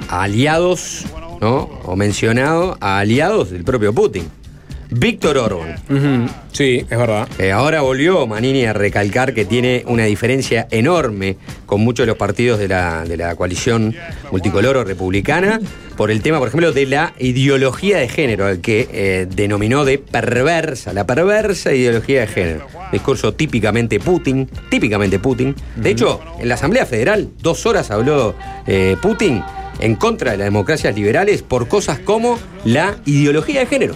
a 0.09 0.23
aliados, 0.23 1.05
¿no? 1.41 1.69
O 1.83 1.95
mencionado 1.95 2.77
a 2.79 2.99
aliados 2.99 3.51
del 3.51 3.63
propio 3.63 3.93
Putin. 3.93 4.29
Víctor 4.89 5.37
Orban. 5.37 5.75
Sí, 6.51 6.85
es 6.89 6.97
verdad. 6.97 7.27
Eh, 7.39 7.51
ahora 7.51 7.81
volvió 7.81 8.25
Manini 8.27 8.65
a 8.65 8.73
recalcar 8.73 9.33
que 9.33 9.45
tiene 9.45 9.83
una 9.87 10.05
diferencia 10.05 10.67
enorme 10.71 11.37
con 11.65 11.81
muchos 11.81 12.05
de 12.05 12.07
los 12.07 12.17
partidos 12.17 12.59
de 12.59 12.67
la, 12.67 13.03
de 13.03 13.17
la 13.17 13.35
coalición 13.35 13.95
multicolor 14.31 14.77
o 14.77 14.83
republicana 14.83 15.59
por 15.97 16.11
el 16.11 16.21
tema, 16.21 16.39
por 16.39 16.49
ejemplo, 16.49 16.71
de 16.71 16.85
la 16.85 17.13
ideología 17.19 17.97
de 17.97 18.09
género, 18.09 18.45
al 18.45 18.59
que 18.59 18.87
eh, 18.91 19.27
denominó 19.33 19.85
de 19.85 19.97
perversa, 19.97 20.93
la 20.93 21.05
perversa 21.05 21.73
ideología 21.73 22.21
de 22.21 22.27
género. 22.27 22.67
Discurso 22.91 23.33
típicamente 23.33 23.99
Putin, 23.99 24.49
típicamente 24.69 25.19
Putin. 25.19 25.55
De 25.75 25.89
hecho, 25.91 26.19
en 26.39 26.49
la 26.49 26.55
Asamblea 26.55 26.85
Federal, 26.85 27.29
dos 27.41 27.65
horas 27.65 27.91
habló 27.91 28.35
eh, 28.67 28.97
Putin 29.01 29.41
en 29.79 29.95
contra 29.95 30.31
de 30.31 30.37
las 30.37 30.45
democracias 30.45 30.95
liberales 30.95 31.41
por 31.43 31.67
cosas 31.67 31.99
como 31.99 32.39
la 32.63 32.95
ideología 33.05 33.59
de 33.61 33.65
género. 33.65 33.95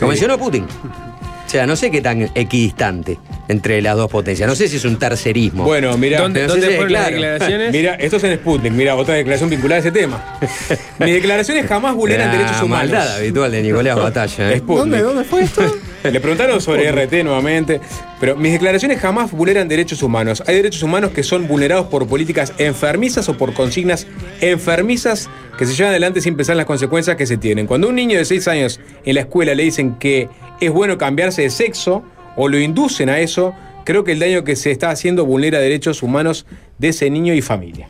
Lo 0.00 0.08
mencionó 0.08 0.38
Putin. 0.38 0.64
O 0.64 1.50
sea, 1.52 1.66
no 1.66 1.76
sé 1.76 1.90
qué 1.90 2.00
tan 2.00 2.30
equidistante 2.34 3.18
entre 3.48 3.82
las 3.82 3.94
dos 3.96 4.10
potencias. 4.10 4.48
No 4.48 4.54
sé 4.54 4.68
si 4.68 4.76
es 4.76 4.84
un 4.86 4.98
tercerismo. 4.98 5.64
Bueno, 5.64 5.98
mira, 5.98 6.20
¿Dónde, 6.22 6.42
no 6.42 6.48
sé 6.48 6.52
dónde 6.54 6.66
si- 6.68 6.74
fueron 6.76 6.92
las 6.94 7.02
claro. 7.08 7.16
declaraciones? 7.16 7.72
Mira, 7.72 7.94
esto 7.96 8.16
es 8.16 8.24
en 8.24 8.34
Sputnik, 8.38 8.72
mira, 8.72 8.94
otra 8.96 9.14
declaración 9.16 9.50
vinculada 9.50 9.76
a 9.76 9.80
ese 9.80 9.92
tema. 9.92 10.38
Mis 10.98 11.12
declaraciones 11.14 11.66
jamás 11.66 11.94
vulneran 11.94 12.28
La 12.28 12.32
derechos 12.38 12.62
humanos. 12.62 12.90
maldad 12.90 13.16
habitual 13.16 13.52
de 13.52 13.62
Nicolás 13.62 13.96
Batalla. 13.96 14.52
¿eh? 14.52 14.62
¿Dónde, 14.66 15.02
¿Dónde 15.02 15.24
fue 15.24 15.42
esto? 15.42 15.62
Le 16.04 16.20
preguntaron 16.20 16.60
sobre 16.60 16.90
RT 16.90 17.22
nuevamente, 17.22 17.80
pero 18.18 18.34
mis 18.36 18.52
declaraciones 18.52 18.98
jamás 18.98 19.30
vulneran 19.30 19.68
derechos 19.68 20.02
humanos. 20.02 20.42
Hay 20.46 20.56
derechos 20.56 20.82
humanos 20.82 21.12
que 21.12 21.22
son 21.22 21.46
vulnerados 21.46 21.86
por 21.86 22.08
políticas 22.08 22.52
enfermizas 22.58 23.28
o 23.28 23.36
por 23.38 23.54
consignas 23.54 24.08
enfermizas 24.40 25.30
que 25.56 25.64
se 25.64 25.74
llevan 25.74 25.90
adelante 25.90 26.20
sin 26.20 26.36
pensar 26.36 26.54
en 26.54 26.58
las 26.58 26.66
consecuencias 26.66 27.16
que 27.16 27.26
se 27.26 27.36
tienen. 27.36 27.68
Cuando 27.68 27.86
a 27.86 27.90
un 27.90 27.96
niño 27.96 28.18
de 28.18 28.24
6 28.24 28.48
años 28.48 28.80
en 29.04 29.14
la 29.14 29.20
escuela 29.20 29.54
le 29.54 29.62
dicen 29.62 29.94
que 29.94 30.28
es 30.60 30.70
bueno 30.72 30.98
cambiarse 30.98 31.42
de 31.42 31.50
sexo 31.50 32.02
o 32.36 32.48
lo 32.48 32.58
inducen 32.58 33.08
a 33.08 33.20
eso, 33.20 33.54
creo 33.84 34.02
que 34.02 34.12
el 34.12 34.18
daño 34.18 34.42
que 34.42 34.56
se 34.56 34.72
está 34.72 34.90
haciendo 34.90 35.24
vulnera 35.24 35.60
derechos 35.60 36.02
humanos 36.02 36.46
de 36.78 36.88
ese 36.88 37.10
niño 37.10 37.32
y 37.32 37.42
familia. 37.42 37.88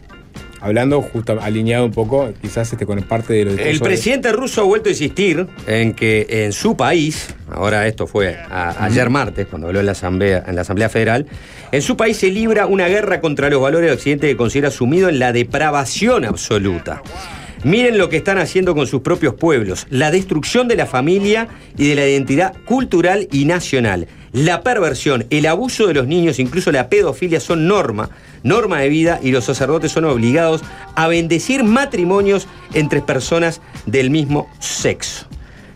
Hablando 0.62 1.02
justo 1.02 1.38
alineado 1.42 1.84
un 1.84 1.90
poco, 1.90 2.32
quizás 2.40 2.72
este, 2.72 2.86
con 2.86 3.00
parte 3.02 3.32
de 3.32 3.44
lo 3.44 3.50
El 3.58 3.80
presidente 3.80 4.30
ruso 4.32 4.60
ha 4.60 4.64
vuelto 4.64 4.88
a 4.88 4.92
insistir 4.92 5.46
en 5.66 5.92
que 5.92 6.26
en 6.28 6.52
su 6.52 6.76
país, 6.76 7.34
ahora 7.50 7.86
esto 7.88 8.06
fue 8.06 8.36
a- 8.36 8.84
ayer 8.84 9.10
martes, 9.10 9.46
cuando 9.48 9.66
habló 9.66 9.80
en 9.80 9.86
la, 9.86 9.92
Asamblea, 9.92 10.44
en 10.46 10.54
la 10.54 10.60
Asamblea 10.60 10.88
Federal, 10.88 11.26
en 11.72 11.82
su 11.82 11.96
país 11.96 12.16
se 12.16 12.30
libra 12.30 12.66
una 12.66 12.86
guerra 12.86 13.20
contra 13.20 13.50
los 13.50 13.60
valores 13.60 13.88
del 13.90 13.96
occidente 13.98 14.28
que 14.28 14.36
considera 14.36 14.70
sumido 14.70 15.08
en 15.08 15.18
la 15.18 15.32
depravación 15.32 16.24
absoluta. 16.24 17.02
Miren 17.64 17.96
lo 17.96 18.08
que 18.08 18.16
están 18.16 18.38
haciendo 18.38 18.74
con 18.74 18.86
sus 18.88 19.02
propios 19.02 19.34
pueblos, 19.34 19.86
la 19.90 20.10
destrucción 20.10 20.66
de 20.68 20.76
la 20.76 20.86
familia 20.86 21.48
y 21.78 21.88
de 21.88 21.94
la 21.94 22.08
identidad 22.08 22.54
cultural 22.64 23.28
y 23.30 23.44
nacional. 23.44 24.08
La 24.32 24.62
perversión, 24.62 25.26
el 25.28 25.44
abuso 25.44 25.86
de 25.86 25.94
los 25.94 26.06
niños, 26.06 26.38
incluso 26.38 26.72
la 26.72 26.88
pedofilia 26.88 27.38
son 27.38 27.68
norma, 27.68 28.08
norma 28.42 28.80
de 28.80 28.88
vida 28.88 29.20
y 29.22 29.30
los 29.30 29.44
sacerdotes 29.44 29.92
son 29.92 30.06
obligados 30.06 30.62
a 30.94 31.06
bendecir 31.06 31.64
matrimonios 31.64 32.48
entre 32.72 33.02
personas 33.02 33.60
del 33.84 34.08
mismo 34.08 34.48
sexo. 34.58 35.26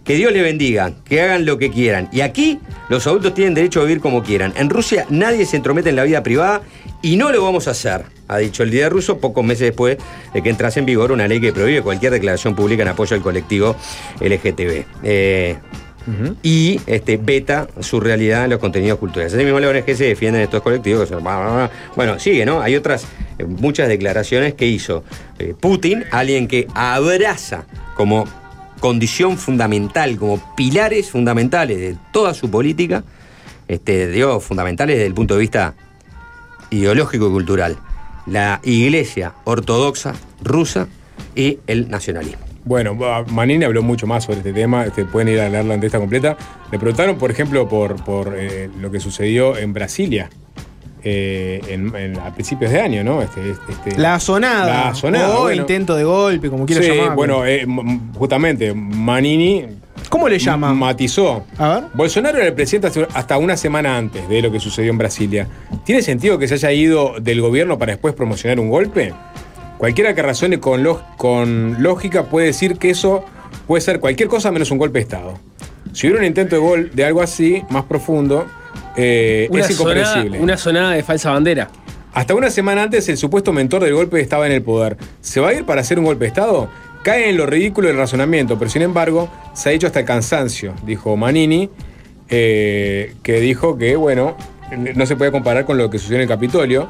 Que 0.04 0.14
Dios 0.14 0.32
le 0.32 0.40
bendiga, 0.40 0.92
que 1.04 1.20
hagan 1.20 1.44
lo 1.44 1.58
que 1.58 1.70
quieran. 1.70 2.08
Y 2.12 2.20
aquí 2.20 2.60
los 2.88 3.06
adultos 3.06 3.34
tienen 3.34 3.54
derecho 3.54 3.80
a 3.80 3.84
vivir 3.84 4.00
como 4.00 4.22
quieran. 4.22 4.54
En 4.56 4.70
Rusia 4.70 5.04
nadie 5.10 5.44
se 5.44 5.56
entromete 5.56 5.90
en 5.90 5.96
la 5.96 6.04
vida 6.04 6.22
privada 6.22 6.62
y 7.02 7.16
no 7.16 7.32
lo 7.32 7.42
vamos 7.42 7.68
a 7.68 7.72
hacer, 7.72 8.04
ha 8.28 8.38
dicho 8.38 8.62
el 8.62 8.70
líder 8.70 8.90
ruso 8.90 9.18
pocos 9.18 9.44
meses 9.44 9.66
después 9.68 9.98
de 10.32 10.42
que 10.42 10.48
entrase 10.48 10.80
en 10.80 10.86
vigor 10.86 11.12
una 11.12 11.28
ley 11.28 11.40
que 11.40 11.52
prohíbe 11.52 11.82
cualquier 11.82 12.12
declaración 12.12 12.54
pública 12.54 12.82
en 12.82 12.88
apoyo 12.88 13.14
al 13.16 13.22
colectivo 13.22 13.76
LGTB. 14.20 14.84
Eh, 15.02 15.58
Y 16.42 16.80
este, 16.86 17.16
veta 17.16 17.66
su 17.80 17.98
realidad 18.00 18.44
en 18.44 18.50
los 18.50 18.60
contenidos 18.60 18.98
culturales. 18.98 19.34
Así 19.34 19.42
mismo 19.44 19.58
la 19.58 19.68
ONG 19.68 19.84
se 19.96 20.04
defienden 20.04 20.42
estos 20.42 20.62
colectivos. 20.62 21.08
que 21.08 21.14
son- 21.14 21.24
Bueno, 21.96 22.18
sigue, 22.18 22.46
¿no? 22.46 22.60
Hay 22.60 22.76
otras, 22.76 23.06
eh, 23.38 23.44
muchas 23.44 23.88
declaraciones 23.88 24.54
que 24.54 24.66
hizo 24.66 25.02
eh, 25.38 25.54
Putin, 25.58 26.04
alguien 26.12 26.46
que 26.48 26.68
abraza 26.74 27.64
como 27.96 28.24
condición 28.80 29.36
fundamental, 29.36 30.16
como 30.16 30.54
pilares 30.56 31.10
fundamentales 31.10 31.78
de 31.78 31.96
toda 32.12 32.34
su 32.34 32.50
política, 32.50 33.02
este, 33.66 34.06
digo, 34.08 34.38
fundamentales 34.38 34.96
desde 34.96 35.06
el 35.08 35.14
punto 35.14 35.34
de 35.34 35.40
vista 35.40 35.74
ideológico 36.70 37.28
y 37.28 37.30
cultural, 37.32 37.76
la 38.26 38.60
iglesia 38.62 39.32
ortodoxa 39.44 40.14
rusa 40.42 40.86
y 41.34 41.58
el 41.66 41.88
nacionalismo. 41.90 42.45
Bueno, 42.66 42.96
Manini 43.30 43.64
habló 43.64 43.82
mucho 43.82 44.06
más 44.08 44.24
sobre 44.24 44.38
este 44.38 44.52
tema, 44.52 44.84
este, 44.84 45.04
pueden 45.04 45.28
ir 45.28 45.38
a 45.40 45.48
leer 45.48 45.64
la 45.64 45.74
entrevista 45.74 45.98
completa. 46.00 46.36
Le 46.72 46.78
preguntaron, 46.80 47.16
por 47.16 47.30
ejemplo, 47.30 47.68
por, 47.68 47.94
por 48.04 48.34
eh, 48.36 48.68
lo 48.80 48.90
que 48.90 48.98
sucedió 48.98 49.56
en 49.56 49.72
Brasilia 49.72 50.28
eh, 51.04 51.60
en- 51.68 51.94
en- 51.94 52.18
a 52.18 52.34
principios 52.34 52.72
de 52.72 52.80
año, 52.80 53.04
¿no? 53.04 53.22
Este, 53.22 53.50
este- 53.50 53.96
La 53.96 54.18
sonada. 54.18 54.86
La 54.88 54.94
sonada, 54.96 55.38
O 55.38 55.42
bueno. 55.42 55.60
intento 55.62 55.94
de 55.94 56.02
golpe, 56.02 56.50
como 56.50 56.66
quiera 56.66 56.82
Sí, 56.82 56.88
llamarlo. 56.88 57.14
bueno, 57.14 57.46
eh, 57.46 57.64
justamente, 58.18 58.74
Manini 58.74 59.64
¿Cómo 60.08 60.28
le 60.28 60.38
llama? 60.40 60.74
matizó. 60.74 61.44
A 61.58 61.68
ver. 61.68 61.84
Bolsonaro 61.94 62.38
era 62.38 62.48
el 62.48 62.54
presidente 62.54 63.06
hasta 63.14 63.38
una 63.38 63.56
semana 63.56 63.96
antes 63.96 64.28
de 64.28 64.42
lo 64.42 64.50
que 64.50 64.58
sucedió 64.58 64.90
en 64.90 64.98
Brasilia. 64.98 65.46
¿Tiene 65.84 66.02
sentido 66.02 66.36
que 66.38 66.48
se 66.48 66.54
haya 66.54 66.72
ido 66.72 67.14
del 67.20 67.40
gobierno 67.40 67.78
para 67.78 67.92
después 67.92 68.12
promocionar 68.14 68.58
un 68.58 68.68
golpe? 68.70 69.12
Cualquiera 69.78 70.14
que 70.14 70.22
razone 70.22 70.58
con, 70.60 70.82
log- 70.82 71.02
con 71.16 71.82
lógica 71.82 72.24
puede 72.24 72.46
decir 72.46 72.78
que 72.78 72.90
eso 72.90 73.24
puede 73.66 73.80
ser 73.80 74.00
cualquier 74.00 74.28
cosa 74.28 74.50
menos 74.50 74.70
un 74.70 74.78
golpe 74.78 74.98
de 74.98 75.02
Estado. 75.02 75.38
Si 75.92 76.06
hubiera 76.06 76.20
un 76.20 76.26
intento 76.26 76.56
de 76.56 76.60
gol 76.62 76.90
de 76.94 77.04
algo 77.04 77.22
así, 77.22 77.62
más 77.70 77.84
profundo, 77.84 78.46
eh, 78.96 79.48
Una 79.50 79.60
es 79.60 79.74
sonada, 79.76 79.98
incomprensible. 80.00 80.40
una 80.40 80.56
sonada 80.56 80.90
de 80.92 81.02
falsa 81.02 81.30
bandera. 81.30 81.68
Hasta 82.14 82.34
una 82.34 82.48
semana 82.50 82.82
antes, 82.84 83.08
el 83.10 83.18
supuesto 83.18 83.52
mentor 83.52 83.84
del 83.84 83.94
golpe 83.94 84.20
estaba 84.20 84.46
en 84.46 84.52
el 84.52 84.62
poder. 84.62 84.96
¿Se 85.20 85.38
va 85.40 85.48
a 85.50 85.54
ir 85.54 85.64
para 85.66 85.82
hacer 85.82 85.98
un 85.98 86.06
golpe 86.06 86.24
de 86.24 86.28
Estado? 86.28 86.68
Cae 87.02 87.28
en 87.28 87.36
lo 87.36 87.44
ridículo 87.46 87.88
del 87.88 87.98
razonamiento, 87.98 88.58
pero 88.58 88.70
sin 88.70 88.82
embargo, 88.82 89.28
se 89.52 89.68
ha 89.68 89.72
hecho 89.72 89.86
hasta 89.86 90.00
el 90.00 90.06
cansancio, 90.06 90.74
dijo 90.86 91.16
Manini, 91.16 91.68
eh, 92.28 93.14
que 93.22 93.40
dijo 93.40 93.76
que, 93.78 93.96
bueno, 93.96 94.36
no 94.94 95.06
se 95.06 95.14
puede 95.16 95.30
comparar 95.30 95.64
con 95.66 95.78
lo 95.78 95.88
que 95.90 95.98
sucedió 95.98 96.16
en 96.16 96.22
el 96.22 96.28
Capitolio. 96.28 96.88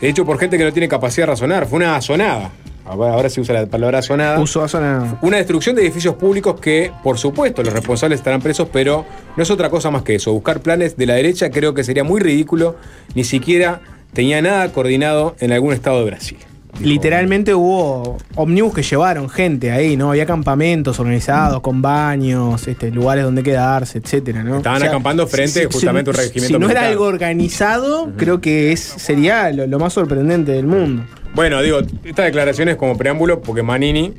De 0.00 0.08
hecho, 0.08 0.24
por 0.24 0.38
gente 0.38 0.56
que 0.56 0.64
no 0.64 0.72
tiene 0.72 0.88
capacidad 0.88 1.26
de 1.26 1.32
razonar. 1.32 1.66
Fue 1.66 1.76
una 1.76 2.00
sonada. 2.00 2.52
Ahora, 2.84 3.28
se 3.28 3.40
usa 3.40 3.54
la 3.54 3.66
palabra 3.66 4.00
sonada. 4.00 4.40
Uso 4.40 4.62
a 4.62 4.68
sonada. 4.68 5.18
Una 5.20 5.36
destrucción 5.36 5.76
de 5.76 5.82
edificios 5.82 6.14
públicos 6.14 6.58
que, 6.58 6.90
por 7.02 7.18
supuesto, 7.18 7.62
los 7.62 7.72
responsables 7.72 8.20
estarán 8.20 8.40
presos, 8.40 8.68
pero 8.72 9.04
no 9.36 9.42
es 9.42 9.50
otra 9.50 9.68
cosa 9.68 9.90
más 9.90 10.02
que 10.02 10.14
eso. 10.14 10.32
Buscar 10.32 10.60
planes 10.60 10.96
de 10.96 11.06
la 11.06 11.14
derecha 11.14 11.50
creo 11.50 11.74
que 11.74 11.84
sería 11.84 12.04
muy 12.04 12.20
ridículo. 12.20 12.76
Ni 13.14 13.24
siquiera 13.24 13.80
tenía 14.14 14.40
nada 14.40 14.72
coordinado 14.72 15.36
en 15.40 15.52
algún 15.52 15.74
estado 15.74 15.98
de 15.98 16.06
Brasil. 16.06 16.38
Literalmente 16.80 17.54
hubo 17.54 18.18
ómnibus 18.36 18.74
que 18.74 18.82
llevaron 18.82 19.28
gente 19.28 19.70
ahí, 19.70 19.96
¿no? 19.96 20.10
Había 20.10 20.26
campamentos 20.26 21.00
organizados 21.00 21.60
con 21.60 21.82
baños, 21.82 22.68
este, 22.68 22.90
lugares 22.90 23.24
donde 23.24 23.42
quedarse, 23.42 23.98
etcétera, 23.98 24.44
¿no? 24.44 24.58
Estaban 24.58 24.82
acampando 24.82 25.26
frente 25.26 25.66
justamente 25.66 26.10
a 26.10 26.12
un 26.12 26.16
regimiento 26.16 26.58
Si 26.58 26.60
no 26.60 26.70
era 26.70 26.86
algo 26.86 27.04
organizado, 27.04 28.12
creo 28.16 28.40
que 28.40 28.72
es, 28.72 28.80
sería 28.80 29.50
lo, 29.50 29.66
lo 29.66 29.78
más 29.78 29.92
sorprendente 29.92 30.52
del 30.52 30.66
mundo. 30.66 31.04
Bueno, 31.34 31.60
digo, 31.62 31.80
esta 32.04 32.24
declaración 32.24 32.68
es 32.68 32.76
como 32.76 32.96
preámbulo 32.96 33.40
porque 33.42 33.62
Manini 33.62 34.14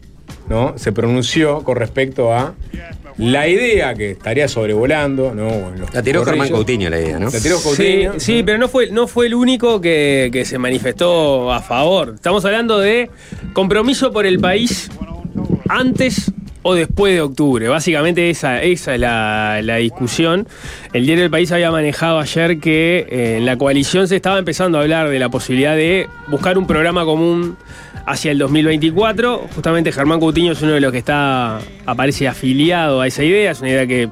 ¿no? 0.50 0.78
se 0.78 0.92
pronunció 0.92 1.64
con 1.64 1.78
respecto 1.78 2.34
a 2.34 2.54
la 3.20 3.48
idea 3.48 3.94
que 3.94 4.12
estaría 4.12 4.48
sobrevolando. 4.48 5.34
¿no? 5.36 5.50
En 5.50 5.82
los 5.82 5.94
La 5.94 6.02
tiró 6.02 6.24
Germán. 6.26 6.50
Coutinho 6.50 6.90
la 6.90 7.00
idea, 7.00 7.20
¿no? 7.20 7.30
La 7.30 7.40
tiró 7.40 7.58
Sí, 7.58 8.08
sí, 8.18 8.44
pero 8.44 8.58
no 8.58 8.68
fue, 8.70 8.90
no 8.92 9.08
fue 9.08 9.28
el 9.28 9.36
único 9.36 9.80
que, 9.82 10.30
que 10.32 10.46
se 10.46 10.58
manifestó 10.58 11.52
a 11.52 11.62
favor. 11.62 12.14
Estamos 12.16 12.44
hablando 12.46 12.80
de 12.80 13.10
compromiso 13.54 14.12
por 14.12 14.26
el 14.26 14.40
país 14.40 14.90
antes 15.68 16.32
o 16.62 16.74
después 16.74 17.14
de 17.14 17.22
octubre. 17.22 17.68
Básicamente 17.68 18.30
esa, 18.30 18.62
esa 18.62 18.94
es 18.94 19.00
la, 19.00 19.62
la 19.64 19.78
discusión. 19.78 20.48
El 20.94 21.06
diario 21.06 21.24
del 21.24 21.32
País 21.32 21.52
había 21.52 21.72
manejado 21.72 22.20
ayer 22.20 22.60
que 22.60 23.08
eh, 23.10 23.38
en 23.38 23.46
la 23.46 23.58
coalición 23.58 24.08
se 24.08 24.16
estaba 24.16 24.40
empezando 24.40 24.78
a 24.78 24.82
hablar 24.82 25.10
de 25.10 25.20
la 25.20 25.30
posibilidad 25.30 25.76
de 25.76 26.08
buscar 26.28 26.58
un 26.58 26.68
programa 26.68 27.06
común 27.06 27.58
hacia 28.06 28.32
el 28.32 28.38
2024. 28.40 29.48
Justamente 29.56 29.92
Germán 29.92 30.20
Coutinho 30.20 30.54
es 30.54 30.62
uno 30.62 30.74
de 30.74 30.82
los 30.82 30.92
que 30.92 30.98
está 30.98 31.60
aparece 31.86 32.28
afiliado 32.28 33.02
a 33.02 33.08
esa 33.08 33.24
idea. 33.24 33.52
Es 33.52 33.62
una 33.62 33.70
idea 33.70 33.88
que 33.88 34.10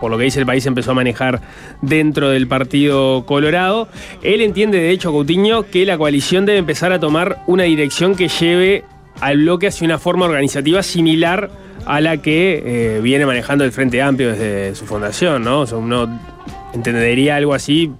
por 0.00 0.10
lo 0.10 0.18
que 0.18 0.24
dice 0.24 0.40
el 0.40 0.44
país, 0.44 0.66
empezó 0.66 0.90
a 0.90 0.94
manejar 0.94 1.40
dentro 1.80 2.28
del 2.28 2.46
Partido 2.46 3.24
Colorado. 3.24 3.88
Él 4.22 4.42
entiende, 4.42 4.76
de 4.76 4.90
hecho, 4.90 5.12
Coutinho, 5.12 5.62
que 5.62 5.86
la 5.86 5.96
coalición 5.96 6.44
debe 6.44 6.58
empezar 6.58 6.92
a 6.92 7.00
tomar 7.00 7.38
una 7.46 7.62
dirección 7.62 8.14
que 8.14 8.28
lleve 8.28 8.84
al 9.20 9.38
bloque 9.38 9.68
hacia 9.68 9.84
una 9.84 9.98
forma 9.98 10.26
organizativa 10.26 10.82
similar 10.82 11.50
a 11.86 12.00
la 12.00 12.18
que 12.18 12.62
eh, 12.64 13.00
viene 13.00 13.26
manejando 13.26 13.64
el 13.64 13.72
Frente 13.72 14.00
Amplio 14.02 14.30
desde 14.30 14.74
su 14.74 14.86
fundación, 14.86 15.42
¿no? 15.44 15.64
Uno 15.64 16.20
entendería 16.72 17.36
algo 17.36 17.54
así, 17.54 17.92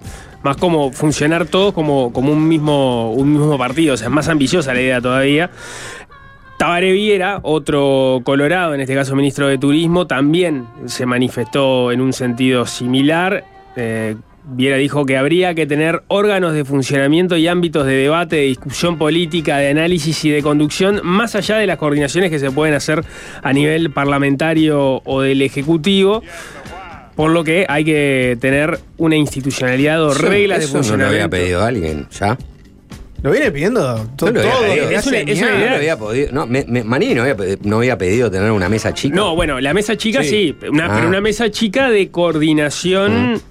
más 0.43 0.57
como 0.57 0.91
funcionar 0.91 1.45
todos 1.45 1.73
como, 1.73 2.11
como 2.11 2.31
un, 2.31 2.47
mismo, 2.47 3.11
un 3.13 3.31
mismo 3.31 3.57
partido, 3.57 3.93
o 3.93 3.97
sea, 3.97 4.07
es 4.07 4.13
más 4.13 4.27
ambiciosa 4.27 4.73
la 4.73 4.81
idea 4.81 5.01
todavía. 5.01 5.49
Tabaré 6.57 6.93
Viera, 6.93 7.39
otro 7.43 8.21
colorado, 8.23 8.73
en 8.73 8.81
este 8.81 8.95
caso 8.95 9.15
ministro 9.15 9.47
de 9.47 9.57
Turismo, 9.57 10.07
también 10.07 10.65
se 10.85 11.05
manifestó 11.05 11.91
en 11.91 11.99
un 11.99 12.13
sentido 12.13 12.65
similar. 12.65 13.43
Eh, 13.75 14.15
Viera 14.47 14.77
dijo 14.77 15.05
que 15.05 15.17
habría 15.17 15.55
que 15.55 15.65
tener 15.65 16.03
órganos 16.07 16.53
de 16.53 16.63
funcionamiento 16.65 17.35
y 17.35 17.47
ámbitos 17.47 17.85
de 17.87 17.93
debate, 17.93 18.35
de 18.35 18.41
discusión 18.43 18.97
política, 18.97 19.57
de 19.57 19.69
análisis 19.69 20.23
y 20.25 20.29
de 20.29 20.43
conducción, 20.43 21.01
más 21.03 21.35
allá 21.35 21.57
de 21.57 21.65
las 21.65 21.77
coordinaciones 21.77 22.29
que 22.29 22.37
se 22.37 22.51
pueden 22.51 22.75
hacer 22.75 23.03
a 23.41 23.53
nivel 23.53 23.89
parlamentario 23.91 25.01
o 25.03 25.21
del 25.21 25.41
Ejecutivo. 25.41 26.21
Por 27.15 27.31
lo 27.31 27.43
que 27.43 27.65
hay 27.67 27.83
que 27.85 28.37
tener 28.39 28.77
una 28.97 29.15
institucionalidad 29.15 30.03
o 30.03 30.11
Eso- 30.11 30.21
reglas 30.21 30.59
de 30.59 30.65
eso 30.65 30.73
no 30.73 30.77
lo 30.79 30.83
funcionamiento. 30.83 31.25
había 31.25 31.29
pedido 31.29 31.63
alguien, 31.63 32.07
¿ya? 32.11 32.37
Lo 33.23 33.31
viene 33.31 33.49
pidiendo 33.51 34.05
todo. 34.15 34.31
desde 34.31 34.93
Es 34.95 35.07
una-. 35.07 35.23
No 35.23 35.31
idea. 35.57 35.69
lo 35.71 35.75
había 35.77 35.97
podido. 35.97 36.31
No, 36.31 36.45
me, 36.45 36.63
me- 36.67 36.83
Manini 36.83 37.15
no 37.15 37.21
había, 37.21 37.35
pedi- 37.35 37.57
no 37.63 37.77
había 37.77 37.97
pedido 37.97 38.29
tener 38.29 38.51
una 38.51 38.69
mesa 38.69 38.93
chica. 38.93 39.15
No, 39.15 39.33
bueno, 39.35 39.59
la 39.59 39.73
mesa 39.73 39.95
chica 39.97 40.21
sí, 40.23 40.55
Sí. 40.61 40.67
una, 40.69 40.85
Ah. 40.85 40.91
pero 40.95 41.07
una 41.07 41.21
mesa 41.21 41.49
chica 41.49 41.89
de 41.89 42.09
coordinación 42.11 43.41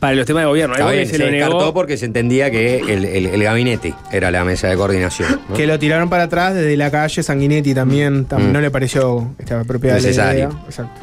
para 0.00 0.14
los 0.14 0.26
temas 0.26 0.42
de 0.42 0.46
gobierno. 0.48 0.74
Está 0.74 0.90
bien, 0.90 1.06
se, 1.06 1.12
se, 1.12 1.18
lo 1.18 1.26
descartó 1.26 1.58
negó. 1.58 1.74
porque 1.74 1.96
se 1.96 2.06
entendía 2.06 2.50
que 2.50 2.78
el, 2.78 3.04
el- 3.04 3.26
el 3.26 3.42
gabinete 3.42 3.94
era 4.10 4.30
la 4.30 4.42
mesa 4.44 4.66
de 4.68 4.76
coordinación. 4.76 5.40
¿no? 5.48 5.54
Que 5.54 5.66
lo 5.66 5.78
tiraron 5.78 6.08
para 6.08 6.24
atrás 6.24 6.54
desde 6.54 6.76
la 6.76 6.90
calle 6.90 7.22
Sanguinetti 7.22 7.74
también. 7.74 8.26
tam- 8.26 8.40
Mm. 8.40 8.52
No 8.52 8.60
le 8.60 8.70
pareció 8.70 9.34
esta 9.38 9.62
propiedad 9.64 9.96
de 9.96 10.00
la 10.00 10.06
Necesario. 10.08 10.48
idea. 10.48 10.62
Exacto. 10.66 11.00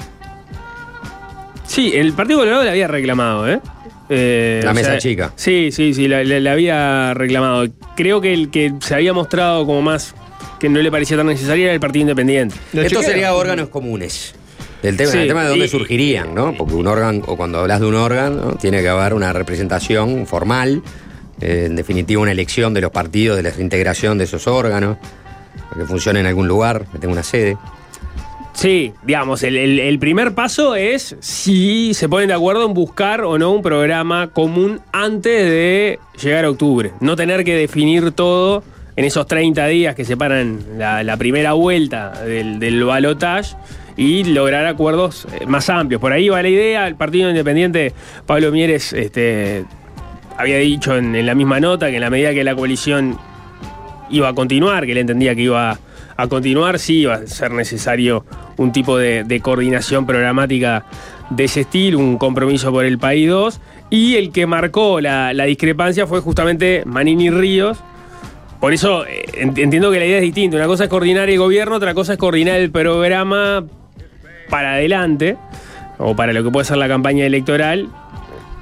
Sí, 1.65 1.91
el 1.93 2.13
Partido 2.13 2.39
Colorado 2.39 2.63
le 2.63 2.69
había 2.71 2.87
reclamado, 2.87 3.47
¿eh? 3.47 3.59
Eh, 4.09 4.61
La 4.63 4.71
o 4.71 4.73
mesa 4.73 4.91
sea, 4.91 4.99
chica. 4.99 5.33
Sí, 5.35 5.69
sí, 5.71 5.93
sí, 5.93 6.07
la, 6.07 6.23
la- 6.23 6.39
la 6.39 6.51
había 6.53 7.13
reclamado. 7.13 7.67
Creo 7.95 8.21
que 8.21 8.33
el 8.33 8.49
que 8.49 8.73
se 8.79 8.95
había 8.95 9.13
mostrado 9.13 9.65
como 9.65 9.81
más 9.81 10.15
que 10.59 10.69
no 10.69 10.79
le 10.81 10.89
parecía 10.89 11.17
tan 11.17 11.27
necesario 11.27 11.65
era 11.65 11.73
el 11.73 11.79
Partido 11.79 12.01
Independiente. 12.03 12.55
Esto 12.67 12.81
chequearon. 12.83 13.03
sería 13.05 13.33
órganos 13.35 13.69
comunes. 13.69 14.33
El 14.87 14.97
tema, 14.97 15.11
Sí, 15.11 15.17
el 15.19 15.27
tema 15.27 15.43
de 15.43 15.49
dónde 15.49 15.65
y- 15.65 15.69
surgirían, 15.69 16.33
¿no? 16.35 16.53
Porque 16.55 16.73
un 16.75 16.87
órgano, 16.87 17.21
o 17.27 17.35
cuando 17.37 17.59
hablas 17.59 17.79
de 17.79 17.85
un 17.87 17.95
órgano, 17.95 18.55
tiene 18.59 18.81
que 18.81 18.89
haber 18.89 19.13
una 19.13 19.33
representación 19.33 20.25
formal, 20.27 20.81
eh, 21.41 21.63
en 21.67 21.75
definitiva 21.75 22.21
una 22.21 22.31
elección 22.31 22.73
de 22.73 22.81
los 22.81 22.91
partidos, 22.91 23.37
de 23.37 23.43
la 23.43 23.51
integración 23.59 24.17
de 24.17 24.23
esos 24.25 24.47
órganos, 24.47 24.97
que 25.75 25.85
funcione 25.85 26.19
en 26.21 26.25
algún 26.25 26.47
lugar, 26.47 26.85
que 26.91 26.97
tenga 26.99 27.13
una 27.13 27.23
sede. 27.23 27.57
Sí, 28.53 28.91
digamos, 29.03 29.43
el, 29.43 29.55
el- 29.55 29.79
el 29.79 29.99
primer 29.99 30.33
paso 30.33 30.75
es 30.75 31.15
si 31.19 31.93
se 31.93 32.09
ponen 32.09 32.29
de 32.29 32.33
acuerdo 32.33 32.65
en 32.65 32.73
buscar 32.73 33.21
o 33.21 33.37
no 33.37 33.51
un 33.51 33.61
programa 33.61 34.29
común 34.31 34.79
antes 34.91 35.31
de 35.47 35.99
llegar 36.19 36.45
a 36.45 36.49
octubre. 36.49 36.91
No 36.99 37.15
tener 37.15 37.43
que 37.43 37.53
definir 37.55 38.11
todo 38.13 38.63
en 38.95 39.05
esos 39.05 39.27
30 39.27 39.67
días 39.67 39.93
que 39.93 40.05
separan 40.05 40.59
la, 40.75 41.03
la 41.03 41.17
primera 41.17 41.53
vuelta 41.53 42.23
del, 42.23 42.57
del 42.57 42.83
balotage 42.83 43.55
y 43.97 44.23
lograr 44.23 44.65
acuerdos 44.67 45.27
eh, 45.33 45.45
más 45.47 45.69
amplios. 45.69 45.99
Por 45.99 46.13
ahí 46.13 46.29
va 46.29 46.41
la 46.41 46.49
idea, 46.49 46.87
el 46.87 46.95
Partido 46.95 47.29
Independiente, 47.29 47.93
Pablo 48.25 48.51
Mieres, 48.51 48.93
este, 48.93 49.65
había 50.37 50.57
dicho 50.59 50.95
en, 50.95 51.25
la 51.25 51.35
misma 51.35 51.59
nota 51.59 51.89
que 51.89 51.95
en 51.95 52.01
la 52.01 52.09
medida 52.11 52.33
que 52.33 52.43
la 52.43 52.55
coalición 52.55 53.17
iba 54.09 54.29
a 54.29 54.33
continuar, 54.33 54.85
que 54.85 54.91
él 54.91 54.99
entendía 54.99 55.35
que 55.35 55.41
iba 55.41 55.79
a 56.15 56.27
continuar, 56.27 56.79
sí 56.79 56.99
iba 56.99 57.15
a 57.15 57.27
ser 57.27 57.51
necesario 57.51 58.23
un 58.57 58.71
tipo 58.71 58.97
de, 58.97 59.39
coordinación 59.41 60.05
programática 60.05 60.85
de 61.29 61.43
ese 61.43 61.61
estilo, 61.61 61.99
un 61.99 62.17
compromiso 62.17 62.71
por 62.71 62.85
el 62.85 62.97
país 62.99 63.29
2. 63.29 63.59
Y 63.89 64.15
el 64.15 64.31
que 64.31 64.45
marcó 64.45 65.01
la, 65.01 65.31
discrepancia 65.45 66.07
fue 66.07 66.21
justamente 66.21 66.83
Manini 66.85 67.29
Ríos. 67.29 67.79
Por 68.59 68.73
eso 68.73 69.05
eh, 69.05 69.25
ent- 69.41 69.57
entiendo 69.59 69.91
que 69.91 69.99
la 69.99 70.05
idea 70.05 70.17
es 70.17 70.23
distinta. 70.23 70.57
Una 70.57 70.65
cosa 70.65 70.85
es 70.85 70.89
coordinar 70.89 71.29
el 71.29 71.37
gobierno, 71.37 71.75
otra 71.75 71.93
cosa 71.93 72.13
es 72.13 72.19
coordinar 72.19 72.59
el 72.59 72.71
programa 72.71 73.63
para 74.49 74.73
adelante, 74.73 75.37
o 75.97 76.15
para 76.15 76.33
lo 76.33 76.43
que 76.43 76.51
puede 76.51 76.65
ser 76.65 76.77
la 76.77 76.87
campaña 76.87 77.25
electoral. 77.25 77.89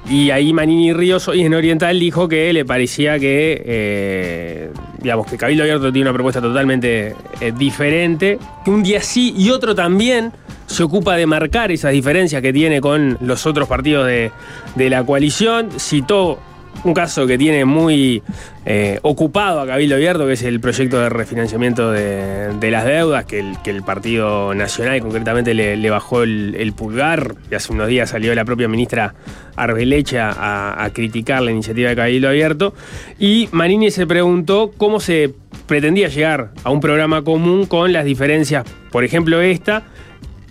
Y 0.08 0.30
ahí 0.30 0.52
Manini 0.52 0.92
Ríos 0.92 1.26
hoy 1.26 1.42
en 1.42 1.52
Oriental 1.52 1.98
dijo 1.98 2.28
que 2.28 2.52
le 2.52 2.64
parecía 2.64 3.18
que, 3.18 3.60
eh, 3.66 4.70
digamos, 5.00 5.26
que 5.26 5.36
Cabildo 5.36 5.64
Abierto 5.64 5.92
tiene 5.92 6.08
una 6.08 6.14
propuesta 6.14 6.40
totalmente 6.40 7.14
eh, 7.40 7.52
diferente, 7.56 8.38
que 8.64 8.70
un 8.70 8.84
día 8.84 9.00
sí 9.00 9.34
y 9.36 9.50
otro 9.50 9.74
también 9.74 10.32
se 10.66 10.84
ocupa 10.84 11.16
de 11.16 11.26
marcar 11.26 11.72
esas 11.72 11.92
diferencias 11.92 12.40
que 12.40 12.52
tiene 12.52 12.80
con 12.80 13.18
los 13.20 13.46
otros 13.46 13.68
partidos 13.68 14.06
de, 14.06 14.30
de 14.76 14.90
la 14.90 15.04
coalición. 15.04 15.70
Citó 15.76 16.38
un 16.84 16.94
caso 16.94 17.26
que 17.26 17.38
tiene 17.38 17.64
muy 17.64 18.22
eh, 18.64 18.98
ocupado 19.02 19.60
a 19.60 19.66
Cabildo 19.66 19.96
Abierto, 19.96 20.26
que 20.26 20.34
es 20.34 20.42
el 20.42 20.60
proyecto 20.60 21.00
de 21.00 21.08
refinanciamiento 21.08 21.90
de, 21.90 22.70
las 22.70 22.84
deudas, 22.84 23.24
que 23.24 23.40
el, 23.40 23.82
Partido 23.82 24.54
Nacional 24.54 25.00
concretamente 25.00 25.54
le, 25.54 25.90
bajó 25.90 26.22
el, 26.22 26.72
pulgar, 26.76 27.34
y 27.50 27.54
hace 27.54 27.72
unos 27.72 27.88
días 27.88 28.10
salió 28.10 28.34
la 28.34 28.44
propia 28.44 28.68
ministra 28.68 29.14
Arbelecha 29.56 30.30
a, 30.30 30.84
a 30.84 30.90
criticar 30.90 31.42
la 31.42 31.50
iniciativa 31.50 31.90
de 31.90 31.96
Cabildo 31.96 32.28
Abierto, 32.28 32.74
y 33.18 33.48
Manini 33.52 33.90
se 33.90 34.06
preguntó 34.06 34.72
cómo 34.76 35.00
se 35.00 35.34
pretendía 35.66 36.08
llegar 36.08 36.50
a 36.64 36.70
un 36.70 36.80
programa 36.80 37.22
común 37.22 37.66
con 37.66 37.92
las 37.92 38.04
diferencias, 38.04 38.64
por 38.90 39.04
ejemplo 39.04 39.40
esta, 39.40 39.84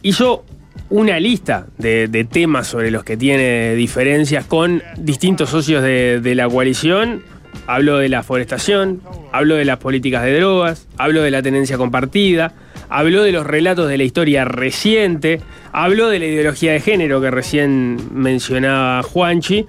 hizo 0.02 0.46
una 0.90 1.20
lista 1.20 1.68
de, 1.78 2.28
temas 2.30 2.68
sobre 2.68 2.92
los 2.92 3.04
que 3.04 3.18
tiene 3.18 3.76
diferencias 3.76 4.46
con 4.46 4.84
distintos 4.98 5.50
socios 5.50 5.82
de, 5.84 6.20
de 6.22 6.36
la 6.36 6.48
coalición. 6.48 7.24
Hablo 7.68 7.98
de 7.98 8.10
la 8.10 8.22
forestación, 8.22 9.02
hablo 9.32 9.56
de 9.56 9.66
las 9.66 9.78
políticas 9.78 10.24
de 10.24 10.38
drogas, 10.38 10.88
hablo 10.98 11.24
de 11.24 11.32
la 11.32 11.42
tenencia 11.42 11.78
compartida, 11.78 12.54
habló 12.90 13.24
de 13.24 13.32
los 13.32 13.46
relatos 13.46 13.90
de 13.90 13.98
la 13.98 14.04
historia 14.04 14.46
reciente, 14.46 15.42
habló 15.72 16.10
de 16.10 16.20
la 16.20 16.26
ideología 16.26 16.74
de 16.74 16.80
género 16.80 17.22
que 17.22 17.32
recién 17.32 17.98
mencionaba 18.14 19.04
Juanchi, 19.04 19.66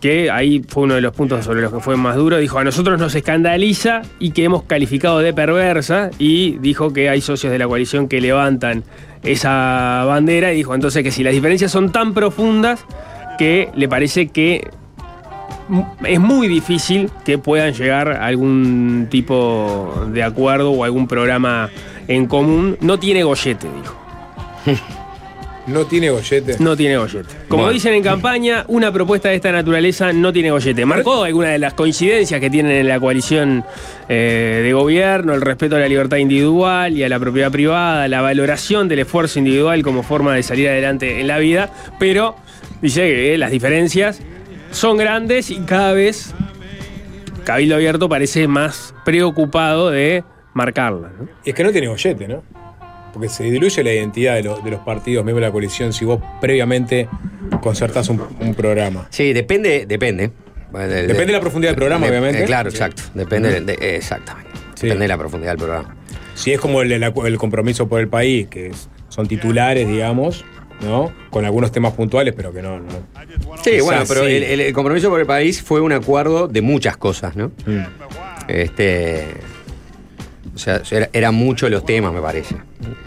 que 0.00 0.30
ahí 0.30 0.64
fue 0.66 0.84
uno 0.84 0.94
de 0.94 1.00
los 1.00 1.14
puntos 1.14 1.44
sobre 1.44 1.60
los 1.60 1.72
que 1.72 1.80
fue 1.80 1.96
más 1.96 2.16
duro. 2.16 2.38
Dijo, 2.38 2.58
a 2.58 2.64
nosotros 2.64 2.98
nos 2.98 3.14
escandaliza 3.14 4.02
y 4.18 4.30
que 4.30 4.44
hemos 4.44 4.64
calificado 4.64 5.20
de 5.20 5.32
perversa 5.32 6.10
y 6.18 6.58
dijo 6.58 6.92
que 6.92 7.08
hay 7.08 7.20
socios 7.20 7.52
de 7.52 7.58
la 7.58 7.68
coalición 7.68 8.08
que 8.08 8.20
levantan 8.20 8.84
esa 9.24 10.04
bandera 10.06 10.52
y 10.52 10.56
dijo 10.56 10.74
entonces 10.74 11.02
que 11.02 11.10
si 11.10 11.22
las 11.22 11.32
diferencias 11.32 11.70
son 11.70 11.92
tan 11.92 12.14
profundas 12.14 12.84
que 13.38 13.70
le 13.74 13.88
parece 13.88 14.28
que 14.28 14.70
es 16.06 16.20
muy 16.20 16.48
difícil 16.48 17.10
que 17.24 17.38
puedan 17.38 17.72
llegar 17.72 18.08
a 18.08 18.26
algún 18.26 19.08
tipo 19.10 20.06
de 20.12 20.22
acuerdo 20.22 20.72
o 20.72 20.84
algún 20.84 21.08
programa 21.08 21.70
en 22.06 22.26
común. 22.26 22.76
No 22.80 22.98
tiene 22.98 23.22
gollete, 23.22 23.68
dijo. 23.80 23.96
No 25.66 25.86
tiene 25.86 26.10
gollete. 26.10 26.56
No 26.58 26.76
tiene 26.76 26.96
gollete. 26.96 27.34
Como 27.48 27.70
dicen 27.70 27.94
en 27.94 28.02
campaña, 28.02 28.64
una 28.68 28.92
propuesta 28.92 29.30
de 29.30 29.36
esta 29.36 29.50
naturaleza 29.50 30.12
no 30.12 30.32
tiene 30.32 30.50
gollete. 30.50 30.84
Marcó 30.84 31.24
algunas 31.24 31.52
de 31.52 31.58
las 31.58 31.74
coincidencias 31.74 32.38
que 32.40 32.50
tienen 32.50 32.72
en 32.72 32.88
la 32.88 33.00
coalición 33.00 33.64
eh, 34.08 34.60
de 34.62 34.72
gobierno, 34.72 35.32
el 35.32 35.40
respeto 35.40 35.76
a 35.76 35.78
la 35.78 35.88
libertad 35.88 36.18
individual 36.18 36.96
y 36.96 37.02
a 37.02 37.08
la 37.08 37.18
propiedad 37.18 37.50
privada, 37.50 38.06
la 38.08 38.20
valoración 38.20 38.88
del 38.88 39.00
esfuerzo 39.00 39.38
individual 39.38 39.82
como 39.82 40.02
forma 40.02 40.34
de 40.34 40.42
salir 40.42 40.68
adelante 40.68 41.20
en 41.20 41.28
la 41.28 41.38
vida, 41.38 41.70
pero 41.98 42.36
dice 42.82 43.00
que 43.00 43.34
eh, 43.34 43.38
las 43.38 43.50
diferencias 43.50 44.20
son 44.70 44.98
grandes 44.98 45.50
y 45.50 45.60
cada 45.60 45.92
vez 45.92 46.34
Cabildo 47.44 47.76
Abierto 47.76 48.08
parece 48.08 48.48
más 48.48 48.94
preocupado 49.04 49.90
de 49.90 50.24
marcarlas. 50.52 51.12
¿no? 51.18 51.28
Y 51.44 51.50
es 51.50 51.54
que 51.54 51.64
no 51.64 51.72
tiene 51.72 51.88
gollete, 51.88 52.28
¿no? 52.28 52.42
Porque 53.14 53.28
se 53.30 53.44
diluye 53.44 53.82
la 53.82 53.92
identidad 53.92 54.34
de, 54.34 54.42
los- 54.42 54.62
de 54.62 54.70
los 54.72 54.80
partidos 54.80 55.24
miembros 55.24 55.42
de 55.42 55.48
la 55.48 55.52
coalición 55.52 55.92
si 55.94 56.04
vos 56.04 56.20
previamente 56.40 57.08
concertás 57.62 58.08
un, 58.10 58.20
un 58.40 58.54
programa. 58.54 59.06
Sí, 59.10 59.32
depende, 59.32 59.86
depende. 59.86 60.30
Depende 60.72 61.26
de 61.26 61.32
la 61.32 61.40
profundidad 61.40 61.70
del 61.70 61.76
programa, 61.76 62.06
obviamente. 62.08 62.42
eh, 62.42 62.46
claro, 62.46 62.68
exacto. 62.68 63.04
Depende, 63.14 63.60
de- 63.60 63.96
exactamente. 63.96 64.50
Sí. 64.74 64.86
Depende 64.88 65.04
de 65.04 65.08
la 65.08 65.16
profundidad 65.18 65.52
del 65.52 65.58
programa. 65.58 65.96
Si 66.34 66.52
es 66.52 66.58
como 66.60 66.82
el, 66.82 66.90
el 66.90 67.38
compromiso 67.38 67.88
por 67.88 68.00
el 68.00 68.08
país, 68.08 68.48
que 68.48 68.66
es- 68.68 68.88
son 69.08 69.28
titulares, 69.28 69.86
digamos, 69.86 70.44
¿no? 70.82 71.12
Con 71.30 71.44
algunos 71.44 71.70
temas 71.70 71.92
puntuales, 71.92 72.34
pero 72.36 72.52
que 72.52 72.60
no. 72.60 72.80
no. 72.80 72.88
Sí, 73.62 73.70
Quizás 73.70 73.84
bueno, 73.84 74.02
pero 74.08 74.24
sí. 74.26 74.32
El- 74.34 74.60
el 74.60 74.72
compromiso 74.72 75.08
por 75.08 75.20
el 75.20 75.26
país 75.26 75.62
fue 75.62 75.80
un 75.80 75.92
acuerdo 75.92 76.48
de 76.48 76.60
muchas 76.60 76.96
cosas, 76.96 77.36
¿no? 77.36 77.52
Mm. 77.66 77.84
Este. 78.48 79.28
O 80.54 80.58
sea, 80.58 80.82
era, 80.90 81.08
eran 81.12 81.34
muchos 81.34 81.70
los 81.70 81.84
temas, 81.84 82.12
me 82.12 82.20
parece, 82.20 82.56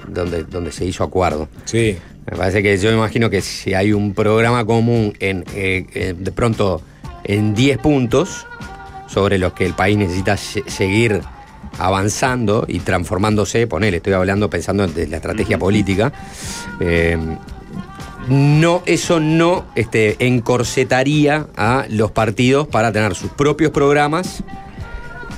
donde, 0.08 0.44
donde 0.44 0.72
se 0.72 0.86
hizo 0.86 1.04
acuerdo. 1.04 1.48
Sí. 1.66 1.98
Me 2.30 2.36
parece 2.38 2.62
que 2.62 2.78
yo 2.78 2.90
me 2.92 2.98
imagino 2.98 3.30
que 3.30 3.42
si 3.42 3.74
hay 3.74 3.94
un 3.94 4.14
programa 4.14 4.66
común 4.66 5.14
en 5.20 5.46
eh, 5.56 5.86
eh, 5.94 6.14
de 6.18 6.32
pronto 6.34 6.82
en 7.24 7.56
10 7.56 7.78
puntos 7.78 8.46
sobre 9.08 9.38
los 9.38 9.54
que 9.54 9.66
el 9.66 9.74
país 9.74 9.98
necesita 9.98 10.36
se- 10.36 10.70
seguir 10.70 11.22
avanzando 11.80 12.66
y 12.68 12.80
transformándose, 12.80 13.66
ponele, 13.68 13.98
estoy 13.98 14.14
hablando 14.14 14.50
pensando 14.50 14.84
en 14.84 15.10
la 15.12 15.18
estrategia 15.18 15.58
política, 15.58 16.12
eh, 16.82 17.18
no, 18.30 18.84
eso 18.86 19.20
no 19.22 19.66
este, 19.76 20.18
encorsetaría 20.26 21.48
a 21.56 21.86
los 21.90 22.12
partidos 22.12 22.68
para 22.68 22.92
tener 22.92 23.16
sus 23.16 23.32
propios 23.32 23.72
programas 23.72 24.44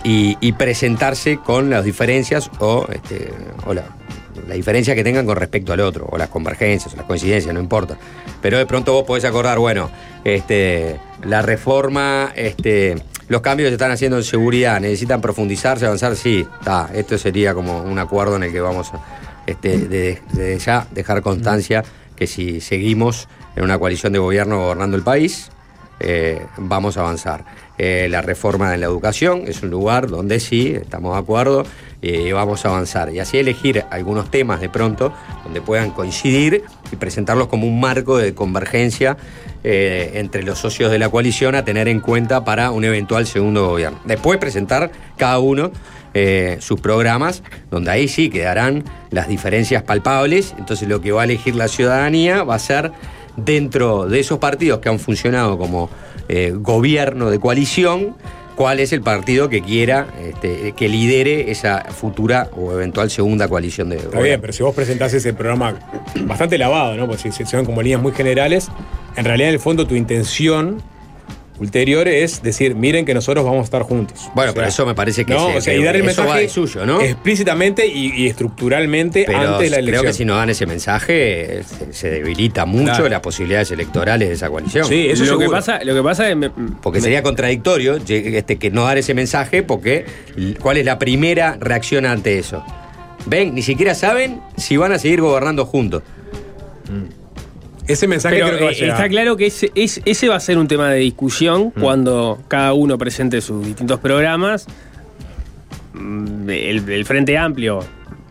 y, 0.03 0.51
presentarse 0.53 1.37
con 1.37 1.69
las 1.69 1.83
diferencias 1.83 2.49
o, 2.59 2.87
este, 2.91 3.31
la, 3.73 4.53
diferencia 4.53 4.95
que 4.95 5.03
tengan 5.03 5.25
con 5.25 5.35
respecto 5.35 5.73
al 5.73 5.79
otro, 5.81 6.07
o 6.09 6.17
las 6.17 6.29
convergencias, 6.29 6.93
o 6.93 6.97
las 6.97 7.05
coincidencias, 7.05 7.53
no 7.53 7.59
importa. 7.59 7.97
Pero 8.41 8.57
de 8.57 8.65
pronto 8.65 8.93
vos 8.93 9.03
podés 9.03 9.25
acordar, 9.25 9.59
bueno, 9.59 9.89
este, 10.23 10.99
la 11.23 11.41
reforma, 11.41 12.31
este, 12.35 12.95
los 13.27 13.41
cambios 13.41 13.67
que 13.67 13.71
se 13.71 13.75
están 13.75 13.91
haciendo 13.91 14.17
en 14.17 14.23
seguridad, 14.23 14.79
necesitan 14.79 15.21
profundizarse, 15.21 15.85
avanzar, 15.85 16.15
sí, 16.15 16.47
está, 16.59 16.89
esto 16.93 17.17
sería 17.17 17.53
como 17.53 17.81
un 17.81 17.99
acuerdo 17.99 18.37
en 18.37 18.43
el 18.43 18.51
que 18.51 18.61
vamos 18.61 18.91
a, 18.93 18.99
este, 19.45 20.21
ya 20.63 20.87
dejar 20.91 21.21
constancia 21.21 21.83
que 22.15 22.27
si 22.27 22.61
seguimos 22.61 23.27
en 23.55 23.63
una 23.63 23.79
coalición 23.79 24.13
de 24.13 24.19
gobierno 24.19 24.59
gobernando 24.59 24.97
el 24.97 25.03
país, 25.03 25.49
eh, 25.99 26.45
vamos 26.57 26.97
a 26.97 27.01
avanzar. 27.01 27.45
Eh, 27.77 28.07
la 28.09 28.21
reforma 28.21 28.73
en 28.73 28.81
la 28.81 28.87
educación 28.87 29.43
es 29.47 29.63
un 29.63 29.69
lugar 29.69 30.07
donde 30.07 30.39
sí, 30.39 30.73
estamos 30.73 31.13
de 31.13 31.19
acuerdo, 31.19 31.63
y 32.01 32.31
vamos 32.31 32.65
a 32.65 32.69
avanzar. 32.69 33.13
Y 33.13 33.19
así 33.19 33.37
elegir 33.37 33.83
algunos 33.89 34.31
temas 34.31 34.61
de 34.61 34.69
pronto 34.69 35.13
donde 35.43 35.61
puedan 35.61 35.91
coincidir 35.91 36.63
y 36.91 36.95
presentarlos 36.95 37.47
como 37.47 37.67
un 37.67 37.79
marco 37.79 38.17
de 38.17 38.33
convergencia 38.33 39.17
eh, 39.63 40.11
entre 40.15 40.43
los 40.43 40.59
socios 40.59 40.91
de 40.91 40.99
la 40.99 41.09
coalición 41.09 41.55
a 41.55 41.65
tener 41.65 41.87
en 41.89 41.99
cuenta 41.99 42.45
para 42.45 42.71
un 42.71 42.85
eventual 42.85 43.27
segundo 43.27 43.67
gobierno. 43.67 43.99
Después 44.05 44.39
presentar 44.39 44.91
cada 45.17 45.39
uno 45.39 45.71
eh, 46.13 46.57
sus 46.59 46.79
programas, 46.79 47.43
donde 47.69 47.91
ahí 47.91 48.07
sí 48.07 48.29
quedarán 48.29 48.83
las 49.11 49.27
diferencias 49.27 49.83
palpables. 49.83 50.55
Entonces 50.57 50.87
lo 50.87 51.01
que 51.01 51.11
va 51.11 51.21
a 51.21 51.25
elegir 51.25 51.55
la 51.55 51.67
ciudadanía 51.67 52.43
va 52.43 52.55
a 52.55 52.59
ser 52.59 52.91
dentro 53.45 54.07
de 54.07 54.19
esos 54.19 54.39
partidos 54.39 54.79
que 54.79 54.89
han 54.89 54.99
funcionado 54.99 55.57
como 55.57 55.89
eh, 56.27 56.53
gobierno 56.55 57.29
de 57.29 57.39
coalición, 57.39 58.15
cuál 58.55 58.79
es 58.79 58.91
el 58.91 59.01
partido 59.01 59.47
que 59.47 59.61
quiera 59.61 60.07
este, 60.21 60.73
que 60.73 60.89
lidere 60.89 61.49
esa 61.49 61.85
futura 61.85 62.49
o 62.57 62.73
eventual 62.73 63.09
segunda 63.09 63.47
coalición 63.47 63.89
de 63.89 63.95
Está 63.95 64.09
bien, 64.09 64.19
gobierno. 64.19 64.41
pero 64.41 64.53
si 64.53 64.63
vos 64.63 64.75
presentás 64.75 65.13
ese 65.13 65.33
programa 65.33 65.75
bastante 66.25 66.57
lavado, 66.57 66.95
¿no? 66.95 67.07
Porque 67.07 67.31
si 67.31 67.45
se 67.45 67.55
ven 67.55 67.65
como 67.65 67.81
líneas 67.81 68.01
muy 68.01 68.11
generales, 68.11 68.67
en 69.15 69.25
realidad 69.25 69.49
en 69.49 69.55
el 69.55 69.61
fondo 69.61 69.87
tu 69.87 69.95
intención 69.95 70.81
ulterior 71.59 72.07
es 72.07 72.41
decir, 72.41 72.73
miren 72.75 73.05
que 73.05 73.13
nosotros 73.13 73.43
vamos 73.45 73.61
a 73.61 73.63
estar 73.65 73.81
juntos. 73.83 74.29
Bueno, 74.33 74.53
pero 74.55 74.67
eso 74.67 74.85
me 74.85 74.95
parece 74.95 75.25
que 75.25 75.33
no, 75.33 75.51
se- 75.51 75.57
o 75.57 75.61
sea, 75.61 75.73
que 75.73 75.79
y 75.79 75.83
dar 75.83 75.95
el 75.95 76.07
eso 76.07 76.21
va 76.21 76.27
mensaje 76.27 76.41
de 76.43 76.49
suyo, 76.49 76.85
¿no? 76.85 77.01
explícitamente 77.01 77.85
y, 77.87 78.13
y 78.23 78.27
estructuralmente 78.27 79.23
Pero 79.25 79.37
antes 79.39 79.59
de 79.59 79.69
la 79.69 79.77
elección. 79.77 80.01
creo 80.01 80.03
que 80.03 80.13
si 80.17 80.25
no 80.25 80.35
dan 80.35 80.49
ese 80.49 80.65
mensaje, 80.65 81.63
se, 81.63 81.93
se 81.93 82.09
debilita 82.11 82.65
mucho 82.65 82.85
Claro. 82.93 83.09
las 83.09 83.19
posibilidades 83.21 83.71
electorales 83.71 84.29
de 84.29 84.35
esa 84.35 84.49
coalición. 84.49 84.85
Sí, 84.87 85.07
eso 85.09 85.25
lo, 85.25 85.37
que 85.37 85.47
pasa, 85.49 85.83
lo 85.83 85.93
que 85.93 86.01
pasa 86.03 86.29
es. 86.29 86.35
me- 86.35 86.49
Porque 86.49 86.99
me- 86.99 87.03
sería 87.03 87.21
contradictorio 87.23 87.97
este, 87.97 88.57
que 88.57 88.71
no 88.71 88.85
dar 88.85 88.97
ese 88.97 89.13
mensaje, 89.13 89.61
porque 89.63 90.05
¿cuál 90.61 90.77
es 90.77 90.85
la 90.85 90.97
primera 90.99 91.57
reacción 91.59 92.05
ante 92.05 92.39
eso? 92.39 92.63
Ven, 93.25 93.53
ni 93.53 93.61
siquiera 93.61 93.93
saben 93.95 94.39
si 94.57 94.77
van 94.77 94.93
a 94.93 94.97
seguir 94.99 95.19
gobernando 95.21 95.65
juntos. 95.65 96.03
Ese 97.89 98.07
mensaje 98.07 98.35
Pero 98.35 98.47
creo 98.47 98.57
que 98.59 98.63
va 98.65 98.69
a 98.69 98.73
eh, 98.73 98.75
llegar. 98.75 98.95
está 98.95 99.09
claro 99.09 99.35
que 99.35 99.47
ese, 99.47 99.71
es- 99.75 100.01
ese 100.05 100.29
va 100.29 100.35
a 100.35 100.39
ser 100.39 100.57
un 100.57 100.67
tema 100.67 100.89
de 100.91 100.99
discusión 100.99 101.71
cuando 101.71 102.39
cada 102.47 102.73
uno 102.73 102.97
presente 102.97 103.41
sus 103.41 103.65
distintos 103.65 103.99
programas. 103.99 104.65
Mm, 105.93 106.49
El, 106.49 106.89
el 106.89 107.05
Frente 107.05 107.37
Amplio 107.37 107.79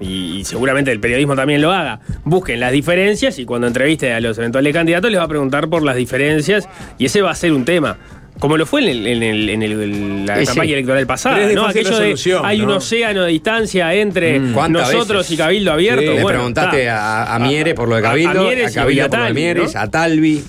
y, 0.00 0.38
y 0.38 0.44
seguramente 0.44 0.92
el 0.92 1.00
periodismo 1.00 1.34
también 1.34 1.60
lo 1.60 1.72
haga. 1.72 2.00
Busquen 2.24 2.60
las 2.60 2.72
diferencias 2.72 3.38
y 3.38 3.44
cuando 3.44 3.66
entreviste 3.66 4.12
a 4.12 4.20
los 4.20 4.38
eventuales 4.38 4.72
candidatos 4.72 5.10
les 5.10 5.18
va 5.20 5.24
a 5.24 5.28
preguntar 5.28 5.68
por 5.68 5.82
las 5.82 5.96
diferencias 5.96 6.68
y 6.98 7.06
ese 7.06 7.20
va 7.20 7.32
a 7.32 7.34
ser 7.34 7.52
un 7.52 7.64
tema. 7.64 7.98
Como 8.38 8.56
lo 8.56 8.66
fue 8.66 8.82
en, 8.82 8.88
el- 8.88 9.06
en 9.06 9.22
el- 9.22 9.48
en 9.48 9.62
el- 9.62 9.82
en 9.82 10.26
la 10.26 10.38
Sí, 10.40 10.46
campaña 10.46 10.66
sí. 10.68 10.72
electoral 10.74 11.06
pasada, 11.06 11.34
Pero 11.36 11.44
es 11.46 11.48
de 11.50 11.54
¿no? 11.56 11.68
de 12.38 12.46
hay 12.46 12.60
un 12.60 12.68
¿no? 12.68 12.76
océano 12.76 13.22
de 13.24 13.30
distancia 13.32 13.92
entre 13.94 14.38
Mm. 14.38 14.52
¿Cuántas 14.52 14.92
nosotros 14.92 15.18
veces? 15.22 15.32
y 15.32 15.36
Cabildo 15.36 15.72
Abierto. 15.72 16.02
Sí. 16.02 16.06
Le 16.08 16.22
Bueno, 16.22 16.38
preguntaste 16.38 16.82
está. 16.82 17.22
a, 17.24 17.34
a 17.34 17.38
Mieres 17.40 17.74
por 17.74 17.88
lo 17.88 17.96
de 17.96 18.00
a 18.00 18.10
Cabildo, 18.10 18.30
a, 18.30 18.42
Mieres 18.44 18.74
Cabildo 18.74 19.02
por 19.08 19.18
lo 19.18 19.18
de 19.18 19.26
Talvi, 19.28 19.40
Mieres, 19.40 19.74
¿no? 19.74 19.80
a 19.80 19.90
Talvi. 19.90 20.44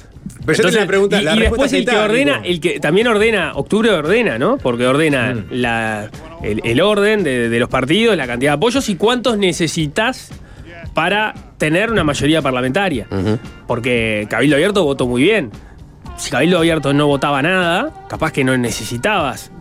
Pero 0.46 0.58
yo 0.58 0.64
tengo 0.70 0.80
la 0.82 0.88
pregunta, 0.88 1.22
y, 1.22 1.24
la 1.26 1.36
y 1.36 1.40
respuesta 1.40 1.64
después 1.64 1.74
el 1.74 1.86
que 1.86 1.98
ordena, 1.98 2.42
el 2.44 2.60
que 2.62 2.80
también 2.80 3.08
ordena, 3.08 3.52
octubre 3.56 3.90
ordena, 3.92 4.38
¿no? 4.40 4.58
Porque 4.58 4.86
ordena 4.88 5.34
Mm. 5.34 5.46
la, 5.52 6.10
el, 6.44 6.62
el 6.64 6.82
orden 6.82 7.24
de, 7.24 7.50
de 7.50 7.60
los 7.60 7.70
partidos, 7.70 8.16
la 8.18 8.26
cantidad 8.28 8.52
de 8.52 8.56
apoyos 8.56 8.88
y 8.90 8.96
cuántos 8.96 9.38
necesitas 9.38 10.30
para 10.94 11.34
tener 11.58 11.92
una 11.92 12.04
mayoría 12.04 12.42
parlamentaria. 12.42 13.08
Porque 13.68 14.28
Cabildo 14.30 14.56
Abierto 14.56 14.84
votó 14.84 15.08
muy 15.08 15.22
bien. 15.24 15.52
Si 16.20 16.30
Cabildo 16.30 16.58
Abierto 16.60 16.94
no 16.94 17.08
votaba 17.08 17.42
nada, 17.42 17.92
capaz 18.10 18.32
que 18.34 18.44
no 18.44 18.56
necesitabas 18.58 19.52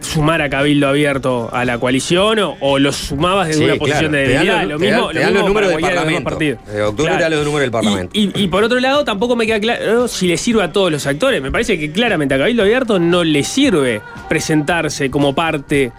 sumar 0.00 0.42
a 0.42 0.50
Cabildo 0.50 0.86
Abierto 0.88 1.48
a 1.50 1.64
la 1.64 1.78
coalición 1.78 2.38
o, 2.40 2.56
o 2.60 2.78
los 2.78 2.94
sumabas 2.94 3.48
desde 3.48 3.60
Sí, 3.60 3.64
una 3.70 3.76
posición 3.76 4.10
claro. 4.10 4.16
de 4.18 4.22
Te 4.24 4.28
debilidad. 4.32 4.62
Lo 4.66 4.78
te 4.78 4.84
dan- 4.90 4.94
mismo, 5.00 5.08
te 5.08 5.14
lo 5.14 5.20
mismo 5.24 5.38
los 5.38 5.48
números 5.48 5.68
del 5.70 5.76
de 5.78 5.82
Parlamento. 5.82 6.38
Eh, 6.40 6.82
octubre 6.82 7.12
te 7.16 7.22
dan 7.22 7.30
los 7.32 7.44
números 7.44 7.60
del 7.62 7.70
Parlamento. 7.70 8.10
Y, 8.14 8.24
y- 8.38 8.44
y 8.44 8.48
por 8.48 8.62
otro 8.64 8.78
lado, 8.80 9.02
tampoco 9.04 9.34
me 9.34 9.46
queda 9.46 9.60
claro 9.60 10.06
si 10.06 10.28
le 10.28 10.36
sirve 10.36 10.62
a 10.62 10.70
todos 10.72 10.92
los 10.92 11.06
actores. 11.06 11.40
Me 11.40 11.50
parece 11.50 11.78
que 11.78 11.90
claramente 11.90 12.34
a 12.34 12.38
Cabildo 12.38 12.62
Abierto 12.64 12.98
no 12.98 13.24
le 13.24 13.42
sirve 13.44 14.02
presentarse 14.28 15.10
como 15.10 15.34
parte 15.34 15.90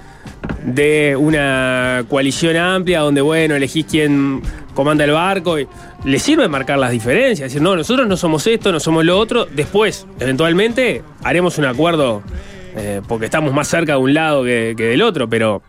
de 0.64 1.16
una 1.18 2.06
coalición 2.08 2.58
amplia 2.58 3.00
donde, 3.00 3.22
bueno, 3.22 3.56
elegís 3.56 3.86
quién 3.90 4.42
comanda 4.76 5.04
el 5.04 5.12
barco. 5.12 5.58
y- 5.60 5.68
le 6.04 6.20
sirve 6.20 6.48
marcar 6.48 6.78
las 6.78 6.92
diferencias. 6.92 7.50
Decir, 7.50 7.62
no, 7.64 7.76
nosotros 7.76 8.08
no 8.08 8.16
somos 8.18 8.46
esto, 8.46 8.72
no 8.72 8.80
somos 8.80 9.04
lo 9.04 9.18
otro. 9.18 9.46
Después, 9.46 10.06
eventualmente, 10.20 11.02
haremos 11.24 11.58
un 11.58 11.66
acuerdo 11.66 12.22
eh, 12.76 13.02
porque 13.08 13.26
estamos 13.26 13.52
más 13.54 13.68
cerca 13.68 13.94
de 13.94 13.98
un 14.00 14.14
lado 14.14 14.44
que, 14.44 14.76
que 14.78 14.84
del 14.84 15.02
otro, 15.02 15.28
pero 15.28 15.64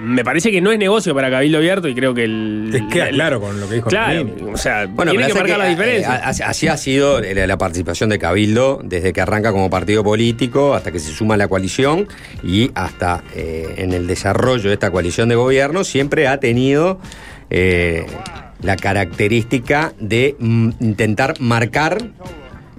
me 0.00 0.24
parece 0.24 0.50
que 0.50 0.60
no 0.60 0.72
es 0.72 0.78
negocio 0.78 1.14
para 1.14 1.30
Cabildo 1.30 1.58
Abierto 1.58 1.86
y 1.88 1.94
creo 1.94 2.14
que 2.14 2.24
el. 2.24 2.68
Te 2.72 2.88
queda 2.88 3.08
el- 3.08 3.14
claro 3.14 3.40
con 3.40 3.60
lo 3.60 3.68
que 3.68 3.76
dijo 3.76 3.88
Claro, 3.88 4.26
o 4.52 4.56
sea, 4.56 4.86
Bueno, 4.86 5.12
tiene 5.12 5.28
que 5.28 5.34
marcar 5.34 5.58
la 5.58 5.66
eh, 5.68 5.70
diferencia. 5.70 6.14
así- 6.16 6.42
así 6.42 6.68
ha 6.68 6.76
sido 6.76 7.20
la, 7.20 7.46
la 7.46 7.58
participación 7.58 8.10
de 8.10 8.18
Cabildo 8.18 8.80
desde 8.82 9.12
que 9.12 9.20
arranca 9.20 9.52
como 9.52 9.70
partido 9.70 10.02
político 10.02 10.74
hasta 10.74 10.90
que 10.90 10.98
se 10.98 11.12
suma 11.12 11.34
a 11.34 11.36
la 11.36 11.46
coalición 11.48 12.08
y 12.42 12.70
hasta 12.74 13.22
eh, 13.36 13.74
en 13.78 13.92
el 13.92 14.06
desarrollo 14.08 14.68
de 14.68 14.74
esta 14.74 14.90
coalición 14.90 15.28
de 15.28 15.36
gobierno 15.36 15.84
siempre 15.84 16.26
ha 16.26 16.40
tenido 16.40 16.98
eh, 17.56 18.04
la 18.62 18.74
característica 18.76 19.92
de 20.00 20.34
mm, 20.40 20.70
intentar 20.80 21.34
marcar 21.40 21.98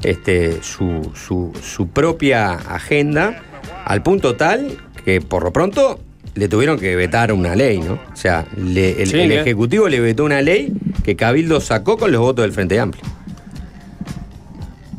este, 0.03 0.61
su, 0.63 1.11
su- 1.15 1.53
su 1.63 1.87
propia 1.87 2.51
agenda 2.51 3.41
al 3.85 4.03
punto 4.03 4.35
tal 4.35 4.77
que 5.05 5.21
por 5.21 5.43
lo 5.43 5.53
pronto 5.53 5.99
le 6.33 6.49
tuvieron 6.49 6.77
que 6.77 6.93
vetar 6.97 7.31
una 7.31 7.55
ley, 7.55 7.77
¿no? 7.79 7.93
O 8.11 8.15
sea, 8.15 8.45
le- 8.57 9.01
el, 9.01 9.07
Sí, 9.09 9.19
el 9.21 9.29
¿qué? 9.29 9.41
Ejecutivo 9.41 9.87
le 9.87 10.01
vetó 10.01 10.25
una 10.25 10.41
ley 10.41 10.73
que 11.05 11.15
Cabildo 11.15 11.61
sacó 11.61 11.97
con 11.97 12.11
los 12.11 12.19
votos 12.19 12.43
del 12.43 12.51
Frente 12.51 12.77
Amplio. 12.77 13.03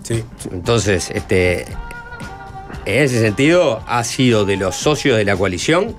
Sí. 0.03 0.25
Entonces, 0.53 1.11
este, 1.13 1.63
en 2.87 3.03
ese 3.03 3.21
sentido, 3.21 3.83
ha 3.87 4.03
sido 4.05 4.47
de 4.47 4.57
los 4.57 4.77
socios 4.77 5.17
de 5.19 5.25
la 5.27 5.37
coalición 5.37 5.95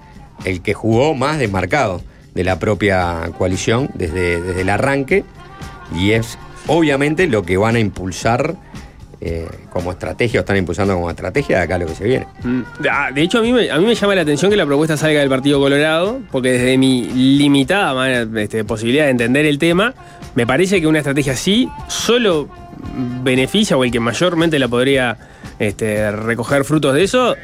el 0.46 0.62
que 0.62 0.74
jugó 0.74 1.14
más 1.14 1.38
desmarcado 1.38 2.02
de 2.38 2.44
la 2.44 2.60
propia 2.60 3.32
coalición 3.36 3.90
desde, 3.96 4.40
desde 4.40 4.62
el 4.62 4.70
arranque 4.70 5.26
y 5.96 6.12
es 6.12 6.38
obviamente 6.68 7.26
lo 7.26 7.42
que 7.42 7.58
van 7.58 7.76
a 7.76 7.80
impulsar 7.80 8.56
eh, 9.20 9.48
como 9.72 9.92
estrategia 9.92 10.40
o 10.40 10.42
están 10.42 10.56
impulsando 10.58 10.94
como 10.94 11.10
estrategia 11.10 11.58
de 11.58 11.64
acá 11.64 11.80
lo 11.80 11.88
que 11.88 11.96
se 11.96 12.04
viene. 12.04 12.28
Mm, 12.44 12.62
ah, 12.92 13.10
De 13.12 13.24
hecho, 13.24 13.40
a 13.40 13.42
mí, 13.42 13.52
me, 13.52 13.72
a 13.72 13.80
mí 13.80 13.86
me 13.86 13.96
llama 13.96 14.14
la 14.14 14.22
atención 14.22 14.52
que 14.52 14.58
la 14.58 14.68
propuesta 14.68 14.96
salga 14.98 15.20
del 15.22 15.30
Partido 15.30 15.60
Colorado, 15.60 16.20
porque 16.32 16.52
desde 16.52 16.78
mi 16.78 17.06
limitada 17.06 17.96
manera, 17.96 18.28
este, 18.40 18.64
posibilidad 18.64 19.06
de 19.06 19.12
entender 19.12 19.48
el 19.48 19.58
tema, 19.58 19.96
me 20.36 20.46
parece 20.46 20.80
que 20.80 20.86
una 20.86 21.00
estrategia 21.00 21.34
así 21.34 21.68
solo 21.88 22.50
beneficia 23.24 23.76
o 23.76 23.84
el 23.84 23.90
que 23.90 24.00
mayormente 24.00 24.60
la 24.60 24.68
podría 24.68 25.18
este, 25.58 26.12
recoger 26.12 26.64
frutos 26.66 26.94
de 26.94 27.04
eso 27.04 27.36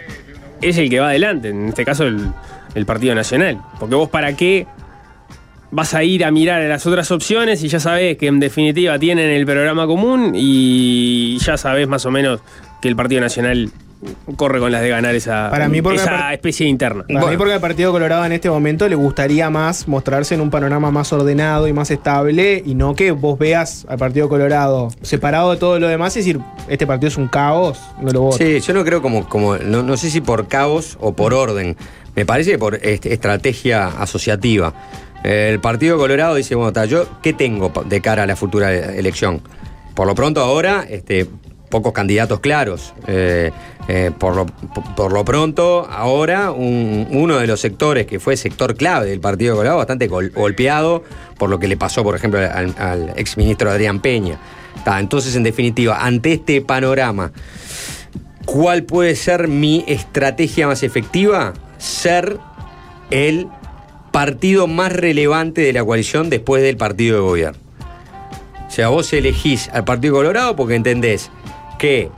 es 0.61 0.77
el 0.77 0.91
que 0.91 0.99
va 0.99 1.09
adelante, 1.09 1.49
en 1.49 1.69
este 1.69 1.83
caso 1.83 2.03
el, 2.03 2.31
el 2.75 2.85
Partido 2.85 3.15
Nacional. 3.15 3.59
Porque 3.79 3.95
vos 3.95 4.09
para 4.09 4.35
qué 4.35 4.67
vas 5.75 5.93
a 5.95 6.03
ir 6.03 6.23
a 6.23 6.31
mirar 6.31 6.61
a 6.61 6.67
las 6.67 6.85
otras 6.85 7.09
opciones 7.11 7.63
y 7.63 7.67
ya 7.67 7.79
sabés 7.79 8.17
que 8.17 8.27
en 8.27 8.39
definitiva 8.39 8.99
tienen 8.99 9.29
el 9.29 9.45
programa 9.45 9.87
común 9.87 10.33
y 10.35 11.37
ya 11.39 11.57
sabés 11.57 11.87
más 11.87 12.05
o 12.05 12.11
menos 12.11 12.41
que 12.81 12.87
el 12.89 12.95
Partido 12.95 13.21
Nacional 13.21 13.71
corre 14.35 14.59
con 14.59 14.69
las 14.71 14.81
de 14.81 14.89
ganar 14.89 15.15
esa, 15.15 15.49
Para 15.49 15.69
mí, 15.69 15.81
porque 15.81 15.99
esa 16.01 16.11
apart- 16.29 16.33
especie 16.33 16.67
interna. 16.67 17.05
Para 17.07 17.27
mí, 17.27 17.37
porque 17.37 17.53
al 17.53 17.61
Partido 17.61 17.93
Colorado 17.93 18.25
en 18.25 18.33
este 18.33 18.49
momento 18.49 18.87
le 18.89 18.95
gustaría 18.95 19.49
más 19.49 19.87
mostrarse 19.87 20.35
en 20.35 20.41
un 20.41 20.49
panorama 20.51 20.91
más 20.91 21.13
ordenado 21.13 21.69
y 21.69 21.73
más 21.73 21.89
estable 21.89 22.61
y 22.65 22.75
no 22.75 22.95
que 22.95 23.11
vos 23.11 23.39
veas 23.39 23.85
al 23.87 23.97
Partido 23.97 24.27
Colorado 24.27 24.89
separado 25.01 25.51
de 25.51 25.57
todo 25.57 25.79
lo 25.79 25.87
demás 25.87 26.15
y 26.17 26.19
decir, 26.19 26.39
este 26.67 26.85
partido 26.85 27.07
es 27.07 27.17
un 27.17 27.29
caos, 27.29 27.79
no 28.01 28.11
lo 28.11 28.21
voto. 28.21 28.37
Sí, 28.37 28.59
yo 28.59 28.73
no 28.73 28.83
creo 28.83 29.01
como, 29.01 29.27
como 29.29 29.57
no, 29.57 29.81
no 29.83 29.95
sé 29.95 30.09
si 30.09 30.19
por 30.19 30.47
caos 30.49 30.97
o 30.99 31.13
por 31.13 31.33
orden, 31.33 31.77
Me 32.15 32.25
parece 32.27 32.59
por 32.59 32.75
este, 32.83 33.11
estrategia 33.13 33.87
asociativa. 33.87 34.73
El 35.23 35.59
Partido 35.59 35.97
Colorado 35.97 36.35
dice, 36.35 36.55
bueno, 36.55 36.83
yo, 36.85 37.07
¿qué 37.21 37.33
tengo 37.33 37.71
de 37.85 38.01
cara 38.01 38.23
a 38.23 38.25
la 38.25 38.35
futura 38.35 38.73
elección? 38.73 39.41
Por 39.95 40.05
lo 40.07 40.15
pronto 40.15 40.41
ahora, 40.41 40.85
este, 40.89 41.27
pocos 41.69 41.93
candidatos 41.93 42.39
claros. 42.41 42.93
Eh, 43.07 43.51
eh, 43.87 44.11
por, 44.17 44.35
lo, 44.35 44.45
por 44.95 45.11
lo 45.13 45.25
pronto, 45.25 45.87
ahora, 45.89 46.51
un- 46.51 47.07
uno 47.11 47.37
de 47.37 47.47
los 47.47 47.59
sectores 47.59 48.05
que 48.05 48.19
fue 48.19 48.37
sector 48.37 48.75
clave 48.75 49.07
del 49.07 49.19
Partido 49.19 49.55
Colorado, 49.55 49.77
bastante 49.77 50.07
gol- 50.07 50.31
golpeado 50.33 51.03
por 51.37 51.49
lo 51.49 51.57
que 51.59 51.67
le 51.67 51.77
pasó, 51.77 52.03
por 52.03 52.15
ejemplo, 52.15 52.39
al, 52.39 52.73
al 52.77 53.13
exministro 53.17 53.69
Adrián 53.71 53.99
Peña. 53.99 54.37
Ta, 54.85 54.99
entonces, 54.99 55.35
en 55.35 55.43
definitiva, 55.43 56.03
ante 56.05 56.33
este 56.33 56.61
panorama, 56.61 57.31
¿Cuál 58.45 58.83
puede 58.83 59.15
ser 59.15 59.47
mi 59.47 59.85
estrategia 59.87 60.67
más 60.67 60.83
efectiva? 60.83 61.53
Ser 61.77 62.37
el 63.09 63.47
partido 64.13 64.67
más 64.67 64.93
relevante 64.93 65.61
de 65.61 65.73
la 65.73 65.83
coalición 65.83 66.29
después 66.29 66.61
del 66.61 66.77
partido 66.77 67.15
de 67.17 67.21
gobierno. 67.23 67.59
O 68.67 68.71
sea, 68.71 68.89
vos 68.89 69.11
elegís 69.11 69.69
al 69.73 69.85
Partido 69.85 70.13
Colorado 70.13 70.55
porque 70.55 70.75
entendés 70.75 71.31
que 71.79 72.09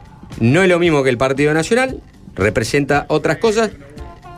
no 0.41 0.61
es 0.61 0.67
lo 0.67 0.77
mismo 0.77 1.03
que 1.03 1.09
el 1.09 1.17
Partido 1.17 1.53
Nacional, 1.53 2.01
representa 2.35 3.05
otras 3.07 3.37
cosas 3.37 3.71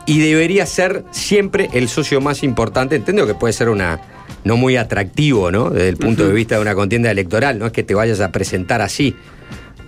y 0.06 0.20
debería 0.20 0.66
ser 0.66 1.04
siempre 1.10 1.68
el 1.72 1.88
socio 1.88 2.20
más 2.20 2.44
importante. 2.44 2.94
Entiendo 2.94 3.26
que 3.26 3.34
puede 3.34 3.52
ser 3.52 3.68
una 3.68 4.00
no 4.44 4.56
muy 4.56 4.76
atractivo, 4.76 5.50
¿no? 5.50 5.68
Desde 5.70 5.88
el 5.88 5.96
punto 5.96 6.28
de 6.28 6.32
vista 6.32 6.54
de 6.54 6.62
una 6.62 6.76
contienda 6.76 7.10
electoral, 7.10 7.58
no 7.58 7.66
es 7.66 7.72
que 7.72 7.82
te 7.82 7.94
vayas 7.94 8.20
a 8.20 8.30
presentar 8.30 8.82
así, 8.82 9.16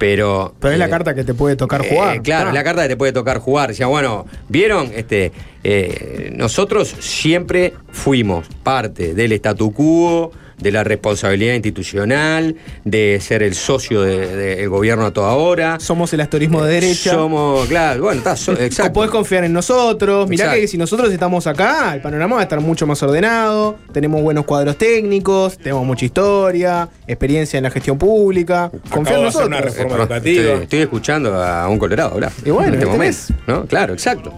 pero 0.00 0.54
Pero 0.58 0.72
es 0.72 0.78
la 0.78 0.86
eh, 0.86 0.90
carta 0.90 1.14
que 1.14 1.24
te 1.24 1.34
puede 1.34 1.56
tocar 1.56 1.86
jugar. 1.86 2.16
eh, 2.16 2.22
claro, 2.22 2.48
Ah. 2.48 2.52
la 2.54 2.64
carta 2.64 2.82
que 2.82 2.88
te 2.88 2.96
puede 2.96 3.12
tocar 3.12 3.38
jugar. 3.38 3.68
Decía, 3.68 3.86
bueno, 3.86 4.24
¿vieron? 4.48 4.90
Este, 4.96 5.30
eh, 5.62 6.32
nosotros 6.34 6.88
siempre 7.00 7.74
fuimos 7.92 8.46
parte 8.62 9.12
del 9.14 9.32
statu 9.32 9.72
quo, 9.74 10.32
de 10.60 10.72
la 10.72 10.84
responsabilidad 10.84 11.54
institucional, 11.54 12.56
de 12.84 13.18
ser 13.20 13.42
el 13.42 13.54
socio 13.54 14.02
de- 14.02 14.36
del 14.36 14.68
gobierno 14.68 15.06
a 15.06 15.10
toda 15.12 15.32
hora. 15.32 15.78
Somos 15.80 16.12
el 16.12 16.20
astorismo 16.20 16.62
de 16.64 16.74
derecha. 16.74 17.12
Somos, 17.12 17.66
claro, 17.68 18.02
bueno, 18.02 18.18
está, 18.18 18.36
so- 18.36 18.52
exacto. 18.52 18.92
Podés 18.92 19.10
confiar 19.10 19.44
en 19.44 19.52
nosotros. 19.52 20.28
Mirá 20.28 20.44
Exacto. 20.44 20.60
que 20.60 20.68
si 20.68 20.78
nosotros 20.78 21.12
estamos 21.12 21.46
acá, 21.46 21.94
el 21.94 22.00
panorama 22.00 22.36
va 22.36 22.40
a 22.40 22.44
estar 22.44 22.60
mucho 22.60 22.86
más 22.86 23.02
ordenado. 23.02 23.78
Tenemos 23.92 24.22
buenos 24.22 24.44
cuadros 24.44 24.76
técnicos, 24.76 25.56
tenemos 25.58 25.84
mucha 25.86 26.04
historia, 26.04 26.88
experiencia 27.06 27.56
en 27.58 27.64
la 27.64 27.70
gestión 27.70 27.98
pública. 27.98 28.70
Confía 28.90 29.14
en 29.14 29.20
de 29.20 29.24
nosotros. 29.26 29.48
una 29.48 29.60
reforma 29.60 30.02
Estoy, 30.02 30.36
educativa. 30.38 30.62
estoy 30.62 30.78
escuchando 30.80 31.34
a 31.42 31.68
un 31.68 31.78
colorado 31.78 32.14
hablar. 32.14 32.32
Y 32.44 32.50
bueno, 32.50 32.68
en 32.68 32.74
este 32.74 32.86
¿qué 32.86 32.92
momento. 32.92 33.18
¿no? 33.46 33.64
Claro, 33.66 33.92
exacto. 33.94 34.32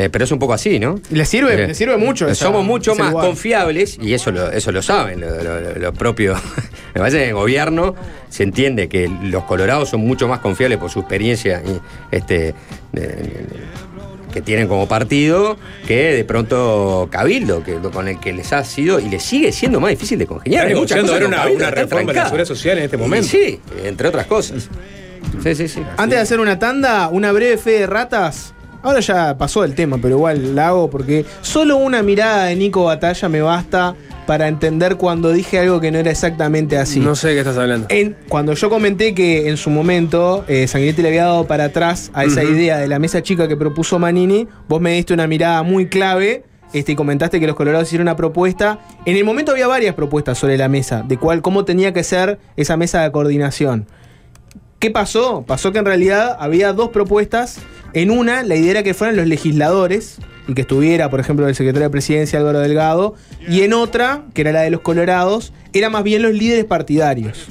Eh, 0.00 0.10
pero 0.10 0.24
es 0.24 0.30
un 0.30 0.38
poco 0.38 0.52
así, 0.52 0.78
¿no? 0.78 1.00
Le 1.10 1.24
sirve, 1.24 1.54
Eh, 1.54 1.66
le 1.66 1.74
sirve 1.74 1.96
mucho. 1.96 2.28
esa- 2.28 2.44
Somos 2.46 2.64
mucho 2.64 2.94
más 2.94 3.10
lugar. 3.10 3.26
confiables, 3.26 3.98
y 4.00 4.14
eso 4.14 4.30
lo, 4.30 4.48
eso 4.52 4.70
lo 4.70 4.80
saben 4.80 5.20
lo, 5.20 5.42
lo- 5.42 5.74
lo 5.74 5.92
propio. 5.92 6.34
Me 6.94 7.00
parece 7.00 7.16
que 7.16 7.22
en 7.24 7.28
el 7.30 7.34
gobierno 7.34 7.96
se 8.28 8.44
entiende 8.44 8.88
que 8.88 9.08
los 9.24 9.42
colorados 9.44 9.88
son 9.88 10.02
mucho 10.02 10.28
más 10.28 10.38
confiables 10.38 10.78
por 10.78 10.88
su 10.88 11.00
experiencia 11.00 11.62
y, 11.66 12.14
este, 12.14 12.54
de- 12.92 13.44
que 14.32 14.40
tienen 14.42 14.68
como 14.68 14.86
partido 14.86 15.56
que 15.86 16.12
de 16.14 16.24
pronto 16.24 17.08
Cabildo, 17.10 17.64
que, 17.64 17.76
con 17.78 18.06
el 18.06 18.20
que 18.20 18.32
les 18.32 18.52
ha 18.52 18.62
sido 18.62 19.00
y 19.00 19.08
les 19.08 19.22
sigue 19.24 19.50
siendo 19.50 19.80
más 19.80 19.90
difícil 19.90 20.16
de 20.18 20.26
congeniar. 20.26 20.62
Están 20.66 20.74
negociando 20.74 21.12
con 21.14 21.24
una, 21.24 21.36
Cabildo 21.38 21.56
una 21.56 21.70
reforma 21.72 22.12
de 22.12 22.18
la 22.18 22.24
seguridad 22.26 22.46
social 22.46 22.78
en 22.78 22.84
este 22.84 22.96
Y 22.96 23.00
momento. 23.00 23.26
Sí, 23.26 23.58
entre 23.84 24.06
otras 24.06 24.26
cosas. 24.26 24.68
Sí, 25.42 25.54
sí, 25.56 25.66
sí. 25.66 25.82
Antes 25.96 26.18
de 26.18 26.22
hacer 26.22 26.38
una 26.38 26.56
tanda, 26.58 27.08
una 27.08 27.32
breve 27.32 27.56
fe 27.58 27.70
de 27.80 27.86
ratas. 27.88 28.54
Ahora 28.82 29.00
ya 29.00 29.36
pasó 29.36 29.64
el 29.64 29.74
tema, 29.74 29.98
pero 30.00 30.16
igual 30.16 30.54
la 30.54 30.68
hago 30.68 30.88
porque 30.88 31.24
solo 31.42 31.76
una 31.76 32.02
mirada 32.02 32.44
de 32.44 32.56
Nico 32.56 32.84
Batalla 32.84 33.28
me 33.28 33.40
basta 33.42 33.94
para 34.26 34.46
entender 34.46 34.96
cuando 34.96 35.32
dije 35.32 35.58
algo 35.58 35.80
que 35.80 35.90
no 35.90 35.98
era 35.98 36.10
exactamente 36.10 36.76
así. 36.78 37.00
No 37.00 37.16
sé 37.16 37.28
de 37.28 37.34
qué 37.34 37.40
estás 37.40 37.56
hablando. 37.58 37.86
En- 37.90 38.16
cuando 38.28 38.52
yo 38.54 38.68
comenté 38.70 39.14
que 39.14 39.48
en 39.48 39.56
su 39.56 39.70
momento 39.70 40.44
eh, 40.48 40.66
Sanguinetti 40.68 41.02
le 41.02 41.08
había 41.08 41.24
dado 41.24 41.46
para 41.46 41.64
atrás 41.64 42.10
a 42.14 42.24
esa 42.24 42.44
idea 42.44 42.78
de 42.78 42.86
la 42.88 42.98
mesa 42.98 43.22
chica 43.22 43.48
que 43.48 43.56
propuso 43.56 43.98
Manini, 43.98 44.46
vos 44.68 44.80
me 44.80 44.92
diste 44.92 45.12
una 45.14 45.26
mirada 45.26 45.62
muy 45.62 45.88
clave 45.88 46.44
este, 46.72 46.92
y 46.92 46.94
comentaste 46.94 47.40
que 47.40 47.46
los 47.46 47.56
colorados 47.56 47.88
hicieron 47.88 48.04
una 48.04 48.16
propuesta. 48.16 48.78
En 49.06 49.16
el 49.16 49.24
momento 49.24 49.50
había 49.52 49.66
varias 49.66 49.94
propuestas 49.94 50.36
sobre 50.38 50.56
la 50.58 50.68
mesa, 50.68 51.02
de 51.08 51.16
cuál, 51.16 51.40
cómo 51.42 51.64
tenía 51.64 51.92
que 51.94 52.04
ser 52.04 52.38
esa 52.56 52.76
mesa 52.76 53.02
de 53.02 53.10
coordinación. 53.10 53.86
¿Qué 54.78 54.90
pasó? 54.92 55.42
Pasó 55.46 55.72
que 55.72 55.78
en 55.80 55.86
realidad 55.86 56.36
había 56.38 56.72
dos 56.72 56.90
propuestas. 56.90 57.58
En 57.94 58.10
una, 58.10 58.42
la 58.42 58.56
idea 58.56 58.72
era 58.72 58.82
que 58.82 58.94
fueran 58.94 59.16
los 59.16 59.26
legisladores 59.26 60.18
y 60.46 60.54
que 60.54 60.62
estuviera, 60.62 61.10
por 61.10 61.20
ejemplo, 61.20 61.48
el 61.48 61.54
secretario 61.54 61.88
de 61.88 61.90
presidencia 61.90 62.38
Álvaro 62.38 62.60
Delgado. 62.60 63.14
Y 63.48 63.62
en 63.62 63.72
otra, 63.72 64.24
que 64.34 64.42
era 64.42 64.52
la 64.52 64.62
de 64.62 64.70
los 64.70 64.80
colorados, 64.80 65.52
era 65.72 65.90
más 65.90 66.02
bien 66.02 66.22
los 66.22 66.32
líderes 66.32 66.64
partidarios. 66.64 67.46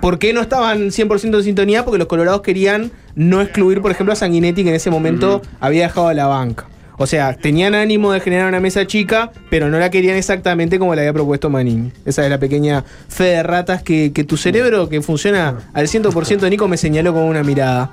¿Por 0.00 0.18
qué 0.18 0.32
no 0.32 0.40
estaban 0.40 0.88
100% 0.90 1.36
en 1.36 1.42
sintonía? 1.42 1.84
Porque 1.84 1.98
los 1.98 2.06
colorados 2.06 2.42
querían 2.42 2.92
no 3.14 3.40
excluir, 3.40 3.80
por 3.80 3.90
ejemplo, 3.90 4.12
a 4.12 4.16
Sanguinetti, 4.16 4.62
que 4.62 4.70
en 4.70 4.76
ese 4.76 4.90
momento 4.90 5.42
había 5.58 5.84
dejado 5.84 6.08
a 6.08 6.14
la 6.14 6.26
banca. 6.26 6.66
O 6.98 7.06
sea, 7.06 7.34
tenían 7.34 7.74
ánimo 7.74 8.12
de 8.12 8.20
generar 8.20 8.48
una 8.48 8.60
mesa 8.60 8.86
chica, 8.86 9.30
pero 9.50 9.68
no 9.68 9.78
la 9.78 9.90
querían 9.90 10.16
exactamente 10.16 10.78
como 10.78 10.94
la 10.94 11.02
había 11.02 11.12
propuesto 11.12 11.50
Manini. 11.50 11.92
Esa 12.06 12.24
es 12.24 12.30
la 12.30 12.38
pequeña 12.38 12.84
fe 13.08 13.24
de 13.24 13.42
ratas 13.42 13.82
que, 13.82 14.12
que 14.12 14.24
tu 14.24 14.36
cerebro, 14.36 14.88
que 14.88 15.02
funciona 15.02 15.58
al 15.74 15.88
100%, 15.88 16.48
Nico 16.48 16.68
me 16.68 16.78
señaló 16.78 17.12
con 17.12 17.24
una 17.24 17.42
mirada. 17.42 17.92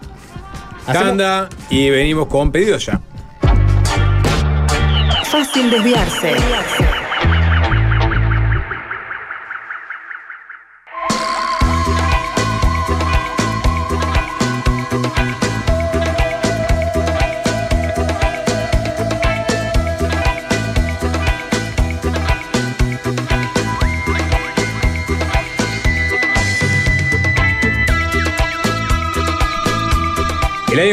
Tanda 0.85 1.49
y 1.69 1.89
venimos 1.89 2.27
con 2.27 2.51
pedidos 2.51 2.85
ya. 2.85 2.99
Fácil 5.25 5.71
desviarse. 5.71 6.31
El 6.31 6.92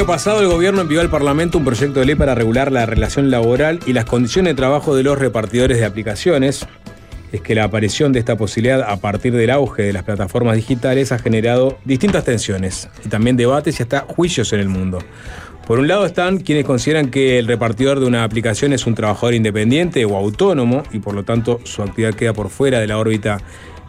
año 0.01 0.07
pasado 0.07 0.41
el 0.41 0.49
gobierno 0.49 0.81
envió 0.81 1.03
al 1.03 1.11
Parlamento 1.11 1.59
un 1.59 1.65
proyecto 1.67 2.01
de 2.01 2.07
ley 2.07 2.15
para 2.15 2.35
regular 2.35 2.73
la 2.73 2.87
relación 2.87 3.31
laboral 3.31 3.81
y 3.87 3.93
las 3.93 4.07
condiciones 4.07 4.53
de 4.53 4.57
trabajo 4.57 4.97
de 4.97 5.03
los 5.03 5.19
repartidores 5.19 5.77
de 5.77 5.85
aplicaciones. 5.85 6.67
Es 7.33 7.43
que 7.43 7.55
la 7.55 7.65
aparición 7.65 8.11
de 8.11 8.19
esta 8.19 8.39
posibilidad 8.39 8.81
a 8.81 8.97
partir 8.97 9.35
del 9.35 9.51
auge 9.51 9.83
de 9.83 9.93
las 9.93 10.05
plataformas 10.05 10.57
digitales 10.57 11.13
ha 11.13 11.19
generado 11.19 11.77
distintas 11.85 12.25
tensiones 12.25 12.89
y 13.05 13.11
también 13.11 13.37
debates 13.37 13.79
y 13.79 13.83
hasta 13.83 14.01
juicios 14.01 14.55
en 14.55 14.61
el 14.61 14.71
mundo. 14.71 15.01
Por 15.67 15.79
un 15.79 15.87
lado 15.87 16.07
están 16.07 16.39
quienes 16.39 16.65
consideran 16.65 17.11
que 17.11 17.39
el 17.39 17.47
repartidor 17.47 18.01
de 18.01 18.07
una 18.07 18.25
aplicación 18.25 18.73
es 18.73 18.87
un 18.87 18.95
trabajador 18.95 19.35
independiente 19.35 20.07
o 20.07 20.17
autónomo 20.17 20.83
y 20.93 21.01
por 21.01 21.15
lo 21.15 21.25
tanto 21.25 21.61
su 21.65 21.83
actividad 21.83 22.15
queda 22.15 22.33
por 22.33 22.49
fuera 22.49 22.81
de 22.81 22.87
la 22.87 22.97
órbita 22.97 23.43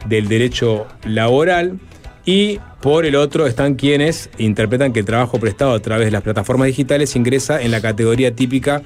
del 0.07 0.28
derecho 0.28 0.88
laboral. 1.05 1.80
Y 2.26 2.59
por 2.82 3.05
el 3.05 3.15
otro 3.15 3.47
están 3.47 3.76
quienes 3.76 4.30
interpretan 4.38 4.93
que 4.93 4.99
el 4.99 5.05
trabajo 5.05 5.39
prestado 5.39 5.74
a 5.74 5.80
través 5.80 6.05
de 6.05 6.11
las 6.11 6.22
plataformas 6.22 6.67
digitales 6.67 7.15
ingresa 7.15 7.61
en 7.61 7.72
la 7.72 7.82
categoría 7.82 8.36
típica 8.36 8.82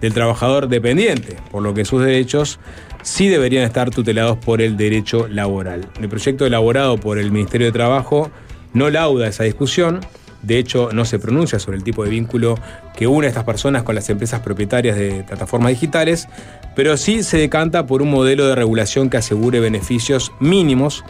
del 0.00 0.14
trabajador 0.14 0.68
dependiente, 0.68 1.36
por 1.50 1.62
lo 1.62 1.74
que 1.74 1.84
sus 1.84 2.02
derechos 2.02 2.58
sí 3.02 3.28
deberían 3.28 3.64
estar 3.64 3.90
tutelados 3.90 4.38
por 4.38 4.60
el 4.60 4.76
derecho 4.76 5.28
laboral. 5.28 5.86
El 6.00 6.08
proyecto 6.08 6.46
elaborado 6.46 6.98
por 6.98 7.18
el 7.18 7.30
Ministerio 7.30 7.66
de 7.66 7.72
Trabajo 7.72 8.30
no 8.72 8.90
lauda 8.90 9.28
esa 9.28 9.44
discusión, 9.44 10.00
de 10.42 10.58
hecho 10.58 10.90
no 10.92 11.04
se 11.04 11.18
pronuncia 11.18 11.58
sobre 11.58 11.76
el 11.76 11.84
tipo 11.84 12.02
de 12.02 12.10
vínculo 12.10 12.58
que 12.96 13.06
une 13.06 13.26
a 13.26 13.28
estas 13.28 13.44
personas 13.44 13.82
con 13.82 13.94
las 13.94 14.08
empresas 14.08 14.40
propietarias 14.40 14.96
de 14.96 15.22
plataformas 15.24 15.70
digitales, 15.70 16.28
pero 16.74 16.96
sí 16.96 17.22
se 17.22 17.36
decanta 17.36 17.86
por 17.86 18.00
un 18.00 18.10
modelo 18.10 18.46
de 18.46 18.54
regulación 18.54 19.10
que 19.10 19.18
asegure 19.18 19.60
beneficios 19.60 20.32
mínimos 20.40 21.04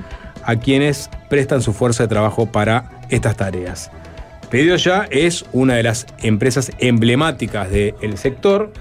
a 0.45 0.57
quienes 0.57 1.11
prestan 1.28 1.62
su 1.62 1.72
fuerza 1.72 2.05
de 2.05 2.09
trabajo 2.09 2.47
para 2.47 2.91
estas 3.11 3.36
tareas. 3.36 3.91
Pedido 4.51 4.76
Ya 4.76 5.07
es 5.11 5.45
una 5.53 5.74
de 5.74 5.84
las 5.84 6.07
empresas 6.22 6.72
emblemáticas 6.78 7.70
del 7.70 8.18
sector 8.18 8.72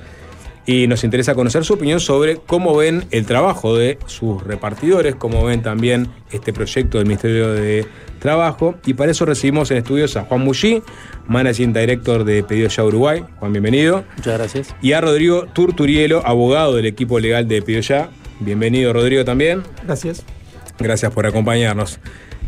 y 0.65 0.87
nos 0.87 1.03
interesa 1.03 1.33
conocer 1.33 1.65
su 1.65 1.73
opinión 1.73 1.99
sobre 1.99 2.37
cómo 2.37 2.75
ven 2.75 3.05
el 3.09 3.25
trabajo 3.25 3.75
de 3.75 3.97
sus 4.05 4.43
repartidores, 4.43 5.15
cómo 5.15 5.43
ven 5.43 5.63
también 5.63 6.09
este 6.31 6.53
proyecto 6.53 6.99
del 6.99 7.07
Ministerio 7.07 7.53
de 7.53 7.87
Trabajo. 8.19 8.75
Y 8.85 8.93
para 8.93 9.11
eso 9.11 9.25
recibimos 9.25 9.71
en 9.71 9.77
estudios 9.77 10.15
a 10.15 10.25
Juan 10.25 10.41
Mullí, 10.41 10.83
Managing 11.27 11.73
Director 11.73 12.23
de 12.23 12.43
Pedido 12.43 12.67
Ya 12.67 12.83
Uruguay. 12.83 13.23
Juan, 13.39 13.51
bienvenido. 13.51 14.03
Muchas 14.17 14.37
gracias. 14.37 14.75
Y 14.81 14.93
a 14.93 15.01
Rodrigo 15.01 15.47
Turturielo, 15.53 16.21
abogado 16.25 16.75
del 16.75 16.85
equipo 16.85 17.19
legal 17.19 17.47
de 17.47 17.61
Pedido 17.61 17.81
Ya. 17.81 18.09
Bienvenido, 18.39 18.93
Rodrigo, 18.93 19.25
también. 19.25 19.63
Gracias. 19.83 20.23
Gracias 20.79 21.11
por 21.11 21.25
acompañarnos. 21.25 21.99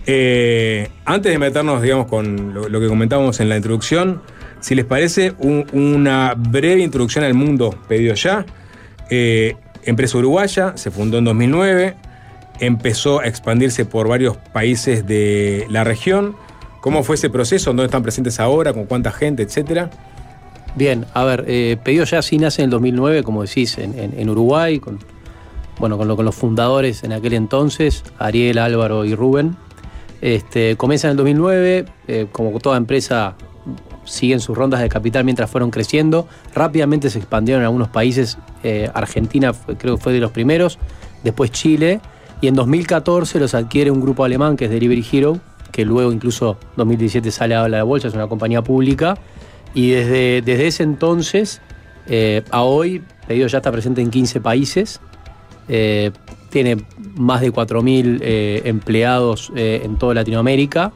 Eh, 0.06 0.90
antes 1.06 1.32
de 1.32 1.38
meternos, 1.38 1.82
digamos, 1.82 2.08
con 2.08 2.54
lo, 2.54 2.80
que 2.80 2.88
comentábamos 2.88 3.40
en 3.40 3.50
la 3.50 3.58
introducción, 3.58 4.22
si 4.60 4.74
les 4.76 4.86
parece, 4.86 5.34
un- 5.40 5.66
una 5.74 6.34
breve 6.36 6.82
introducción 6.82 7.24
al 7.24 7.34
mundo 7.34 7.76
pedido 7.88 8.14
ya. 8.16 8.46
Eh, 9.10 9.56
empresa 9.84 10.18
uruguaya, 10.18 10.74
se 10.78 10.92
fundó 10.92 11.18
en 11.18 11.26
2009, 11.26 11.96
empezó 12.60 13.20
a 13.20 13.26
expandirse 13.28 13.86
por 13.86 14.08
varios 14.08 14.38
países 14.38 15.06
de 15.06 15.66
la 15.70 15.84
región. 15.84 16.36
¿Cómo 16.80 17.04
fue 17.04 17.16
ese 17.16 17.30
proceso? 17.30 17.72
¿Dónde 17.72 17.86
están 17.86 18.02
presentes 18.02 18.40
ahora? 18.40 18.74
¿Con 18.74 18.86
cuánta 18.86 19.12
gente? 19.12 19.44
Etcétera. 19.44 19.90
Bien, 20.76 21.06
a 21.14 21.26
ver, 21.26 21.44
eh, 21.48 21.78
Pedido 21.84 22.06
Ya 22.06 22.22
sí 22.22 22.38
nace 22.38 22.62
en 22.62 22.66
el 22.66 22.70
2009, 22.72 23.24
como 23.24 23.42
decís, 23.44 23.78
en, 23.78 23.98
en- 24.00 24.18
en 24.18 24.30
Uruguay, 24.30 24.80
con, 24.80 25.00
bueno, 25.82 25.98
con, 25.98 26.08
lo- 26.08 26.16
con 26.16 26.24
los 26.26 26.36
fundadores 26.36 27.04
en 27.04 27.12
aquel 27.12 27.34
entonces, 27.34 28.04
Ariel, 28.20 28.60
Álvaro 28.60 29.04
y 29.04 29.16
Rubén. 29.16 29.58
Este, 30.22 30.78
comienza 30.78 31.08
en 31.08 31.12
el 31.12 31.18
2009, 31.18 31.86
eh, 32.08 32.28
como 32.32 32.58
toda 32.60 32.78
empresa 32.78 33.36
siguen 34.06 34.40
sus 34.40 34.56
rondas 34.58 34.80
de 34.82 34.90
capital 34.90 35.24
mientras 35.24 35.50
fueron 35.50 35.72
creciendo. 35.72 36.28
Rápidamente 36.54 37.10
se 37.10 37.18
expandieron 37.18 37.62
en 37.64 37.66
algunos 37.66 37.90
países. 37.90 38.38
eh, 38.64 38.90
Argentina 38.94 39.52
creo 39.80 39.98
que 39.98 40.02
fue 40.04 40.14
de 40.14 40.20
los 40.20 40.32
primeros, 40.32 40.78
después 41.24 41.52
Chile. 41.52 42.00
Y 42.42 42.48
en 42.48 42.56
2014 42.56 43.40
los 43.40 43.54
adquiere 43.56 43.90
un 43.92 44.02
grupo 44.02 44.24
alemán 44.24 44.56
que 44.58 44.66
es 44.66 44.72
Delivery 44.72 45.06
Hero, 45.12 45.40
que 45.72 45.84
luego 45.86 46.12
incluso 46.12 46.58
2017 46.78 47.32
sale 47.32 47.56
a 47.56 47.68
la 47.68 47.84
bolsa, 47.84 48.08
es 48.08 48.14
una 48.14 48.28
compañía 48.28 48.62
pública. 48.64 49.16
Y 49.74 49.90
desde, 49.92 50.42
desde 50.44 50.68
ese 50.68 50.84
entonces 50.84 51.62
eh, 52.08 52.44
a 52.52 52.62
hoy, 52.62 53.02
Pedido 53.28 53.48
ya 53.48 53.58
está 53.60 53.72
presente 53.72 54.02
en 54.02 54.12
15 54.12 54.42
países. 54.42 55.00
Eh, 55.72 56.12
tiene 56.50 56.78
más 57.16 57.42
de 57.42 57.52
4.000 57.52 58.20
eh, 58.22 58.62
empleados 58.66 59.52
eh, 59.56 59.82
en 59.84 59.98
toda 59.98 60.14
Latinoamérica. 60.14 60.92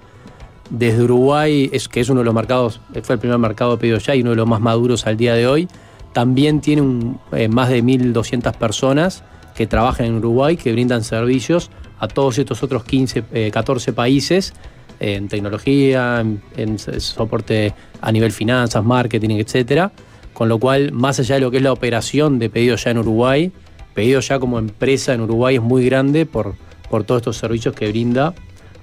Desde 0.69 1.03
Uruguay, 1.03 1.69
es, 1.71 1.87
que 1.87 2.01
es 2.01 2.09
uno 2.09 2.19
de 2.19 2.25
los 2.25 2.33
mercados, 2.33 2.81
fue 3.03 3.15
el 3.15 3.19
primer 3.19 3.39
mercado 3.39 3.71
de 3.71 3.77
pedido 3.77 3.97
ya 3.97 4.15
y 4.15 4.21
uno 4.21 4.31
de 4.31 4.35
los 4.35 4.47
más 4.47 4.61
maduros 4.61 5.07
al 5.07 5.15
día 5.15 5.33
de 5.33 5.47
hoy, 5.47 5.67
también 6.15 6.61
tiene 6.61 7.17
eh, 7.33 7.49
más 7.49 7.67
de 7.67 7.83
1.200 7.83 8.53
personas 8.53 9.25
que 9.53 9.67
trabajan 9.67 10.05
en 10.05 10.15
Uruguay, 10.15 10.55
que 10.55 10.71
brindan 10.71 11.03
servicios 11.03 11.69
a 11.99 12.07
todos 12.07 12.37
estos 12.37 12.63
otros 12.63 12.85
15, 12.85 13.25
eh, 13.33 13.51
14 13.51 13.91
países 13.91 14.53
eh, 15.01 15.15
en 15.15 15.27
tecnología, 15.27 16.23
en, 16.55 16.79
soporte 16.79 17.73
a 17.99 18.13
nivel 18.13 18.31
finanzas, 18.31 18.81
marketing, 18.85 19.31
etcétera. 19.31 19.91
Con 20.33 20.47
lo 20.47 20.57
cual, 20.57 20.93
más 20.93 21.19
allá 21.19 21.35
de 21.35 21.41
lo 21.41 21.51
que 21.51 21.57
es 21.57 21.63
la 21.63 21.73
operación 21.73 22.39
de 22.39 22.49
pedido 22.49 22.77
ya 22.77 22.91
en 22.91 22.99
Uruguay, 22.99 23.51
pedido 23.95 24.19
ya 24.19 24.37
como 24.37 24.59
empresa 24.59 25.13
en 25.13 25.21
Uruguay 25.21 25.55
es 25.55 25.61
muy 25.61 25.85
grande 25.85 26.27
por, 26.27 26.53
por 26.89 27.03
todos 27.03 27.21
estos 27.21 27.37
servicios 27.37 27.73
que 27.73 27.89
brinda 27.89 28.35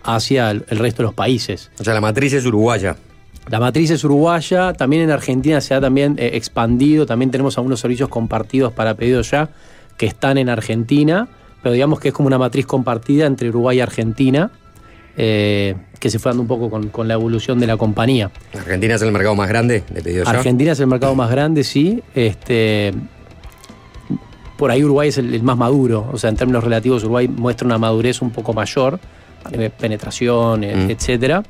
hacia 0.02 0.50
el, 0.50 0.64
el 0.68 0.78
resto 0.78 1.02
de 1.02 1.04
los 1.04 1.14
países. 1.14 1.70
O 1.78 1.84
sea, 1.84 1.94
la 1.94 2.00
matriz 2.00 2.32
es 2.32 2.44
uruguaya. 2.44 2.96
La 3.48 3.60
matriz 3.60 3.90
es 3.90 4.04
uruguaya, 4.04 4.72
también 4.72 5.02
en 5.02 5.10
Argentina 5.10 5.60
se 5.60 5.74
ha 5.74 5.80
también 5.80 6.16
eh, 6.18 6.30
expandido, 6.34 7.06
también 7.06 7.30
tenemos 7.30 7.58
algunos 7.58 7.80
servicios 7.80 8.08
compartidos 8.08 8.72
para 8.72 8.94
pedido 8.94 9.20
ya 9.22 9.50
que 9.96 10.06
están 10.06 10.38
en 10.38 10.48
Argentina, 10.48 11.28
pero 11.62 11.72
digamos 11.72 12.00
que 12.00 12.08
es 12.08 12.14
como 12.14 12.28
una 12.28 12.38
matriz 12.38 12.66
compartida 12.66 13.26
entre 13.26 13.48
Uruguay 13.48 13.78
y 13.78 13.80
Argentina, 13.80 14.50
eh, 15.16 15.74
que 15.98 16.08
se 16.08 16.18
fue 16.18 16.30
dando 16.30 16.42
un 16.42 16.48
poco 16.48 16.70
con, 16.70 16.88
con 16.88 17.06
la 17.06 17.14
evolución 17.14 17.58
de 17.58 17.66
la 17.66 17.76
compañía. 17.76 18.30
Argentina 18.54 18.94
es 18.94 19.02
el 19.02 19.12
mercado 19.12 19.34
más 19.34 19.48
grande 19.48 19.84
de 19.90 20.02
pedido 20.02 20.24
ya. 20.24 20.30
Argentina 20.30 20.72
es 20.72 20.80
el 20.80 20.86
mercado 20.86 21.14
más 21.14 21.30
grande, 21.30 21.64
sí. 21.64 22.02
Este, 22.14 22.94
por 24.56 24.70
ahí 24.70 24.82
Uruguay 24.84 25.08
es 25.08 25.18
el, 25.18 25.34
el 25.34 25.42
más 25.42 25.56
maduro. 25.56 26.08
O 26.12 26.18
sea, 26.18 26.30
en 26.30 26.36
términos 26.36 26.62
relativos, 26.64 27.02
Uruguay 27.04 27.28
muestra 27.28 27.66
una 27.66 27.78
madurez 27.78 28.22
un 28.22 28.30
poco 28.30 28.52
mayor, 28.52 28.98
eh, 29.52 29.70
penetración, 29.78 30.64
eh, 30.64 30.76
Mm. 30.76 30.90
etcétera. 30.90 31.42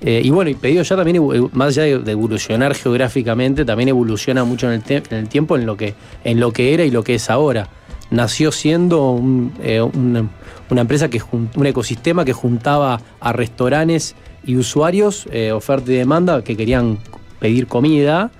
Eh, 0.00 0.20
y 0.24 0.30
bueno, 0.30 0.50
y 0.50 0.54
pedido 0.54 0.82
ya 0.82 0.94
también, 0.96 1.16
evo- 1.16 1.50
más 1.52 1.68
allá 1.68 1.82
de, 1.84 1.98
de 2.00 2.12
evolucionar 2.12 2.74
geográficamente, 2.74 3.64
también 3.64 3.88
evoluciona 3.88 4.44
mucho 4.44 4.66
en 4.66 4.74
el, 4.74 4.82
te- 4.82 5.02
en 5.10 5.16
el 5.16 5.28
tiempo 5.28 5.56
en 5.56 5.64
lo, 5.66 5.76
que, 5.76 5.94
en 6.24 6.38
lo 6.38 6.52
que 6.52 6.74
era 6.74 6.84
y 6.84 6.90
lo 6.90 7.02
que 7.02 7.14
es 7.14 7.30
ahora. 7.30 7.68
Nació 8.10 8.52
siendo 8.52 9.10
un, 9.10 9.52
eh, 9.62 9.80
un- 9.80 10.30
una 10.70 10.80
empresa 10.82 11.08
que 11.08 11.20
un 11.32 11.50
ecosistema 11.66 12.24
que 12.24 12.32
juntaba 12.34 13.00
a 13.20 13.32
restaurantes 13.32 14.14
y 14.44 14.56
usuarios, 14.56 15.26
eh, 15.32 15.50
oferta 15.52 15.90
y 15.90 15.96
demanda, 15.96 16.42
que 16.44 16.56
querían 16.56 16.98
pedir 17.40 17.66
comida. 17.66 18.30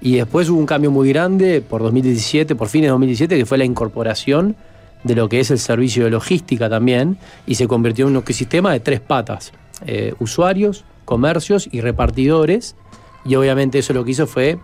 Y 0.00 0.16
después 0.16 0.48
hubo 0.50 0.58
un 0.58 0.66
cambio 0.66 0.90
muy 0.90 1.08
grande 1.08 1.62
por 1.62 1.82
2017, 1.82 2.54
por 2.54 2.68
fines 2.68 2.86
de 2.86 2.90
2017, 2.90 3.38
que 3.38 3.46
fue 3.46 3.58
la 3.58 3.64
incorporación 3.64 4.56
de 5.02 5.14
lo 5.14 5.28
que 5.28 5.40
es 5.40 5.50
el 5.50 5.58
servicio 5.58 6.04
de 6.04 6.10
logística 6.10 6.68
también, 6.68 7.18
y 7.46 7.54
se 7.54 7.66
convirtió 7.66 8.06
en 8.06 8.12
un 8.12 8.22
ecosistema 8.22 8.72
de 8.72 8.80
tres 8.80 9.00
patas: 9.00 9.52
eh, 9.86 10.14
usuarios, 10.18 10.84
comercios 11.04 11.68
y 11.70 11.80
repartidores. 11.80 12.76
Y 13.24 13.36
obviamente 13.36 13.78
eso 13.78 13.92
lo 13.94 14.04
que 14.04 14.10
hizo 14.10 14.26
fue, 14.26 14.58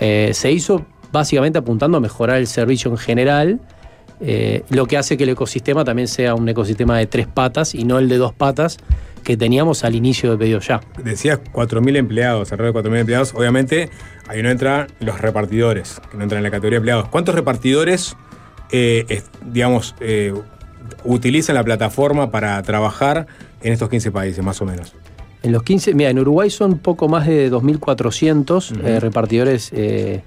eh, 0.00 0.30
se 0.34 0.52
hizo 0.52 0.84
básicamente 1.12 1.58
apuntando 1.58 1.98
a 1.98 2.00
mejorar 2.00 2.38
el 2.38 2.46
servicio 2.46 2.90
en 2.90 2.98
general, 2.98 3.60
eh, 4.20 4.64
lo 4.70 4.86
que 4.86 4.96
hace 4.96 5.16
que 5.16 5.24
el 5.24 5.30
ecosistema 5.30 5.84
también 5.84 6.08
sea 6.08 6.34
un 6.34 6.48
ecosistema 6.48 6.98
de 6.98 7.06
tres 7.06 7.26
patas 7.26 7.74
y 7.74 7.84
no 7.84 7.98
el 7.98 8.08
de 8.08 8.16
dos 8.16 8.32
patas 8.32 8.78
que 9.24 9.36
teníamos 9.36 9.82
al 9.84 9.94
inicio 9.94 10.30
de 10.30 10.38
Pedido 10.38 10.60
Ya. 10.60 10.80
Decías 11.02 11.40
4.000 11.52 11.96
empleados, 11.96 12.52
alrededor 12.52 12.82
de 12.84 12.90
4.000 12.90 12.98
empleados. 13.00 13.34
Obviamente, 13.34 13.90
ahí 14.28 14.42
no 14.42 14.50
entran 14.50 14.86
los 15.00 15.20
repartidores, 15.20 16.00
que 16.10 16.16
no 16.16 16.22
entran 16.22 16.38
en 16.38 16.44
la 16.44 16.50
categoría 16.50 16.76
de 16.76 16.78
empleados. 16.78 17.08
¿Cuántos 17.08 17.34
repartidores, 17.34 18.16
eh, 18.70 19.04
es- 19.08 19.24
digamos, 19.44 19.94
eh, 20.00 20.32
utilizan 21.04 21.54
la 21.56 21.64
plataforma 21.64 22.30
para 22.30 22.62
trabajar 22.62 23.26
en 23.62 23.72
estos 23.72 23.88
15 23.88 24.12
países, 24.12 24.44
más 24.44 24.60
o 24.60 24.66
menos? 24.66 24.92
En 25.42 25.52
los 25.52 25.62
15, 25.62 25.94
mira, 25.94 26.10
en 26.10 26.18
Uruguay 26.18 26.48
son 26.50 26.78
poco 26.78 27.08
más 27.08 27.26
de 27.26 27.50
2.400 27.50 28.72
eh, 28.84 29.00
repartidores 29.00 29.70
eh, 29.74 30.22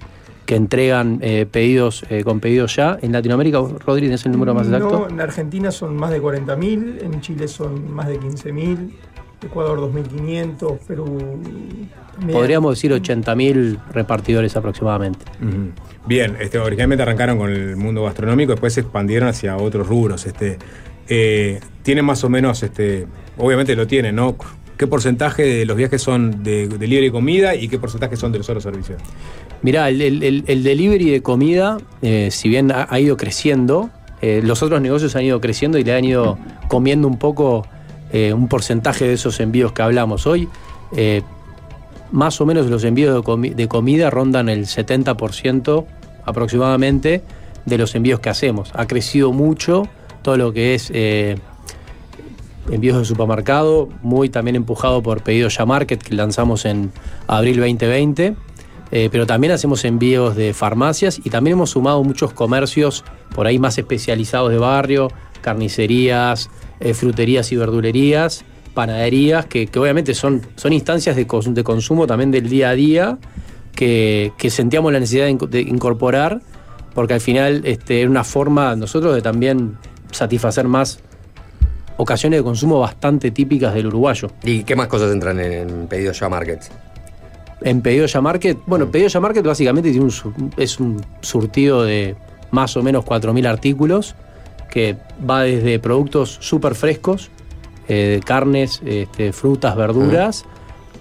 que 0.48 0.56
entregan 0.56 1.18
eh, 1.20 1.44
pedidos 1.44 2.06
eh, 2.08 2.24
con 2.24 2.40
pedidos 2.40 2.74
ya. 2.74 2.98
En 3.02 3.12
Latinoamérica, 3.12 3.58
Rodri, 3.58 4.06
¿tenés 4.06 4.24
el 4.24 4.32
número 4.32 4.54
más 4.54 4.66
exacto? 4.66 5.00
No, 5.00 5.08
en 5.10 5.20
Argentina 5.20 5.70
son 5.70 5.94
más 5.94 6.10
de 6.10 6.22
40.000, 6.22 7.02
en 7.02 7.20
Chile 7.20 7.46
son 7.48 7.92
más 7.92 8.08
de 8.08 8.18
15.000, 8.18 8.90
Ecuador 9.44 9.78
2.500, 9.78 10.78
Perú... 10.86 11.18
también. 12.14 12.38
Podríamos 12.38 12.76
decir 12.76 12.92
80.000 12.92 13.78
repartidores 13.92 14.56
aproximadamente. 14.56 15.26
Bien, 16.06 16.34
este, 16.40 16.58
originalmente 16.58 17.02
arrancaron 17.02 17.36
con 17.36 17.50
el 17.50 17.76
mundo 17.76 18.04
gastronómico, 18.04 18.52
después 18.52 18.72
se 18.72 18.80
expandieron 18.80 19.28
hacia 19.28 19.54
otros 19.58 19.86
rubros. 19.86 20.24
Este, 20.24 20.56
eh, 21.10 21.60
tienen 21.82 22.06
más 22.06 22.24
o 22.24 22.30
menos, 22.30 22.62
este, 22.62 23.06
obviamente 23.36 23.76
lo 23.76 23.86
tienen, 23.86 24.16
¿no? 24.16 24.34
¿Qué 24.78 24.86
porcentaje 24.86 25.42
de 25.42 25.66
los 25.66 25.76
viajes 25.76 26.00
son 26.00 26.42
de, 26.42 26.68
de 26.68 26.86
libre 26.86 27.04
y 27.04 27.10
comida 27.10 27.54
y 27.54 27.68
qué 27.68 27.78
porcentaje 27.78 28.16
son 28.16 28.32
de 28.32 28.38
los 28.38 28.48
otros 28.48 28.62
servicios? 28.62 29.02
Mirá, 29.62 29.88
el, 29.88 30.00
el- 30.00 30.22
el- 30.22 30.44
el 30.46 30.62
delivery 30.62 31.10
de 31.10 31.22
comida, 31.22 31.78
eh, 32.02 32.28
si 32.30 32.48
bien 32.48 32.70
ha, 32.72 32.98
ido 33.00 33.16
creciendo, 33.16 33.90
eh, 34.22 34.40
los 34.44 34.62
otros 34.62 34.80
negocios 34.80 35.16
han 35.16 35.24
ido 35.24 35.40
creciendo 35.40 35.78
y 35.78 35.84
le 35.84 35.94
han 35.94 36.04
ido 36.04 36.38
comiendo 36.68 37.08
un 37.08 37.18
poco 37.18 37.66
eh, 38.12 38.32
un 38.32 38.48
porcentaje 38.48 39.06
de 39.06 39.14
esos 39.14 39.38
envíos 39.40 39.72
que 39.72 39.82
hablamos 39.82 40.26
hoy. 40.26 40.48
más 42.10 42.40
o 42.40 42.46
menos 42.46 42.66
los 42.70 42.84
envíos 42.84 43.22
de, 43.22 43.50
de 43.54 43.68
comida 43.68 44.08
rondan 44.08 44.48
el 44.48 44.64
70% 44.64 45.84
aproximadamente 46.24 47.22
de 47.66 47.78
los 47.78 47.94
envíos 47.94 48.20
que 48.20 48.30
hacemos. 48.30 48.70
Ha 48.74 48.86
crecido 48.86 49.32
mucho 49.32 49.82
todo 50.22 50.36
lo 50.38 50.52
que 50.54 50.74
es 50.74 50.90
envíos 52.70 52.98
de 52.98 53.04
supermercado, 53.04 53.88
muy 54.02 54.28
también 54.28 54.56
empujado 54.56 55.02
por 55.02 55.22
Pedido 55.22 55.48
Ya 55.48 55.66
Market 55.66 56.02
que 56.02 56.14
lanzamos 56.14 56.64
en 56.64 56.92
abril 57.26 57.56
2020. 57.58 58.34
Eh, 58.90 59.08
pero 59.12 59.26
también 59.26 59.52
hacemos 59.52 59.84
envíos 59.84 60.34
de 60.34 60.54
farmacias 60.54 61.20
y 61.22 61.28
también 61.30 61.52
hemos 61.56 61.70
sumado 61.70 62.02
muchos 62.02 62.32
comercios 62.32 63.04
por 63.34 63.46
ahí 63.46 63.58
más 63.58 63.76
especializados 63.76 64.50
de 64.50 64.56
barrio, 64.58 65.10
carnicerías, 65.42 66.48
eh, 66.80 66.94
fruterías 66.94 67.52
y 67.52 67.56
verdulerías, 67.56 68.44
panaderías, 68.72 69.46
que, 69.46 69.68
obviamente 69.76 70.14
son, 70.14 70.40
son 70.56 70.72
instancias 70.72 71.16
de, 71.16 71.26
de 71.26 71.64
consumo 71.64 72.06
también 72.06 72.30
del 72.30 72.48
día 72.48 72.70
a 72.70 72.74
día 72.74 73.18
que, 73.74 74.32
que 74.38 74.50
sentíamos 74.50 74.92
la 74.92 75.00
necesidad 75.00 75.26
de, 75.26 75.32
inco- 75.32 75.48
de 75.48 75.60
incorporar 75.60 76.40
porque 76.94 77.14
al 77.14 77.20
final 77.20 77.62
este, 77.64 78.00
era 78.00 78.10
una 78.10 78.24
forma 78.24 78.74
nosotros 78.74 79.14
de 79.14 79.20
también 79.22 79.76
satisfacer 80.12 80.66
más 80.66 81.00
ocasiones 81.96 82.38
de 82.38 82.44
consumo 82.44 82.80
bastante 82.80 83.30
típicas 83.32 83.74
del 83.74 83.88
uruguayo. 83.88 84.30
¿Y 84.44 84.62
qué 84.64 84.74
más 84.76 84.86
cosas 84.88 85.12
entran 85.12 85.38
en, 85.40 85.52
en 85.68 85.86
pedido 85.88 86.12
ya 86.12 86.28
markets? 86.28 86.70
En 87.60 87.82
Pedido 87.82 88.06
Ya 88.06 88.20
Market, 88.20 88.58
bueno, 88.66 88.90
Pedido 88.90 89.08
Ya 89.08 89.20
Market 89.20 89.44
básicamente 89.44 89.90
tiene 89.90 90.06
un 90.06 90.52
es 90.56 90.78
un 90.80 91.04
surtido 91.20 91.82
de 91.82 92.14
más 92.50 92.76
o 92.76 92.82
menos 92.82 93.04
4.000 93.04 93.46
artículos 93.48 94.14
que 94.70 94.96
va 95.28 95.42
desde 95.42 95.78
productos 95.78 96.38
súper 96.40 96.74
frescos, 96.74 97.30
eh, 97.88 98.20
carnes, 98.24 98.80
este, 98.84 99.32
frutas, 99.32 99.74
verduras, 99.76 100.44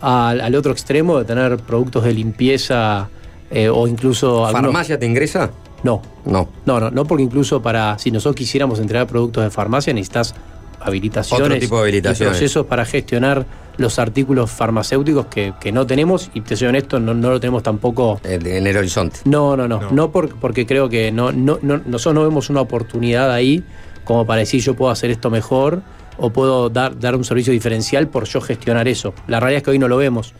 al, 0.01 0.41
al 0.41 0.55
otro 0.55 0.72
extremo 0.72 1.18
de 1.20 1.26
tener 1.26 1.58
productos 1.58 2.03
de 2.05 2.14
limpieza 2.14 3.10
eh, 3.51 3.70
o 3.70 3.88
incluso... 3.88 4.45
algunos- 4.45 4.68
¿Farmacia 4.72 4.97
te 4.99 5.05
ingresa? 5.05 5.51
No. 5.84 6.01
No. 6.26 6.49
No, 6.66 6.80
no, 6.80 6.89
no, 6.89 7.05
porque 7.05 7.24
incluso 7.24 7.62
para, 7.62 7.99
si 7.99 8.10
nosotros 8.10 8.36
quisiéramos 8.36 8.80
entregar 8.80 9.05
productos 9.08 9.43
de 9.43 9.49
farmacia, 9.51 9.93
necesitas 9.93 10.34
habilitaciones, 10.80 11.45
Otro 11.47 11.59
tipo 11.59 11.75
de 11.78 11.82
habilitaciones. 11.84 12.36
y 12.36 12.39
procesos 12.39 12.65
para 12.65 12.86
gestionar 12.86 13.45
los 13.78 13.99
artículos 13.99 14.49
farmacéuticos 14.49 15.28
que, 15.28 15.53
que 15.59 15.71
no 15.71 15.86
tenemos 15.86 16.32
y 16.34 16.41
te 16.41 16.55
soy 16.55 16.67
honesto, 16.69 16.99
no, 16.99 17.13
no 17.13 17.30
lo 17.30 17.39
tenemos 17.39 17.61
tampoco 17.63 18.19
En, 18.23 18.45
en 18.47 18.65
el 18.65 18.75
horizonte. 18.78 19.19
no, 19.25 19.55
no, 19.55 19.67
no. 19.67 19.91
No, 19.91 20.11
por- 20.11 20.36
porque 20.39 20.65
creo 20.65 20.89
que 20.89 21.11
no, 21.11 21.32
no, 21.32 21.59
no- 21.61 21.82
nosotros 21.86 22.15
no 22.15 22.23
vemos 22.23 22.49
una 22.49 22.61
oportunidad 22.61 23.32
ahí 23.32 23.63
como 24.03 24.25
para 24.25 24.39
decir 24.39 24.61
yo 24.61 24.73
puedo 24.73 24.91
hacer 24.91 25.11
esto 25.11 25.30
mejor 25.30 25.82
o 26.17 26.32
puedo 26.32 26.69
dar, 26.69 26.97
dar 26.99 27.15
un 27.15 27.23
servicio 27.23 27.53
diferencial 27.53 28.07
por 28.07 28.23
yo 28.25 28.41
gestionar 28.41 28.88
eso. 28.88 29.13
La 29.28 29.39
realidad 29.39 29.57
es 29.57 29.63
que 29.63 29.71
hoy 29.71 29.80
no 29.80 29.88
lo 29.88 29.97
vemos. 29.97 30.34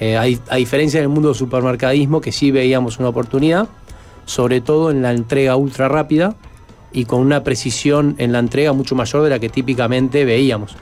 Eh, 0.00 0.16
hay, 0.16 0.40
a 0.48 0.56
diferencia 0.56 0.98
del 0.98 1.08
mundo 1.10 1.28
del 1.28 1.36
supermercadismo, 1.36 2.20
que 2.20 2.32
sí 2.32 2.50
veíamos 2.50 2.98
una 2.98 3.10
oportunidad, 3.10 3.68
sobre 4.24 4.60
todo 4.60 4.90
en 4.90 5.02
la 5.02 5.12
entrega 5.12 5.54
ultra 5.56 5.88
rápida 5.88 6.34
y 6.92 7.04
con 7.04 7.20
una 7.20 7.42
precisión 7.44 8.14
en 8.18 8.32
la 8.32 8.38
entrega 8.40 8.72
mucho 8.72 8.94
mayor 8.94 9.22
de 9.22 9.30
la 9.30 9.38
que 9.38 9.48
típicamente 9.48 10.24
veíamos. 10.24 10.76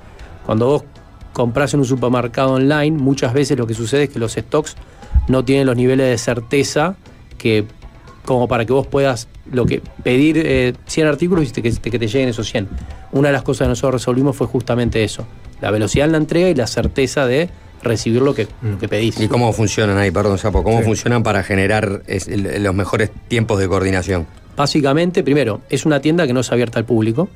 Cuando 0.47 0.67
vos 0.67 0.85
compras 1.33 1.75
en 1.75 1.81
un 1.81 1.87
supermercado 1.87 2.53
online, 2.55 2.97
muchas 2.97 3.33
veces 3.33 3.59
lo 3.59 3.67
que 3.67 3.75
sucede 3.75 4.05
es 4.05 4.09
que 4.11 4.19
los 4.19 4.33
stocks 4.33 4.77
no 5.29 5.45
tienen 5.45 5.67
los 5.67 5.77
niveles 5.77 6.09
de 6.09 6.19
certeza 6.19 6.97
que 7.37 7.65
como 8.25 8.47
para 8.49 8.65
que 8.67 8.73
vos 8.73 8.87
puedas 8.87 9.29
lo 9.51 9.65
que 9.65 9.81
pedir 10.03 10.37
eh, 10.45 10.75
100 10.87 11.07
artículos 11.07 11.49
y 11.49 11.53
te- 11.53 11.63
que, 11.63 11.71
te- 11.73 11.91
que 11.91 11.99
te 11.99 12.07
lleguen 12.09 12.29
esos 12.29 12.51
100. 12.51 12.69
Una 13.13 13.29
de 13.29 13.33
las 13.33 13.43
cosas 13.43 13.65
que 13.67 13.69
nosotros 13.71 14.03
resolvimos 14.03 14.37
fue 14.37 14.47
justamente 14.47 15.03
eso, 15.05 15.25
la 15.63 15.71
velocidad 15.71 16.07
en 16.07 16.13
la 16.13 16.19
entrega 16.19 16.49
y 16.51 16.55
la 16.55 16.67
certeza 16.67 17.27
de 17.27 17.49
recibir 17.83 18.21
lo 18.21 18.35
que, 18.35 18.49
lo 18.61 18.79
que 18.79 18.89
pedís. 18.89 19.19
¿Y 19.21 19.29
cómo 19.29 19.51
funcionan 19.53 19.97
ahí, 19.99 20.11
perdón, 20.11 20.37
Sapo? 20.37 20.63
¿Cómo 20.65 20.83
funcionan 20.83 21.23
para 21.23 21.43
generar 21.43 22.03
es- 22.07 22.29
el- 22.29 22.63
los 22.63 22.75
mejores 22.75 23.11
tiempos 23.29 23.61
de 23.61 23.69
coordinación? 23.69 24.27
Básicamente, 24.59 25.23
primero, 25.23 25.61
es 25.71 25.87
una 25.87 26.01
tienda 26.01 26.27
que 26.27 26.33
no 26.33 26.41
es 26.41 26.51
abierta 26.51 26.81
al 26.81 26.85
público, 26.85 27.29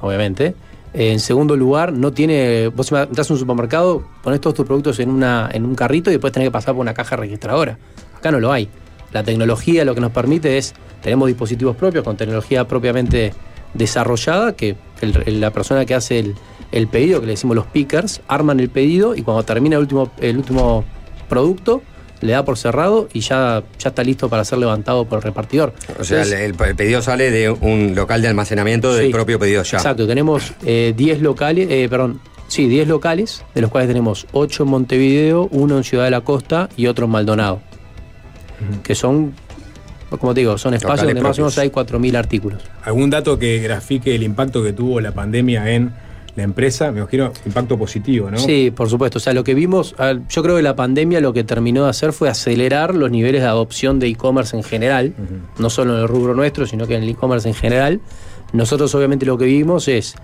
obviamente. 0.00 0.56
En 0.92 1.20
segundo 1.20 1.54
lugar, 1.54 1.92
no 1.92 2.12
tiene. 2.12 2.66
Vos 2.66 2.90
entras 2.90 3.30
a 3.30 3.32
un 3.32 3.38
supermercado, 3.38 4.04
pones 4.24 4.40
todos 4.40 4.56
tus 4.56 4.66
productos 4.66 4.98
en, 4.98 5.10
una, 5.10 5.48
en 5.52 5.64
un 5.64 5.76
carrito 5.76 6.10
y 6.10 6.14
después 6.14 6.32
tenés 6.32 6.48
que 6.48 6.50
pasar 6.50 6.74
por 6.74 6.80
una 6.80 6.94
caja 6.94 7.14
registradora. 7.14 7.78
Acá 8.16 8.32
no 8.32 8.40
lo 8.40 8.50
hay. 8.50 8.68
La 9.12 9.22
tecnología 9.22 9.84
lo 9.84 9.94
que 9.94 10.00
nos 10.00 10.10
permite 10.10 10.58
es. 10.58 10.74
Tenemos 11.00 11.28
dispositivos 11.28 11.76
propios 11.76 12.02
con 12.02 12.16
tecnología 12.16 12.66
propiamente 12.66 13.32
desarrollada, 13.74 14.56
que 14.56 14.74
la 15.26 15.52
persona 15.52 15.84
que 15.84 15.94
hace 15.94 16.18
el, 16.18 16.34
el 16.72 16.88
pedido, 16.88 17.20
que 17.20 17.26
le 17.26 17.32
decimos 17.34 17.54
los 17.54 17.66
pickers, 17.66 18.20
arman 18.26 18.58
el 18.58 18.68
pedido 18.68 19.14
y 19.14 19.22
cuando 19.22 19.44
termina 19.44 19.78
último, 19.78 20.10
el 20.18 20.38
último 20.38 20.84
producto, 21.28 21.82
le 22.20 22.32
da 22.32 22.44
por 22.44 22.56
cerrado 22.56 23.08
y 23.12 23.20
ya, 23.20 23.62
ya 23.78 23.88
está 23.90 24.02
listo 24.02 24.28
para 24.28 24.44
ser 24.44 24.58
levantado 24.58 25.04
por 25.04 25.18
el 25.18 25.22
repartidor. 25.22 25.74
O 26.00 26.04
sea, 26.04 26.22
Entonces, 26.22 26.40
el, 26.40 26.56
el 26.60 26.74
pedido 26.76 27.02
sale 27.02 27.30
de 27.30 27.50
un 27.50 27.94
local 27.94 28.22
de 28.22 28.28
almacenamiento 28.28 28.94
del 28.94 29.06
Sí. 29.06 29.12
propio 29.12 29.38
pedido 29.38 29.62
ya. 29.62 29.78
Exacto, 29.78 30.06
tenemos 30.06 30.52
eh, 30.64 30.94
10 30.96 31.20
locales, 31.20 31.68
eh, 31.70 31.86
perdón, 31.90 32.20
sí, 32.48 32.68
10 32.68 32.88
locales, 32.88 33.44
de 33.54 33.60
los 33.60 33.70
cuales 33.70 33.88
tenemos 33.88 34.26
8 34.32 34.62
en 34.62 34.68
Montevideo, 34.68 35.48
uno 35.52 35.76
en 35.76 35.84
Ciudad 35.84 36.04
de 36.04 36.10
la 36.10 36.22
Costa 36.22 36.68
y 36.76 36.86
otro 36.86 37.04
en 37.06 37.10
Maldonado. 37.12 37.60
Que 38.82 38.94
son, 38.94 39.34
como 40.08 40.32
te 40.32 40.40
digo, 40.40 40.56
son 40.56 40.72
espacios 40.72 41.02
Locales 41.02 41.14
donde 41.14 41.28
más 41.28 41.38
o 41.38 41.42
menos 41.42 41.58
hay 41.58 41.68
4.000 41.68 42.16
artículos. 42.16 42.62
¿Algún 42.84 43.10
dato 43.10 43.38
que 43.38 43.58
grafique 43.58 44.14
el 44.14 44.22
impacto 44.22 44.62
que 44.62 44.72
tuvo 44.72 45.00
la 45.00 45.12
pandemia 45.12 45.70
en 45.74 45.92
la 46.36 46.42
empresa? 46.42 46.92
Me 46.92 46.98
imagino 47.00 47.32
impacto 47.46 47.76
positivo, 47.78 48.30
¿no? 48.30 48.38
Sí, 48.38 48.70
por 48.70 48.88
supuesto. 48.88 49.18
O 49.18 49.20
sea, 49.20 49.32
lo 49.32 49.42
que 49.42 49.54
vimos, 49.54 49.94
a 49.98 50.06
ver, 50.06 50.20
yo 50.28 50.42
creo 50.42 50.56
que 50.56 50.62
la 50.62 50.76
pandemia 50.76 51.20
lo 51.20 51.32
que 51.32 51.42
terminó 51.44 51.84
de 51.84 51.90
hacer 51.90 52.12
fue 52.12 52.28
acelerar 52.28 52.94
los 52.94 53.10
niveles 53.10 53.40
de 53.42 53.48
adopción 53.48 53.98
de 53.98 54.08
e-commerce 54.08 54.56
en 54.56 54.62
general, 54.62 55.14
no 55.58 55.70
solo 55.70 55.94
en 55.96 56.02
el 56.02 56.08
rubro 56.08 56.34
nuestro, 56.34 56.66
sino 56.66 56.86
que 56.86 56.94
en 56.96 57.02
el 57.02 57.08
e-commerce 57.08 57.48
en 57.48 57.54
general. 57.54 58.00
Nosotros 58.52 58.94
obviamente 58.94 59.26
lo 59.26 59.36
que 59.38 59.46
vimos 59.46 59.88
es 59.88 60.14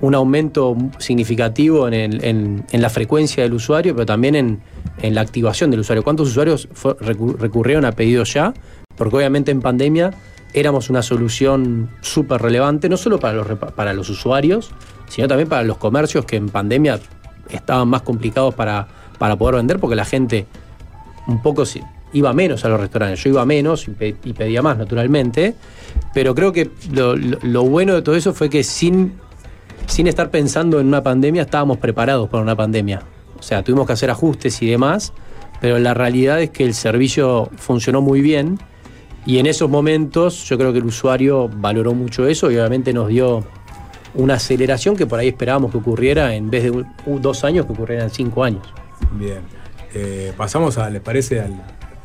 un 0.00 0.14
aumento 0.16 0.76
significativo 0.98 1.86
en, 1.86 1.94
el- 1.94 2.24
en- 2.24 2.64
en 2.72 2.82
la 2.82 2.90
frecuencia 2.90 3.44
del 3.44 3.52
usuario, 3.54 3.94
pero 3.94 4.04
también 4.06 4.34
en, 4.34 4.60
en 5.00 5.14
la 5.14 5.20
activación 5.20 5.70
del 5.70 5.80
usuario. 5.80 6.02
¿Cuántos 6.02 6.28
usuarios 6.28 6.68
fue- 6.72 6.96
recurrieron 6.98 7.84
a 7.84 7.92
pedidos 7.92 8.34
ya? 8.34 8.52
Porque 8.96 9.16
obviamente 9.16 9.52
en 9.52 9.60
pandemia 9.60 10.12
éramos 10.54 10.90
una 10.90 11.02
solución 11.02 11.90
súper 12.00 12.40
relevante, 12.42 12.88
no 12.88 12.96
solo 12.96 13.18
para 13.18 13.34
los, 13.34 13.46
para 13.74 13.92
los 13.92 14.08
usuarios, 14.10 14.70
sino 15.08 15.28
también 15.28 15.48
para 15.48 15.62
los 15.62 15.78
comercios 15.78 16.24
que 16.24 16.36
en 16.36 16.48
pandemia 16.48 16.98
estaban 17.50 17.88
más 17.88 18.02
complicados 18.02 18.54
para, 18.54 18.86
para 19.18 19.36
poder 19.36 19.56
vender, 19.56 19.78
porque 19.78 19.96
la 19.96 20.04
gente 20.04 20.46
un 21.26 21.40
poco 21.42 21.64
iba 22.14 22.32
menos 22.32 22.64
a 22.64 22.68
los 22.68 22.80
restaurantes. 22.80 23.22
Yo 23.22 23.30
iba 23.30 23.44
menos 23.46 23.88
y, 23.88 23.92
pe- 23.92 24.16
y 24.24 24.32
pedía 24.32 24.60
más, 24.62 24.76
naturalmente. 24.76 25.54
Pero 26.12 26.34
creo 26.34 26.52
que 26.52 26.70
lo- 26.92 27.16
lo 27.16 27.62
bueno 27.64 27.94
de 27.94 28.02
todo 28.02 28.16
eso 28.16 28.34
fue 28.34 28.50
que 28.50 28.62
sin, 28.64 29.14
sin 29.86 30.06
estar 30.06 30.30
pensando 30.30 30.80
en 30.80 30.86
una 30.88 31.02
pandemia, 31.02 31.42
estábamos 31.42 31.78
preparados 31.78 32.28
para 32.28 32.42
una 32.42 32.56
pandemia. 32.56 33.02
O 33.38 33.42
sea, 33.42 33.62
tuvimos 33.62 33.86
que 33.86 33.94
hacer 33.94 34.10
ajustes 34.10 34.60
y 34.62 34.66
demás, 34.70 35.12
pero 35.60 35.78
la 35.78 35.94
realidad 35.94 36.40
es 36.42 36.50
que 36.50 36.64
el 36.64 36.74
servicio 36.74 37.50
funcionó 37.56 38.00
muy 38.02 38.20
bien. 38.20 38.58
Y 39.24 39.38
en 39.38 39.46
esos 39.46 39.70
momentos 39.70 40.44
yo 40.48 40.58
creo 40.58 40.72
que 40.72 40.78
el 40.78 40.84
usuario 40.84 41.48
valoró 41.48 41.94
mucho 41.94 42.26
eso 42.26 42.50
y 42.50 42.56
obviamente 42.56 42.92
nos 42.92 43.08
dio 43.08 43.44
una 44.14 44.34
aceleración 44.34 44.96
que 44.96 45.06
por 45.06 45.18
ahí 45.18 45.28
esperábamos 45.28 45.70
que 45.70 45.78
ocurriera 45.78 46.34
en 46.34 46.50
vez 46.50 46.64
de 46.64 46.70
un- 46.70 46.86
dos 47.22 47.44
años, 47.44 47.66
que 47.66 47.72
ocurriera 47.72 48.02
en 48.04 48.10
cinco 48.10 48.44
años. 48.44 48.62
Bien. 49.12 49.40
Eh, 49.94 50.32
Pasamos, 50.36 50.76
a, 50.78 50.90
¿les 50.90 51.00
parece, 51.00 51.40
al, 51.40 51.52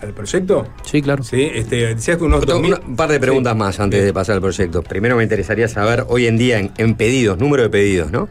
al 0.02 0.14
proyecto? 0.14 0.68
Sí, 0.84 1.02
claro. 1.02 1.24
Sí, 1.24 1.50
este, 1.54 1.96
decías 1.96 2.18
que 2.18 2.24
unos 2.24 2.44
Otro- 2.44 2.54
2000 2.56 2.74
una- 2.76 2.82
un 2.86 2.96
par 2.96 3.10
de 3.10 3.20
preguntas 3.20 3.56
más 3.56 3.80
antes 3.80 4.04
de 4.06 4.14
pasar 4.14 4.36
al 4.36 4.42
proyecto. 4.42 4.84
Primero 4.84 5.18
me 5.18 5.24
interesaría 5.24 5.68
saber, 5.68 6.06
hoy 6.08 6.28
en 6.28 6.38
día, 6.38 6.60
en, 6.60 6.72
en 6.78 6.96
pedidos, 6.96 7.40
número 7.40 7.64
de 7.64 7.70
pedidos, 7.70 8.12
¿no? 8.12 8.30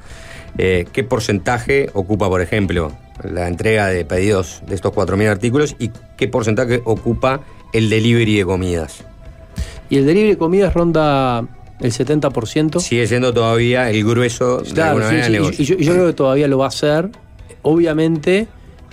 Eh, 0.58 0.86
¿Qué 0.92 1.04
porcentaje 1.04 1.90
ocupa, 1.92 2.28
por 2.28 2.40
ejemplo, 2.40 2.92
la 3.24 3.48
entrega 3.48 3.86
de 3.88 4.04
pedidos 4.04 4.62
de 4.66 4.74
estos 4.74 4.92
4.000 4.92 5.28
artículos 5.28 5.76
y 5.78 5.90
qué 6.16 6.28
porcentaje 6.28 6.82
ocupa 6.84 7.40
el 7.72 7.88
delivery 7.90 8.36
de 8.38 8.44
comidas? 8.44 9.04
Y 9.88 9.98
el 9.98 10.06
delivery 10.06 10.30
de 10.32 10.38
comidas 10.38 10.74
ronda 10.74 11.46
el 11.80 11.92
70%. 11.92 12.80
Sigue 12.80 13.06
siendo 13.06 13.32
todavía 13.32 13.90
el 13.90 14.04
grueso 14.04 14.58
de 14.58 14.70
Claro, 14.72 14.98
alguna 14.98 15.10
sí, 15.10 15.24
sí, 15.26 15.30
negocio. 15.32 15.62
y 15.62 15.66
yo, 15.66 15.74
y 15.78 15.84
yo 15.84 15.92
creo 15.92 16.06
que 16.06 16.12
todavía 16.12 16.48
lo 16.48 16.58
va 16.58 16.64
a 16.66 16.68
hacer. 16.68 17.10
Obviamente, 17.62 18.46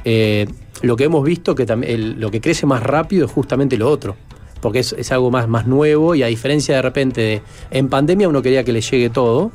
eh, 0.05 0.47
lo 0.81 0.95
que 0.95 1.05
hemos 1.05 1.23
visto 1.23 1.55
que 1.55 1.65
también 1.65 1.93
el- 1.93 2.19
lo 2.19 2.29
que 2.31 2.41
crece 2.41 2.65
más 2.65 2.83
rápido 2.83 3.25
es 3.25 3.31
justamente 3.31 3.77
lo 3.77 3.89
otro. 3.89 4.15
Porque 4.63 4.79
es, 4.79 4.93
es 4.93 5.11
algo 5.11 5.29
más, 5.29 5.47
más 5.49 5.67
nuevo 5.67 6.15
y 6.15 6.23
a 6.23 6.27
diferencia 6.27 6.77
de 6.77 6.81
repente 6.81 7.21
de. 7.21 7.41
En 7.69 7.89
pandemia 7.89 8.29
uno 8.29 8.41
quería 8.41 8.63
que 8.63 8.71
le 8.71 8.81
llegue 8.81 9.09
todo. 9.09 9.51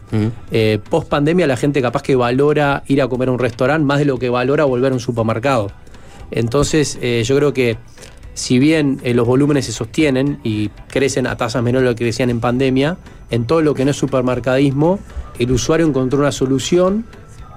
Eh, 0.52 0.78
Post 0.90 1.08
pandemia 1.08 1.46
la 1.46 1.56
gente 1.56 1.80
capaz 1.80 2.02
que 2.02 2.14
valora 2.14 2.82
ir 2.86 3.00
a 3.00 3.08
comer 3.08 3.30
a 3.30 3.32
un 3.32 3.38
restaurante 3.38 3.84
más 3.84 3.98
de 3.98 4.04
lo 4.04 4.18
que 4.18 4.28
valora 4.28 4.64
volver 4.64 4.92
a 4.92 4.94
un 4.94 5.00
supermercado. 5.00 5.72
Entonces, 6.30 6.98
eh, 7.00 7.22
yo 7.24 7.36
creo 7.36 7.54
que 7.54 7.78
si 8.34 8.58
bien 8.58 9.00
eh, 9.02 9.14
los 9.14 9.26
volúmenes 9.26 9.64
se 9.64 9.72
sostienen 9.72 10.38
y 10.44 10.68
crecen 10.88 11.26
a 11.26 11.36
tasas 11.36 11.62
menores 11.62 11.86
de 11.86 11.90
lo 11.90 11.96
que 11.96 12.04
crecían 12.04 12.28
en 12.28 12.40
pandemia, 12.40 12.98
en 13.30 13.46
todo 13.46 13.62
lo 13.62 13.74
que 13.74 13.84
no 13.84 13.92
es 13.92 13.96
supermercadismo, 13.96 14.98
el 15.38 15.50
usuario 15.50 15.86
encontró 15.86 16.18
una 16.18 16.32
solución 16.32 17.06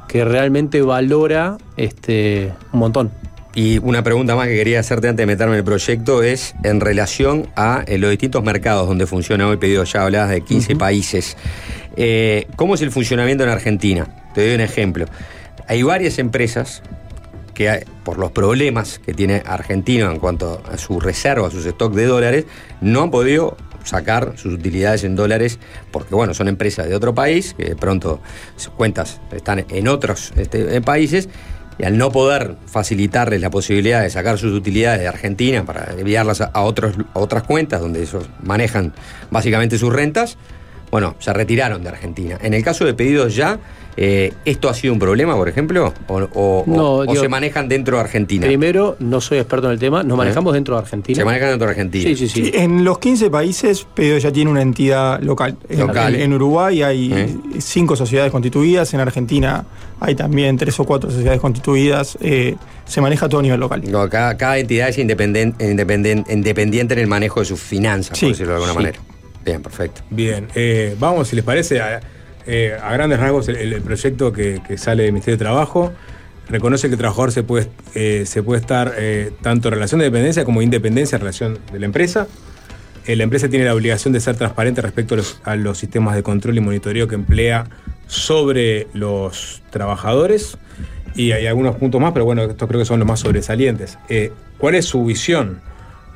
que 0.07 0.25
realmente 0.25 0.81
valora 0.81 1.57
este, 1.77 2.53
un 2.73 2.79
montón. 2.79 3.11
Y 3.53 3.79
una 3.79 4.01
pregunta 4.01 4.35
más 4.35 4.47
que 4.47 4.55
quería 4.55 4.79
hacerte 4.79 5.09
antes 5.09 5.23
de 5.23 5.27
meterme 5.27 5.53
en 5.55 5.59
el 5.59 5.65
proyecto 5.65 6.23
es 6.23 6.55
en 6.63 6.79
relación 6.79 7.47
a 7.57 7.83
eh, 7.85 7.97
los 7.97 8.09
distintos 8.09 8.43
mercados 8.43 8.87
donde 8.87 9.05
funciona 9.07 9.47
hoy 9.47 9.57
pedido. 9.57 9.83
Ya 9.83 10.03
hablabas 10.03 10.29
de 10.29 10.41
15 10.41 10.75
países. 10.77 11.35
Eh, 11.97 12.47
¿Cómo 12.55 12.75
es 12.75 12.81
el 12.81 12.91
funcionamiento 12.91 13.43
en 13.43 13.49
Argentina? 13.49 14.07
Te 14.33 14.45
doy 14.45 14.55
un 14.55 14.61
ejemplo. 14.61 15.05
Hay 15.67 15.83
varias 15.83 16.17
empresas 16.17 16.81
que 17.53 17.69
hay- 17.69 17.83
por 18.05 18.17
los 18.17 18.31
problemas 18.31 18.99
que 18.99 19.13
tiene 19.13 19.43
Argentina 19.45 20.09
en 20.09 20.19
cuanto 20.19 20.63
a 20.71 20.77
su 20.77 21.01
reserva, 21.01 21.47
a 21.47 21.51
sus 21.51 21.65
stocks 21.65 21.95
de 21.97 22.05
dólares, 22.05 22.45
no 22.79 23.01
han 23.01 23.11
podido 23.11 23.57
sacar 23.83 24.33
sus 24.37 24.53
utilidades 24.53 25.03
en 25.03 25.15
dólares 25.17 25.59
porque, 25.91 26.15
bueno, 26.15 26.33
son 26.33 26.47
empresas 26.47 26.87
de 26.87 26.95
otro 26.95 27.13
país, 27.13 27.53
que 27.57 27.65
de 27.65 27.75
pronto 27.75 28.21
sus 28.55 28.71
cuentas 28.73 29.19
están 29.33 29.65
en 29.67 29.87
otros 29.89 30.31
este, 30.37 30.75
en 30.75 30.83
países, 30.83 31.27
y 31.77 31.83
al 31.83 31.97
no 31.97 32.11
poder 32.11 32.55
facilitarles 32.67 33.41
la 33.41 33.49
posibilidad 33.49 34.01
de 34.01 34.09
sacar 34.09 34.37
sus 34.37 34.53
utilidades 34.53 34.99
de 35.01 35.07
Argentina 35.07 35.63
para 35.65 35.93
enviarlas 35.97 36.41
a, 36.41 36.45
a 36.45 36.61
otras 36.61 37.43
cuentas 37.43 37.81
donde 37.81 38.01
ellos 38.01 38.25
manejan 38.43 38.93
básicamente 39.29 39.77
sus 39.77 39.91
rentas, 39.91 40.37
bueno, 40.91 41.15
se 41.19 41.31
retiraron 41.33 41.81
de 41.83 41.89
Argentina. 41.89 42.37
En 42.41 42.53
el 42.53 42.63
caso 42.63 42.83
de 42.85 42.93
pedidos 42.93 43.33
ya, 43.35 43.57
eh, 43.97 44.33
¿esto 44.45 44.69
ha 44.69 44.73
sido 44.73 44.93
un 44.93 44.99
problema, 44.99 45.35
por 45.35 45.49
ejemplo? 45.49 45.93
¿O, 46.07 46.15
o- 46.15 46.63
No, 46.67 46.83
o- 46.93 46.97
o 46.99 47.05
digo- 47.05 47.21
se 47.21 47.27
manejan 47.29 47.67
dentro 47.67 47.97
de 47.97 48.01
Argentina? 48.03 48.45
Primero, 48.45 48.95
no 48.99 49.19
soy 49.21 49.37
experto 49.39 49.67
en 49.67 49.73
el 49.73 49.79
tema, 49.79 50.01
nos 50.03 50.17
manejamos 50.17 50.53
dentro 50.53 50.75
de 50.75 50.81
Argentina. 50.81 51.15
Se 51.17 51.25
manejan 51.25 51.49
dentro 51.49 51.65
de 51.67 51.71
Argentina. 51.71 52.03
Sí, 52.09 52.15
sí, 52.15 52.27
sí. 52.29 52.45
Sí, 52.45 52.51
en 52.53 52.83
los 52.83 52.99
15 52.99 53.29
países, 53.29 53.85
Pedido 53.93 54.17
ya 54.17 54.31
tiene 54.31 54.49
una 54.51 54.61
entidad 54.61 55.19
local. 55.21 55.57
En- 55.69 55.79
Local. 55.79 56.15
En, 56.15 56.21
en 56.21 56.33
Uruguay 56.33 56.83
hay 56.83 57.13
¿Eh? 57.13 57.35
cinco 57.59 57.95
sociedades 57.95 58.31
constituidas, 58.31 58.93
en 58.93 58.99
Argentina 59.01 59.65
hay 59.99 60.15
también 60.15 60.57
tres 60.57 60.79
o 60.79 60.83
cuatro 60.85 61.09
sociedades 61.11 61.39
constituidas. 61.41 62.17
eh, 62.21 62.55
se 62.85 62.99
maneja 62.99 63.27
a 63.27 63.29
todo 63.29 63.41
nivel 63.41 63.59
local. 63.59 63.81
No, 63.89 64.09
cada, 64.09 64.35
cada 64.35 64.57
entidad 64.57 64.89
es 64.89 64.97
independiente 64.97 66.93
en 66.93 66.99
el 66.99 67.07
manejo 67.07 67.39
de 67.39 67.45
sus 67.45 67.59
finanzas, 67.59 68.17
Sí, 68.17 68.25
por 68.25 68.31
decirlo 68.33 68.51
de 68.53 68.55
alguna 68.55 68.71
sí. 68.73 68.77
manera. 68.77 68.99
Bien, 69.43 69.61
perfecto. 69.61 70.01
Bien, 70.09 70.47
eh, 70.55 70.95
vamos, 70.99 71.27
si 71.27 71.35
les 71.35 71.43
parece, 71.43 71.81
a 71.81 71.99
eh, 72.45 72.77
grandes 72.79 73.19
rasgos 73.19 73.47
el, 73.49 73.81
proyecto 73.81 74.31
que, 74.31 74.61
sale 74.77 75.03
del 75.03 75.13
Ministerio 75.13 75.37
de 75.37 75.43
Trabajo 75.43 75.91
reconoce 76.49 76.87
que 76.87 76.95
el 76.95 76.99
trabajador 76.99 77.31
se 77.31 77.43
puede, 77.43 77.69
eh, 77.95 78.23
se 78.25 78.43
puede 78.43 78.59
estar 78.59 78.93
tanto 79.41 79.69
en 79.69 79.73
relación 79.75 79.99
de 79.99 80.05
dependencia 80.05 80.43
como 80.43 80.61
independencia 80.61 81.15
en 81.15 81.21
relación 81.21 81.59
de 81.71 81.79
la 81.79 81.85
empresa. 81.85 82.27
La 83.07 83.23
empresa 83.23 83.49
tiene 83.49 83.65
la 83.65 83.73
obligación 83.73 84.13
de 84.13 84.19
ser 84.19 84.35
transparente 84.35 84.81
respecto 84.81 85.15
a 85.43 85.55
los, 85.55 85.77
sistemas 85.77 86.15
de 86.15 86.23
control 86.23 86.57
y 86.57 86.61
monitoreo 86.61 87.07
que 87.07 87.15
emplea 87.15 87.65
sobre 88.07 88.87
los 88.93 89.63
trabajadores. 89.69 90.57
Y 91.15 91.31
hay 91.31 91.47
algunos 91.47 91.75
puntos 91.77 91.99
más, 91.99 92.11
pero 92.11 92.25
bueno, 92.25 92.43
estos 92.43 92.67
creo 92.67 92.79
que 92.79 92.85
son 92.85 92.99
los 92.99 93.07
más 93.07 93.21
sobresalientes. 93.21 93.97
¿Cuál 94.57 94.75
es 94.75 94.85
su 94.85 95.03
visión 95.05 95.61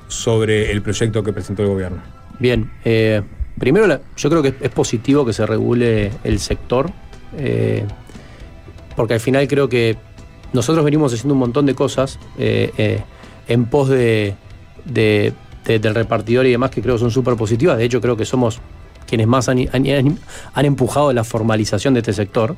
sobre 0.09 0.71
el 0.71 0.81
proyecto 0.81 1.23
que 1.23 1.33
presentó 1.33 1.63
el 1.63 1.69
gobierno? 1.69 2.14
Bien, 2.39 2.71
eh, 2.83 3.21
primero 3.59 3.87
la- 3.87 4.01
yo 4.17 4.29
creo 4.29 4.41
que 4.41 4.53
es 4.59 4.69
positivo 4.71 5.25
que 5.25 5.33
se 5.33 5.45
regule 5.45 6.11
el 6.23 6.39
sector, 6.39 6.91
eh, 7.37 7.85
porque 8.95 9.13
al 9.15 9.19
final 9.19 9.47
creo 9.47 9.69
que 9.69 9.97
nosotros 10.53 10.83
venimos 10.85 11.13
haciendo 11.13 11.33
un 11.33 11.39
montón 11.39 11.65
de 11.65 11.75
cosas 11.75 12.19
eh, 12.37 12.71
eh, 12.77 13.01
en 13.47 13.65
pos 13.65 13.89
de, 13.89 14.35
de- 14.85 15.33
de- 15.65 15.79
del 15.79 15.95
repartidor 15.95 16.45
y 16.45 16.51
demás 16.51 16.71
que 16.71 16.81
creo 16.81 16.97
son 16.97 17.11
súper 17.11 17.35
positivas. 17.35 17.77
De 17.77 17.85
hecho, 17.85 18.01
creo 18.01 18.15
que 18.17 18.25
somos 18.25 18.59
quienes 19.07 19.27
más 19.27 19.49
han 19.49 19.59
empujado 20.65 21.13
la 21.13 21.23
formalización 21.23 21.93
de 21.93 21.99
este 22.01 22.13
sector. 22.13 22.55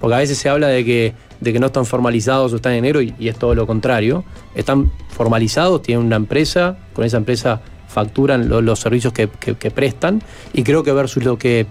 Porque 0.00 0.16
a 0.16 0.18
veces 0.18 0.36
se 0.38 0.48
habla 0.48 0.68
de 0.68 0.84
que, 0.84 1.14
de 1.40 1.52
que 1.52 1.58
no 1.60 1.66
están 1.66 1.86
formalizados 1.86 2.52
o 2.52 2.56
están 2.56 2.72
en 2.74 2.82
negro 2.82 3.00
y, 3.00 3.14
y 3.18 3.28
es 3.28 3.36
todo 3.38 3.54
lo 3.54 3.66
contrario. 3.66 4.24
Están 4.54 4.90
formalizados, 5.08 5.82
tienen 5.82 6.04
una 6.04 6.16
empresa, 6.16 6.76
con 6.92 7.04
esa 7.04 7.16
empresa 7.16 7.62
facturan 7.94 8.48
lo- 8.48 8.60
los 8.60 8.80
servicios 8.80 9.12
que, 9.12 9.28
prestan 9.70 10.20
y 10.52 10.64
creo 10.64 10.82
que 10.82 10.92
versus 10.92 11.24
lo 11.24 11.38
que, 11.38 11.66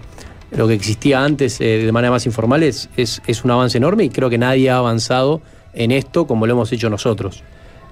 lo 0.50 0.66
que 0.66 0.74
existía 0.74 1.22
antes 1.22 1.60
eh, 1.60 1.84
de 1.84 1.92
manera 1.92 2.10
más 2.10 2.24
informal 2.26 2.62
es, 2.62 2.88
es, 2.96 3.44
un 3.44 3.50
avance 3.50 3.76
enorme 3.76 4.04
y 4.04 4.08
creo 4.10 4.30
que 4.30 4.38
nadie 4.38 4.70
ha 4.70 4.78
avanzado 4.78 5.42
en 5.74 5.90
esto 5.92 6.26
como 6.26 6.46
lo 6.46 6.54
hemos 6.54 6.72
hecho 6.72 6.88
nosotros. 6.88 7.42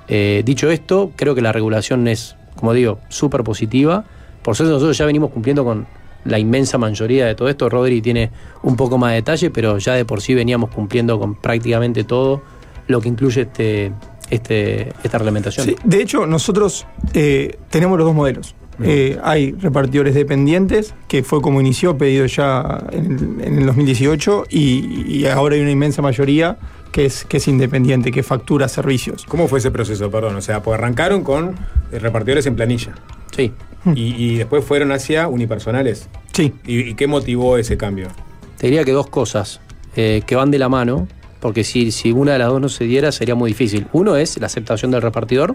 Eh, 0.09 0.42
dicho 0.44 0.70
esto, 0.70 1.12
creo 1.14 1.34
que 1.34 1.42
la 1.42 1.52
regulación 1.52 2.09
es, 2.09 2.36
como 2.56 2.72
digo, 2.72 2.98
súper 3.09 3.44
positiva. 3.44 4.04
Por 4.42 4.56
suerte 4.56 4.72
nosotros 4.72 4.96
ya 4.96 5.04
venimos 5.04 5.30
cumpliendo 5.30 5.64
con 5.64 5.86
la 6.24 6.38
inmensa 6.38 6.78
mayoría 6.78 7.26
de 7.26 7.34
todo 7.34 7.48
esto. 7.48 7.68
Rodri 7.68 8.00
tiene 8.00 8.30
un 8.62 8.76
poco 8.76 8.96
más 8.96 9.10
de 9.10 9.16
detalle, 9.16 9.50
pero 9.50 9.78
ya 9.78 9.94
de 9.94 10.04
por 10.04 10.20
sí 10.20 10.34
veníamos 10.34 10.70
cumpliendo 10.70 11.18
con 11.18 11.34
prácticamente 11.34 12.04
todo 12.04 12.42
lo 12.86 13.00
que 13.00 13.09
incluye 13.09 13.42
este, 13.42 13.92
este, 14.32 14.92
esta 15.04 15.18
reglamentación. 15.18 15.66
Sí, 15.66 15.76
de 15.84 16.02
hecho, 16.02 16.26
nosotros 16.26 16.86
eh, 17.12 17.59
tenemos 17.70 17.98
los 17.98 18.06
dos 18.06 18.14
modelos. 18.14 18.54
Eh, 18.82 19.18
hay 19.22 19.52
repartidores 19.52 20.14
dependientes, 20.14 20.94
que 21.06 21.22
fue 21.22 21.40
como 21.40 21.60
inició, 21.60 21.96
pedido 21.98 22.24
ya 22.26 22.82
en 22.90 23.38
el, 23.40 23.46
en 23.46 23.59
el 23.59 23.66
2018, 23.66 24.46
y, 24.48 25.18
y 25.18 25.26
ahora 25.26 25.54
hay 25.54 25.60
una 25.60 25.70
inmensa 25.70 26.00
mayoría 26.02 26.56
que 26.90 27.04
es, 27.04 27.24
que 27.24 27.36
es 27.36 27.46
independiente, 27.48 28.10
que 28.10 28.22
factura 28.22 28.68
servicios. 28.68 29.24
¿Cómo 29.26 29.46
fue 29.46 29.59
ese 29.59 29.70
proceso? 29.70 30.10
Perdón, 30.10 30.36
o 30.36 30.40
sea, 30.40 30.62
pues 30.62 30.78
arrancaron 30.78 31.22
con 31.22 31.54
eh, 31.92 31.98
repartidores 31.98 32.46
en 32.46 32.56
planilla. 32.56 32.94
Sí. 33.36 33.52
Y, 33.94 34.14
y 34.14 34.36
después 34.36 34.64
fueron 34.64 34.92
hacia 34.92 35.28
unipersonales. 35.28 36.09
Sí. 36.32 36.54
¿Y, 36.66 36.80
y 36.90 36.94
qué 36.94 37.06
motivó 37.06 37.59
ese 37.59 37.76
cambio? 37.76 38.09
Te 38.56 38.68
diría 38.68 38.84
que 38.84 38.92
dos 38.92 39.09
cosas 39.09 39.60
eh, 39.94 40.22
que 40.26 40.36
van 40.36 40.50
de 40.50 40.59
la 40.59 40.68
mano, 40.68 41.06
porque 41.43 41.64
si, 41.64 41.90
si 41.90 42.12
una 42.12 42.35
de 42.35 42.39
las 42.39 42.48
dos 42.48 42.60
no 42.60 42.69
se 42.69 42.85
diera 42.85 43.10
sería 43.10 43.35
muy 43.35 43.51
difícil. 43.51 43.89
Uno 43.93 44.14
es 44.14 44.39
la 44.39 44.47
aceptación 44.47 44.93
del 44.93 45.02
repartidor, 45.02 45.55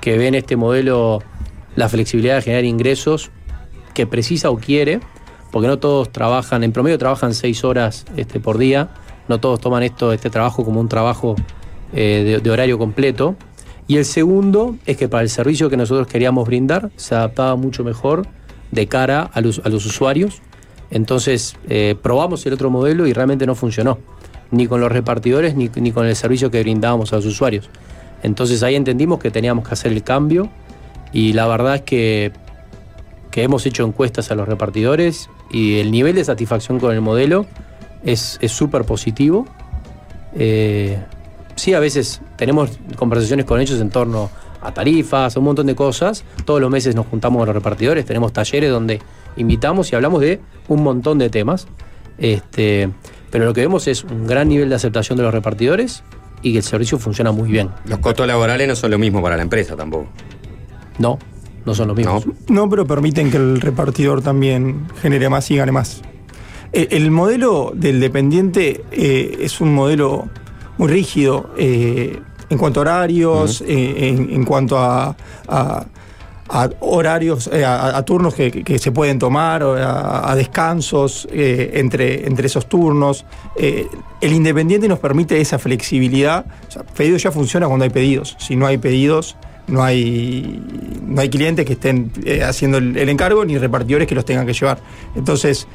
que 0.00 0.16
ve 0.16 0.28
en 0.28 0.34
este 0.34 0.56
modelo 0.56 1.22
la 1.76 1.90
flexibilidad 1.90 2.36
de 2.36 2.42
generar 2.42 2.64
ingresos 2.64 3.30
que 3.92 4.06
precisa 4.06 4.48
o 4.48 4.56
quiere, 4.56 5.00
porque 5.52 5.68
no 5.68 5.78
todos 5.78 6.10
trabajan, 6.10 6.64
en 6.64 6.72
promedio 6.72 6.96
trabajan 6.96 7.34
seis 7.34 7.64
horas 7.64 8.06
este, 8.16 8.40
por 8.40 8.56
día, 8.56 8.94
no 9.28 9.38
todos 9.40 9.60
toman 9.60 9.82
esto, 9.82 10.10
este 10.10 10.30
trabajo 10.30 10.64
como 10.64 10.80
un 10.80 10.88
trabajo 10.88 11.36
eh, 11.92 12.40
de, 12.42 12.50
horario 12.50 12.78
completo. 12.78 13.36
Y 13.86 13.98
el 13.98 14.06
segundo 14.06 14.76
es 14.86 14.96
que 14.96 15.10
para 15.10 15.22
el 15.22 15.28
servicio 15.28 15.68
que 15.68 15.76
nosotros 15.76 16.06
queríamos 16.06 16.46
brindar 16.46 16.90
se 16.96 17.14
adaptaba 17.14 17.56
mucho 17.56 17.84
mejor 17.84 18.26
de 18.70 18.86
cara 18.88 19.30
a 19.34 19.42
los, 19.42 19.60
a 19.66 19.68
los 19.68 19.84
usuarios. 19.84 20.40
Entonces 20.90 21.56
eh, 21.68 21.94
probamos 22.02 22.46
el 22.46 22.54
otro 22.54 22.70
modelo 22.70 23.06
y 23.06 23.12
realmente 23.12 23.44
no 23.44 23.54
funcionó, 23.54 23.98
ni 24.54 24.66
con 24.66 24.80
los 24.80 24.90
repartidores 24.90 25.54
ni, 25.54 25.70
ni 25.76 25.92
con 25.92 26.06
el 26.06 26.16
servicio 26.16 26.50
que 26.50 26.62
brindábamos 26.62 27.12
a 27.12 27.16
los 27.16 27.26
usuarios. 27.26 27.68
Entonces 28.22 28.62
ahí 28.62 28.74
entendimos 28.74 29.18
que 29.18 29.30
teníamos 29.30 29.68
que 29.68 29.74
hacer 29.74 29.92
el 29.92 30.02
cambio 30.02 30.48
y 31.12 31.32
la 31.32 31.46
verdad 31.46 31.76
es 31.76 31.82
que, 31.82 32.32
que 33.30 33.42
hemos 33.42 33.66
hecho 33.66 33.84
encuestas 33.84 34.30
a 34.30 34.34
los 34.34 34.48
repartidores 34.48 35.28
y 35.50 35.78
el 35.78 35.90
nivel 35.90 36.14
de 36.14 36.24
satisfacción 36.24 36.80
con 36.80 36.92
el 36.92 37.00
modelo 37.00 37.46
es 38.02 38.38
es 38.40 38.52
súper 38.52 38.84
positivo. 38.84 39.46
Eh, 40.36 40.98
sí, 41.56 41.74
a 41.74 41.80
veces 41.80 42.20
tenemos 42.36 42.70
conversaciones 42.96 43.46
con 43.46 43.60
ellos 43.60 43.80
en 43.80 43.90
torno 43.90 44.30
a 44.60 44.72
tarifas, 44.72 45.36
a 45.36 45.38
un 45.38 45.44
montón 45.44 45.66
de 45.66 45.74
cosas. 45.74 46.24
Todos 46.44 46.60
los 46.60 46.70
meses 46.70 46.94
nos 46.94 47.06
juntamos 47.06 47.38
con 47.38 47.46
los 47.46 47.54
repartidores, 47.54 48.04
tenemos 48.04 48.32
talleres 48.32 48.70
donde 48.70 49.00
invitamos 49.36 49.92
y 49.92 49.96
hablamos 49.96 50.20
de 50.20 50.40
un 50.68 50.82
montón 50.82 51.18
de 51.18 51.30
temas. 51.30 51.66
Este, 52.18 52.88
pero 53.34 53.46
lo 53.46 53.52
que 53.52 53.62
vemos 53.62 53.88
es 53.88 54.04
un 54.04 54.28
gran 54.28 54.48
nivel 54.48 54.68
de 54.68 54.76
aceptación 54.76 55.16
de 55.18 55.24
los 55.24 55.34
repartidores 55.34 56.04
y 56.40 56.52
que 56.52 56.58
el 56.58 56.62
servicio 56.62 57.00
funciona 57.00 57.32
muy 57.32 57.50
bien. 57.50 57.68
Los 57.84 57.98
costos 57.98 58.28
laborales 58.28 58.68
no 58.68 58.76
son 58.76 58.92
lo 58.92 58.98
mismo 58.98 59.20
para 59.20 59.34
la 59.36 59.42
empresa 59.42 59.74
tampoco. 59.74 60.06
No, 61.00 61.18
no 61.66 61.74
son 61.74 61.88
los 61.88 61.96
mismos. 61.96 62.24
No, 62.46 62.70
pero 62.70 62.86
permiten 62.86 63.32
que 63.32 63.36
el 63.38 63.60
repartidor 63.60 64.22
también 64.22 64.86
genere 65.02 65.28
más 65.28 65.50
y 65.50 65.56
gane 65.56 65.72
más. 65.72 66.00
Eh, 66.72 66.86
El 66.92 67.10
modelo 67.10 67.72
del 67.74 67.98
dependiente 67.98 68.84
eh, 68.92 69.38
es 69.40 69.60
un 69.60 69.74
modelo 69.74 70.28
muy 70.78 70.86
rígido 70.86 71.50
eh, 71.58 72.20
en 72.50 72.56
cuanto 72.58 72.78
a 72.78 72.82
horarios, 72.82 73.62
eh, 73.66 74.10
en, 74.16 74.30
en 74.32 74.44
cuanto 74.44 74.78
a, 74.78 75.16
a- 75.48 75.86
a 76.48 76.68
horarios, 76.80 77.48
eh, 77.52 77.64
a, 77.64 78.02
turnos 78.04 78.34
que, 78.34 78.50
que 78.50 78.78
se 78.78 78.92
pueden 78.92 79.18
tomar, 79.18 79.62
a, 79.62 80.34
descansos 80.36 81.26
eh, 81.30 81.72
entre, 81.74 82.26
entre 82.26 82.46
esos 82.46 82.68
turnos. 82.68 83.24
Eh, 83.56 83.86
el 84.20 84.32
independiente 84.32 84.88
nos 84.88 84.98
permite 84.98 85.40
esa 85.40 85.58
flexibilidad. 85.58 86.44
Pedido 86.96 87.16
ya 87.16 87.30
funciona 87.30 87.66
cuando 87.66 87.84
hay 87.84 87.90
pedidos. 87.90 88.36
Si 88.38 88.56
no 88.56 88.66
hay 88.66 88.76
pedidos, 88.78 89.36
no 89.66 89.82
hay, 89.82 90.62
no 91.06 91.22
hay 91.22 91.30
clientes 91.30 91.64
que 91.64 91.72
estén 91.72 92.12
haciendo 92.46 92.76
el, 92.76 93.08
encargo 93.08 93.44
ni 93.46 93.56
repartidores 93.56 94.06
que 94.06 94.14
los 94.14 94.26
tengan 94.26 94.46
que 94.46 94.52
llevar. 94.52 94.78
Entonces, 95.16 95.66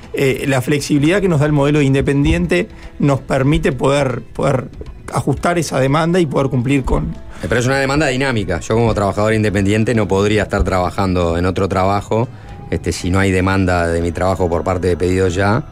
la 0.45 0.61
flexibilidad 0.61 1.21
que 1.21 1.27
nos 1.27 1.39
da 1.39 1.47
el 1.47 1.53
modelo 1.53 1.81
independiente 1.81 2.69
nos 2.99 3.21
permite 3.21 3.71
poder, 3.71 4.21
poder 4.33 4.67
ajustar 5.11 5.57
esa 5.57 5.79
demanda 5.79 6.19
y 6.19 6.27
poder 6.27 6.49
cumplir 6.49 6.83
con, 6.83 7.15
Pero 7.47 7.59
es 7.59 7.65
una 7.67 7.79
demanda 7.79 8.07
dinámica. 8.07 8.59
Yo 8.59 8.75
como 8.75 8.93
trabajador 8.93 9.33
independiente 9.33 9.95
no 9.95 10.07
podría 10.07 10.43
estar 10.43 10.63
trabajando 10.63 11.37
en 11.37 11.45
otro 11.45 11.67
trabajo 11.69 12.27
este, 12.69 12.91
si 12.91 13.09
no 13.09 13.19
hay 13.19 13.31
demanda 13.31 13.87
de 13.87 14.01
mi 14.01 14.11
trabajo 14.11 14.47
por 14.49 14.63
parte 14.63 14.87
de 14.87 14.97
pedidos 14.97 15.33
ya, 15.33 15.63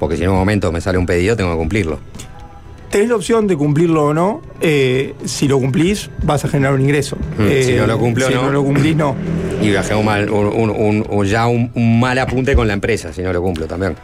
porque 0.00 0.16
si 0.16 0.24
en 0.24 0.30
un 0.30 0.36
momento 0.36 0.72
me 0.72 0.80
sale 0.80 0.98
un 0.98 1.06
pedido 1.06 1.36
tengo 1.36 1.50
que 1.52 1.56
cumplirlo. 1.58 1.98
Tenés 2.90 3.08
la 3.08 3.14
opción 3.14 3.46
de 3.46 3.56
cumplirlo 3.56 4.06
o 4.06 4.14
no. 4.14 4.42
eh, 4.60 5.14
si 5.24 5.46
lo 5.46 5.60
cumplís, 5.60 6.10
vas 6.24 6.44
a 6.44 6.48
generar 6.48 6.74
un 6.74 6.80
ingreso. 6.80 7.16
Mm, 7.38 7.62
si 7.62 7.74
no 7.74 7.86
lo 7.86 7.98
cumplo, 8.00 8.26
si 8.26 8.34
no. 8.34 8.42
no 8.42 8.50
lo 8.50 8.64
cumplís, 8.64 8.96
no. 8.96 9.14
Y 9.62 9.72
bajé 9.72 9.94
un 9.94 10.04
mal, 10.04 10.28
un- 10.28 10.46
un- 10.48 10.70
un- 10.70 11.06
un- 11.08 11.24
ya 11.26 11.46
un, 11.46 11.70
un 11.74 12.00
mal 12.00 12.18
apunte 12.18 12.56
con 12.56 12.66
la 12.66 12.72
empresa 12.74 13.12
si 13.12 13.22
no 13.22 13.32
lo 13.32 13.40
cumplo 13.42 13.66
también. 13.66 13.94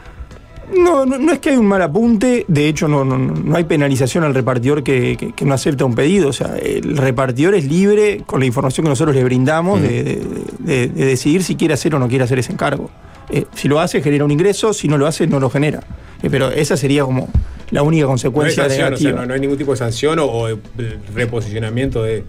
No, 0.74 1.06
no, 1.06 1.18
no 1.18 1.32
es 1.32 1.38
que 1.38 1.50
hay 1.50 1.56
un 1.56 1.66
mal 1.66 1.80
apunte, 1.82 2.44
de 2.48 2.68
hecho 2.68 2.88
no, 2.88 3.04
no, 3.04 3.18
no 3.18 3.56
hay 3.56 3.64
penalización 3.64 4.24
al 4.24 4.34
repartidor 4.34 4.82
que, 4.82 5.16
que- 5.16 5.32
que 5.32 5.44
no 5.44 5.54
acepta 5.54 5.84
un 5.84 5.94
pedido, 5.94 6.28
o 6.28 6.32
sea, 6.32 6.56
el 6.56 6.96
repartidor 6.96 7.54
es 7.54 7.64
libre 7.66 8.22
con 8.26 8.40
la 8.40 8.46
información 8.46 8.84
que 8.84 8.90
nosotros 8.90 9.14
le 9.14 9.22
brindamos 9.24 9.80
de, 9.80 10.02
de- 10.02 10.20
de- 10.58 10.88
de 10.88 11.04
decidir 11.06 11.42
si 11.44 11.54
quiere 11.56 11.74
hacer 11.74 11.94
o 11.94 11.98
no 11.98 12.08
quiere 12.08 12.24
hacer 12.24 12.38
ese 12.38 12.52
encargo. 12.52 12.90
Eh, 13.30 13.44
si 13.54 13.68
lo 13.68 13.80
hace 13.80 14.02
genera 14.02 14.24
un 14.24 14.30
ingreso, 14.30 14.72
si 14.72 14.88
no 14.88 14.96
lo 14.98 15.06
hace 15.06 15.26
no 15.26 15.40
lo 15.40 15.50
genera. 15.50 15.80
Eh, 16.22 16.28
pero 16.30 16.50
esa 16.50 16.76
sería 16.76 17.04
como 17.04 17.28
la 17.70 17.82
única 17.82 18.02
No 18.04 18.08
hay 18.08 18.12
consecuencia 18.12 18.64
sanción, 18.64 18.94
o 18.94 18.96
sea, 18.96 19.04
negativa. 19.06 19.20
no, 19.22 19.26
no 19.26 19.34
hay 19.34 19.40
ningún 19.40 19.58
tipo 19.58 19.72
de 19.72 19.76
sanción 19.78 20.18
o, 20.20 20.26
o 20.26 20.46
de 20.48 20.98
reposicionamiento 21.14 22.02
de, 22.04 22.24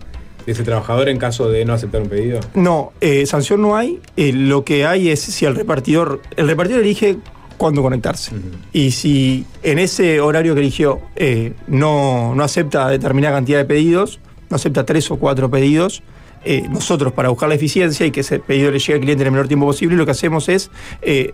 de 0.45 0.51
ese 0.51 0.64
trabajador 0.64 1.09
en 1.09 1.18
caso 1.19 1.49
de 1.51 1.65
no 1.65 1.73
aceptar 1.73 2.01
un 2.01 2.09
pedido. 2.09 2.39
No, 2.55 2.93
eh, 3.01 3.26
sanción 3.27 3.61
no 3.61 3.76
hay. 3.76 3.99
Eh, 4.15 4.31
lo 4.34 4.64
que 4.64 4.85
hay 4.88 5.09
es 5.09 5.19
si 5.22 5.45
el 5.45 5.55
repartidor. 5.55 6.22
El 6.35 6.47
repartidor 6.47 6.81
elige 6.81 7.18
cuándo 7.58 7.82
conectarse. 7.82 8.32
Y 8.74 8.92
si 8.92 9.46
en 9.64 9.80
ese 9.80 10.22
horario 10.22 10.54
que 10.54 10.62
eligió 10.62 11.02
eh, 11.16 11.54
no, 11.68 12.34
no 12.36 12.44
acepta 12.44 12.88
determinada 12.90 13.36
cantidad 13.36 13.58
de 13.60 13.66
pedidos, 13.66 14.20
no 14.50 14.56
acepta 14.56 14.86
tres 14.86 15.10
o 15.12 15.18
cuatro 15.18 15.50
pedidos, 15.50 16.04
eh, 16.46 16.64
nosotros 16.70 17.12
para 17.14 17.30
buscar 17.30 17.50
la 17.50 17.56
eficiencia 17.56 18.06
y 18.06 18.12
que 18.12 18.22
ese 18.22 18.40
pedido 18.40 18.72
le 18.72 18.80
llegue 18.80 18.94
al 18.94 19.00
cliente 19.02 19.24
en 19.24 19.28
el 19.28 19.32
menor 19.32 19.48
tiempo 19.48 19.66
posible, 19.66 19.98
lo 19.98 20.06
que 20.06 20.12
hacemos 20.12 20.48
es 20.50 20.70
eh, 21.02 21.34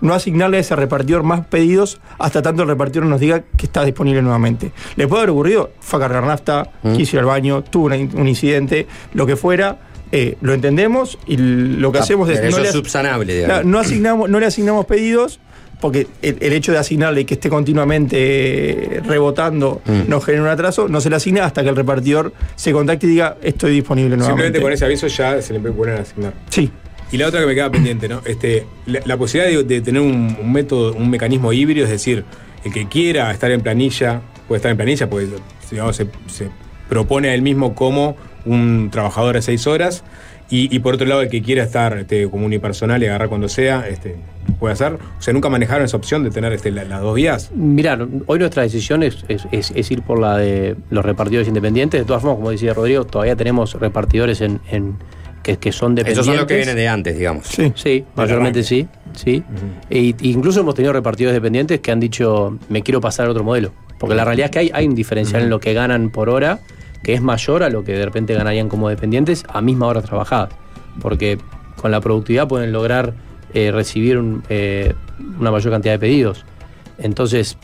no 0.00 0.14
asignarle 0.14 0.56
a 0.56 0.60
ese 0.60 0.74
repartidor 0.74 1.22
más 1.22 1.44
pedidos 1.46 2.00
hasta 2.18 2.40
tanto 2.40 2.62
el 2.62 2.68
repartidor 2.68 3.04
nos 3.06 3.20
diga 3.20 3.42
que 3.56 3.66
está 3.66 3.84
disponible 3.84 4.22
nuevamente. 4.22 4.72
Le 4.96 5.06
puede 5.06 5.20
haber 5.22 5.30
ocurrido, 5.30 5.70
fue 5.80 5.98
a 5.98 6.00
cargar 6.00 6.24
nafta, 6.24 6.70
Mm. 6.82 6.96
quiso 6.96 7.16
ir 7.16 7.20
al 7.20 7.26
baño, 7.26 7.62
tuvo 7.62 7.84
una 7.86 7.96
un 7.96 8.26
incidente, 8.26 8.86
lo 9.12 9.26
que 9.26 9.36
fuera, 9.36 9.78
eh, 10.10 10.36
lo 10.40 10.54
entendemos 10.54 11.18
y 11.26 11.36
lo 11.36 11.92
que 11.92 11.98
Ah, 11.98 12.02
hacemos 12.02 12.28
es. 12.30 12.38
pero 12.38 12.48
eso 12.48 12.58
le 12.60 12.68
es 12.68 12.72
subsanable, 12.72 13.34
digamos. 13.42 13.64
No, 13.66 13.78
asignamos, 13.78 14.28
no 14.30 14.40
le 14.40 14.46
asignamos 14.46 14.86
pedidos 14.86 15.38
porque 15.80 16.06
el, 16.22 16.36
el 16.40 16.52
hecho 16.52 16.72
de 16.72 16.78
asignarle 16.78 17.22
y 17.22 17.24
que 17.24 17.34
esté 17.34 17.48
continuamente 17.48 18.16
eh, 18.96 19.00
rebotando 19.00 19.80
Mm. 19.86 20.08
nos 20.08 20.24
genera 20.24 20.42
un 20.44 20.48
atraso, 20.50 20.88
no 20.88 21.00
se 21.00 21.10
le 21.10 21.16
asigna 21.16 21.44
hasta 21.44 21.62
que 21.62 21.68
el 21.70 21.76
repartidor 21.76 22.32
se 22.56 22.72
contacte 22.72 23.06
y 23.06 23.10
diga 23.10 23.36
estoy 23.42 23.72
disponible 23.72 24.16
nuevamente. 24.16 24.42
Simplemente 24.42 24.60
con 24.62 24.72
ese 24.72 24.84
aviso 24.84 25.06
ya 25.06 25.40
se 25.42 25.52
le 25.52 25.60
puede 25.60 25.74
poner 25.74 25.96
a 25.96 26.00
asignar. 26.02 26.34
Sí. 26.50 26.70
Y 27.12 27.16
la 27.16 27.26
otra 27.26 27.40
que 27.40 27.46
me 27.46 27.54
queda 27.54 27.70
pendiente, 27.70 28.08
¿no? 28.08 28.20
Este, 28.24 28.66
la, 28.86 29.00
la 29.04 29.16
posibilidad 29.16 29.50
de, 29.58 29.64
de 29.64 29.80
tener 29.80 30.00
un, 30.02 30.36
un 30.40 30.52
método, 30.52 30.92
un 30.94 31.10
mecanismo 31.10 31.52
híbrido, 31.52 31.84
es 31.84 31.90
decir, 31.90 32.24
el 32.64 32.72
que 32.72 32.86
quiera 32.88 33.30
estar 33.32 33.50
en 33.50 33.62
planilla, 33.62 34.20
puede 34.46 34.58
estar 34.58 34.70
en 34.70 34.76
planilla, 34.76 35.08
porque 35.10 35.28
digamos, 35.70 35.96
se, 35.96 36.06
se 36.28 36.48
propone 36.88 37.30
a 37.30 37.34
él 37.34 37.42
mismo 37.42 37.74
como 37.74 38.16
un 38.44 38.90
trabajador 38.92 39.34
de 39.34 39.42
seis 39.42 39.66
horas. 39.66 40.04
Y, 40.50 40.74
y 40.74 40.80
por 40.80 40.94
otro 40.94 41.06
lado, 41.06 41.22
el 41.22 41.28
que 41.28 41.42
quiera 41.42 41.62
estar 41.64 41.96
este, 41.98 42.28
como 42.28 42.44
unipersonal 42.46 43.02
y 43.02 43.06
agarrar 43.06 43.28
cuando 43.28 43.48
sea, 43.48 43.88
este, 43.88 44.16
puede 44.58 44.72
hacer. 44.74 44.94
O 44.94 45.22
sea, 45.22 45.32
nunca 45.34 45.48
manejaron 45.48 45.84
esa 45.84 45.96
opción 45.96 46.22
de 46.24 46.30
tener 46.30 46.52
este, 46.52 46.70
la- 46.70 46.84
las 46.84 47.00
dos 47.00 47.14
vías. 47.14 47.50
Mirá, 47.54 47.98
hoy 48.26 48.38
nuestra 48.38 48.62
decisión 48.62 49.02
es, 49.02 49.24
es- 49.28 49.46
es- 49.52 49.72
es 49.74 49.90
ir 49.90 50.02
por 50.02 50.18
la 50.18 50.36
de 50.36 50.76
los 50.90 51.04
repartidores 51.04 51.48
independientes. 51.48 52.00
De 52.00 52.04
todas 52.06 52.22
formas, 52.22 52.38
como 52.38 52.50
decía 52.50 52.74
Rodrigo, 52.74 53.04
todavía 53.04 53.36
tenemos 53.36 53.74
repartidores 53.74 54.40
en, 54.40 54.60
en- 54.70 54.96
que, 55.42 55.56
que 55.56 55.72
son 55.72 55.94
dependientes. 55.94 56.12
Esos 56.18 56.26
son 56.26 56.36
los 56.36 56.44
que 56.46 56.56
vienen 56.56 56.76
de 56.76 56.86
antes, 56.88 57.16
digamos. 57.16 57.46
Sí. 57.46 57.72
Sí, 57.74 58.04
mayormente 58.14 58.62
sí. 58.62 58.86
sí. 59.14 59.42
E- 59.88 60.14
incluso 60.20 60.60
hemos 60.60 60.74
tenido 60.74 60.92
repartidores 60.92 61.34
dependientes 61.34 61.80
que 61.80 61.90
han 61.92 61.98
dicho, 62.00 62.58
me 62.68 62.82
quiero 62.82 63.00
pasar 63.00 63.26
a 63.26 63.30
otro 63.30 63.42
modelo. 63.44 63.72
Porque 63.98 64.14
la 64.14 64.24
realidad 64.24 64.46
es 64.46 64.50
que 64.50 64.58
hay, 64.58 64.70
hay 64.72 64.86
un 64.86 64.94
diferencial 64.94 65.42
en 65.42 65.50
lo 65.50 65.60
que 65.60 65.72
ganan 65.74 66.10
por 66.10 66.28
hora, 66.30 66.60
que 67.02 67.14
es 67.14 67.22
mayor 67.22 67.62
a 67.62 67.70
lo 67.70 67.84
que 67.84 67.92
de 67.92 68.04
repente 68.04 68.34
ganarían 68.34 68.68
como 68.68 68.88
dependientes 68.90 69.44
a 69.48 69.60
misma 69.62 69.86
hora 69.86 70.02
trabajada. 70.02 70.48
Porque 71.00 71.38
con 71.76 71.90
la 71.90 72.00
productividad 72.02 72.46
pueden 72.48 72.72
lograr 72.72 73.14
eh, 73.54 73.70
recibir 73.72 74.18
un, 74.18 74.42
eh, 74.48 74.94
una 75.38 75.50
mayor 75.50 75.72
cantidad 75.72 75.94
de 75.94 75.98
pedidos. 75.98 76.44
Entonces, 76.98 77.56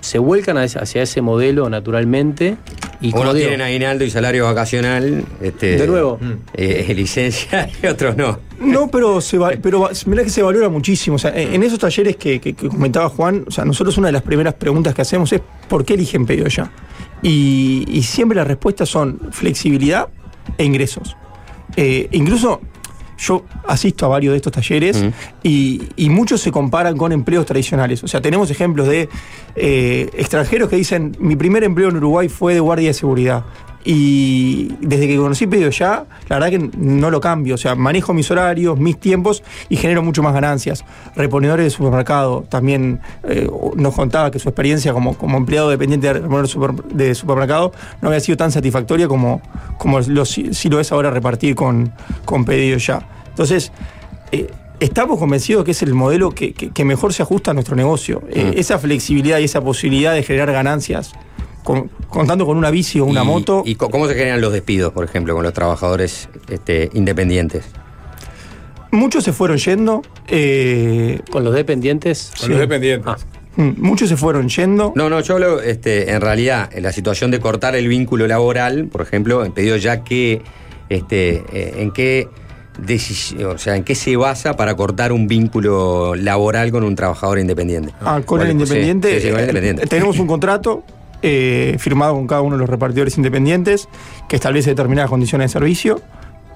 se 0.00 0.18
vuelcan 0.18 0.56
hacia 0.58 1.02
ese 1.02 1.20
modelo 1.22 1.68
naturalmente. 1.68 2.56
Y 3.00 3.08
Unos 3.14 3.34
digo, 3.34 3.48
tienen 3.48 3.60
aguinaldo 3.62 4.04
y 4.04 4.10
salario 4.10 4.44
vacacional. 4.44 5.24
Este, 5.40 5.76
De 5.76 5.86
nuevo. 5.86 6.18
eh, 6.54 6.92
licencia 6.96 7.68
y 7.82 7.86
otros 7.86 8.16
no. 8.16 8.38
No, 8.60 8.88
pero, 8.90 9.20
se 9.20 9.38
va- 9.38 9.52
pero 9.62 9.88
mirá 10.06 10.24
que 10.24 10.30
se 10.30 10.42
valora 10.42 10.68
muchísimo. 10.68 11.16
O 11.16 11.18
sea, 11.18 11.30
en, 11.36 11.54
en 11.54 11.62
esos 11.62 11.78
talleres 11.78 12.16
que, 12.16 12.40
que- 12.40 12.54
que 12.54 12.68
comentaba 12.68 13.08
Juan, 13.08 13.44
o 13.46 13.50
sea, 13.50 13.64
nosotros 13.64 13.96
una 13.98 14.08
de 14.08 14.12
las 14.12 14.22
primeras 14.22 14.54
preguntas 14.54 14.94
que 14.94 15.02
hacemos 15.02 15.32
es 15.32 15.40
¿por 15.68 15.84
qué 15.84 15.94
eligen 15.94 16.26
pedido 16.26 16.46
ya? 16.48 16.70
Y, 17.22 17.84
y 17.88 18.02
siempre 18.02 18.36
las 18.36 18.46
respuestas 18.46 18.88
son 18.88 19.20
flexibilidad 19.32 20.08
e 20.56 20.64
ingresos. 20.64 21.16
Eh, 21.76 22.08
incluso 22.12 22.60
yo 23.18 23.44
asisto 23.66 24.06
a 24.06 24.08
varios 24.08 24.32
de 24.32 24.36
estos 24.36 24.52
talleres 24.52 25.04
y, 25.42 25.82
y 25.96 26.08
muchos 26.08 26.40
se 26.40 26.52
comparan 26.52 26.96
con 26.96 27.12
empleos 27.12 27.44
tradicionales. 27.46 28.02
O 28.04 28.08
sea, 28.08 28.20
tenemos 28.20 28.50
ejemplos 28.50 28.88
de 28.88 29.08
eh, 29.56 30.08
extranjeros 30.14 30.68
que 30.68 30.76
dicen, 30.76 31.16
mi 31.18 31.36
primer 31.36 31.64
empleo 31.64 31.88
en 31.88 31.96
Uruguay 31.96 32.28
fue 32.28 32.54
de 32.54 32.60
guardia 32.60 32.88
de 32.88 32.94
seguridad. 32.94 33.44
Y 33.84 34.74
desde 34.80 35.06
que 35.06 35.16
conocí 35.16 35.46
Pedido 35.46 35.70
Ya, 35.70 36.04
la 36.28 36.38
verdad 36.38 36.50
que 36.50 36.70
no 36.76 37.10
lo 37.10 37.20
cambio. 37.20 37.54
O 37.54 37.58
sea, 37.58 37.74
manejo 37.74 38.12
mis 38.12 38.30
horarios, 38.30 38.78
mis 38.78 38.98
tiempos 38.98 39.42
y 39.68 39.76
genero 39.76 40.02
mucho 40.02 40.22
más 40.22 40.34
ganancias. 40.34 40.84
Reponedores 41.16 41.64
de 41.64 41.70
supermercado 41.70 42.44
también 42.48 43.00
eh, 43.24 43.48
nos 43.76 43.94
contaba 43.94 44.30
que 44.30 44.38
su 44.38 44.48
experiencia 44.48 44.92
como, 44.92 45.16
como 45.16 45.38
empleado 45.38 45.70
dependiente 45.70 46.06
de 46.08 46.12
reponedor 46.14 46.42
de 46.46 46.48
super- 46.52 46.84
de 46.84 47.14
supermercado 47.14 47.72
no 48.02 48.08
había 48.08 48.20
sido 48.20 48.36
tan 48.36 48.50
satisfactoria 48.52 49.08
como, 49.08 49.40
como 49.78 50.00
lo, 50.00 50.24
si, 50.24 50.52
si 50.54 50.68
lo 50.68 50.80
es 50.80 50.92
ahora 50.92 51.10
repartir 51.10 51.54
con, 51.54 51.92
con 52.24 52.44
Pedido 52.44 52.78
Ya. 52.78 53.06
Entonces, 53.30 53.72
eh, 54.32 54.48
estamos 54.80 55.18
convencidos 55.18 55.64
que 55.64 55.70
es 55.70 55.82
el 55.82 55.94
modelo 55.94 56.30
que, 56.32 56.52
que- 56.52 56.70
que 56.70 56.84
mejor 56.84 57.12
se 57.14 57.22
ajusta 57.22 57.52
a 57.52 57.54
nuestro 57.54 57.74
negocio. 57.76 58.22
Eh, 58.30 58.52
Mm. 58.54 58.58
esa 58.58 58.78
flexibilidad 58.78 59.38
y 59.38 59.44
esa 59.44 59.60
posibilidad 59.60 60.12
de 60.14 60.22
generar 60.22 60.52
ganancias, 60.52 61.12
con- 61.62 61.90
contando 62.08 62.46
con 62.46 62.56
una 62.56 62.70
bici 62.70 63.00
o 63.00 63.04
una 63.04 63.22
Y- 63.22 63.26
moto. 63.26 63.62
¿Y 63.64 63.74
cómo 63.74 64.06
se 64.08 64.14
generan 64.14 64.40
los 64.40 64.52
despidos, 64.52 64.92
por 64.92 65.04
ejemplo, 65.04 65.34
con 65.34 65.42
los 65.42 65.52
trabajadores 65.52 66.28
este, 66.48 66.90
independientes? 66.94 67.64
Muchos 68.90 69.24
se 69.24 69.32
fueron 69.32 69.58
yendo. 69.58 70.02
eh, 70.28 71.20
con 71.30 71.44
los 71.44 71.54
dependientes. 71.54 72.32
Con 72.40 72.50
los 72.50 72.58
dependientes. 72.58 73.26
mm, 73.56 73.70
muchos 73.78 74.08
se 74.08 74.16
fueron 74.16 74.48
yendo. 74.48 74.92
No, 74.94 75.08
no, 75.10 75.20
yo 75.20 75.34
hablo, 75.34 75.60
este, 75.62 76.10
en 76.12 76.20
realidad, 76.20 76.68
en 76.72 76.82
la 76.82 76.92
situación 76.92 77.30
de 77.30 77.40
cortar 77.40 77.74
el 77.76 77.88
vínculo 77.88 78.26
laboral, 78.26 78.86
por 78.86 79.02
ejemplo, 79.02 79.44
en 79.44 79.52
pedido 79.52 79.76
ya 79.76 80.04
que, 80.04 80.42
este, 80.90 81.42
eh, 81.52 81.74
en 81.78 81.90
qué 81.92 82.28
decisión, 82.78 83.56
o 83.56 83.58
sea, 83.58 83.74
en 83.76 83.84
qué 83.84 83.94
se 83.94 84.16
basa 84.16 84.54
para 84.54 84.74
cortar 84.76 85.12
un 85.12 85.26
vínculo 85.28 86.14
laboral 86.14 86.70
con 86.70 86.84
un 86.84 86.94
trabajador 86.94 87.38
independiente. 87.38 87.92
Ah, 88.00 88.20
con 88.24 88.38
Bueno, 88.38 88.44
el 88.52 88.58
independiente. 88.60 89.14
sí, 89.20 89.26
sí, 89.26 89.30
con 89.30 89.40
el 89.40 89.44
eh, 89.46 89.48
independiente. 89.48 89.86
tenemos 89.86 90.18
un 90.18 90.26
contrato 90.28 90.84
eh, 91.22 91.76
firmado 91.78 92.14
con 92.14 92.26
cada 92.26 92.40
uno 92.42 92.56
de 92.56 92.60
los 92.60 92.68
repartidores 92.70 93.16
independientes 93.16 93.88
que 94.28 94.36
establece 94.36 94.70
determinadas 94.70 95.10
condiciones 95.10 95.50
de 95.50 95.52
servicio. 95.52 96.00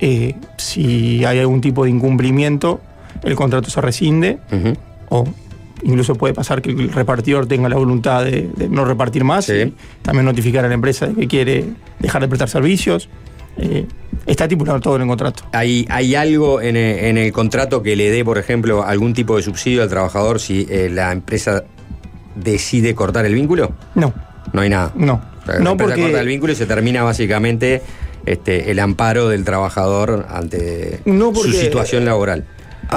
Eh, 0.01 0.34
si 0.59 1.24
hay 1.24 1.39
algún 1.39 1.60
tipo 1.60 1.84
de 1.84 1.90
incumplimiento, 1.90 2.80
el 3.22 3.34
contrato 3.36 3.70
se 3.70 3.80
rescinde 3.80 4.39
o 5.09 5.24
incluso 5.84 6.14
puede 6.14 6.32
pasar 6.34 6.62
que 6.62 6.70
el 6.70 6.93
repartidor 6.93 7.47
tenga 7.47 7.68
la 7.68 7.76
voluntad 7.76 8.24
de, 8.24 8.48
de 8.56 8.68
no 8.68 8.84
repartir 8.84 9.24
más 9.24 9.47
Sí. 9.47 9.52
y 9.55 9.74
también 10.02 10.24
notificar 10.24 10.64
a 10.64 10.68
la 10.68 10.74
empresa 10.74 11.06
de 11.06 11.14
que 11.14 11.26
quiere 11.28 11.64
dejar 11.98 12.22
de 12.22 12.28
prestar 12.28 12.48
servicios. 12.48 13.09
Eh, 13.59 13.86
está 14.26 14.44
estipulado 14.44 14.80
todo 14.80 14.97
en 14.97 15.02
el 15.02 15.09
contrato. 15.09 15.43
¿Hay, 15.52 15.86
hay 15.90 16.14
algo 16.14 16.60
en 16.62 16.76
el, 16.76 16.98
en 17.05 17.18
el 17.18 17.32
contrato 17.32 17.82
que 17.82 17.94
le 17.97 18.10
dé, 18.10 18.24
por 18.24 18.39
ejemplo, 18.39 18.82
algún 18.82 19.12
tipo 19.12 19.36
de 19.36 19.43
subsidio 19.43 19.82
al 19.82 19.89
trabajador 19.90 20.40
si 20.40 20.66
eh, 20.70 20.89
la 20.90 21.12
empresa 21.12 21.64
decide 22.34 22.94
cortar 22.94 23.26
el 23.26 23.34
vínculo? 23.34 23.72
No, 23.94 24.12
No 24.53 24.61
hay 24.61 24.69
nada. 24.70 24.93
no. 24.95 25.20
O 25.43 25.45
sea, 25.47 25.59
no 25.59 25.77
porque 25.77 26.01
corta 26.01 26.20
el 26.20 26.27
vínculo 26.29 26.53
y 26.53 26.57
se 26.57 26.66
termina 26.66 27.03
básicamente 27.03 27.83
este, 28.27 28.70
el 28.70 28.79
amparo 28.79 29.29
del 29.29 29.45
trabajador 29.45 30.27
ante 30.31 31.01
No, 31.05 31.29
su 31.29 31.33
porque- 31.43 31.53
situación 31.53 32.05
laboral. 32.05 32.45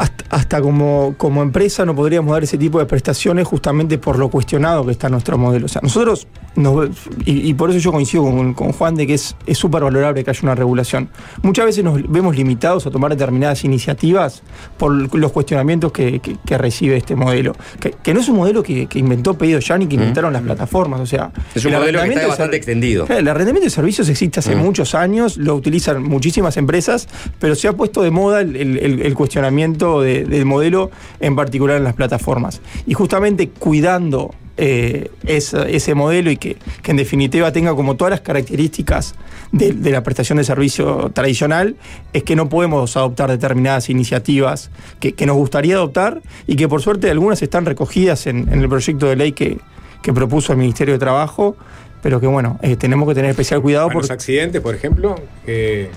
Hasta, 0.02 0.26
hasta 0.30 0.62
como, 0.62 1.16
como 1.18 1.42
empresa 1.42 1.86
no 1.86 1.96
podríamos 1.96 2.32
dar 2.34 2.44
ese 2.44 2.58
tipo 2.58 2.80
de 2.80 2.86
prestaciones 2.86 3.48
justamente 3.48 3.98
por 3.98 4.20
lo 4.20 4.30
cuestionado 4.30 4.86
que 4.86 4.92
está 4.92 5.10
nuestro 5.10 5.38
modelo. 5.38 5.66
O 5.66 5.70
sea, 5.70 5.82
nosotros, 5.82 6.28
nos- 6.56 6.90
y, 7.26 7.50
y 7.50 7.54
por 7.54 7.70
eso 7.70 7.80
yo 7.80 7.92
coincido 7.92 8.24
con, 8.24 8.54
con 8.54 8.72
Juan 8.74 8.96
de 8.96 9.08
que 9.08 9.14
es 9.14 9.36
súper 9.54 9.84
valorable 9.84 10.24
que 10.24 10.30
haya 10.30 10.40
una 10.44 10.56
regulación. 10.56 11.10
Muchas 11.44 11.66
veces 11.66 11.84
nos 11.84 12.02
vemos 12.12 12.36
limitados 12.36 12.86
a 12.86 12.92
tomar 12.92 13.12
determinadas 13.12 13.64
iniciativas 13.64 14.44
por 14.78 15.16
los 15.16 15.32
cuestionamientos 15.32 15.92
que, 15.92 16.20
que- 16.20 16.36
que 16.46 16.58
recibe 16.58 16.98
este 16.98 17.16
modelo. 17.16 17.54
Que, 17.80 17.92
que 17.92 18.14
no 18.14 18.20
es 18.20 18.28
un 18.30 18.36
modelo 18.38 18.64
que, 18.64 18.88
que 18.88 19.00
inventó 19.00 19.38
Pedido 19.38 19.60
Ya 19.60 19.78
ni 19.78 19.88
que 19.88 19.96
inventaron 19.96 20.34
las 20.34 20.42
plataformas. 20.42 21.00
O 21.00 21.06
sea, 21.06 21.32
Es 21.56 21.64
un 21.66 21.74
el 21.74 21.80
modelo 21.80 22.02
que 22.04 22.10
está 22.14 22.28
bastante 22.28 22.58
extendido. 22.58 23.06
Claro, 23.06 23.22
El 23.22 23.28
arrendamiento 23.28 23.66
de 23.66 23.70
servicios 23.72 24.10
existe 24.10 24.40
hace 24.42 24.56
Mm. 24.56 24.60
muchos 24.60 24.94
años, 24.96 25.38
lo 25.38 25.56
utilizan 25.56 26.04
muchísimas 26.04 26.58
empresas, 26.58 27.08
pero 27.40 27.56
se 27.56 27.68
ha 27.68 27.74
puesto 27.74 28.02
de 28.02 28.12
moda 28.12 28.42
el, 28.42 28.56
el- 28.56 28.78
el- 28.78 29.02
el 29.02 29.14
cuestionamiento 29.16 29.85
de- 30.02 30.26
del 30.26 30.46
modelo, 30.46 30.92
en 31.20 31.36
particular 31.36 31.78
en 31.78 31.84
las 31.84 31.94
plataformas. 31.94 32.62
Y 32.86 32.94
justamente 32.94 33.50
cuidando 33.50 34.34
eh, 34.58 35.12
ese 35.26 35.96
modelo 35.96 36.32
y 36.32 36.38
que, 36.38 36.56
que 36.82 36.92
en 36.92 36.98
definitiva 36.98 37.52
tenga 37.52 37.76
como 37.76 37.96
todas 37.96 38.12
las 38.12 38.22
características 38.22 39.16
de, 39.52 39.74
de 39.74 39.92
la 39.92 40.02
prestación 40.04 40.38
de 40.38 40.46
servicio 40.46 41.12
tradicional, 41.14 41.76
es 42.14 42.24
que 42.24 42.36
no 42.38 42.48
podemos 42.48 42.96
adoptar 42.96 43.30
determinadas 43.30 43.90
iniciativas 43.90 44.70
que, 45.02 45.12
que 45.14 45.26
nos 45.26 45.36
gustaría 45.36 45.76
adoptar 45.76 46.22
y 46.48 46.56
que 46.56 46.68
por 46.70 46.82
suerte 46.82 47.10
algunas 47.12 47.42
están 47.42 47.66
recogidas 47.66 48.28
en, 48.28 48.48
en 48.52 48.62
el 48.62 48.70
proyecto 48.70 49.08
de 49.08 49.16
ley 49.18 49.32
que, 49.34 49.58
que 50.02 50.14
propuso 50.14 50.54
el 50.54 50.58
Ministerio 50.60 50.94
de 50.94 51.00
Trabajo 51.00 51.58
pero 52.02 52.20
que 52.22 52.28
bueno, 52.28 52.60
eh, 52.62 52.76
tenemos 52.76 53.08
que 53.10 53.16
tener 53.16 53.32
especial 53.32 53.64
cuidado 53.64 53.90
A 53.90 53.94
los 53.96 54.12
accidentes, 54.12 54.62
por 54.62 54.76
ejemplo, 54.76 55.16
que 55.44 55.90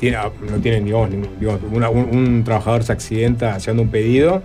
tiene, 0.00 0.16
no 0.50 0.56
tienen, 0.60 0.84
digamos, 0.84 1.10
digamos, 1.40 1.60
una- 1.72 1.90
un, 1.90 2.16
un 2.16 2.44
trabajador 2.44 2.84
se 2.84 2.92
accidenta 2.92 3.54
haciendo 3.54 3.82
un 3.82 3.88
pedido, 3.90 4.42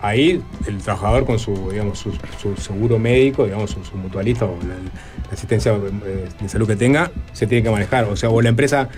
ahí 0.00 0.42
el 0.66 0.78
trabajador 0.78 1.24
con 1.26 1.38
su, 1.38 1.70
digamos, 1.70 1.98
su, 1.98 2.12
seguro 2.56 2.98
médico, 2.98 3.44
digamos, 3.44 3.70
su, 3.70 3.84
su 3.84 3.96
mutualista 3.96 4.44
o 4.44 4.56
la, 4.62 4.74
la 4.74 5.32
asistencia 5.32 5.72
eh, 5.72 6.28
de 6.40 6.48
salud 6.48 6.66
que 6.66 6.76
tenga, 6.76 7.10
se 7.32 7.46
tiene 7.46 7.62
que 7.64 7.70
manejar. 7.70 8.04
O 8.04 8.16
sea, 8.16 8.30
o 8.30 8.40
la 8.42 8.48
empresa 8.48 8.88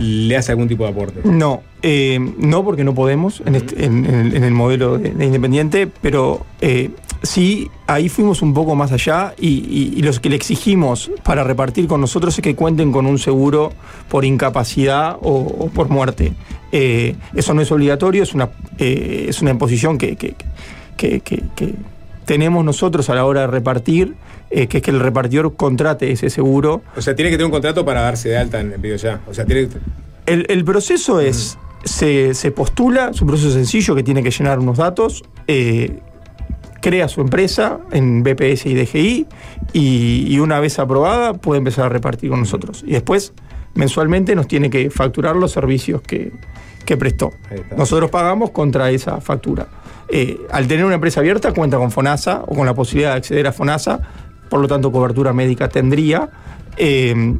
le 0.00 0.36
hace 0.36 0.52
algún 0.52 0.66
tipo 0.68 0.84
de 0.84 0.90
aporte. 0.90 1.20
no, 1.24 1.62
eh, 1.82 2.18
no 2.38 2.64
porque 2.64 2.84
no 2.84 2.94
podemos 2.94 3.42
en, 3.46 3.54
este- 3.54 3.84
el, 3.84 4.50
modelo 4.52 4.98
de, 4.98 5.10
de 5.10 5.26
independiente, 5.26 5.88
pero 6.00 6.44
eh, 6.60 6.90
sí 7.22 7.68
ahí 7.86 8.08
fuimos 8.08 8.42
un 8.42 8.52
poco 8.54 8.74
más 8.74 8.92
allá 8.92 9.34
y, 9.38 10.00
los 10.02 10.18
que 10.20 10.28
le 10.30 10.36
exigimos 10.36 11.10
para 11.22 11.44
repartir 11.44 11.86
con 11.86 12.00
nosotros 12.00 12.36
es 12.38 12.42
que 12.42 12.54
cuenten 12.56 12.92
con 12.92 13.06
un 13.06 13.18
seguro 13.18 13.72
por 14.08 14.24
incapacidad 14.24 15.16
o, 15.22 15.68
por 15.74 15.88
muerte. 15.90 16.32
Eh, 16.72 17.14
eso 17.34 17.52
no 17.54 17.62
es 17.62 17.70
obligatorio, 17.72 18.22
es 18.22 18.32
una, 18.34 18.48
es 18.78 19.40
una 19.42 19.50
imposición 19.50 19.98
que- 19.98 20.16
que- 20.16 20.34
que 20.96 21.20
tenemos 22.30 22.64
nosotros 22.64 23.10
a 23.10 23.16
la 23.16 23.24
hora 23.24 23.40
de 23.40 23.46
repartir, 23.48 24.14
eh, 24.50 24.68
que 24.68 24.76
es 24.76 24.82
que 24.84 24.92
el 24.92 25.00
repartidor 25.00 25.56
contrate 25.56 26.12
ese 26.12 26.30
seguro 26.30 26.80
O 26.96 27.02
sea, 27.02 27.16
tiene 27.16 27.28
que 27.28 27.36
tener 27.36 27.46
un 27.46 27.50
contrato 27.50 27.84
para 27.84 28.02
darse 28.02 28.28
de 28.28 28.38
alta 28.38 28.60
en 28.60 28.72
el 28.72 28.96
ya. 28.98 29.20
O 29.28 29.34
sea, 29.34 29.44
tiene 29.44 29.66
que- 29.66 29.78
el, 30.26 30.46
el 30.48 30.64
proceso 30.64 31.18
es, 31.18 31.58
se, 31.84 32.34
se 32.34 32.52
postula, 32.52 33.08
es 33.12 33.20
un 33.20 33.26
proceso 33.26 33.50
sencillo 33.50 33.96
que 33.96 34.04
tiene 34.04 34.22
que 34.22 34.30
llenar 34.30 34.60
unos 34.60 34.78
datos, 34.78 35.24
eh, 35.48 35.98
crea 36.80 37.08
su 37.08 37.20
empresa 37.20 37.80
en 37.90 38.22
BPS 38.22 38.66
y 38.66 38.74
DGI 38.76 39.26
y, 39.72 40.26
y 40.28 40.38
una 40.38 40.60
vez 40.60 40.78
aprobada 40.78 41.32
puede 41.32 41.58
empezar 41.58 41.86
a 41.86 41.88
repartir 41.88 42.30
con 42.30 42.38
nosotros. 42.38 42.84
Y 42.86 42.92
después, 42.92 43.32
mensualmente, 43.74 44.36
nos 44.36 44.46
tiene 44.46 44.70
que 44.70 44.88
facturar 44.88 45.34
los 45.34 45.50
servicios 45.50 46.00
que, 46.00 46.30
que 46.84 46.96
prestó. 46.96 47.32
Nosotros 47.76 48.08
pagamos 48.08 48.50
contra 48.50 48.88
esa 48.92 49.20
factura. 49.20 49.66
Eh, 50.12 50.40
al 50.50 50.66
tener 50.66 50.84
una 50.84 50.96
empresa 50.96 51.20
abierta, 51.20 51.52
cuenta 51.52 51.78
con 51.78 51.90
FONASA 51.90 52.42
o 52.46 52.54
con 52.54 52.66
la 52.66 52.74
posibilidad 52.74 53.12
de 53.12 53.18
acceder 53.18 53.46
a 53.46 53.52
FONASA, 53.52 54.00
por 54.48 54.60
lo 54.60 54.66
tanto, 54.66 54.90
cobertura 54.90 55.32
médica 55.32 55.68
tendría. 55.68 56.30
Eh, 56.76 57.36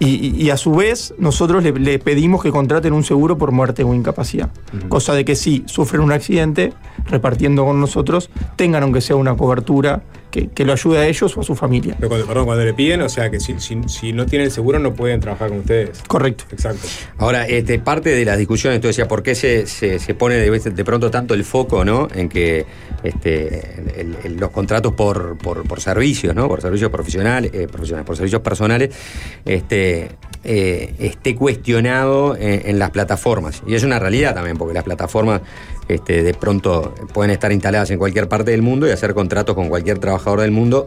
y, 0.00 0.44
y 0.44 0.50
a 0.50 0.56
su 0.56 0.74
vez, 0.74 1.12
nosotros 1.18 1.62
le, 1.62 1.72
le 1.72 1.98
pedimos 1.98 2.42
que 2.42 2.50
contraten 2.50 2.92
un 2.92 3.02
seguro 3.02 3.36
por 3.36 3.50
muerte 3.50 3.82
o 3.82 3.94
incapacidad. 3.94 4.48
Cosa 4.88 5.12
de 5.14 5.24
que 5.24 5.34
si 5.34 5.64
sufren 5.66 6.00
un 6.00 6.12
accidente, 6.12 6.72
repartiendo 7.08 7.64
con 7.64 7.80
nosotros, 7.80 8.30
tengan 8.56 8.82
aunque 8.82 9.00
sea 9.00 9.16
una 9.16 9.36
cobertura 9.36 10.02
que, 10.30 10.48
que 10.48 10.66
lo 10.66 10.74
ayude 10.74 10.98
a 10.98 11.06
ellos 11.06 11.34
o 11.38 11.40
a 11.40 11.42
su 11.42 11.54
familia. 11.56 11.94
Pero 11.96 12.10
cuando, 12.10 12.26
perdón, 12.26 12.44
cuando 12.44 12.62
le 12.64 12.74
piden, 12.74 13.00
o 13.00 13.08
sea 13.08 13.30
que 13.30 13.40
si, 13.40 13.58
si- 13.60 13.80
si 13.86 14.12
no 14.12 14.26
tienen 14.26 14.50
seguro 14.50 14.78
no 14.78 14.92
pueden 14.92 15.20
trabajar 15.20 15.48
con 15.48 15.60
ustedes. 15.60 16.02
Correcto. 16.06 16.44
Exacto. 16.52 16.86
Ahora, 17.16 17.46
este, 17.46 17.78
parte 17.78 18.10
de 18.10 18.24
las 18.26 18.36
discusiones, 18.36 18.80
tú 18.82 18.88
decías, 18.88 19.08
¿por 19.08 19.22
qué 19.22 19.34
se, 19.34 19.66
se- 19.66 19.98
se 19.98 20.14
pone 20.14 20.34
de, 20.36 20.50
de 20.50 20.84
pronto 20.84 21.10
tanto 21.10 21.32
el 21.32 21.44
foco 21.44 21.82
¿no? 21.82 22.08
en 22.14 22.28
que 22.28 22.66
este, 23.02 23.80
el- 24.00 24.16
el- 24.22 24.36
los 24.36 24.50
contratos 24.50 24.92
por, 24.92 25.38
por, 25.38 25.62
por 25.66 25.80
servicios, 25.80 26.34
¿no? 26.34 26.46
por 26.46 26.60
servicios 26.60 26.90
profesionales, 26.90 27.50
eh, 27.54 27.66
profesionales, 27.66 28.06
por 28.06 28.16
servicios 28.16 28.42
personales, 28.42 28.94
este, 29.46 30.10
eh, 30.44 30.94
esté 30.98 31.34
cuestionado 31.36 32.36
en, 32.36 32.68
en 32.68 32.78
las 32.78 32.90
plataformas? 32.90 33.62
Y 33.66 33.74
es 33.74 33.82
una 33.82 33.98
realidad 33.98 34.34
también, 34.34 34.58
porque 34.58 34.74
las 34.74 34.84
plataformas 34.84 35.40
este, 35.88 36.22
de 36.22 36.34
pronto 36.34 36.94
pueden 37.12 37.30
estar 37.30 37.50
instaladas 37.52 37.90
en 37.90 37.98
cualquier 37.98 38.28
parte 38.28 38.50
del 38.50 38.62
mundo 38.62 38.86
y 38.86 38.90
hacer 38.90 39.14
contratos 39.14 39.54
con 39.54 39.68
cualquier 39.68 39.98
trabajador 39.98 40.40
del 40.40 40.50
mundo 40.50 40.86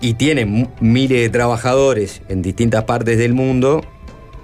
y 0.00 0.14
tienen 0.14 0.68
miles 0.80 1.20
de 1.20 1.28
trabajadores 1.30 2.22
en 2.28 2.42
distintas 2.42 2.84
partes 2.84 3.18
del 3.18 3.34
mundo 3.34 3.82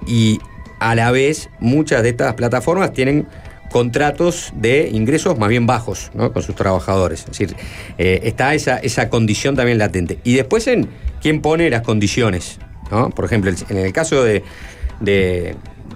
y 0.06 0.38
a 0.80 0.94
la 0.94 1.10
vez 1.10 1.50
muchas 1.60 2.02
de 2.02 2.10
estas 2.10 2.34
plataformas 2.34 2.92
tienen 2.92 3.26
contratos 3.70 4.52
de 4.56 4.88
ingresos 4.90 5.38
más 5.38 5.48
bien 5.48 5.66
bajos 5.66 6.10
con 6.32 6.42
sus 6.42 6.54
trabajadores. 6.54 7.20
Es 7.20 7.26
decir, 7.26 7.56
eh, 7.98 8.20
está 8.22 8.54
esa, 8.54 8.78
esa 8.78 9.10
condición 9.10 9.56
también 9.56 9.76
latente. 9.78 10.20
Y 10.24 10.34
después 10.36 10.66
en 10.68 10.88
quién 11.20 11.42
pone 11.42 11.68
las 11.68 11.82
condiciones. 11.82 12.58
¿no? 12.90 13.10
Por 13.10 13.24
ejemplo, 13.26 13.50
en 13.68 13.76
el 13.76 13.92
caso 13.92 14.22
de- 14.24 14.42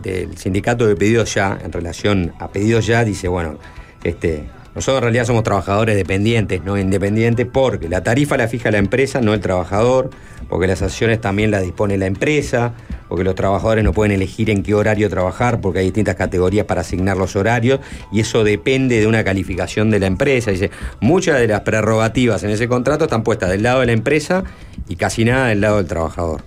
del 0.02 0.36
sindicato 0.36 0.86
de 0.86 0.96
pedidos 0.96 1.34
ya, 1.34 1.58
en 1.62 1.72
relación 1.72 2.32
a 2.38 2.48
pedidos 2.48 2.86
ya, 2.86 3.04
dice, 3.04 3.28
bueno, 3.28 3.58
este, 4.04 4.44
nosotros 4.74 4.98
en 4.98 5.02
realidad 5.02 5.26
somos 5.26 5.42
trabajadores 5.42 5.96
dependientes, 5.96 6.64
no 6.64 6.78
independientes, 6.78 7.46
porque 7.46 7.90
la 7.90 8.02
tarifa 8.02 8.38
la 8.38 8.48
fija 8.48 8.70
la 8.70 8.78
empresa, 8.78 9.20
no 9.20 9.34
el 9.34 9.40
trabajador, 9.40 10.08
porque 10.48 10.66
las 10.66 10.80
acciones 10.80 11.20
también 11.20 11.50
las 11.50 11.62
dispone 11.62 11.98
la 11.98 12.06
empresa, 12.06 12.72
porque 13.06 13.22
los 13.22 13.34
trabajadores 13.34 13.84
no 13.84 13.92
pueden 13.92 14.12
elegir 14.12 14.48
en 14.48 14.62
qué 14.62 14.74
horario 14.74 15.10
trabajar, 15.10 15.60
porque 15.60 15.80
hay 15.80 15.84
distintas 15.84 16.14
categorías 16.14 16.64
para 16.64 16.80
asignar 16.80 17.18
los 17.18 17.36
horarios, 17.36 17.80
y 18.10 18.20
eso 18.20 18.44
depende 18.44 18.98
de 18.98 19.06
una 19.06 19.22
calificación 19.24 19.90
de 19.90 20.00
la 20.00 20.06
empresa. 20.06 20.50
Dice, 20.50 20.70
muchas 21.00 21.38
de 21.38 21.48
las 21.48 21.60
prerrogativas 21.60 22.42
en 22.42 22.48
ese 22.48 22.66
contrato 22.66 23.04
están 23.04 23.24
puestas 23.24 23.50
del 23.50 23.62
lado 23.62 23.80
de 23.80 23.86
la 23.86 23.92
empresa 23.92 24.42
y 24.88 24.96
casi 24.96 25.26
nada 25.26 25.48
del 25.48 25.60
lado 25.60 25.76
del 25.76 25.86
trabajador. 25.86 26.44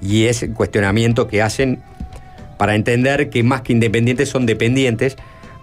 Y 0.00 0.26
es 0.26 0.44
el 0.44 0.52
cuestionamiento 0.52 1.26
que 1.26 1.42
hacen 1.42 1.82
para 2.56 2.74
entender 2.74 3.30
que 3.30 3.42
más 3.42 3.62
que 3.62 3.72
independientes 3.72 4.28
son 4.28 4.46
dependientes. 4.46 5.16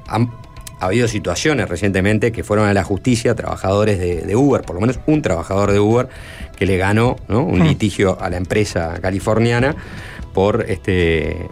Han 0.07 0.32
ha 0.80 0.88
habido 0.88 1.07
situaciones 1.07 1.70
recientemente 1.70 2.34
que 2.34 2.44
fueron 2.44 2.68
a 2.68 2.74
la 2.74 2.84
justicia 2.84 3.36
trabajadores 3.36 3.99
de, 3.99 4.22
de 4.24 4.36
Uber, 4.36 4.64
por 4.64 4.76
lo 4.76 4.82
menos 4.82 4.99
un 5.06 5.22
trabajador 5.22 5.72
de 5.72 5.80
Uber 5.80 6.10
que 6.57 6.65
le 6.65 6.76
ganó 6.76 7.15
¿no? 7.30 7.41
un 7.41 7.60
Mm. 7.60 7.68
litigio 7.68 8.18
a 8.20 8.30
la 8.30 8.36
empresa 8.36 8.95
californiana 9.02 9.78
por 10.34 10.65
este 10.68 11.48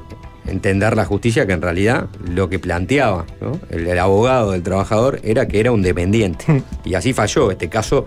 entender 0.48 0.98
la 0.98 1.06
justicia 1.06 1.46
que 1.48 1.54
en 1.54 1.62
realidad 1.62 2.08
lo 2.30 2.50
que 2.50 2.60
planteaba 2.60 3.26
¿no? 3.40 3.58
el, 3.70 3.88
el 3.88 4.00
abogado 4.00 4.52
del 4.52 4.64
trabajador 4.64 5.22
era 5.24 5.48
que 5.48 5.62
era 5.62 5.72
un 5.72 5.82
dependiente. 5.82 6.64
Y 6.84 6.96
así 6.96 7.14
falló. 7.14 7.52
Este 7.52 7.70
caso 7.70 8.06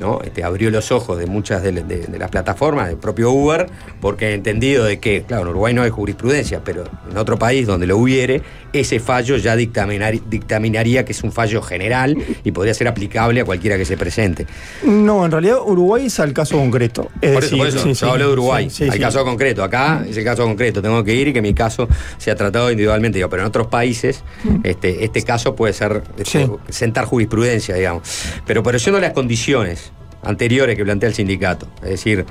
¿no? 0.00 0.20
Este, 0.22 0.44
abrió 0.44 0.70
los 0.70 0.92
ojos 0.92 1.18
de 1.18 1.26
muchas 1.26 1.62
de, 1.62 1.72
de- 1.72 2.06
de 2.06 2.18
las 2.18 2.30
plataformas, 2.30 2.88
del 2.88 2.96
propio 2.98 3.30
Uber, 3.30 3.66
porque 4.00 4.26
ha 4.26 4.30
entendido 4.32 4.84
de 4.84 4.98
que, 4.98 5.22
claro, 5.22 5.42
en 5.42 5.48
Uruguay 5.48 5.74
no 5.74 5.82
hay 5.82 5.90
jurisprudencia, 5.90 6.60
pero 6.64 6.84
en 7.10 7.16
otro 7.16 7.38
país 7.38 7.66
donde 7.66 7.86
lo 7.86 7.96
hubiere, 7.98 8.42
ese 8.72 9.00
fallo 9.00 9.36
ya 9.36 9.56
dictaminar- 9.56 10.20
dictaminaría 10.28 11.04
que 11.04 11.12
es 11.12 11.22
un 11.22 11.32
fallo 11.32 11.62
general 11.62 12.16
y 12.44 12.52
podría 12.52 12.74
ser 12.74 12.88
aplicable 12.88 13.40
a 13.40 13.44
cualquiera 13.44 13.76
que 13.76 13.84
se 13.84 13.96
presente. 13.96 14.46
No, 14.84 15.24
en 15.24 15.30
realidad 15.32 15.58
Uruguay 15.64 16.06
es 16.06 16.20
al 16.20 16.32
caso 16.32 16.56
concreto. 16.56 17.08
Es 17.20 17.32
por 17.32 17.44
eso, 17.44 17.56
decir, 17.56 17.58
por 17.58 17.66
eso, 17.68 17.78
sí, 17.78 17.88
yo 17.88 17.94
sí, 17.94 18.04
hablo 18.06 18.26
de 18.28 18.32
Uruguay, 18.32 18.70
sí, 18.70 18.90
sí. 18.90 18.98
caso 18.98 19.24
concreto. 19.24 19.62
Acá 19.64 20.04
es 20.08 20.16
el 20.16 20.24
caso 20.24 20.44
concreto, 20.44 20.80
tengo 20.82 21.02
que 21.02 21.14
ir 21.14 21.28
y 21.28 21.32
que 21.32 21.42
mi 21.42 21.54
caso 21.54 21.88
sea 22.18 22.34
tratado 22.36 22.70
individualmente. 22.70 23.18
Digo, 23.18 23.28
pero 23.30 23.42
en 23.42 23.48
otros 23.48 23.66
países, 23.68 24.22
este, 24.62 25.04
este 25.04 25.22
caso 25.22 25.54
puede 25.56 25.72
ser 25.72 26.02
este, 26.18 26.48
sentar 26.68 27.04
jurisprudencia, 27.06 27.74
digamos. 27.74 28.02
Pero 28.46 28.62
por 28.62 28.76
eso 28.76 28.90
no 28.90 28.98
las 29.00 29.12
condiciones 29.12 29.87
anteriores 30.22 30.76
que 30.76 30.84
plantea 30.84 31.08
el 31.08 31.14
sindicato. 31.14 31.68
Es 31.82 31.90
decir, 31.90 32.24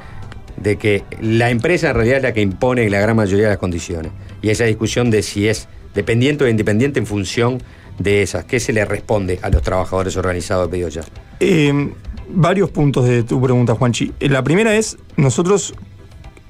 de 0.57 0.77
que 0.77 1.03
la 1.21 1.49
empresa 1.49 1.89
en 1.89 1.95
realidad 1.95 2.17
es 2.17 2.23
la 2.23 2.33
que 2.33 2.41
impone 2.41 2.89
la 2.89 2.99
gran 2.99 3.15
mayoría 3.15 3.45
de 3.45 3.51
las 3.51 3.59
condiciones. 3.59 4.11
Y 4.41 4.49
esa 4.49 4.65
discusión 4.65 5.09
de 5.11 5.21
si 5.23 5.47
es 5.47 5.67
dependiente 5.93 6.43
o 6.43 6.47
independiente 6.47 6.99
en 6.99 7.05
función 7.05 7.61
de 7.99 8.21
esas. 8.21 8.45
¿Qué 8.45 8.59
se 8.59 8.73
le 8.73 8.85
responde 8.85 9.39
a 9.41 9.49
los 9.49 9.61
trabajadores 9.61 10.15
organizados 10.17 10.67
de 10.67 10.71
pedido 10.71 10.89
ya? 10.89 11.01
Eh, 11.39 11.91
varios 12.29 12.69
puntos 12.69 13.05
de 13.05 13.23
tu 13.23 13.41
pregunta, 13.41 13.75
Juanchi. 13.75 14.13
Eh, 14.19 14.29
La 14.29 14.43
primera 14.43 14.75
es, 14.75 14.97
nosotros, 15.15 15.73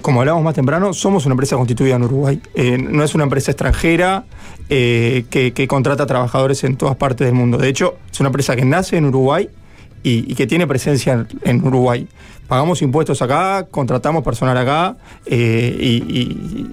como 0.02 0.20
hablábamos 0.20 0.44
más 0.44 0.56
temprano, 0.56 0.94
somos 0.94 1.26
una 1.26 1.34
empresa 1.34 1.56
constituida 1.56 1.96
en 1.96 2.04
Uruguay. 2.04 2.42
Eh, 2.56 2.78
no 2.78 3.04
es 3.04 3.16
una 3.16 3.24
empresa 3.24 3.52
extranjera 3.52 4.26
eh, 4.70 5.26
que 5.30 5.68
contrata 5.68 6.06
trabajadores 6.06 6.64
en 6.64 6.76
todas 6.76 6.98
partes 6.98 7.26
del 7.26 7.36
mundo. 7.36 7.58
De 7.58 7.70
hecho, 7.70 7.98
es 8.12 8.20
una 8.20 8.28
empresa 8.28 8.56
que 8.56 8.66
nace 8.66 8.98
en 8.98 9.06
Uruguay 9.06 9.50
y, 10.08 10.32
y 10.32 10.36
que 10.36 10.48
tiene 10.48 10.66
presencia 10.68 11.14
en, 11.14 11.28
en 11.44 11.64
Uruguay. 11.66 12.08
Pagamos 12.48 12.82
impuestos 12.82 13.22
acá, 13.22 13.68
contratamos 13.70 14.24
personal 14.24 14.58
acá 14.58 14.96
eh, 15.26 15.76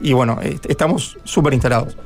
y, 0.02 0.12
bueno, 0.12 0.38
estamos 0.68 1.18
súper 1.24 1.52
instalados. 1.52 1.96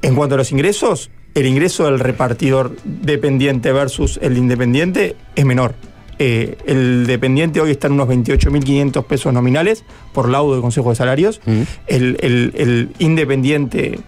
En 0.00 0.14
cuanto 0.14 0.36
a 0.36 0.38
los 0.38 0.50
ingresos, 0.52 1.10
el 1.34 1.44
ingreso 1.46 1.84
del 1.84 1.98
repartidor 1.98 2.74
dependiente 2.84 3.72
versus 3.72 4.18
el 4.22 4.38
independiente 4.38 5.16
es 5.34 5.44
menor. 5.44 5.74
Eh, 6.20 6.56
el 6.66 7.06
dependiente 7.06 7.60
hoy 7.60 7.70
está 7.72 7.86
en 7.88 7.92
unos 7.92 8.08
28.500 8.08 9.04
pesos 9.04 9.32
nominales 9.32 9.84
por 10.12 10.28
laudo 10.28 10.52
del 10.54 10.62
Consejo 10.62 10.90
de 10.90 10.96
Salarios. 10.96 11.40
El, 11.86 12.16
el- 12.20 12.52
el 12.56 12.88
independiente, 12.98 13.98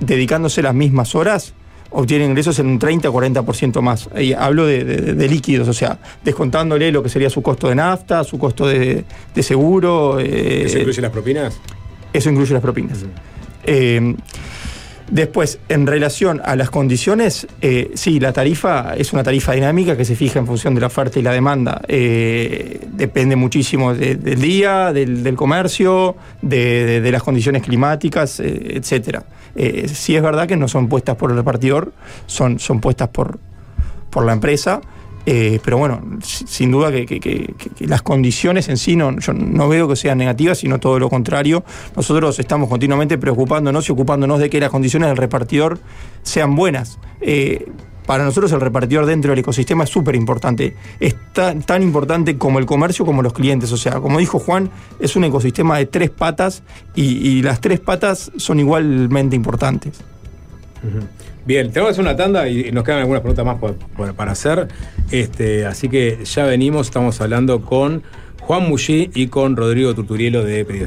dedicándose 0.00 0.62
las 0.62 0.74
mismas 0.74 1.14
horas, 1.14 1.54
obtiene 1.90 2.24
ingresos 2.24 2.58
en 2.58 2.66
un 2.68 2.78
30-40% 2.80 3.80
más. 3.80 4.08
Y 4.18 4.32
hablo 4.32 4.66
de, 4.66 4.84
de- 4.84 5.14
de 5.14 5.28
líquidos, 5.28 5.68
o 5.68 5.72
sea, 5.72 5.98
descontándole 6.24 6.90
lo 6.92 7.02
que 7.02 7.08
sería 7.08 7.28
su 7.30 7.42
costo 7.42 7.68
de 7.68 7.74
nafta, 7.74 8.22
su 8.24 8.38
costo 8.38 8.66
de, 8.66 9.04
de 9.34 9.42
seguro. 9.42 10.18
eh, 10.20 10.62
¿Eso 10.66 10.78
incluye 10.78 11.00
las 11.02 11.10
propinas? 11.10 11.58
eso 12.12 12.30
incluye 12.30 12.52
las 12.52 12.62
propinas. 12.62 12.98
Eh, 13.64 14.14
después, 15.10 15.58
en 15.68 15.86
relación 15.86 16.40
a 16.44 16.56
las 16.56 16.70
condiciones, 16.70 17.46
eh, 17.60 17.90
sí, 17.94 18.20
la 18.20 18.32
tarifa 18.32 18.94
es 18.96 19.12
una 19.12 19.22
tarifa 19.22 19.52
dinámica 19.52 19.96
que 19.96 20.04
se 20.04 20.14
fija 20.16 20.38
en 20.38 20.46
función 20.46 20.74
de 20.74 20.80
la 20.80 20.86
oferta 20.86 21.18
y 21.18 21.22
la 21.22 21.32
demanda. 21.32 21.82
Eh, 21.88 22.80
depende 22.92 23.36
muchísimo 23.36 23.94
de- 23.94 24.14
del 24.16 24.40
día, 24.40 24.92
del, 24.92 25.34
comercio, 25.36 26.16
de, 26.42 27.08
las 27.10 27.22
condiciones 27.22 27.62
climáticas, 27.62 28.40
eh, 28.40 28.76
etcétera. 28.76 29.24
Eh, 29.56 29.88
sí 29.92 30.14
es 30.16 30.22
verdad 30.22 30.46
que 30.46 30.56
no 30.56 30.68
son 30.68 30.88
puestas 30.88 31.16
por 31.16 31.30
el 31.30 31.36
repartidor, 31.36 31.92
son, 32.26 32.58
son 32.58 32.80
puestas 32.80 33.08
por, 33.08 33.38
por 34.10 34.24
la 34.24 34.32
empresa. 34.32 34.80
Eh, 35.32 35.60
pero 35.62 35.78
bueno, 35.78 36.00
si- 36.22 36.44
sin 36.48 36.72
duda 36.72 36.90
que, 36.90 37.54
las 37.80 38.02
condiciones 38.02 38.68
en 38.68 38.76
sí 38.76 38.96
no, 38.96 39.16
yo 39.20 39.32
no 39.32 39.68
veo 39.68 39.86
que 39.86 39.94
sean 39.94 40.18
negativas, 40.18 40.58
sino 40.58 40.80
todo 40.80 40.98
lo 40.98 41.08
contrario. 41.08 41.62
Nosotros 41.94 42.38
estamos 42.40 42.68
continuamente 42.68 43.16
preocupándonos 43.16 43.88
y 43.88 43.92
ocupándonos 43.92 44.40
de 44.40 44.50
que 44.50 44.58
las 44.58 44.70
condiciones 44.70 45.08
del 45.08 45.16
repartidor 45.16 45.78
sean 46.22 46.56
buenas. 46.56 46.98
Eh, 47.20 47.70
para 48.06 48.24
nosotros 48.24 48.50
el 48.50 48.60
repartidor 48.60 49.06
dentro 49.06 49.30
del 49.30 49.38
ecosistema 49.38 49.84
es 49.84 49.90
súper 49.90 50.16
importante. 50.16 50.74
Es 50.98 51.14
tan, 51.32 51.62
tan 51.62 51.80
importante 51.84 52.36
como 52.36 52.58
el 52.58 52.66
comercio 52.66 53.06
como 53.06 53.22
los 53.22 53.32
clientes. 53.32 53.70
O 53.70 53.76
sea, 53.76 54.00
como 54.00 54.18
dijo 54.18 54.40
Juan, 54.40 54.68
es 54.98 55.14
un 55.14 55.22
ecosistema 55.22 55.78
de 55.78 55.86
tres 55.86 56.10
patas 56.10 56.64
y, 56.96 57.04
y 57.04 57.42
las 57.42 57.60
tres 57.60 57.78
patas 57.78 58.32
son 58.36 58.58
igualmente 58.58 59.36
importantes. 59.36 60.00
Bien, 61.50 61.72
tenemos 61.72 61.98
una 61.98 62.14
tanda 62.14 62.46
y 62.48 62.70
nos 62.70 62.84
quedan 62.84 63.00
algunas 63.00 63.22
preguntas 63.22 63.44
más 63.44 63.58
por- 63.58 64.14
para 64.14 64.30
hacer. 64.30 64.68
Este, 65.10 65.66
así 65.66 65.88
que 65.88 66.20
ya 66.24 66.44
venimos, 66.44 66.86
estamos 66.86 67.20
hablando 67.20 67.62
con 67.62 68.04
Juan 68.40 68.68
Mullí 68.68 69.10
y 69.14 69.26
con 69.26 69.56
Rodrigo 69.56 69.92
Turturielo 69.92 70.44
de 70.44 70.64
Pedido. 70.64 70.86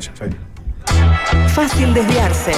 Fácil 1.49 1.93
desviarse. 1.93 2.53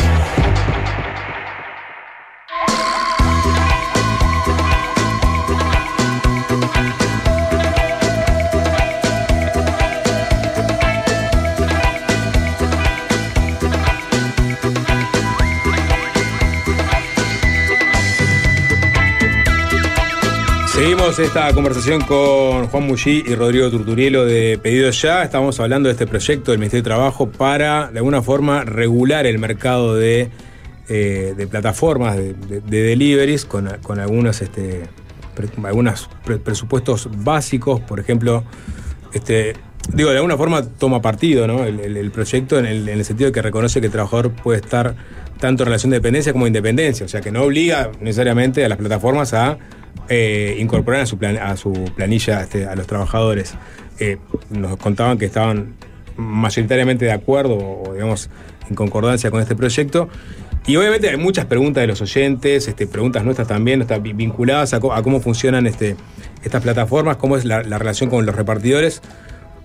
Esta 21.05 21.53
conversación 21.53 22.01
con 22.01 22.67
Juan 22.67 22.87
Mullí 22.87 23.23
y 23.27 23.35
Rodrigo 23.35 23.69
Turturielo 23.69 24.25
de 24.25 24.59
Pedido 24.61 24.89
Ya. 24.89 25.23
Estamos 25.23 25.59
hablando 25.59 25.87
de 25.87 25.93
este 25.93 26.07
proyecto 26.07 26.49
del 26.51 26.59
Ministerio 26.59 26.81
de 26.81 26.89
Trabajo 26.89 27.29
para, 27.29 27.89
de 27.91 27.99
alguna 27.99 28.21
forma, 28.23 28.63
regular 28.63 29.25
el 29.27 29.37
mercado 29.37 29.95
de, 29.95 30.29
eh, 30.89 31.33
de 31.37 31.47
plataformas 31.47 32.17
de, 32.17 32.33
de- 32.33 32.59
de 32.59 32.81
deliveries 32.83 33.45
con, 33.45 33.69
con 33.83 33.99
algunos, 33.99 34.41
este, 34.41 34.81
algunos 35.63 36.09
pre- 36.25 36.37
presupuestos 36.37 37.07
básicos. 37.23 37.81
Por 37.81 37.99
ejemplo, 37.99 38.43
este, 39.13 39.53
digo, 39.93 40.09
de 40.09 40.17
alguna 40.17 40.37
forma 40.37 40.63
toma 40.67 41.01
partido 41.03 41.45
¿no? 41.47 41.63
el, 41.65 42.11
proyecto 42.11 42.57
en 42.59 42.65
el, 42.65 42.89
en 42.89 42.97
el 42.99 43.05
sentido 43.05 43.29
de 43.29 43.33
que 43.33 43.41
reconoce 43.43 43.79
que 43.79 43.87
el 43.87 43.91
trabajador 43.93 44.31
puede 44.31 44.59
estar 44.59 44.95
tanto 45.39 45.63
en 45.63 45.67
relación 45.67 45.91
de 45.91 45.97
dependencia 45.97 46.33
como 46.33 46.47
independencia. 46.47 47.05
O 47.05 47.09
sea, 47.09 47.21
que 47.21 47.31
no 47.31 47.43
obliga 47.43 47.91
necesariamente 48.01 48.65
a 48.65 48.69
las 48.69 48.77
plataformas 48.79 49.33
a 49.33 49.57
eh, 50.09 50.57
incorporar 50.59 51.01
a 51.01 51.05
su, 51.05 51.17
planilla 51.95 52.41
este, 52.41 52.65
a 52.65 52.75
los 52.75 52.87
trabajadores. 52.87 53.55
Eh, 53.99 54.17
nos 54.49 54.77
contaban 54.77 55.17
que 55.17 55.25
estaban 55.25 55.75
mayoritariamente 56.17 57.05
de 57.05 57.11
acuerdo 57.11 57.57
o, 57.57 57.93
digamos, 57.93 58.29
en 58.69 58.75
concordancia 58.75 59.31
con 59.31 59.41
este 59.41 59.55
proyecto. 59.55 60.09
Y 60.67 60.77
obviamente 60.77 61.07
hay 61.09 61.17
muchas 61.17 61.45
preguntas 61.45 61.81
de 61.81 61.87
los 61.87 62.01
oyentes, 62.01 62.67
este, 62.67 62.87
preguntas 62.87 63.23
nuestras 63.23 63.47
también, 63.47 63.81
están 63.81 64.01
vi- 64.01 64.13
vinculadas 64.13 64.73
a, 64.73 64.79
cómo 64.79 65.19
funcionan 65.19 65.67
este, 65.67 65.95
estas 66.43 66.63
plataformas, 66.63 67.17
cómo 67.17 67.37
es 67.37 67.45
la, 67.45 67.61
la 67.61 67.77
relación 67.77 68.09
con 68.09 68.25
los 68.25 68.35
repartidores. 68.35 69.01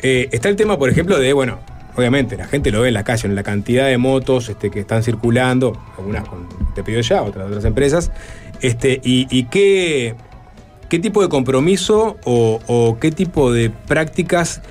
Eh, 0.02 0.28
está 0.32 0.48
el 0.50 0.56
tema, 0.56 0.78
por 0.78 0.90
ejemplo, 0.90 1.18
de, 1.18 1.32
bueno, 1.32 1.58
obviamente 1.96 2.36
la 2.36 2.46
gente 2.46 2.70
lo 2.70 2.82
ve 2.82 2.88
en 2.88 2.94
la 2.94 3.04
calle, 3.04 3.28
en 3.28 3.34
la 3.34 3.42
cantidad 3.42 3.86
de 3.86 3.96
motos 3.96 4.50
este, 4.50 4.70
que 4.70 4.80
están 4.80 5.02
circulando, 5.02 5.80
algunas 5.96 6.28
con 6.28 6.46
Te 6.74 6.82
pido 6.82 7.00
ya, 7.00 7.22
otras 7.22 7.46
de 7.46 7.50
otras 7.50 7.64
empresas, 7.64 8.12
este, 8.60 9.00
y, 9.02 9.44
qué, 9.44 10.14
qué 10.88 10.98
tipo 10.98 11.22
de 11.22 11.28
compromiso 11.28 12.16
o, 12.24 12.98
qué 13.00 13.10
tipo 13.10 13.52
de 13.52 13.70
prácticas 13.70 14.62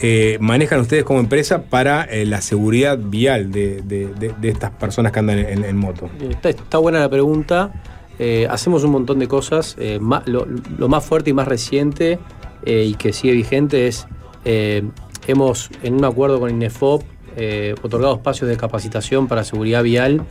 eh, 0.00 0.36
manejan 0.40 0.80
ustedes 0.80 1.04
como 1.04 1.20
empresa 1.20 1.62
para 1.62 2.02
eh, 2.04 2.26
la 2.26 2.40
seguridad 2.40 2.98
vial 2.98 3.52
de, 3.52 3.82
de- 3.82 4.48
estas 4.48 4.70
personas 4.72 5.12
que 5.12 5.18
andan 5.20 5.38
en, 5.38 5.76
moto. 5.76 6.10
Está, 6.28 6.50
está 6.50 6.78
buena 6.78 6.98
la 7.00 7.08
pregunta. 7.08 7.72
Eh, 8.18 8.46
hacemos 8.50 8.84
un 8.84 8.90
montón 8.90 9.18
de 9.20 9.28
cosas. 9.28 9.76
Eh, 9.78 10.00
lo, 10.26 10.88
más 10.88 11.04
fuerte 11.04 11.30
y 11.30 11.32
más 11.32 11.46
reciente 11.46 12.18
eh, 12.64 12.84
y 12.84 12.94
que 12.94 13.12
sigue 13.12 13.32
vigente 13.34 13.86
es, 13.86 14.06
eh, 14.44 14.82
hemos, 15.28 15.70
en 15.82 15.94
un 15.94 16.04
acuerdo 16.04 16.40
con 16.40 16.50
INEFOP, 16.50 17.02
eh, 17.36 17.74
otorgado 17.82 18.14
espacios 18.14 18.50
de 18.50 18.56
capacitación 18.56 19.28
para 19.28 19.44
seguridad 19.44 19.82
vial 19.82 20.22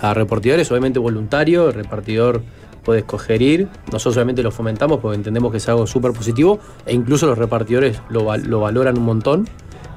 a 0.00 0.14
repartidores, 0.14 0.70
obviamente 0.70 0.98
voluntario, 0.98 1.68
el 1.68 1.74
repartidor 1.74 2.42
puede 2.86 3.00
escoger 3.00 3.42
ir, 3.42 3.68
nosotros 3.90 4.16
obviamente 4.16 4.44
lo 4.44 4.52
fomentamos 4.52 5.00
porque 5.00 5.16
entendemos 5.16 5.50
que 5.50 5.58
es 5.58 5.68
algo 5.68 5.88
súper 5.88 6.12
positivo 6.12 6.60
e 6.86 6.94
incluso 6.94 7.26
los 7.26 7.36
repartidores 7.36 8.00
lo, 8.08 8.34
lo 8.36 8.60
valoran 8.60 8.96
un 8.96 9.04
montón. 9.04 9.48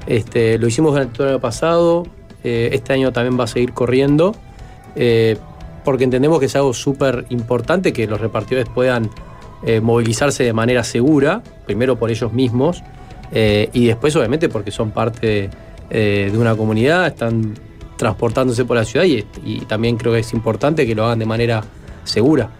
Este, 0.08 0.58
lo 0.58 0.66
hicimos 0.66 0.92
durante 0.92 1.22
el 1.22 1.28
año 1.28 1.40
pasado, 1.40 2.04
eh, 2.42 2.70
este 2.72 2.92
año 2.92 3.12
también 3.12 3.38
va 3.38 3.44
a 3.44 3.46
seguir 3.46 3.72
corriendo, 3.72 4.34
eh, 4.96 5.36
porque 5.84 6.02
entendemos 6.02 6.40
que 6.40 6.46
es 6.46 6.56
algo 6.56 6.74
súper 6.74 7.26
importante 7.28 7.92
que 7.92 8.08
los 8.08 8.20
repartidores 8.20 8.68
puedan 8.68 9.08
eh, 9.64 9.80
movilizarse 9.80 10.42
de 10.42 10.52
manera 10.52 10.82
segura, 10.82 11.42
primero 11.66 11.96
por 11.96 12.10
ellos 12.10 12.32
mismos, 12.32 12.82
y 13.32 13.86
después 13.86 14.16
obviamente 14.16 14.48
porque 14.48 14.72
son 14.72 14.90
parte 14.90 15.50
de 15.88 16.32
una 16.36 16.56
comunidad, 16.56 17.06
están 17.06 17.54
transportándose 17.96 18.64
por 18.64 18.76
la 18.76 18.84
ciudad 18.84 19.06
y 19.06 19.60
también 19.66 19.96
creo 19.96 20.12
que 20.12 20.18
es 20.18 20.32
importante 20.32 20.84
que 20.84 20.96
lo 20.96 21.04
hagan 21.04 21.20
de 21.20 21.26
manera 21.26 21.62
segura. 22.02 22.50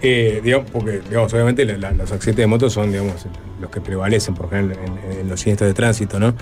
Eh, 0.00 0.40
digamos, 0.44 0.70
porque, 0.70 1.00
digamos, 1.08 1.32
obviamente 1.34 1.64
la- 1.64 1.76
la- 1.76 1.90
los 1.92 2.12
accidentes 2.12 2.44
de 2.44 2.46
moto 2.46 2.70
son, 2.70 2.92
digamos, 2.92 3.26
los 3.60 3.68
que 3.68 3.80
prevalecen 3.80 4.32
por 4.34 4.46
ejemplo 4.46 4.76
en, 5.10 5.18
en 5.20 5.28
los 5.28 5.40
siniestros 5.40 5.68
de 5.68 5.74
tránsito, 5.74 6.20
¿no? 6.20 6.34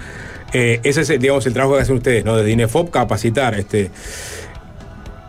Eh, 0.52 0.80
ese 0.84 1.00
es, 1.00 1.08
digamos, 1.20 1.46
el 1.46 1.54
trabajo 1.54 1.76
que 1.76 1.82
hacen 1.82 1.96
ustedes, 1.96 2.22
¿no? 2.24 2.36
Desde 2.36 2.50
INEFOP, 2.50 2.90
capacitar, 2.90 3.54
este. 3.54 3.90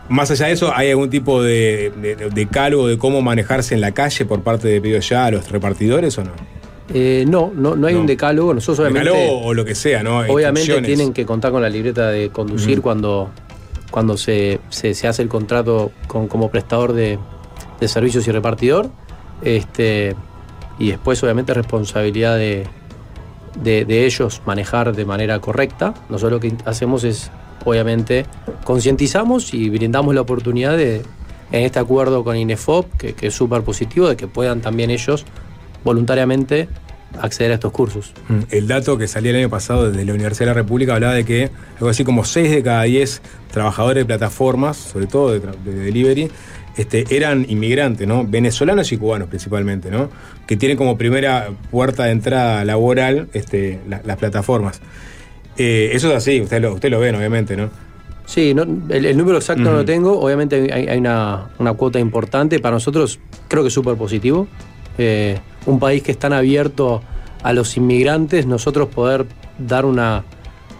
Más 0.09 0.31
allá 0.31 0.47
de 0.47 0.53
eso, 0.53 0.71
¿hay 0.73 0.89
algún 0.89 1.09
tipo 1.09 1.41
de, 1.43 1.91
de, 2.01 2.15
de 2.15 2.29
decálogo 2.29 2.87
de 2.87 2.97
cómo 2.97 3.21
manejarse 3.21 3.75
en 3.75 3.81
la 3.81 3.91
calle 3.91 4.25
por 4.25 4.41
parte 4.41 4.67
de 4.69 4.79
Pedido 4.79 4.99
Ya 4.99 5.25
a 5.25 5.31
los 5.31 5.49
repartidores 5.51 6.17
o 6.17 6.23
no? 6.23 6.31
Eh, 6.93 7.25
no, 7.27 7.51
no, 7.53 7.75
no 7.75 7.87
hay 7.87 7.93
No. 7.95 8.01
un 8.01 8.07
decálogo, 8.07 8.53
nosotros 8.53 8.79
obviamente... 8.87 9.09
Decálogo 9.09 9.41
o 9.45 9.53
lo 9.53 9.65
que 9.65 9.75
sea, 9.75 10.03
¿no? 10.03 10.19
Obviamente 10.19 10.81
tienen 10.81 11.11
que 11.11 11.25
contar 11.25 11.51
con 11.51 11.61
la 11.61 11.67
libreta 11.69 12.09
de 12.09 12.29
conducir 12.29 12.81
cuando, 12.81 13.29
cuando 13.91 14.15
se, 14.15 14.59
se- 14.69 14.93
se 14.93 15.07
hace 15.09 15.21
el 15.23 15.27
contrato 15.27 15.91
con, 16.07 16.29
como 16.29 16.49
prestador 16.49 16.93
de, 16.93 17.19
de 17.79 17.87
servicios 17.87 18.27
y 18.27 18.31
repartidor. 18.31 18.89
Este, 19.41 20.15
y 20.79 20.89
después, 20.89 21.21
obviamente, 21.23 21.53
responsabilidad 21.53 22.37
de, 22.37 22.65
de- 23.63 24.05
ellos 24.05 24.41
manejar 24.45 24.95
de 24.95 25.05
manera 25.05 25.39
correcta. 25.39 25.93
Nosotros 26.09 26.31
lo 26.31 26.39
que 26.39 26.55
hacemos 26.65 27.03
es, 27.03 27.31
obviamente, 27.65 28.25
concientizamos 28.63 29.53
y 29.53 29.69
brindamos 29.69 30.13
la 30.15 30.21
oportunidad 30.21 30.77
de, 30.77 30.97
en 31.51 31.63
este 31.63 31.79
acuerdo 31.79 32.23
con 32.23 32.35
INEFOP, 32.35 32.91
que, 32.97 33.15
es 33.21 33.33
súper 33.33 33.61
positivo, 33.63 34.07
de 34.09 34.15
que 34.17 34.27
puedan 34.27 34.61
también 34.61 34.89
ellos 34.91 35.25
voluntariamente 35.83 36.67
acceder 37.21 37.51
a 37.51 37.55
estos 37.55 37.71
cursos. 37.71 38.11
Mm, 38.27 38.39
El 38.51 38.67
dato 38.67 38.97
que 38.97 39.07
salía 39.07 39.31
el 39.31 39.37
año 39.37 39.49
pasado 39.49 39.89
desde 39.89 40.03
la 40.05 40.13
Universidad 40.13 40.47
de 40.47 40.53
la 40.53 40.53
República 40.61 40.93
hablaba 40.95 41.13
de 41.13 41.23
que 41.25 41.49
algo 41.75 41.89
así 41.89 42.03
como 42.03 42.25
6 42.25 42.51
de 42.51 42.61
cada 42.63 42.83
10 42.83 43.21
trabajadores 43.51 44.01
de 44.01 44.05
plataformas, 44.05 44.77
sobre 44.77 45.07
todo 45.07 45.31
de 45.31 45.39
delivery, 45.73 46.29
este, 46.77 47.05
eran 47.15 47.45
inmigrantes, 47.49 48.07
¿no? 48.07 48.23
Venezolanos 48.25 48.91
y 48.91 48.97
cubanos 48.97 49.27
principalmente, 49.27 49.89
¿no? 49.91 50.09
Que 50.45 50.55
tienen 50.55 50.77
como 50.77 50.97
primera 50.97 51.49
puerta 51.71 52.03
de 52.05 52.11
entrada 52.11 52.63
laboral 52.65 53.27
este, 53.33 53.79
la- 53.89 54.01
las 54.05 54.17
plataformas. 54.17 54.79
Eh, 55.57 55.89
eso 55.93 56.09
es 56.11 56.15
así, 56.17 56.39
ustedes 56.41 56.61
lo, 56.61 56.73
usted 56.73 56.89
lo 56.91 56.99
ven, 56.99 57.15
obviamente, 57.15 57.57
¿no? 57.57 57.69
Sí, 58.25 58.53
no- 58.53 58.63
el, 58.89 59.05
el 59.05 59.17
número 59.17 59.37
exacto 59.37 59.63
no 59.63 59.71
lo 59.71 59.85
tengo. 59.85 60.19
Obviamente 60.19 60.69
hay, 60.71 60.87
hay 60.87 60.97
una, 60.99 61.47
una 61.59 61.73
cuota 61.73 61.97
importante. 61.99 62.59
Para 62.59 62.75
nosotros 62.75 63.19
creo 63.47 63.63
que 63.63 63.69
es 63.69 63.73
súper 63.73 63.95
positivo. 63.95 64.47
Eh, 64.97 65.39
un 65.65 65.79
país 65.79 66.03
que 66.03 66.11
es 66.11 66.19
tan 66.19 66.33
abierto 66.33 67.01
a 67.43 67.53
los 67.53 67.75
inmigrantes, 67.77 68.45
nosotros 68.45 68.89
poder 68.89 69.25
dar 69.57 69.85
una, 69.85 70.23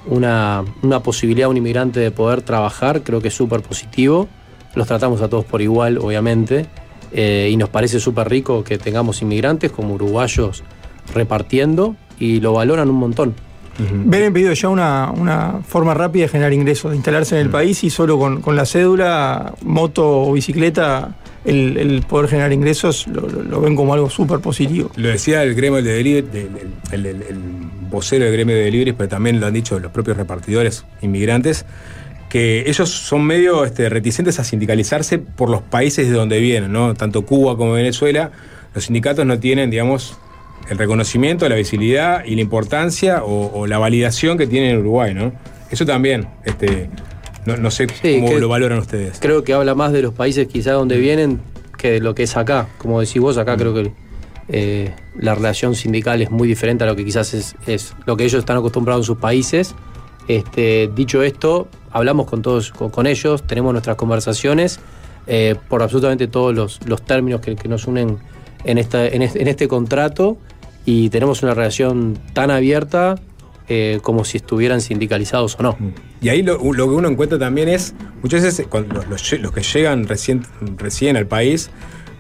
una, 0.08 0.64
una 0.82 1.00
posibilidad 1.02 1.46
a 1.48 1.50
un 1.50 1.58
inmigrante 1.58 2.00
de 2.00 2.12
poder 2.12 2.42
trabajar, 2.42 3.02
creo 3.04 3.22
que 3.22 3.30
es 3.30 3.34
súper 3.34 3.62
positivo. 3.62 4.28
Los 4.78 4.88
tratamos 4.88 5.22
a 5.22 5.28
todos 5.28 5.44
por 5.46 5.62
igual, 5.62 5.98
obviamente. 5.98 6.66
Eh, 7.14 7.50
y 7.52 7.58
nos 7.58 7.70
parece 7.70 8.00
súper 8.00 8.30
rico 8.30 8.64
que 8.64 8.78
tengamos 8.78 9.22
inmigrantes 9.22 9.72
como 9.72 9.94
uruguayos 9.96 10.64
repartiendo 11.14 11.96
y 12.20 12.40
lo 12.40 12.54
valoran 12.54 12.90
un 12.90 12.96
montón. 12.98 13.34
Ven 13.80 14.24
en 14.24 14.34
pedido 14.34 14.52
ya 14.54 14.70
una, 14.70 15.12
una 15.16 15.60
forma 15.66 15.94
rápida 15.94 16.24
de 16.24 16.30
generar 16.30 16.52
ingresos, 16.52 16.90
de 16.92 16.98
instalarse 16.98 17.36
en 17.36 17.42
el 17.46 17.50
país 17.52 17.84
y 17.84 17.92
solo 17.92 18.18
con, 18.18 18.42
con 18.42 18.56
la 18.56 18.66
cédula, 18.66 19.54
moto 19.62 20.24
o 20.24 20.34
bicicleta, 20.34 21.16
el, 21.46 21.78
el 21.78 22.02
poder 22.02 22.28
generar 22.28 22.52
ingresos 22.54 23.06
lo, 23.08 23.22
lo- 23.30 23.44
lo 23.44 23.62
ven 23.62 23.76
como 23.76 23.94
algo 23.94 24.10
súper 24.10 24.40
positivo. 24.40 24.90
Lo 24.96 25.10
decía 25.10 25.44
el 25.44 25.54
gremio 25.54 25.82
de 25.84 25.94
delivery, 25.94 26.28
del- 26.28 26.50
el, 26.92 27.06
el- 27.06 27.22
el 27.22 27.38
vocero 27.92 28.26
del 28.26 28.34
gremio 28.34 28.56
de 28.56 28.64
delivery, 28.64 28.94
pero 28.94 29.10
también 29.10 29.40
lo 29.40 29.46
han 29.46 29.54
dicho 29.54 29.80
los 29.80 29.92
propios 29.92 30.18
repartidores 30.18 30.84
inmigrantes, 31.04 31.64
que 32.30 32.70
ellos 32.70 32.90
son 32.90 33.24
medio 33.24 33.64
este, 33.64 33.90
reticentes 33.90 34.40
a 34.40 34.44
sindicalizarse 34.44 35.18
por 35.20 35.50
los 35.50 35.62
países 35.62 36.10
de 36.10 36.14
donde 36.14 36.40
vienen, 36.40 36.72
¿no? 36.72 36.94
Tanto 36.94 37.26
Cuba 37.26 37.56
como 37.56 37.74
Venezuela, 37.74 38.32
los 38.76 38.86
sindicatos 38.86 39.26
no 39.26 39.40
tienen, 39.40 39.70
digamos, 39.70 40.18
el 40.70 40.78
reconocimiento, 40.78 41.48
la 41.48 41.56
visibilidad 41.56 42.26
y 42.26 42.36
la 42.36 42.42
importancia 42.42 43.24
o, 43.24 43.52
o 43.58 43.68
la 43.68 43.78
validación 43.78 44.38
que 44.38 44.48
tienen 44.48 44.72
en 44.72 44.78
Uruguay, 44.80 45.14
¿no? 45.14 45.32
Eso 45.72 45.86
también, 45.86 46.28
este, 46.46 46.90
no, 47.46 47.56
no 47.56 47.72
sé 47.72 47.88
cómo 47.88 48.34
lo 48.34 48.50
valoran 48.50 48.80
ustedes. 48.80 49.20
Creo 49.22 49.44
que 49.44 49.54
habla 49.54 49.74
más 49.74 49.94
de 49.94 50.02
los 50.02 50.14
países 50.14 50.48
quizá 50.48 50.74
donde 50.74 50.98
vienen 50.98 51.40
que 51.78 51.92
de 51.92 52.00
lo 52.02 52.14
que 52.14 52.24
es 52.24 52.36
acá. 52.36 52.68
Como 52.78 53.00
decís 53.00 53.22
vos, 53.22 53.38
acá 53.38 53.56
creo 53.56 53.74
que 53.74 53.92
eh, 54.50 54.94
la 55.18 55.34
relación 55.34 55.76
sindical 55.76 56.22
es 56.22 56.30
muy 56.30 56.48
diferente 56.48 56.84
a 56.84 56.88
lo 56.88 56.96
que 56.96 57.06
quizás 57.06 57.34
es, 57.34 57.56
es 57.66 57.94
lo 58.06 58.18
que 58.18 58.26
ellos 58.26 58.40
están 58.40 58.58
acostumbrados 58.58 59.04
en 59.04 59.08
sus 59.08 59.18
países. 59.18 59.76
Este, 60.28 60.90
dicho 60.94 61.24
esto, 61.24 61.68
hablamos 61.92 62.28
con 62.28 62.42
todos, 62.42 62.72
con, 62.72 63.08
ellos, 63.08 63.44
tenemos 63.48 63.72
nuestras 63.72 63.96
conversaciones 63.96 64.80
eh, 65.26 65.56
por 65.70 65.82
absolutamente 65.82 66.28
todos 66.28 66.54
los, 66.56 67.02
términos 67.04 67.42
que, 67.42 67.56
nos 67.68 67.88
unen 67.88 68.18
en, 68.64 68.78
este, 68.78 69.68
contrato 69.68 70.38
y 70.86 71.10
tenemos 71.10 71.44
una 71.44 71.54
relación 71.54 72.18
tan 72.34 72.52
abierta 72.52 73.16
eh, 73.70 74.00
como 74.02 74.26
si 74.26 74.38
estuvieran 74.38 74.82
sindicalizados 74.82 75.58
o 75.60 75.64
no. 75.64 75.78
Y 76.22 76.30
ahí 76.30 76.42
lo, 76.42 76.60
que 76.60 76.82
uno 76.82 77.08
encuentra 77.08 77.40
también 77.40 77.70
es, 77.70 77.94
muchas 78.22 78.44
veces 78.44 78.68
los, 78.72 79.52
que 79.54 79.62
llegan 79.62 80.08
recién, 80.08 80.46
recién 80.78 81.16
al 81.16 81.28
país, 81.28 81.70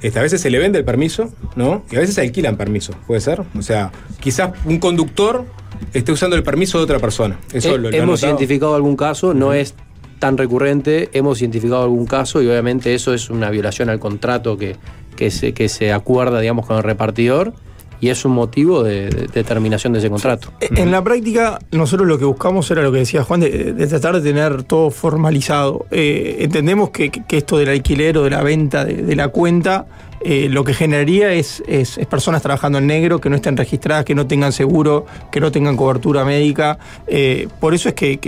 este, 0.01 0.19
a 0.19 0.21
veces 0.21 0.41
se 0.41 0.49
le 0.49 0.59
vende 0.59 0.77
el 0.79 0.85
permiso, 0.85 1.33
¿no? 1.55 1.83
Y 1.91 1.95
a 1.95 1.99
veces 1.99 2.15
se 2.15 2.21
alquilan 2.21 2.55
permisos, 2.55 2.95
¿puede 3.07 3.19
ser? 3.19 3.43
O 3.57 3.61
sea, 3.61 3.91
quizás 4.19 4.51
un 4.65 4.79
conductor 4.79 5.45
esté 5.93 6.11
usando 6.11 6.35
el 6.35 6.43
permiso 6.43 6.77
de 6.77 6.83
otra 6.83 6.99
persona. 6.99 7.39
Eso 7.53 7.75
Eh, 7.75 7.77
lo, 7.77 7.89
hemos 7.89 8.23
identificado 8.23 8.75
algún 8.75 8.95
caso, 8.95 9.33
no 9.33 9.53
es 9.53 9.75
tan 10.19 10.37
recurrente, 10.37 11.09
hemos 11.13 11.41
identificado 11.41 11.83
algún 11.83 12.05
caso 12.05 12.41
y 12.41 12.47
obviamente 12.47 12.93
eso 12.93 13.13
es 13.13 13.29
una 13.29 13.49
violación 13.49 13.89
al 13.89 13.99
contrato 13.99 14.57
que, 14.57 14.75
que, 15.15 15.31
se, 15.31 15.53
que 15.53 15.69
se 15.69 15.91
acuerda, 15.91 16.39
digamos, 16.39 16.65
con 16.65 16.77
el 16.77 16.83
repartidor 16.83 17.53
y 17.99 18.09
es 18.09 18.25
un 18.25 18.33
motivo 18.33 18.83
de, 18.83 19.09
de 19.09 19.43
terminación 19.43 19.93
de 19.93 19.99
ese 19.99 20.09
contrato. 20.09 20.51
En 20.59 20.91
la 20.91 21.03
práctica, 21.03 21.59
nosotros 21.71 22.07
lo 22.07 22.17
que 22.17 22.25
buscamos 22.25 22.69
era 22.71 22.81
lo 22.81 22.91
que 22.91 22.99
decía 22.99 23.23
Juan, 23.23 23.39
de, 23.39 23.87
tratar 23.87 24.19
de 24.19 24.21
tener 24.21 24.63
todo 24.63 24.91
formalizado. 24.91 25.85
Eh, 25.91 26.37
entendemos 26.39 26.89
que, 26.89 27.11
esto 27.29 27.57
del 27.57 27.69
alquiler 27.69 28.17
o 28.17 28.23
de 28.23 28.29
la 28.29 28.43
venta 28.43 28.85
de, 28.85 29.15
la 29.15 29.29
cuenta, 29.29 29.87
eh, 30.21 30.47
lo 30.49 30.63
que 30.63 30.73
generaría 30.73 31.33
es, 31.33 31.63
personas 32.09 32.41
trabajando 32.41 32.77
en 32.77 32.87
negro, 32.87 33.19
que 33.19 33.29
no 33.29 33.35
estén 33.35 33.57
registradas, 33.57 34.05
que 34.05 34.15
no 34.15 34.27
tengan 34.27 34.51
seguro, 34.51 35.05
que 35.31 35.39
no 35.39 35.51
tengan 35.51 35.77
cobertura 35.77 36.25
médica. 36.25 36.79
Eh, 37.07 37.47
por 37.59 37.73
eso 37.73 37.89
es 37.89 37.95
que, 37.95 38.19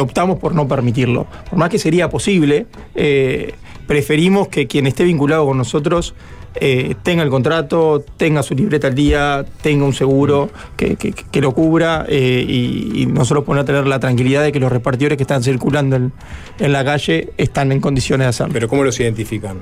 optamos 0.00 0.38
por 0.38 0.54
no 0.54 0.66
permitirlo. 0.68 1.26
Por 1.48 1.58
más 1.58 1.70
que 1.70 1.78
sería 1.78 2.08
posible, 2.08 2.66
eh, 2.94 3.54
preferimos 3.86 4.48
que 4.48 4.66
quien 4.66 4.86
esté 4.86 5.04
vinculado 5.04 5.46
con 5.46 5.58
nosotros 5.58 6.14
eh, 6.56 6.94
tenga 7.02 7.22
el 7.22 7.30
contrato, 7.30 8.04
tenga 8.16 8.42
su 8.42 8.54
libreta 8.54 8.86
al 8.88 8.94
día, 8.94 9.44
tenga 9.62 9.84
un 9.84 9.92
seguro 9.94 10.50
que, 10.76 10.96
que- 10.96 11.12
que 11.12 11.40
lo 11.40 11.52
cubra 11.52 12.04
eh, 12.08 12.44
y, 12.48 13.02
y 13.02 13.06
nosotros 13.06 13.44
poder 13.44 13.64
tener 13.64 13.86
la 13.86 13.98
tranquilidad 14.00 14.42
de 14.42 14.52
que 14.52 14.60
los 14.60 14.70
repartidores 14.70 15.16
que 15.16 15.24
están 15.24 15.42
circulando 15.42 15.96
en, 15.96 16.12
la 16.58 16.84
calle 16.84 17.32
están 17.38 17.72
en 17.72 17.80
condiciones 17.80 18.24
de 18.26 18.28
hacerlo. 18.30 18.52
Pero 18.52 18.68
¿cómo 18.68 18.84
los 18.84 18.98
identifican? 19.00 19.58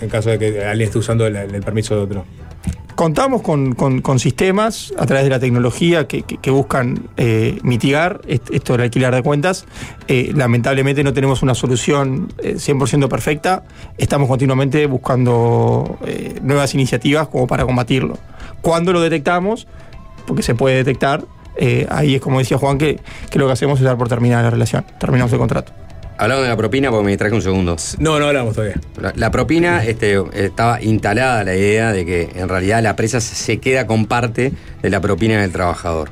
En 0.00 0.08
caso 0.10 0.28
de 0.30 0.38
que 0.38 0.64
alguien 0.64 0.88
esté 0.88 0.98
usando 0.98 1.26
el 1.26 1.62
permiso 1.62 1.94
de 1.96 2.02
otro. 2.02 2.24
Contamos 2.94 3.42
con, 3.42 4.18
sistemas 4.18 4.94
a 4.98 5.04
través 5.04 5.24
de 5.24 5.30
la 5.30 5.38
tecnología 5.38 6.08
que, 6.08 6.50
buscan 6.50 7.10
eh, 7.18 7.58
mitigar 7.62 8.22
est- 8.26 8.48
esto 8.50 8.72
del 8.72 8.82
alquiler 8.82 9.14
de 9.14 9.22
cuentas. 9.22 9.66
Eh, 10.08 10.32
lamentablemente 10.34 11.04
no 11.04 11.12
tenemos 11.12 11.42
una 11.42 11.54
solución 11.54 12.32
eh, 12.42 12.54
100% 12.54 13.06
perfecta. 13.08 13.64
Estamos 13.98 14.28
continuamente 14.28 14.86
buscando 14.86 15.98
eh, 16.06 16.38
nuevas 16.42 16.72
iniciativas 16.72 17.28
como 17.28 17.46
para 17.46 17.66
combatirlo. 17.66 18.16
Cuando 18.62 18.94
lo 18.94 19.02
detectamos, 19.02 19.66
porque 20.26 20.42
se 20.42 20.54
puede 20.54 20.76
detectar, 20.76 21.22
ahí 21.90 22.14
es 22.14 22.20
como 22.22 22.38
decía 22.38 22.56
Juan, 22.56 22.78
que, 22.78 22.98
que 23.30 23.38
lo 23.38 23.46
que 23.46 23.52
hacemos 23.52 23.78
es 23.78 23.84
dar 23.84 23.98
por 23.98 24.08
terminada 24.08 24.42
la 24.44 24.50
relación. 24.50 24.86
Terminamos 24.98 25.30
el 25.34 25.38
contrato. 25.38 25.72
Hablamos 26.18 26.44
de 26.44 26.48
la 26.48 26.56
propina 26.56 26.90
porque 26.90 27.04
me 27.04 27.10
distraje 27.10 27.34
un 27.34 27.42
segundo. 27.42 27.76
No, 27.98 28.18
no 28.18 28.26
hablamos 28.28 28.54
todavía. 28.54 28.80
La, 29.00 29.12
la 29.16 29.30
propina 29.30 29.84
este, 29.84 30.18
estaba 30.32 30.80
instalada 30.82 31.44
la 31.44 31.54
idea 31.54 31.92
de 31.92 32.06
que 32.06 32.30
en 32.34 32.48
realidad 32.48 32.82
la 32.82 32.90
empresa 32.90 33.20
se 33.20 33.58
queda 33.58 33.86
con 33.86 34.06
parte 34.06 34.52
de 34.82 34.90
la 34.90 35.00
propina 35.00 35.40
del 35.40 35.52
trabajador. 35.52 36.10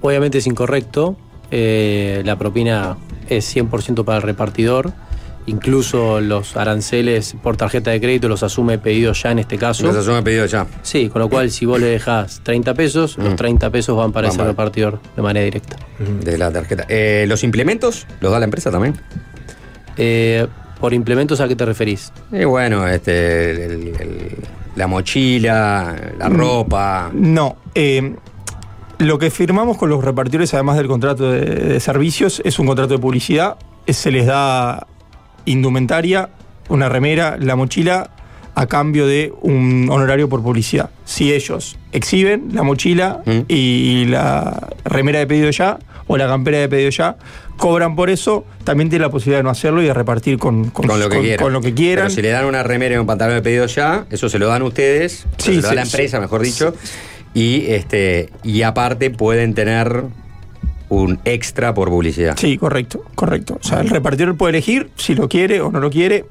Obviamente 0.00 0.38
es 0.38 0.46
incorrecto. 0.46 1.16
eh, 1.50 2.22
la 2.24 2.36
propina 2.38 2.96
es 3.28 3.54
100% 3.54 4.04
para 4.04 4.16
el 4.16 4.22
repartidor. 4.22 4.92
Incluso 5.48 6.20
los 6.20 6.56
aranceles 6.56 7.34
por 7.42 7.56
tarjeta 7.56 7.90
de 7.90 8.00
crédito 8.00 8.28
los 8.28 8.42
asume 8.42 8.78
pedido 8.78 9.12
ya 9.14 9.30
en 9.32 9.38
este 9.40 9.56
caso. 9.58 9.84
Los 9.86 9.96
asume 9.96 10.22
pedido 10.22 10.46
ya. 10.46 10.66
Sí, 10.82 11.08
con 11.08 11.20
lo 11.22 11.28
cual 11.28 11.50
si 11.50 11.64
vos 11.66 11.80
le 11.80 11.86
dejás 11.86 12.40
30 12.44 12.74
pesos, 12.74 13.16
los 13.18 13.34
30 13.36 13.70
pesos 13.70 13.96
van 13.96 14.12
para 14.12 14.26
Van 14.26 14.30
ese 14.32 14.38
para- 14.38 14.50
repartidor 14.50 15.00
de 15.16 15.22
manera 15.22 15.44
directa. 15.44 15.76
De 16.22 16.36
la 16.38 16.50
tarjeta. 16.52 16.84
Eh, 16.88 17.24
¿Los 17.28 17.42
implementos 17.44 18.06
los 18.20 18.30
da 18.30 18.38
la 18.38 18.44
empresa 18.44 18.70
también? 18.70 18.94
Eh, 19.96 20.46
¿Por 20.80 20.92
implementos 20.94 21.40
a 21.40 21.48
qué 21.48 21.56
te 21.56 21.64
referís? 21.64 22.12
Y 22.30 22.44
bueno, 22.44 22.86
este, 22.86 23.64
el- 23.64 23.72
el- 23.98 24.36
la 24.76 24.86
mochila, 24.86 25.96
la 26.18 26.28
Mm. 26.28 26.36
ropa. 26.36 27.10
No. 27.12 27.56
eh, 27.74 28.14
lo 28.98 29.18
que 29.18 29.30
firmamos 29.30 29.76
con 29.78 29.88
los 29.90 30.02
repartidores, 30.04 30.52
además 30.54 30.76
del 30.76 30.88
contrato 30.88 31.30
de, 31.30 31.40
de 31.44 31.80
servicios, 31.80 32.42
es 32.44 32.58
un 32.58 32.66
contrato 32.66 32.94
de 32.94 32.98
publicidad. 32.98 33.56
Se 33.86 34.10
les 34.10 34.26
da 34.26 34.86
indumentaria, 35.50 36.28
una 36.68 36.88
remera, 36.88 37.36
la 37.40 37.56
mochila, 37.56 38.10
a 38.54 38.66
cambio 38.66 39.06
de 39.06 39.32
un 39.42 39.88
honorario 39.90 40.28
por 40.28 40.42
publicidad. 40.42 40.90
Si 41.04 41.32
ellos 41.32 41.78
exhiben 41.92 42.48
la 42.52 42.62
mochila 42.64 43.22
y 43.46 44.04
la 44.06 44.68
remera 44.84 45.20
de 45.20 45.26
pedido 45.28 45.50
ya 45.50 45.78
o 46.08 46.16
la 46.16 46.26
campera 46.26 46.58
de 46.58 46.68
pedido 46.68 46.90
ya, 46.90 47.16
cobran 47.56 47.94
por 47.94 48.10
eso, 48.10 48.44
también 48.64 48.88
tienen 48.88 49.02
la 49.06 49.10
posibilidad 49.10 49.38
de 49.40 49.42
no 49.44 49.50
hacerlo 49.50 49.80
y 49.82 49.86
de 49.86 49.94
repartir 49.94 50.38
con, 50.38 50.70
con- 50.70 50.86
Con 50.88 50.98
lo 50.98 51.08
que 51.08 51.16
con- 51.16 51.24
quieran. 51.24 51.44
con 51.44 51.52
lo 51.52 51.60
que 51.60 51.74
quieran. 51.74 52.06
Pero 52.06 52.14
si 52.16 52.22
le 52.22 52.30
dan 52.30 52.46
una 52.46 52.62
remera 52.64 52.94
y 52.94 52.98
un 52.98 53.06
pantalón 53.06 53.34
de 53.36 53.42
pedido 53.42 53.66
ya, 53.66 54.06
eso 54.10 54.28
se 54.28 54.38
lo 54.40 54.48
dan 54.48 54.62
ustedes, 54.62 55.24
Sí, 55.36 55.54
se 55.54 55.54
lo 55.56 55.62
da 55.62 55.68
sí, 55.70 55.74
la 55.76 55.84
sí. 55.84 55.90
empresa, 55.96 56.20
mejor 56.20 56.42
dicho. 56.42 56.74
Y 57.34 57.66
este 57.66 58.30
y 58.42 58.62
aparte 58.62 59.10
pueden 59.10 59.54
tener 59.54 60.02
un 60.88 61.18
extra 61.24 61.74
por 61.74 61.88
publicidad. 61.88 62.36
Sí, 62.36 62.58
correcto, 62.58 63.04
correcto. 63.14 63.58
O 63.60 63.64
sea, 63.66 63.80
el 63.80 63.90
repartidor 63.90 64.36
puede 64.36 64.50
elegir 64.50 64.90
si 64.96 65.14
lo 65.14 65.28
quiere 65.28 65.60
o 65.60 65.70
no 65.70 65.80
lo 65.80 65.90
quiere. 65.90 66.24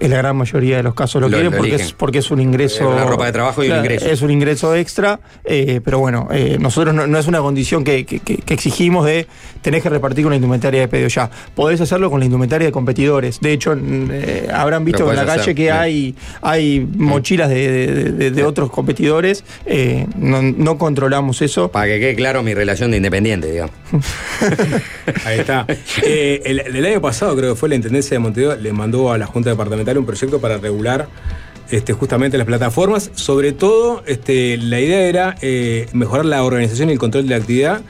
En 0.00 0.10
la 0.10 0.16
gran 0.16 0.34
mayoría 0.36 0.78
de 0.78 0.82
los 0.82 0.94
casos 0.94 1.20
lo, 1.20 1.28
Mm. 1.28 1.30
Lo- 1.30 1.36
quiere 1.36 1.50
lo 1.50 1.56
porque 1.58 1.74
es, 1.76 1.92
porque 1.92 2.18
es 2.18 2.30
un 2.30 2.40
ingreso. 2.40 2.88
Es 2.90 2.94
una 2.96 3.04
ropa 3.04 3.26
de 3.26 3.32
trabajo 3.32 3.62
y 3.62 3.70
un 3.70 3.76
ingreso. 3.78 4.06
Es 4.06 4.22
un 4.22 4.30
ingreso 4.30 4.74
extra, 4.74 5.20
eh, 5.44 5.80
pero 5.84 5.98
bueno, 5.98 6.26
eh, 6.32 6.56
nosotros 6.58 6.94
no, 6.94 7.06
no 7.06 7.18
es 7.18 7.26
una 7.26 7.40
condición 7.40 7.84
que, 7.84 8.04
que- 8.06 8.20
que- 8.20 8.38
que 8.38 8.54
exigimos 8.54 9.04
de 9.06 9.26
tenés 9.62 9.82
que 9.82 9.90
repartir 9.90 10.24
con 10.24 10.30
la 10.30 10.36
indumentaria 10.36 10.80
de 10.80 10.88
pedido 10.88 11.08
ya. 11.08 11.30
Podés 11.54 11.80
hacerlo 11.82 12.10
con 12.10 12.18
la 12.20 12.24
indumentaria 12.24 12.66
de 12.66 12.72
competidores. 12.72 13.40
De 13.40 13.52
hecho, 13.52 13.76
mm, 13.76 14.08
eh, 14.10 14.48
habrán 14.52 14.84
visto 14.84 15.08
en 15.10 15.16
la 15.16 15.26
calle 15.26 15.42
hacer, 15.42 15.54
que 15.54 15.64
sí. 15.64 15.68
hay, 15.68 16.14
hay 16.40 16.88
mochilas 16.96 17.50
de, 17.50 17.70
de- 17.70 18.12
de- 18.12 18.30
de 18.30 18.44
otros 18.44 18.70
competidores. 18.70 19.44
eh, 19.66 20.06
no, 20.16 20.40
no 20.42 20.78
controlamos 20.78 21.42
eso. 21.42 21.70
Para 21.70 21.86
que 21.86 22.00
quede 22.00 22.14
claro 22.14 22.42
mi 22.42 22.54
relación 22.54 22.90
de 22.90 22.96
independiente, 22.96 23.50
digamos. 23.52 23.74
Ahí 25.24 25.40
está. 25.40 25.66
Eh, 26.02 26.40
el, 26.44 26.60
el 26.60 26.86
año 26.86 27.00
pasado, 27.00 27.36
creo 27.36 27.54
que 27.54 27.58
fue 27.60 27.68
la 27.68 27.74
Intendencia 27.74 28.14
de 28.14 28.18
Montevideo, 28.18 28.56
le 28.56 28.72
mandó 28.72 29.12
a 29.12 29.18
la 29.18 29.26
Junta 29.26 29.50
Departamental 29.50 29.89
un 29.98 30.06
proyecto 30.06 30.40
para 30.40 30.58
regular 30.58 31.08
este, 31.70 31.92
justamente 31.92 32.36
las 32.36 32.46
plataformas. 32.46 33.10
Sobre 33.14 33.52
todo, 33.52 34.02
este, 34.06 34.56
la 34.56 34.80
idea 34.80 35.00
era 35.02 35.36
eh, 35.40 35.86
mejorar 35.92 36.24
la 36.24 36.42
organización 36.42 36.88
y 36.88 36.92
el 36.92 36.98
control 36.98 37.24
de 37.24 37.30
la 37.30 37.36
actividad. 37.36 37.82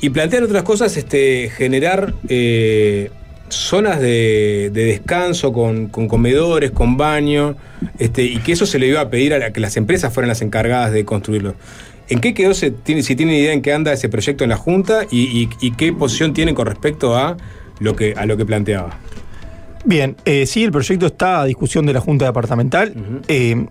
Y 0.00 0.10
plantear 0.10 0.44
otras 0.44 0.62
cosas, 0.62 0.96
este, 0.96 1.50
generar 1.50 2.14
eh, 2.28 3.10
zonas 3.48 4.00
de, 4.00 4.70
de 4.72 4.84
descanso 4.84 5.52
con, 5.52 5.88
comedores, 5.88 6.70
con 6.70 6.96
baño, 6.96 7.56
y 7.98 8.38
que 8.38 8.52
eso 8.52 8.66
se 8.66 8.78
le 8.78 8.86
iba 8.86 9.00
a 9.00 9.10
pedir 9.10 9.34
a 9.34 9.52
que 9.52 9.60
las 9.60 9.76
empresas 9.76 10.12
fueran 10.12 10.28
las 10.28 10.42
encargadas 10.42 10.92
de 10.92 11.04
construirlo. 11.04 11.54
¿En 12.08 12.20
qué 12.20 12.32
quedó? 12.32 12.54
Se 12.54 12.70
tiene, 12.70 13.02
si 13.02 13.16
tienen 13.16 13.34
idea 13.34 13.52
en 13.52 13.60
qué 13.60 13.72
anda 13.72 13.92
ese 13.92 14.08
proyecto 14.08 14.44
en 14.44 14.50
la 14.50 14.56
Junta 14.56 15.06
y, 15.10 15.48
qué 15.76 15.92
posición 15.92 16.32
tienen 16.32 16.54
con 16.54 16.66
respecto 16.66 17.16
a 17.16 17.36
lo 17.80 17.96
que 17.96 18.44
planteaba. 18.46 18.98
Bien, 19.84 20.16
eh, 20.24 20.46
sí, 20.46 20.64
el 20.64 20.72
proyecto 20.72 21.06
está 21.06 21.40
a 21.40 21.44
discusión 21.44 21.86
de 21.86 21.92
la 21.92 22.00
Junta 22.00 22.24
Departamental. 22.24 22.94
Eh, 23.28 23.66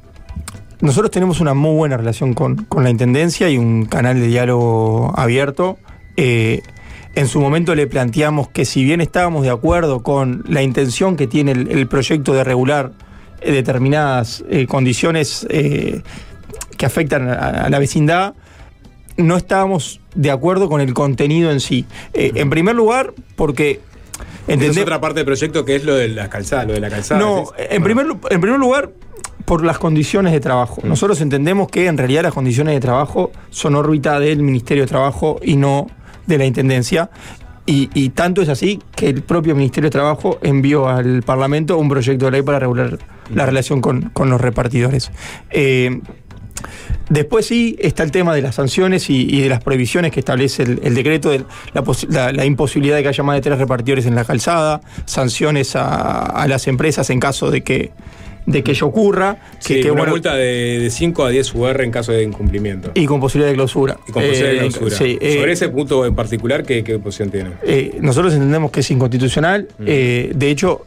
nosotros 0.79 1.11
tenemos 1.11 1.39
una 1.39 1.53
muy 1.53 1.75
buena 1.75 1.97
relación 1.97 2.34
con, 2.34 2.55
con 2.65 2.84
la 2.84 2.89
Intendencia 2.89 3.49
y 3.49 3.57
un 3.57 3.85
canal 3.85 4.19
de 4.19 4.27
diálogo 4.27 5.13
abierto. 5.15 5.77
Eh, 6.15 6.61
en 7.15 7.27
su 7.27 7.39
momento 7.39 7.75
le 7.75 7.88
planteamos 7.88 8.47
que 8.49 8.63
si 8.65 8.84
bien 8.84 9.01
estábamos 9.01 9.43
de 9.43 9.49
acuerdo 9.49 10.03
con 10.03 10.43
la 10.47 10.61
intención 10.61 11.15
que 11.15 11.27
tiene 11.27 11.51
el, 11.51 11.67
el 11.71 11.88
proyecto 11.88 12.34
de 12.34 12.43
regular 12.43 12.91
eh, 13.41 13.51
determinadas 13.51 14.43
condiciones 14.67 15.45
que 15.49 16.85
afectan 16.85 17.27
a, 17.27 17.34
a 17.65 17.69
la 17.69 17.79
vecindad, 17.79 18.35
no 19.17 19.35
estábamos 19.35 19.99
de 20.15 20.31
acuerdo 20.31 20.69
con 20.69 20.79
el 20.79 20.93
contenido 20.93 21.51
en 21.51 21.59
sí. 21.59 21.85
Eh, 22.13 22.31
En 22.35 22.49
primer 22.49 22.75
lugar, 22.75 23.13
porque... 23.35 23.81
Esa 24.48 24.65
es 24.65 24.78
otra 24.84 25.02
parte 25.02 25.19
del 25.19 25.26
proyecto 25.26 25.65
que 25.65 25.76
es 25.76 25.84
lo 25.84 25.95
de 25.95 26.07
la 26.10 26.30
calzada, 26.30 26.65
lo 26.65 26.74
de 26.74 26.80
la 26.80 26.90
calzada. 26.90 27.19
no, 27.19 27.45
en 27.57 27.84
primer, 27.84 28.06
lu- 28.06 28.19
en 28.30 28.41
primer 28.41 28.60
lugar, 28.60 28.91
por 29.45 29.64
las 29.64 29.78
condiciones 29.78 30.34
de 30.34 30.40
trabajo. 30.40 30.82
Nosotros 30.84 31.22
entendemos 31.22 31.69
que 31.69 31.88
en 31.88 31.98
realidad 31.98 32.24
las 32.24 32.34
condiciones 32.34 32.74
de 32.74 32.80
trabajo 32.82 33.32
son 33.49 33.76
órbita 33.76 34.19
del 34.19 34.40
Ministerio 34.44 34.84
de 34.84 34.88
Trabajo 34.88 35.40
y 35.41 35.56
no 35.56 35.88
de 36.26 36.38
la 36.38 36.45
Intendencia. 36.45 37.10
Y, 37.65 37.90
y 37.94 38.10
tanto 38.10 38.41
es 38.41 38.49
así 38.49 38.80
que 38.95 39.07
el 39.10 39.24
propio 39.24 39.53
Ministerio 39.56 39.88
de 39.90 39.91
Trabajo 39.91 40.38
envió 40.41 40.88
al 40.88 41.22
Parlamento 41.24 41.78
un 41.78 41.90
proyecto 41.90 42.26
de 42.26 42.32
ley 42.32 42.41
para 42.41 42.60
regular 42.60 42.98
la 43.34 43.45
relación 43.45 43.82
con, 43.82 44.10
con 44.11 44.30
los 44.30 44.40
repartidores. 44.40 45.11
Eh, 45.49 45.99
Después 47.09 47.45
sí 47.45 47.77
está 47.79 48.03
el 48.03 48.11
tema 48.11 48.35
de 48.35 48.41
las 48.41 48.55
sanciones 48.55 49.09
y, 49.09 49.27
y 49.34 49.41
de 49.41 49.49
las 49.49 49.63
prohibiciones 49.63 50.11
que 50.11 50.19
establece 50.19 50.63
el, 50.63 50.79
el 50.84 50.93
decreto 50.93 51.29
de 51.29 51.43
la, 51.73 51.84
posi- 51.84 52.07
la- 52.09 52.31
la 52.34 52.45
imposibilidad 52.45 52.97
de 52.97 53.03
que 53.03 53.09
haya 53.09 53.23
más 53.23 53.35
de 53.38 53.41
tres 53.41 53.57
repartidores 53.57 54.05
en 54.05 54.15
la 54.15 54.25
calzada, 54.25 54.81
sanciones 55.05 55.75
a, 55.75 56.21
a 56.25 56.47
las 56.47 56.67
empresas 56.67 57.09
en 57.09 57.19
caso 57.21 57.49
de 57.49 57.61
que, 57.63 57.91
de 58.45 58.61
que 58.63 58.71
ello 58.71 58.88
ocurra, 58.88 59.35
que, 59.65 59.75
Sí, 59.75 59.81
que, 59.81 59.91
una 59.91 60.01
bueno, 60.01 60.11
multa 60.13 60.35
de, 60.35 60.79
de 60.79 60.89
5 60.89 61.25
a 61.25 61.29
10 61.29 61.55
UR 61.55 61.81
en 61.81 61.91
caso 61.91 62.11
de 62.11 62.23
incumplimiento. 62.23 62.91
y 62.93 63.05
con 63.05 63.19
posibilidad 63.21 63.51
de 63.51 63.55
clausura. 63.55 63.97
Y 64.07 64.11
con 64.11 64.23
posibilidad 64.23 64.49
de 64.49 64.55
Eh, 64.55 64.59
clausura. 64.69 64.97
sí, 64.97 65.17
eh, 65.21 65.35
Sobre 65.39 65.51
ese 65.53 65.69
punto 65.69 66.05
en 66.05 66.13
particular, 66.15 66.63
¿qué, 66.65 66.84
qué 66.84 66.99
posición 66.99 67.29
tiene? 67.31 67.51
Eh, 67.63 67.97
nosotros 68.01 68.34
entendemos 68.34 68.71
que 68.71 68.81
es 68.81 68.91
inconstitucional. 68.91 69.67
Mm. 69.79 69.84
De 69.85 70.49
hecho, 70.49 70.85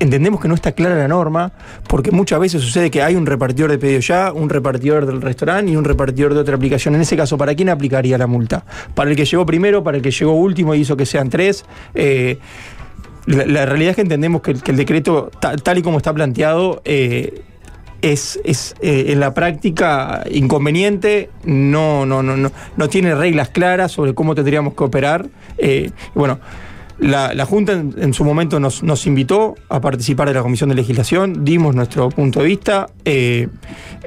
entendemos 0.00 0.40
que 0.40 0.48
no 0.48 0.54
está 0.54 0.72
clara 0.72 0.94
la 0.96 1.08
norma, 1.08 1.52
porque 1.88 2.10
muchas 2.10 2.38
veces 2.40 2.62
sucede 2.62 2.90
que 2.90 3.02
hay 3.02 3.14
un 3.16 3.26
repartidor 3.26 3.70
de 3.70 3.78
pedido 3.78 4.00
ya, 4.00 4.32
un 4.32 4.48
repartidor 4.48 5.06
del 5.06 5.22
restaurante 5.22 5.72
y 5.72 5.76
un 5.76 5.84
repartidor 5.84 6.34
de 6.34 6.40
otra 6.40 6.56
aplicación. 6.56 6.94
En 6.94 7.00
ese 7.00 7.16
caso, 7.16 7.36
¿para 7.38 7.54
quién 7.54 7.68
aplicaría 7.68 8.18
la 8.18 8.26
multa? 8.26 8.64
¿Para 8.94 9.10
el 9.10 9.16
que 9.16 9.24
llegó 9.24 9.46
primero, 9.46 9.82
para 9.84 9.96
el 9.96 10.02
que 10.02 10.10
llegó 10.10 10.32
último 10.32 10.74
y 10.74 10.80
hizo 10.80 10.96
que 10.96 11.06
sean 11.06 11.30
tres? 11.30 11.64
Eh, 11.94 12.38
la, 13.26 13.66
realidad 13.66 13.90
es 13.90 13.96
que 13.96 14.02
entendemos 14.02 14.40
que, 14.42 14.52
el- 14.52 14.76
decreto, 14.76 15.30
ta- 15.40 15.56
tal 15.56 15.78
y 15.78 15.82
como 15.82 15.96
está 15.98 16.12
planteado, 16.14 16.80
eh, 16.84 17.42
es, 18.02 18.38
es, 18.44 18.74
eh, 18.82 19.06
en 19.08 19.20
la 19.20 19.34
práctica 19.34 20.22
inconveniente, 20.30 21.30
no, 21.44 22.06
no, 22.06 22.22
no, 22.22 22.36
no, 22.36 22.52
no 22.76 22.88
tiene 22.88 23.14
reglas 23.14 23.48
claras 23.48 23.90
sobre 23.90 24.14
cómo 24.14 24.34
tendríamos 24.34 24.74
que 24.74 24.84
operar. 24.84 25.26
Bueno, 26.14 26.38
la, 26.98 27.46
Junta 27.46 27.72
en, 27.72 28.14
su 28.14 28.24
momento 28.24 28.58
nos, 28.58 29.06
invitó 29.06 29.54
a 29.68 29.80
participar 29.80 30.28
de 30.28 30.34
la 30.34 30.42
Comisión 30.42 30.68
de 30.70 30.74
Legislación, 30.74 31.44
dimos 31.44 31.74
nuestro 31.74 32.08
punto 32.08 32.40
de 32.40 32.46
vista, 32.46 32.86
eh, 33.04 33.48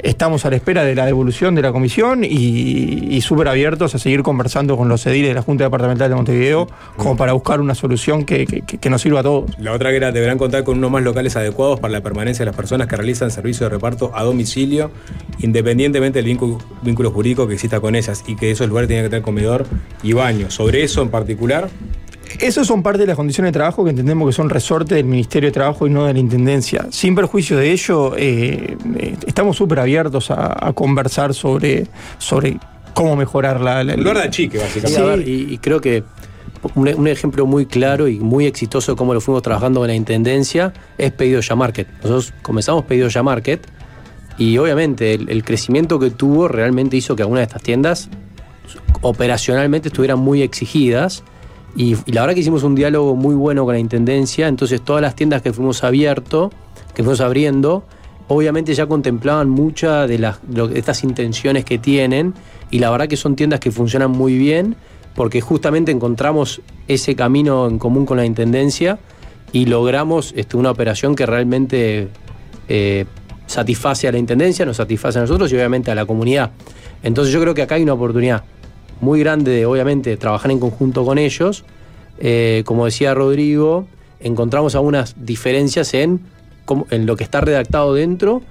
estamos 0.03 0.45
a 0.45 0.49
la 0.49 0.55
espera 0.55 0.83
de 0.83 0.95
la 0.95 1.05
devolución 1.05 1.55
de 1.55 1.61
la 1.61 1.71
Comisión 1.71 2.23
y, 2.23 3.19
súper 3.21 3.49
abiertos 3.49 3.93
a 3.93 3.99
seguir 3.99 4.23
conversando 4.23 4.77
con 4.77 4.87
los 4.87 5.05
ediles 5.05 5.29
de 5.29 5.33
la 5.35 5.41
Junta 5.41 5.65
Departamental 5.65 6.09
de 6.09 6.15
Montevideo 6.15 6.67
como 6.95 7.17
para 7.17 7.33
buscar 7.33 7.59
una 7.59 7.75
solución 7.75 8.23
que 8.25 8.63
nos 8.89 9.01
sirva 9.01 9.19
a 9.19 9.23
todos. 9.23 9.51
La 9.59 9.73
otra 9.73 9.91
que 9.91 9.97
era, 9.97 10.11
deberán 10.11 10.37
contar 10.37 10.63
con 10.63 10.77
unos 10.77 10.89
más 10.89 11.03
locales 11.03 11.35
adecuados 11.35 11.79
para 11.79 11.91
la 11.91 12.01
permanencia 12.01 12.43
de 12.43 12.47
las 12.47 12.55
personas 12.55 12.87
que 12.87 12.95
realizan 12.95 13.29
servicio 13.29 13.65
de 13.65 13.69
reparto 13.69 14.11
a 14.15 14.23
domicilio, 14.23 14.91
independientemente 15.39 16.19
del 16.19 16.25
vínculo, 16.25 16.59
vínculo 16.81 17.11
jurídico 17.11 17.47
que 17.47 17.55
exista 17.55 17.79
con 17.79 17.95
ellas, 17.95 18.23
y 18.25 18.35
que 18.35 18.51
esos 18.51 18.67
lugares 18.67 18.87
tienen 18.87 19.05
que 19.05 19.09
tener 19.09 19.23
comedor 19.23 19.65
y 20.01 20.13
baño. 20.13 20.49
Sobre 20.49 20.83
eso 20.83 21.01
en 21.01 21.09
particular, 21.09 21.69
Esos 22.39 22.65
son 22.67 22.81
parte 22.83 22.99
de 22.99 23.07
las 23.07 23.15
condiciones 23.17 23.49
de 23.49 23.53
trabajo 23.53 23.83
que 23.83 23.89
entendemos 23.89 24.27
que 24.29 24.33
son 24.33 24.49
resorte 24.49 24.95
del 24.95 25.05
Ministerio 25.05 25.49
de 25.49 25.51
Trabajo 25.53 25.85
y 25.87 25.89
no 25.89 26.05
de 26.05 26.13
la 26.13 26.19
Intendencia. 26.19 26.87
Sin 26.89 27.13
perjuicio 27.13 27.57
de 27.57 27.71
ello, 27.71 28.15
eh, 28.15 28.77
eh, 28.97 29.15
estamos 29.27 29.57
súper 29.57 29.79
abiertos 29.79 30.31
a, 30.31 30.67
a 30.67 30.71
conversar 30.73 31.33
sobre, 31.33 31.87
sobre 32.17 32.57
cómo 32.93 33.15
mejorar 33.17 33.59
la... 33.59 33.83
la- 33.83 33.93
el 33.93 33.99
lugar 34.01 34.17
de 34.19 34.23
achique, 34.23 34.57
Sí, 34.57 34.63
básicamente. 34.63 35.01
a 35.01 35.05
ver, 35.17 35.27
y, 35.27 35.53
y 35.53 35.57
creo 35.57 35.81
que 35.81 36.03
un, 36.75 36.87
un 36.87 37.07
ejemplo 37.09 37.45
muy 37.45 37.65
claro 37.65 38.07
y 38.07 38.19
muy 38.19 38.45
exitoso 38.45 38.93
de 38.93 38.97
cómo 38.97 39.13
lo 39.13 39.19
fuimos 39.21 39.41
trabajando 39.41 39.83
en 39.83 39.89
la 39.89 39.95
Intendencia 39.95 40.71
es 40.97 41.11
Pedido 41.11 41.41
Ya 41.41 41.55
Market. 41.55 41.87
Nosotros 42.03 42.33
comenzamos 42.41 42.85
Pedido 42.85 43.09
Ya 43.09 43.21
Market 43.21 43.67
y 44.37 44.57
obviamente 44.57 45.13
el, 45.13 45.29
el 45.29 45.43
crecimiento 45.43 45.99
que 45.99 46.09
tuvo 46.09 46.47
realmente 46.47 46.95
hizo 46.95 47.17
que 47.17 47.23
algunas 47.23 47.41
de 47.41 47.45
estas 47.47 47.63
tiendas 47.63 48.09
operacionalmente 49.01 49.89
estuvieran 49.89 50.19
muy 50.19 50.41
exigidas 50.41 51.23
y, 51.75 51.95
la 52.11 52.21
verdad 52.21 52.33
que 52.33 52.41
hicimos 52.41 52.63
un 52.63 52.75
diálogo 52.75 53.15
muy 53.15 53.35
bueno 53.35 53.65
con 53.65 53.73
la 53.73 53.79
Intendencia, 53.79 54.47
entonces 54.47 54.81
todas 54.81 55.01
las 55.01 55.15
tiendas 55.15 55.41
que 55.41 55.53
fuimos 55.53 55.83
abierto, 55.83 56.51
que 56.93 57.03
fuimos 57.03 57.21
abriendo, 57.21 57.83
obviamente 58.27 58.73
ya 58.73 58.87
contemplaban 58.87 59.49
muchas 59.49 60.07
de, 60.07 60.19
las, 60.19 60.39
de 60.43 60.77
estas 60.77 61.03
intenciones 61.03 61.65
que 61.65 61.77
tienen 61.77 62.33
y 62.71 62.79
la 62.79 62.89
verdad 62.89 63.07
que 63.07 63.17
son 63.17 63.35
tiendas 63.35 63.59
que 63.59 63.71
funcionan 63.71 64.11
muy 64.11 64.37
bien 64.37 64.75
porque 65.15 65.41
justamente 65.41 65.91
encontramos 65.91 66.61
ese 66.87 67.15
camino 67.15 67.67
en 67.67 67.79
común 67.79 68.05
con 68.05 68.17
la 68.17 68.25
Intendencia 68.25 68.99
y 69.51 69.65
logramos 69.65 70.33
este, 70.35 70.57
una 70.57 70.71
operación 70.71 71.15
que 71.15 71.25
realmente 71.25 72.07
eh, 72.67 73.05
satisface 73.47 74.07
a 74.07 74.11
la 74.11 74.19
Intendencia, 74.19 74.65
nos 74.65 74.77
satisface 74.77 75.17
a 75.17 75.21
nosotros 75.21 75.51
y 75.51 75.55
obviamente 75.55 75.91
a 75.91 75.95
la 75.95 76.05
comunidad. 76.05 76.51
Entonces 77.01 77.33
yo 77.33 77.41
creo 77.41 77.53
que 77.53 77.63
acá 77.63 77.75
hay 77.75 77.83
una 77.83 77.93
oportunidad 77.93 78.43
muy 79.01 79.19
grande 79.19 79.51
de 79.51 79.65
obviamente 79.65 80.15
trabajar 80.17 80.51
en 80.51 80.59
conjunto 80.59 81.05
con 81.05 81.17
ellos. 81.17 81.63
Eh, 82.19 82.63
como 82.65 82.85
decía 82.85 83.13
Rodrigo, 83.13 83.87
encontramos 84.19 84.75
algunas 84.75 85.15
diferencias 85.17 85.93
en, 85.93 86.19
lo 86.91 87.15
que 87.15 87.23
está 87.23 87.41
redactado 87.41 87.93
dentro, 87.95 88.43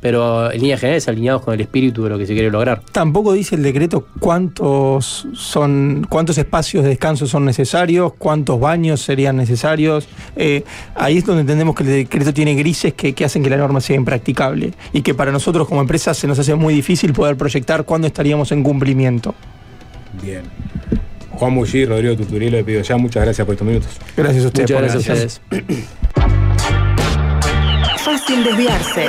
pero 0.00 0.52
en 0.52 0.60
líneas 0.60 0.80
generales 0.80 1.08
alineados 1.08 1.42
con 1.42 1.54
el 1.54 1.62
espíritu 1.62 2.04
de 2.04 2.10
lo 2.10 2.18
que 2.18 2.26
se 2.26 2.34
quiere 2.34 2.50
lograr. 2.50 2.82
Tampoco 2.92 3.32
dice 3.32 3.56
el 3.56 3.62
decreto 3.62 4.06
cuántos 4.20 5.26
son, 5.32 6.06
cuántos 6.08 6.36
espacios 6.36 6.84
de 6.84 6.90
descanso 6.90 7.26
son 7.26 7.46
necesarios, 7.46 8.12
cuántos 8.18 8.60
baños 8.60 9.00
serían 9.00 9.36
necesarios. 9.36 10.06
Eh, 10.36 10.62
ahí 10.94 11.18
es 11.18 11.24
donde 11.24 11.40
entendemos 11.40 11.74
que 11.74 11.82
el 11.84 11.88
decreto 11.88 12.34
tiene 12.34 12.54
grises 12.54 12.92
que, 12.92 13.14
que 13.14 13.24
hacen 13.24 13.42
que 13.42 13.50
la 13.50 13.56
norma 13.56 13.80
sea 13.80 13.96
impracticable 13.96 14.74
y 14.92 15.00
que 15.00 15.14
para 15.14 15.32
nosotros 15.32 15.66
como 15.66 15.80
empresa 15.80 16.12
se 16.12 16.26
nos 16.28 16.38
hace 16.38 16.54
muy 16.54 16.74
difícil 16.74 17.12
poder 17.14 17.36
proyectar 17.36 17.84
cuándo 17.84 18.06
estaríamos 18.06 18.52
en 18.52 18.62
cumplimiento. 18.62 19.34
Bien. 20.22 20.42
Juan 21.30 21.52
Mullí, 21.52 21.84
Rodrigo 21.84 22.16
Tuturielo, 22.16 22.56
le 22.56 22.64
pido 22.64 22.82
ya 22.82 22.96
muchas 22.96 23.24
gracias 23.24 23.44
por 23.44 23.54
estos 23.54 23.66
minutos. 23.66 23.90
Gracias 24.16 24.44
a 24.44 24.46
ustedes. 24.48 24.70
Muchas 24.70 24.82
por 24.82 24.92
gracias 24.92 25.08
a 25.08 25.12
ustedes. 25.12 25.86
Fácil 28.04 28.44
desviarse. 28.44 29.08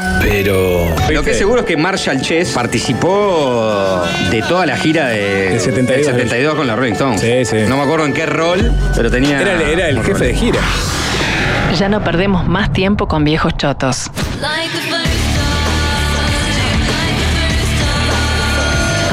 Pero. 0.21 0.95
Lo 1.09 1.23
que 1.23 1.31
es 1.31 1.37
seguro 1.37 1.61
es 1.61 1.65
que 1.65 1.77
Marshall 1.77 2.21
Chess 2.21 2.51
participó 2.51 4.03
de 4.29 4.41
toda 4.43 4.65
la 4.65 4.77
gira 4.77 5.07
de, 5.07 5.49
Del 5.51 5.59
72. 5.59 6.05
del 6.07 6.15
72 6.15 6.55
con 6.55 6.67
la 6.67 6.75
Rolling 6.75 6.93
Stones. 6.93 7.21
Sí, 7.21 7.45
sí. 7.45 7.57
No 7.67 7.77
me 7.77 7.83
acuerdo 7.83 8.05
en 8.05 8.13
qué 8.13 8.25
rol, 8.25 8.71
pero 8.95 9.09
tenía. 9.11 9.41
Era, 9.41 9.53
el- 9.53 9.61
era 9.61 9.89
el 9.89 10.03
jefe 10.03 10.25
de 10.25 10.33
gira. 10.35 10.59
Ya 11.77 11.89
no 11.89 12.03
perdemos 12.03 12.47
más 12.47 12.71
tiempo 12.73 13.07
con 13.07 13.23
viejos 13.23 13.55
chotos. 13.57 14.09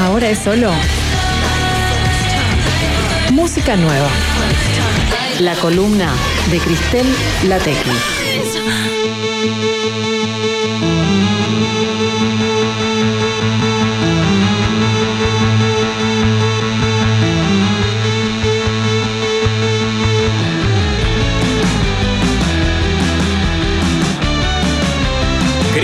Ahora 0.01 0.29
es 0.29 0.39
solo 0.39 0.71
música 3.31 3.75
nueva. 3.75 4.07
La 5.39 5.53
columna 5.55 6.11
de 6.51 6.57
Cristel 6.59 7.05
Latequi. 7.47 7.91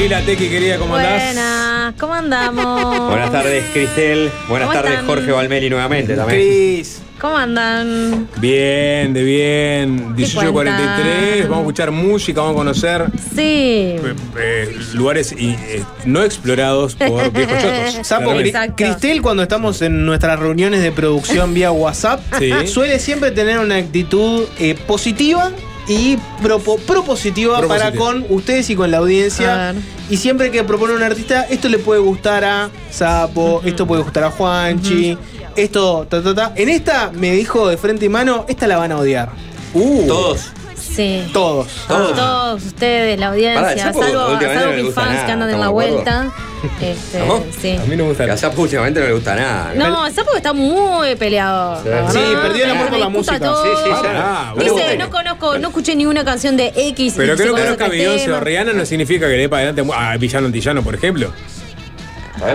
Querida 0.05 0.21
Tequi, 0.21 0.49
querida, 0.49 0.77
¿cómo 0.77 0.95
andás? 0.97 1.23
Buenas, 1.33 1.93
¿cómo 1.99 2.13
andamos? 2.13 3.09
Buenas 3.09 3.31
tardes, 3.31 3.65
Cristel. 3.73 4.29
Buenas 4.47 4.67
¿Cómo 4.67 4.79
tardes, 4.79 4.91
están? 4.91 5.07
Jorge 5.07 5.31
Valmeli, 5.31 5.67
nuevamente 5.67 6.13
también. 6.15 6.39
Cris. 6.41 7.01
¿Cómo 7.19 7.35
andan? 7.35 8.27
Bien, 8.37 9.13
de 9.15 9.23
bien. 9.23 10.15
18.43, 10.15 10.51
cuentan? 10.51 11.41
vamos 11.49 11.57
a 11.57 11.59
escuchar 11.61 11.89
música, 11.89 12.41
vamos 12.41 12.53
a 12.53 12.57
conocer 12.57 13.05
Sí. 13.33 13.41
eh, 13.41 14.13
eh, 14.37 14.77
lugares 14.93 15.31
y, 15.35 15.49
eh, 15.53 15.83
no 16.05 16.23
explorados 16.23 16.93
por 16.93 17.31
viejos 17.33 17.57
chotos. 17.59 18.05
Sapo, 18.07 18.31
Cristel, 18.75 19.23
cuando 19.23 19.41
estamos 19.41 19.81
en 19.81 20.05
nuestras 20.05 20.39
reuniones 20.39 20.83
de 20.83 20.91
producción 20.91 21.55
vía 21.55 21.71
WhatsApp, 21.71 22.21
Sí. 22.37 22.51
suele 22.67 22.99
siempre 22.99 23.31
tener 23.31 23.57
una 23.57 23.77
actitud 23.77 24.43
eh, 24.59 24.75
positiva 24.85 25.49
y 25.87 26.17
propo- 26.41 26.77
propositiva 26.79 27.57
Propositiva. 27.59 27.91
para 27.91 27.97
con 27.97 28.25
ustedes 28.29 28.69
y 28.69 28.75
con 28.75 28.89
la 28.91 28.97
audiencia. 28.97 29.73
Y 30.09 30.17
siempre 30.17 30.51
que 30.51 30.63
propone 30.63 30.93
un 30.93 31.03
artista, 31.03 31.43
esto 31.43 31.67
le 31.69 31.77
puede 31.79 31.99
gustar 31.99 32.43
a 32.43 32.69
Sapo, 32.91 33.61
esto 33.65 33.85
puede 33.87 34.01
gustar 34.03 34.23
a 34.25 34.31
Juanchi, 34.31 35.17
esto, 35.55 36.05
ta, 36.09 36.21
ta, 36.21 36.35
ta. 36.35 36.53
En 36.55 36.69
esta 36.69 37.11
me 37.13 37.31
dijo 37.31 37.67
de 37.69 37.77
frente 37.77 38.05
y 38.05 38.09
mano, 38.09 38.45
esta 38.47 38.67
la 38.67 38.77
van 38.77 38.91
a 38.91 38.97
odiar. 38.97 39.29
Uh, 39.73 40.07
Todos. 40.07 40.51
Sí. 40.95 41.29
Todos. 41.33 41.67
Todos. 41.87 42.15
Todos 42.15 42.63
ustedes, 42.63 43.19
la 43.19 43.27
audiencia, 43.27 43.61
Pará, 43.61 43.77
Sapo 43.77 44.01
salvo, 44.03 44.39
salvo 44.39 44.73
mis 44.83 44.93
fans 44.93 45.11
nada, 45.13 45.25
que 45.25 45.31
andan 45.33 45.49
en 45.49 45.59
la 45.59 45.65
¿estamos 45.67 45.83
de 45.85 45.91
vuelta. 45.91 46.31
Este, 46.81 47.19
¿No? 47.19 47.43
sí. 47.61 47.75
a 47.79 47.85
mí 47.85 47.95
no 47.95 48.03
me 48.05 48.09
gusta. 48.09 48.23
A 48.23 48.37
Zapu 48.37 48.63
últimamente 48.63 48.99
no 48.99 49.05
le 49.05 49.13
gusta 49.13 49.35
nada. 49.35 49.73
¿no? 49.75 49.87
No, 49.87 50.07
el 50.07 50.13
sapo 50.15 50.35
está 50.35 50.51
muy 50.51 51.13
peleado. 51.15 51.79
Sí. 51.83 51.89
Sí, 52.13 52.19
perdió 52.41 52.65
el 52.65 52.71
amor 52.71 52.89
por 52.89 52.97
la 52.97 53.09
música. 53.09 53.39
todo. 53.39 53.63
Sí, 53.63 53.69
sí, 53.83 53.89
ya. 54.03 54.11
Ah, 54.15 54.53
No. 54.55 54.63
Dice, 54.63 54.97
no 54.97 55.11
conozco, 55.11 55.59
no 55.59 55.67
escuché 55.67 55.95
ni 55.95 56.07
una 56.07 56.25
canción 56.25 56.57
de 56.57 56.73
X. 56.75 57.13
Pero 57.17 57.35
que 57.35 57.45
no 57.45 57.51
conozca 57.51 57.87
Beyoncé 57.87 58.25
tema. 58.25 58.37
o 58.37 58.39
Rihanna 58.39 58.73
no 58.73 58.83
significa 58.85 59.27
que 59.27 59.33
le 59.33 59.41
dé 59.41 59.49
para 59.49 59.69
adelante 59.69 59.93
a 59.95 60.17
Villano 60.17 60.47
Antillano, 60.47 60.81
por 60.81 60.95
ejemplo. 60.95 61.31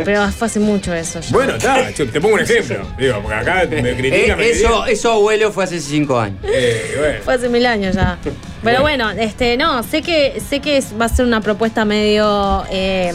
Pero 0.05 0.29
fue 0.31 0.47
hace 0.47 0.61
mucho 0.61 0.95
eso. 0.95 1.21
ya. 1.21 1.29
Bueno, 1.33 1.57
está, 1.57 1.91
yo 1.91 2.09
te 2.11 2.21
pongo 2.21 2.35
un 2.35 2.41
ejemplo. 2.41 2.87
Digo, 2.99 3.21
porque 3.23 3.35
acá 3.37 3.65
me 3.71 3.91
Eh, 3.91 3.97
critican. 3.97 4.41
eso, 4.41 4.87
eso, 4.87 5.13
abuelo, 5.13 5.51
fue 5.53 5.65
hace 5.65 5.81
cinco 5.81 6.19
años. 6.19 6.39
Eh, 6.45 6.95
bueno. 6.99 7.19
Fue 7.25 7.35
hace 7.35 7.49
mil 7.49 7.65
años 7.67 7.95
ya. 7.95 8.19
Pero 8.63 8.83
bueno, 8.83 9.11
este, 9.11 9.57
no, 9.57 9.83
sé 9.83 10.03
que 10.03 10.41
sé 10.47 10.61
que 10.61 10.83
va 11.01 11.07
a 11.07 11.09
ser 11.09 11.25
una 11.25 11.41
propuesta 11.41 11.85
medio 11.85 12.65
eh, 12.71 13.13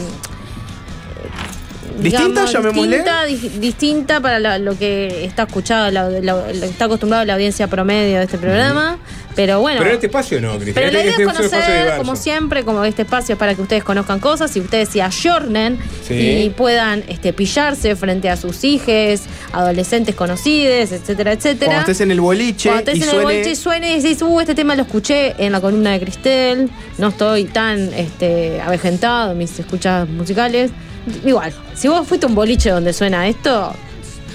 ¿Distinta, 2.02 2.46
digamos, 2.46 2.52
llamémosle? 2.52 2.96
distinta, 2.96 3.24
di- 3.24 3.58
distinta 3.60 4.20
para 4.20 4.38
la- 4.38 4.58
lo 4.58 4.78
que 4.78 5.24
está 5.24 5.44
escuchado, 5.44 5.90
la- 5.90 6.08
la- 6.10 6.34
lo 6.34 6.44
que 6.60 6.66
está 6.66 6.86
acostumbrado 6.86 7.24
la 7.24 7.34
audiencia 7.34 7.66
promedio 7.68 8.18
de 8.18 8.24
este 8.24 8.38
programa. 8.38 8.98
Pero 9.34 9.60
bueno. 9.60 9.78
Pero 9.80 9.90
en 9.90 9.94
este 9.96 10.06
espacio 10.06 10.40
no, 10.40 10.52
Cristina. 10.54 10.74
Pero 10.76 10.86
la 10.92 11.00
idea 11.02 11.10
Este 11.10 11.22
es 11.24 11.28
es 11.28 11.36
un 11.36 11.44
espacio 11.44 11.60
conocer, 11.74 11.96
como 11.98 12.16
siempre, 12.16 12.64
como 12.64 12.84
este 12.86 13.02
espacio 13.02 13.34
es 13.34 13.38
para 13.38 13.54
que 13.54 13.60
ustedes 13.60 13.84
conozcan 13.84 14.18
cosas 14.18 14.56
y 14.56 14.60
ustedes 14.60 14.88
se 14.88 15.02
ayornen 15.02 15.78
Sí. 16.08 16.14
y 16.44 16.50
puedan 16.56 17.04
este, 17.08 17.34
pillarse 17.34 17.94
frente 17.96 18.30
a 18.30 18.38
sus 18.38 18.64
hijos, 18.64 19.20
adolescentes 19.52 20.14
conocidos, 20.14 20.90
etcétera, 20.90 21.32
etcétera. 21.32 21.66
Cuando 21.72 21.80
estés 21.92 22.00
en 22.00 22.10
el 22.12 22.20
boliche 22.22 22.70
Cuando 22.70 22.90
estés 22.92 22.96
y 22.96 23.02
en 23.02 23.10
suene- 23.10 23.18
el 23.18 23.24
boliche 23.24 23.50
y 23.50 23.56
suene 23.56 23.92
y 23.98 24.00
decís, 24.00 24.22
uh, 24.22 24.40
este 24.40 24.54
tema 24.54 24.74
lo 24.74 24.84
escuché 24.84 25.34
en 25.36 25.52
la 25.52 25.60
columna 25.60 25.92
de 25.92 26.00
Cristel, 26.00 26.70
no 26.96 27.08
estoy 27.08 27.44
tan 27.44 27.92
este, 27.92 28.62
avejentado 28.62 29.32
en 29.32 29.38
mis 29.38 29.58
escuchas 29.58 30.08
musicales. 30.08 30.70
Igual, 31.24 31.52
si 31.74 31.88
vos 31.88 32.06
fuiste 32.06 32.26
un 32.26 32.34
boliche 32.34 32.70
donde 32.70 32.92
suena 32.92 33.28
esto, 33.28 33.72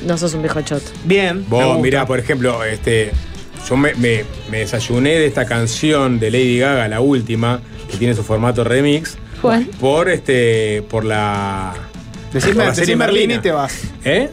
no 0.05 0.17
sos 0.17 0.33
un 0.33 0.41
viejo 0.41 0.61
choto. 0.61 0.89
Bien. 1.03 1.45
Vos, 1.49 1.79
mirá, 1.79 2.05
por 2.05 2.17
ejemplo, 2.19 2.63
este, 2.63 3.11
yo 3.67 3.75
me, 3.77 3.93
me- 3.95 4.23
me 4.49 4.59
desayuné 4.59 5.11
de 5.11 5.25
esta 5.27 5.45
canción 5.45 6.19
de 6.19 6.31
Lady 6.31 6.59
Gaga, 6.59 6.87
la 6.87 7.01
última, 7.01 7.59
que 7.89 7.97
tiene 7.97 8.13
su 8.13 8.23
formato 8.23 8.63
remix, 8.63 9.17
¿Cuál? 9.41 9.65
por 9.79 10.09
este, 10.09 10.83
por 10.89 11.03
la, 11.05 11.73
Decime, 12.33 12.95
Merlín 12.95 13.31
y 13.31 13.37
te 13.39 13.51
vas. 13.51 13.81
¿Eh? 14.05 14.29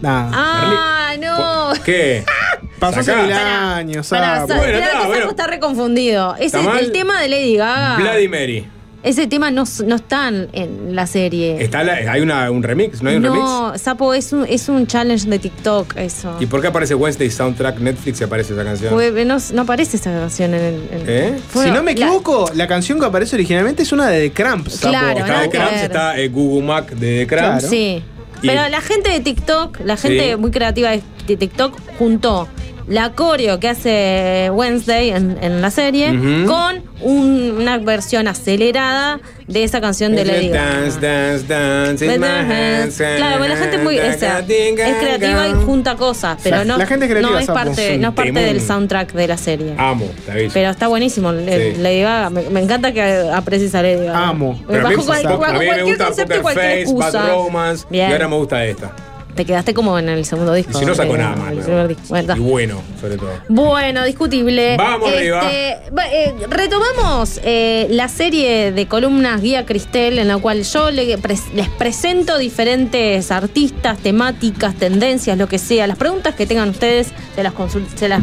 Nada. 0.00 0.30
Ah, 0.32 1.14
no. 1.20 1.82
¿Qué? 1.84 2.24
Pasó 2.80 3.00
hace 3.00 3.12
Sacá. 3.12 3.22
mil 3.22 3.32
años, 3.32 4.08
Pará, 4.08 4.38
sa- 4.46 4.56
Bueno, 4.56 4.62
mirá 4.64 4.78
está, 4.86 4.98
que 5.02 5.06
bueno. 5.06 5.20
Sapo 5.20 5.30
está 5.30 5.46
reconfundido. 5.46 6.34
Ese, 6.36 6.46
¿Está 6.46 6.62
mal? 6.62 6.78
el 6.80 6.90
tema 6.90 7.20
de 7.20 7.28
Lady 7.28 7.56
Gaga. 7.56 7.96
Bloody 7.98 8.28
Mary. 8.28 8.66
Ese 9.02 9.26
tema 9.26 9.50
no, 9.50 9.64
no 9.86 9.96
está 9.96 10.28
en- 10.28 10.94
la 10.94 11.06
serie. 11.08 11.62
Está 11.62 11.82
la- 11.82 11.94
¿Hay 12.12 12.20
una, 12.20 12.50
un 12.50 12.62
remix? 12.62 13.02
¿No 13.02 13.10
hay 13.10 13.16
un 13.16 13.24
remix? 13.24 13.40
no, 13.42 13.76
Sapo, 13.76 14.14
es 14.14 14.32
un, 14.32 14.46
es 14.48 14.68
un 14.68 14.86
challenge 14.86 15.28
de 15.28 15.38
TikTok, 15.40 15.96
eso. 15.96 16.36
¿Y 16.38 16.46
por 16.46 16.60
qué 16.60 16.68
aparece 16.68 16.94
Wednesday 16.94 17.28
Soundtrack 17.30 17.78
Netflix 17.80 18.20
y 18.20 18.24
aparece 18.24 18.52
esa 18.54 18.62
canción? 18.64 18.92
Fue- 18.92 19.24
no, 19.24 19.36
no 19.54 19.62
aparece 19.62 19.96
esa 19.96 20.12
canción 20.12 20.54
en 20.54 20.60
el. 20.60 20.74
en- 20.74 21.04
¿Eh? 21.08 21.38
Fue- 21.48 21.64
si 21.64 21.70
no 21.72 21.82
me 21.82 21.92
equivoco, 21.92 22.48
la, 22.54 22.66
canción 22.68 23.00
que 23.00 23.06
aparece 23.06 23.34
originalmente 23.36 23.82
es 23.82 23.90
una 23.92 24.08
de 24.08 24.28
The 24.28 24.32
Cramps. 24.34 24.74
sapo. 24.74 24.90
Claro, 24.92 25.18
Está 25.18 25.42
que 25.42 25.48
Cramps, 25.50 25.82
está 25.82 26.18
eh, 26.18 26.28
Google 26.28 26.64
Mac 26.66 26.90
de 26.92 27.18
The 27.20 27.26
Cramps. 27.26 27.68
Sí. 27.68 28.02
Y- 28.42 28.46
Pero 28.46 28.68
la 28.68 28.80
gente 28.80 29.10
de 29.10 29.20
TikTok, 29.20 29.80
la 29.84 29.96
gente 29.96 30.30
Sí. 30.30 30.36
muy 30.36 30.50
creativa 30.50 30.90
de 30.90 31.02
de 31.26 31.36
TikTok, 31.36 31.78
juntó 32.00 32.48
la 32.88 33.12
coreo 33.12 33.60
que 33.60 33.68
hace 33.68 34.50
Wednesday 34.52 35.10
en, 35.10 35.38
en 35.42 35.60
la 35.62 35.70
serie 35.70 36.08
con 36.46 36.82
un- 37.00 37.56
una 37.60 37.78
versión 37.78 38.28
acelerada 38.28 39.20
de 39.46 39.64
esa 39.64 39.80
canción 39.80 40.14
de 40.14 40.24
Lady 40.24 40.48
Gaga. 40.48 40.80
Dance, 40.80 41.00
dance, 41.00 41.46
dance, 41.46 42.06
in 42.06 42.20
my 42.20 42.26
hands. 42.26 42.96
Claro, 42.96 43.38
bueno, 43.38 43.54
la 43.54 43.60
gente 43.60 43.76
es 43.76 43.82
muy 43.82 43.98
es 43.98 44.16
creativa 44.16 45.48
y 45.48 45.52
junta 45.64 45.96
cosas, 45.96 46.38
pero 46.42 46.58
La- 46.58 46.64
no, 46.64 46.78
la 46.78 46.86
gente 46.86 47.06
es 47.06 47.10
creativa, 47.10 47.32
no 47.32 47.38
es 47.38 47.46
Sapo. 47.46 47.58
parte, 47.58 47.98
no 47.98 48.08
es 48.08 48.14
parte 48.14 48.32
del 48.32 48.60
soundtrack 48.60 49.12
de 49.12 49.28
la 49.28 49.36
serie. 49.36 49.74
Amo, 49.76 50.08
David. 50.26 50.50
Pero 50.54 50.70
está 50.70 50.88
buenísimo, 50.88 51.32
eh, 51.32 51.72
Sí. 51.76 51.82
Lady 51.82 52.00
Gaga. 52.02 52.30
Me, 52.30 52.42
me 52.50 52.60
encanta 52.60 52.92
que 52.92 53.02
aprecies 53.32 53.74
a 53.74 53.82
Lady 53.82 54.06
Gaga. 54.06 54.28
Amo. 54.28 54.60
Pero 54.66 54.82
Bajo, 54.84 55.04
cual- 55.04 55.26
a 55.26 55.36
bajo 55.36 55.52
mí 55.52 55.58
me 55.58 55.66
cualquier 55.66 55.84
gusta 55.86 56.04
concepto 56.06 56.42
cualquier 56.42 56.64
Face, 56.84 56.94
Bad 56.94 57.08
excusa. 57.08 57.28
Romance 57.28 57.86
Bien. 57.90 58.10
y 58.10 58.12
ahora 58.12 58.28
me 58.28 58.36
gusta 58.36 58.64
esta. 58.64 58.92
Te 59.34 59.44
quedaste 59.46 59.72
como 59.72 59.98
en 59.98 60.08
el 60.10 60.24
segundo 60.26 60.52
disco. 60.52 60.72
Y 60.74 60.80
si 60.80 60.84
no 60.84 60.94
sacó 60.94 61.16
nada 61.16 61.34
más. 61.36 61.54
Bueno, 62.08 62.34
Y 62.36 62.40
bueno, 62.40 62.82
sobre 63.00 63.16
todo. 63.16 63.30
Bueno, 63.48 64.04
discutible. 64.04 64.76
Vamos 64.76 65.10
arriba. 65.10 65.40
va- 65.40 66.08
eh, 66.12 66.34
retomamos 66.50 67.40
eh, 67.44 67.86
la 67.90 68.08
serie 68.08 68.72
de 68.72 68.86
columnas 68.86 69.40
Guía 69.40 69.64
Cristel, 69.66 70.18
en 70.18 70.28
la 70.28 70.38
cual 70.38 70.62
yo 70.62 70.90
le 70.90 71.16
les 71.54 71.68
presento 71.78 72.38
diferentes 72.38 73.30
artistas, 73.30 73.98
temáticas, 73.98 74.74
tendencias, 74.74 75.36
lo 75.38 75.48
que 75.48 75.58
sea. 75.58 75.86
Las 75.86 75.96
preguntas 75.98 76.34
que 76.34 76.46
tengan 76.46 76.68
ustedes 76.68 77.08
se 77.34 77.42
las, 77.42 77.52
se 77.96 78.08
las 78.08 78.20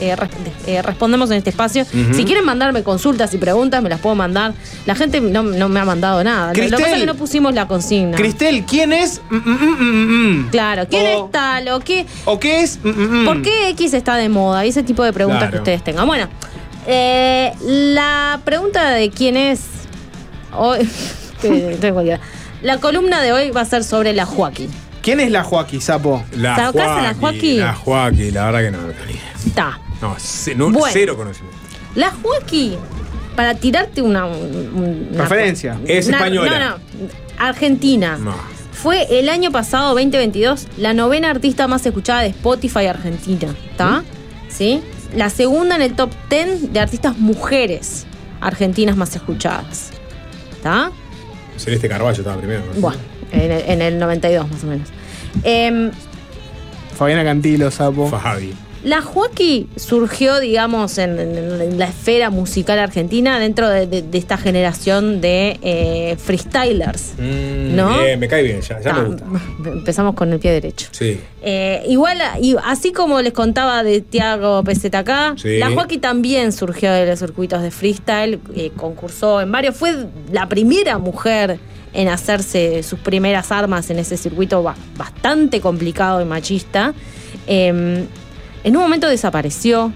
eh, 0.00 0.16
res- 0.16 0.28
eh, 0.66 0.82
respondemos 0.82 1.30
en 1.30 1.38
este 1.38 1.50
espacio. 1.50 1.84
Si 2.14 2.24
quieren 2.24 2.44
mandarme 2.44 2.82
consultas 2.82 3.32
y 3.34 3.38
preguntas, 3.38 3.82
me 3.82 3.88
las 3.88 4.00
puedo 4.00 4.14
mandar. 4.14 4.52
La 4.86 4.94
gente 4.94 5.20
no, 5.20 5.42
no 5.42 5.68
me 5.68 5.80
ha 5.80 5.84
mandado 5.84 6.22
nada. 6.22 6.52
Lo- 6.52 6.54
Lo 6.54 6.54
que 6.54 6.62
pasa 6.70 6.76
es 6.76 6.82
Cristel. 6.82 7.00
que 7.00 7.06
no 7.06 7.14
pusimos 7.14 7.54
la 7.54 7.66
consigna. 7.66 8.16
Cristel, 8.16 8.64
¿quién 8.64 8.92
es? 8.92 9.20
Mm, 9.30 9.36
mm, 9.36 9.50
mm, 9.50 9.76
mm, 9.80 10.40
mm. 10.46 10.49
Claro, 10.50 10.86
¿quién 10.88 11.06
O- 11.06 11.26
es 11.26 11.32
tal 11.32 11.68
o 11.68 11.80
qué? 11.80 12.06
¿O 12.24 12.38
qué 12.40 12.62
es? 12.62 12.78
Mm, 12.82 12.88
mm, 12.88 13.22
mm. 13.22 13.24
¿Por 13.26 13.42
qué 13.42 13.68
X 13.70 13.94
está 13.94 14.16
de 14.16 14.28
moda? 14.28 14.64
Y 14.66 14.70
ese 14.70 14.82
tipo 14.82 15.02
de 15.04 15.12
preguntas 15.12 15.42
Claro. 15.42 15.52
que 15.52 15.58
ustedes 15.58 15.84
tengan. 15.84 16.06
Bueno, 16.06 16.28
eh, 16.86 17.52
la 17.62 18.40
pregunta 18.44 18.90
de 18.90 19.10
quién 19.10 19.36
es. 19.36 19.60
Hoy. 20.56 20.88
La 22.62 22.78
columna 22.78 23.22
de 23.22 23.32
hoy 23.32 23.50
va 23.50 23.62
a 23.62 23.64
ser 23.64 23.84
sobre 23.84 24.12
la 24.12 24.26
Joaquín. 24.26 24.70
¿Quién 25.02 25.18
es 25.20 25.30
la 25.30 25.42
Joaquín, 25.42 25.80
sapo? 25.80 26.22
La 26.36 26.54
¿Sacás 26.56 26.88
a 26.88 27.00
la 27.02 27.14
Joaquín? 27.14 27.60
La 27.60 27.72
Joaquín, 27.72 28.34
la 28.34 28.50
verdad 28.50 28.60
que 28.60 28.70
no. 28.70 28.78
Está. 29.46 29.78
No, 30.02 30.16
no, 30.56 30.70
Bueno. 30.70 30.86
cero 30.92 31.16
conocimiento. 31.16 31.58
La 31.94 32.10
Joaquín, 32.10 32.76
para 33.34 33.54
tirarte 33.54 34.02
una. 34.02 34.26
un- 34.26 35.08
una 35.12 35.22
Referencia. 35.22 35.78
Es 35.86 36.08
española. 36.08 36.58
No, 36.58 36.68
no. 36.70 36.76
Argentina. 37.38 38.18
No. 38.18 38.34
Fue 38.82 39.18
el 39.18 39.28
año 39.28 39.52
pasado, 39.52 39.88
2022, 39.88 40.66
la 40.78 40.94
novena 40.94 41.28
artista 41.28 41.68
más 41.68 41.84
escuchada 41.84 42.22
de 42.22 42.28
Spotify 42.28 42.86
Argentina. 42.86 43.54
¿Está? 43.70 44.04
¿Sí? 44.48 44.80
La 45.14 45.28
segunda 45.28 45.76
en 45.76 45.82
el 45.82 45.94
top 45.94 46.10
10 46.30 46.72
de 46.72 46.80
artistas 46.80 47.18
mujeres 47.18 48.06
argentinas 48.40 48.96
más 48.96 49.14
escuchadas. 49.14 49.90
¿Está? 50.52 50.92
Celeste 51.58 51.90
Carballo 51.90 52.16
estaba 52.16 52.38
primero. 52.38 52.62
¿no? 52.74 52.80
Bueno, 52.80 52.98
en 53.32 53.52
el, 53.52 53.62
en 53.66 53.82
el 53.82 53.98
92 53.98 54.50
más 54.50 54.64
o 54.64 54.66
menos. 54.66 54.88
Em, 55.42 55.90
Fabiana 56.96 57.22
Cantilo, 57.22 57.70
sapo. 57.70 58.08
Fabi. 58.08 58.54
La 58.82 59.02
Joaquí 59.02 59.68
surgió, 59.76 60.40
digamos, 60.40 60.96
en, 60.96 61.78
la 61.78 61.84
esfera 61.84 62.30
musical 62.30 62.78
argentina 62.78 63.38
dentro 63.38 63.68
de, 63.68 63.86
de- 63.86 64.00
de 64.00 64.16
esta 64.18 64.38
generación 64.38 65.20
de 65.20 65.58
eh, 65.62 66.16
freestylers. 66.18 67.12
Mm, 67.18 67.76
¿No? 67.76 67.98
Bien, 68.02 68.18
me 68.18 68.26
cae 68.26 68.42
bien, 68.42 68.62
ya, 68.62 68.80
ya 68.80 68.94
me 68.94 69.04
gusta. 69.04 69.24
Empezamos 69.66 70.14
con 70.14 70.32
el 70.32 70.38
pie 70.38 70.52
derecho. 70.52 70.88
Sí. 70.92 71.20
Eh, 71.42 71.82
igual, 71.88 72.18
y 72.40 72.56
así 72.64 72.90
como 72.92 73.20
les 73.20 73.34
contaba 73.34 73.82
de 73.82 74.00
Tiago 74.00 74.62
PZK, 74.64 75.36
Sí. 75.36 75.58
la 75.58 75.70
Joaquí 75.70 75.98
también 75.98 76.50
surgió 76.52 76.90
de 76.90 77.04
los 77.04 77.18
circuitos 77.18 77.60
de 77.62 77.70
freestyle, 77.70 78.40
eh, 78.56 78.70
concursó 78.74 79.42
en 79.42 79.52
varios, 79.52 79.76
fue 79.76 80.06
la 80.32 80.48
primera 80.48 80.96
mujer 80.96 81.58
en 81.92 82.08
hacerse 82.08 82.82
sus 82.82 82.98
primeras 83.00 83.52
armas 83.52 83.90
en 83.90 83.98
ese 83.98 84.16
circuito 84.16 84.62
ba- 84.62 84.76
bastante 84.96 85.60
complicado 85.60 86.22
y 86.22 86.24
machista. 86.24 86.94
Eh, 87.46 88.06
en 88.64 88.76
un 88.76 88.82
momento 88.82 89.08
desapareció 89.08 89.92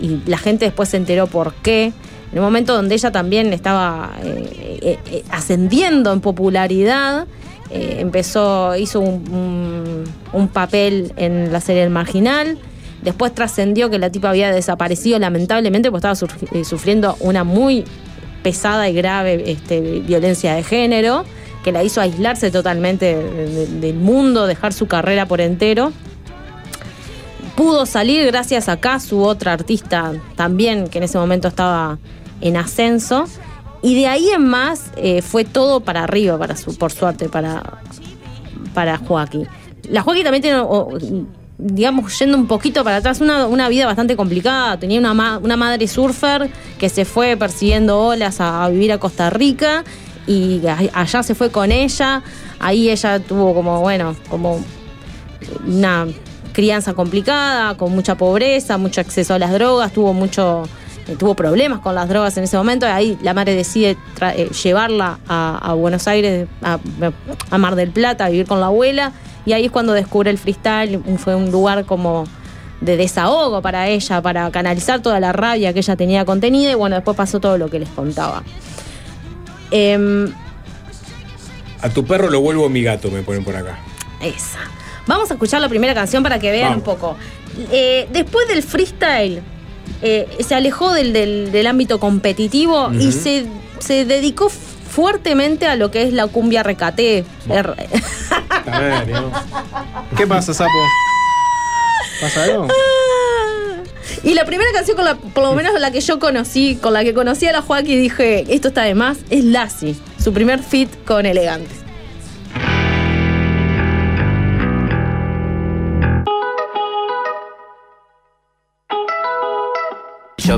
y 0.00 0.20
la 0.26 0.38
gente 0.38 0.64
después 0.64 0.88
se 0.88 0.96
enteró 0.96 1.26
por 1.26 1.54
qué. 1.54 1.92
En 2.32 2.38
un 2.38 2.44
momento 2.44 2.74
donde 2.74 2.94
ella 2.94 3.10
también 3.10 3.52
estaba 3.52 4.12
eh, 4.22 4.78
eh, 4.82 4.98
eh, 5.10 5.24
ascendiendo 5.30 6.12
en 6.12 6.20
popularidad, 6.20 7.26
empezó, 7.72 8.74
hizo 8.76 8.98
un, 9.00 10.04
papel 10.52 11.12
en 11.16 11.52
la 11.52 11.60
serie 11.60 11.82
El 11.84 11.90
Marginal. 11.90 12.58
Después 13.02 13.34
trascendió 13.34 13.90
que 13.90 13.98
la 13.98 14.10
tipa 14.10 14.30
había 14.30 14.52
desaparecido 14.52 15.18
lamentablemente 15.18 15.90
porque 15.90 16.08
estaba 16.08 16.64
sufriendo 16.64 17.16
una 17.20 17.44
muy 17.44 17.84
pesada 18.42 18.88
y 18.88 18.94
grave 18.94 19.50
este, 19.50 20.00
violencia 20.00 20.54
de 20.54 20.62
género 20.62 21.24
que 21.64 21.72
la 21.72 21.82
hizo 21.84 22.00
aislarse 22.00 22.50
totalmente 22.50 23.14
de- 23.16 23.46
de- 23.46 23.66
del 23.80 23.96
mundo, 23.96 24.46
dejar 24.46 24.72
su 24.72 24.86
carrera 24.86 25.26
por 25.26 25.40
entero 25.40 25.92
pudo 27.60 27.84
salir 27.84 28.24
gracias 28.24 28.70
a 28.70 28.78
Casu, 28.78 29.20
otra 29.20 29.52
artista 29.52 30.14
también 30.34 30.88
que 30.88 30.96
en 30.96 31.04
ese 31.04 31.18
momento 31.18 31.48
estaba 31.48 31.98
en 32.40 32.56
ascenso. 32.56 33.26
Y 33.82 33.96
de 33.96 34.06
ahí 34.06 34.30
en 34.30 34.48
más 34.48 34.90
eh, 34.96 35.20
fue 35.20 35.44
todo 35.44 35.80
para 35.80 36.04
arriba, 36.04 36.38
para 36.38 36.56
su, 36.56 36.74
por 36.78 36.90
suerte, 36.90 37.28
para, 37.28 37.82
para 38.72 38.96
Joaquín. 38.96 39.46
La 39.90 40.00
Joaquín 40.00 40.24
también 40.24 40.40
tiene, 40.40 40.62
digamos, 41.58 42.18
yendo 42.18 42.38
un 42.38 42.46
poquito 42.46 42.82
para 42.82 42.96
atrás, 42.96 43.20
una, 43.20 43.46
una 43.46 43.68
vida 43.68 43.84
bastante 43.84 44.16
complicada. 44.16 44.78
Tenía 44.78 44.98
una, 44.98 45.36
una 45.36 45.56
madre 45.58 45.86
surfer 45.86 46.50
que 46.78 46.88
se 46.88 47.04
fue 47.04 47.36
persiguiendo 47.36 48.00
olas 48.00 48.40
a, 48.40 48.66
vivir 48.70 48.90
a 48.90 48.96
Costa 48.96 49.28
Rica 49.28 49.84
y 50.26 50.62
allá 50.94 51.22
se 51.22 51.34
fue 51.34 51.50
con 51.50 51.72
ella. 51.72 52.22
Ahí 52.58 52.88
ella 52.88 53.20
tuvo 53.20 53.52
como, 53.52 53.82
bueno, 53.82 54.16
como 54.30 54.64
una 55.66 56.06
crianza 56.52 56.94
complicada, 56.94 57.76
con 57.76 57.92
mucha 57.92 58.16
pobreza, 58.16 58.78
mucho 58.78 59.00
acceso 59.00 59.34
a 59.34 59.38
las 59.38 59.52
drogas, 59.52 59.92
tuvo 59.92 60.12
mucho 60.12 60.64
eh, 61.08 61.16
tuvo 61.16 61.34
problemas 61.34 61.80
con 61.80 61.94
las 61.94 62.08
drogas 62.08 62.36
en 62.36 62.44
ese 62.44 62.56
momento, 62.56 62.86
ahí 62.86 63.18
la 63.22 63.34
madre 63.34 63.54
decide 63.54 63.96
eh, 64.20 64.50
llevarla 64.62 65.18
a, 65.28 65.58
a 65.70 65.72
Buenos 65.74 66.06
Aires, 66.08 66.46
a, 66.62 66.78
a 67.50 67.58
Mar 67.58 67.74
del 67.74 67.90
Plata, 67.90 68.26
a 68.26 68.28
vivir 68.28 68.46
con 68.46 68.60
la 68.60 68.66
abuela, 68.66 69.12
y 69.46 69.52
ahí 69.54 69.64
es 69.66 69.70
cuando 69.70 69.92
descubre 69.94 70.30
el 70.30 70.38
freestyle, 70.38 71.00
fue 71.18 71.34
un 71.34 71.50
lugar 71.50 71.84
como 71.86 72.24
de 72.80 72.96
desahogo 72.96 73.60
para 73.60 73.88
ella, 73.88 74.22
para 74.22 74.50
canalizar 74.50 75.00
toda 75.00 75.20
la 75.20 75.32
rabia 75.32 75.72
que 75.72 75.80
ella 75.80 75.96
tenía 75.96 76.24
contenida 76.24 76.70
y 76.70 76.74
bueno, 76.74 76.96
después 76.96 77.16
pasó 77.16 77.38
todo 77.40 77.58
lo 77.58 77.68
que 77.70 77.78
les 77.78 77.88
contaba. 77.90 78.42
Em, 79.70 80.32
A 81.82 81.88
tu 81.90 82.04
perro 82.04 82.28
lo 82.30 82.40
vuelvo 82.40 82.68
mi 82.68 82.82
gato, 82.82 83.10
me 83.10 83.22
ponen 83.22 83.44
por 83.44 83.54
acá. 83.56 83.78
esa. 84.22 84.58
Vamos 85.10 85.28
a 85.30 85.34
escuchar 85.34 85.60
la 85.60 85.68
primera 85.68 85.92
canción 85.92 86.22
para 86.22 86.38
que 86.38 86.52
vean 86.52 86.70
Vamos. 86.70 86.78
un 86.78 86.84
poco. 86.84 87.16
Eh, 87.72 88.06
después 88.12 88.46
del 88.46 88.62
freestyle, 88.62 89.42
eh, 90.02 90.28
se 90.46 90.54
alejó 90.54 90.92
del, 90.92 91.12
del- 91.12 91.50
del 91.50 91.66
ámbito 91.66 91.98
competitivo 91.98 92.92
y 92.92 93.10
se, 93.10 93.46
se 93.80 94.04
dedicó 94.04 94.48
fuertemente 94.48 95.66
a 95.66 95.74
lo 95.74 95.90
que 95.90 96.02
es 96.04 96.12
la 96.12 96.28
cumbia 96.28 96.62
recate. 96.62 97.24
Er- 97.48 97.74
¿Qué 100.16 100.26
pasa, 100.28 100.54
sapo? 100.54 100.70
¿Pasa 102.20 102.44
algo? 102.44 102.68
Y 104.22 104.34
la 104.34 104.44
primera 104.44 104.70
canción, 104.72 104.96
con 104.96 105.06
la, 105.06 105.14
por 105.14 105.42
lo 105.44 105.54
menos 105.54 105.72
la 105.80 105.90
que 105.92 106.00
yo 106.00 106.18
conocí, 106.18 106.76
con 106.76 106.92
la 106.92 107.04
que 107.04 107.14
conocí 107.14 107.46
a 107.46 107.52
la 107.52 107.62
Joaquín 107.62 107.92
y 107.94 107.96
dije, 108.02 108.44
esto 108.54 108.68
está 108.68 108.82
de 108.82 108.94
más, 108.94 109.18
es 109.30 109.44
Lassie, 109.44 109.94
su 110.22 110.32
primer 110.34 110.62
fit 110.62 110.90
con 111.06 111.24
Elegante. 111.24 111.70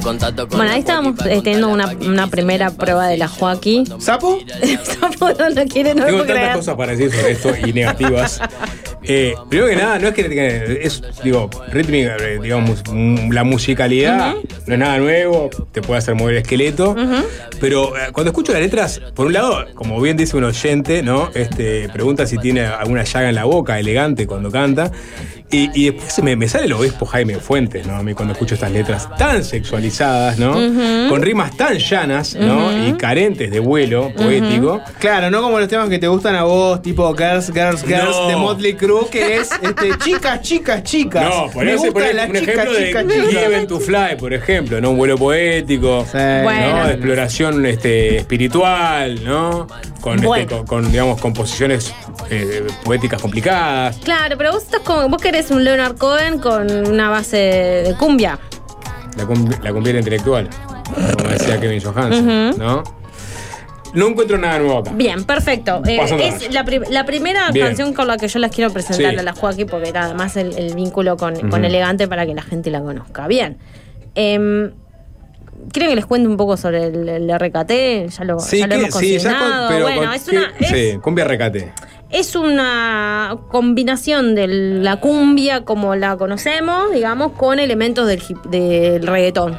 Bueno, 0.00 0.70
ahí 0.70 0.80
estábamos 0.80 1.14
eh, 1.26 1.40
teniendo 1.42 1.68
una, 1.68 1.88
una 1.88 2.26
primera 2.28 2.70
prueba 2.70 3.06
de 3.08 3.16
la 3.18 3.28
Joaquín. 3.28 3.84
¿Sapo? 4.00 4.38
Sapo 4.82 5.30
no 5.38 5.50
lo 5.50 5.64
quiere, 5.66 5.94
no 5.94 6.00
lo 6.02 6.06
Tengo 6.06 6.18
tantas 6.20 6.36
creer. 6.36 6.56
cosas 6.56 6.76
para 6.76 6.92
decir 6.92 7.12
sobre 7.12 7.32
esto 7.32 7.52
y 7.66 7.72
negativas. 7.72 8.40
Eh, 9.04 9.34
primero 9.48 9.68
que 9.68 9.76
nada, 9.76 9.98
no 9.98 10.08
es 10.08 10.14
que 10.14 10.78
es, 10.82 11.02
digo, 11.24 11.50
rítmica, 11.72 12.16
eh, 12.20 12.38
digamos, 12.40 12.84
mm, 12.88 13.32
la 13.32 13.42
musicalidad 13.42 14.36
no 14.66 14.72
es 14.74 14.78
nada 14.78 14.98
nuevo, 14.98 15.50
te 15.72 15.82
puede 15.82 15.98
hacer 15.98 16.14
mover 16.14 16.36
el 16.36 16.42
esqueleto, 16.42 16.94
pero 17.60 17.96
eh, 17.96 18.12
cuando 18.12 18.30
escucho 18.30 18.52
las 18.52 18.62
letras, 18.62 19.00
por 19.16 19.26
un 19.26 19.32
lado, 19.32 19.64
como 19.74 20.00
bien 20.00 20.16
dice 20.16 20.36
un 20.36 20.44
oyente, 20.44 21.02
¿no? 21.02 21.30
Este, 21.34 21.88
pregunta 21.88 22.26
si 22.26 22.38
tiene 22.38 22.64
alguna 22.64 23.02
llaga 23.02 23.28
en 23.28 23.34
la 23.34 23.44
boca, 23.44 23.76
elegante 23.80 24.28
cuando 24.28 24.52
canta, 24.52 24.92
y, 25.50 25.68
y 25.74 25.90
después 25.90 26.12
se 26.12 26.22
me, 26.22 26.36
me 26.36 26.48
sale 26.48 26.66
el 26.66 26.72
obispo 26.72 27.04
Jaime 27.04 27.34
Fuentes, 27.40 27.84
¿no? 27.86 27.96
A 27.96 28.04
mí 28.04 28.14
cuando 28.14 28.34
escucho 28.34 28.54
estas 28.54 28.70
letras 28.70 29.08
tan 29.18 29.42
sexualizadas, 29.90 30.38
¿no? 30.38 30.52
Ujú. 30.52 31.08
Con 31.10 31.22
rimas 31.22 31.56
tan 31.56 31.76
llanas, 31.78 32.34
¿no? 32.34 32.68
Ujú. 32.68 32.88
Y 32.88 32.92
carentes 32.94 33.50
de 33.50 33.58
vuelo 33.60 34.12
poético. 34.16 34.80
Claro, 34.98 35.30
no 35.30 35.42
como 35.42 35.58
los 35.58 35.68
temas 35.68 35.88
que 35.88 35.98
te 35.98 36.08
gustan 36.08 36.34
a 36.36 36.44
vos, 36.44 36.80
tipo 36.82 37.12
Girls, 37.16 37.52
Girls, 37.52 37.82
Girls 37.84 38.16
No. 38.16 38.28
de 38.28 38.36
Motley 38.36 38.74
Crue, 38.74 39.08
que 39.10 39.36
es 39.36 39.50
este, 39.60 39.98
chicas, 39.98 40.40
chicas, 40.42 40.82
chicas. 40.84 41.24
No, 41.24 41.46
Me 41.48 41.52
ponés, 41.52 41.76
gustan 41.76 41.92
ponés 41.92 42.14
las 42.14 42.28
un 42.28 42.34
chicas, 42.36 42.54
ejemplo 42.54 42.78
chicas, 42.78 43.06
de 43.06 43.14
chicas. 43.28 43.44
Given 43.44 43.66
to 43.66 43.80
Fly, 43.80 44.16
por 44.18 44.32
ejemplo, 44.32 44.80
¿no? 44.80 44.90
Un 44.90 44.96
vuelo 44.98 45.18
poético, 45.18 46.06
¿no? 46.12 46.42
Bueno. 46.42 46.86
De 46.86 46.92
exploración 46.92 47.66
este, 47.66 48.18
espiritual, 48.18 49.22
¿no? 49.24 49.66
Con, 50.00 50.14
este, 50.14 50.26
Bueno. 50.26 50.48
con, 50.48 50.66
con, 50.66 50.90
digamos, 50.92 51.20
composiciones 51.20 51.92
eh, 52.30 52.66
poéticas 52.84 53.20
complicadas. 53.20 53.96
Claro, 54.02 54.36
pero 54.36 54.52
vos 54.52 54.62
estás 54.64 54.80
como, 54.80 55.08
vos 55.08 55.20
querés 55.22 55.50
un 55.50 55.62
Leonard 55.64 55.96
Cohen 55.96 56.38
con 56.38 56.70
una 56.88 57.08
base 57.10 57.36
de 57.36 57.94
cumbia. 57.98 58.38
La, 59.16 59.26
cum- 59.26 59.50
la 59.62 59.72
cumbiera 59.72 59.98
intelectual, 59.98 60.48
como 61.18 61.30
decía 61.30 61.60
Kevin 61.60 61.80
Johansen, 61.82 62.50
Ujú. 62.50 62.58
¿no? 62.58 62.82
No 63.94 64.08
encuentro 64.08 64.38
nada 64.38 64.58
nuevo 64.58 64.78
acá. 64.78 64.90
Bien, 64.94 65.22
perfecto. 65.24 65.82
Eh, 65.86 66.00
es 66.18 66.50
la, 66.52 66.64
pri- 66.64 66.80
la 66.88 67.04
primera 67.04 67.50
Bien. 67.50 67.66
canción 67.66 67.92
con 67.92 68.06
la 68.06 68.16
que 68.16 68.26
yo 68.26 68.38
las 68.38 68.50
quiero 68.50 68.70
presentar 68.72 69.12
Sí. 69.12 69.18
a 69.18 69.22
la 69.22 69.34
Joaquín, 69.34 69.66
porque 69.70 69.90
era 69.90 70.04
además 70.04 70.34
el, 70.38 70.56
el 70.56 70.74
vínculo 70.74 71.18
con, 71.18 71.34
con. 71.50 71.64
Elegante 71.66 72.08
para 72.08 72.24
que 72.24 72.34
la 72.34 72.40
gente 72.42 72.70
la 72.70 72.80
conozca. 72.80 73.26
Bien. 73.26 73.58
Em, 74.14 74.72
¿Quieren 75.72 75.90
que 75.90 75.96
les 75.96 76.06
cuente 76.06 76.26
un 76.26 76.36
poco 76.38 76.56
sobre 76.56 76.86
el, 76.86 77.06
el 77.08 77.38
RKT? 77.38 77.70
Ya 78.10 78.24
lo, 78.24 78.38
ya 78.38 78.66
lo 78.66 78.74
que- 78.74 78.80
hemos 78.80 78.94
sí, 78.94 79.18
ya 79.18 79.28
con- 79.28 79.38
consignado. 79.38 79.68
pero 79.68 79.82
bueno, 79.84 80.02
con- 80.02 80.12
es 80.14 80.28
una, 80.28 80.52
Sí, 80.68 80.98
cumbia 81.02 81.24
recate. 81.26 81.72
Es 82.12 82.36
una 82.36 83.36
combinación 83.48 84.34
de 84.34 84.46
la 84.46 84.96
cumbia 85.00 85.64
como 85.64 85.94
la 85.96 86.16
conocemos, 86.16 86.92
digamos, 86.92 87.32
con 87.32 87.58
elementos 87.58 88.06
del, 88.06 88.20
hip- 88.22 88.42
del 88.44 89.06
reggaetón. 89.06 89.58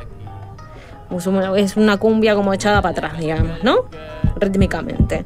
Es 1.57 1.75
una- 1.77 1.97
cumbia 1.97 2.33
como 2.35 2.53
echada 2.53 2.81
para 2.81 2.91
atrás, 2.91 3.19
digamos, 3.19 3.63
¿no? 3.63 3.85
Rítmicamente. 4.37 5.23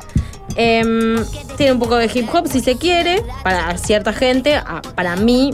Em, 0.55 1.17
tiene 1.55 1.71
un 1.73 1.79
poco 1.79 1.95
de 1.97 2.09
hip 2.13 2.27
hop 2.33 2.47
si 2.47 2.59
se 2.61 2.77
quiere, 2.77 3.21
para 3.43 3.77
cierta 3.77 4.11
gente. 4.11 4.55
Ah, 4.55 4.81
Para 4.95 5.15
mí, 5.15 5.51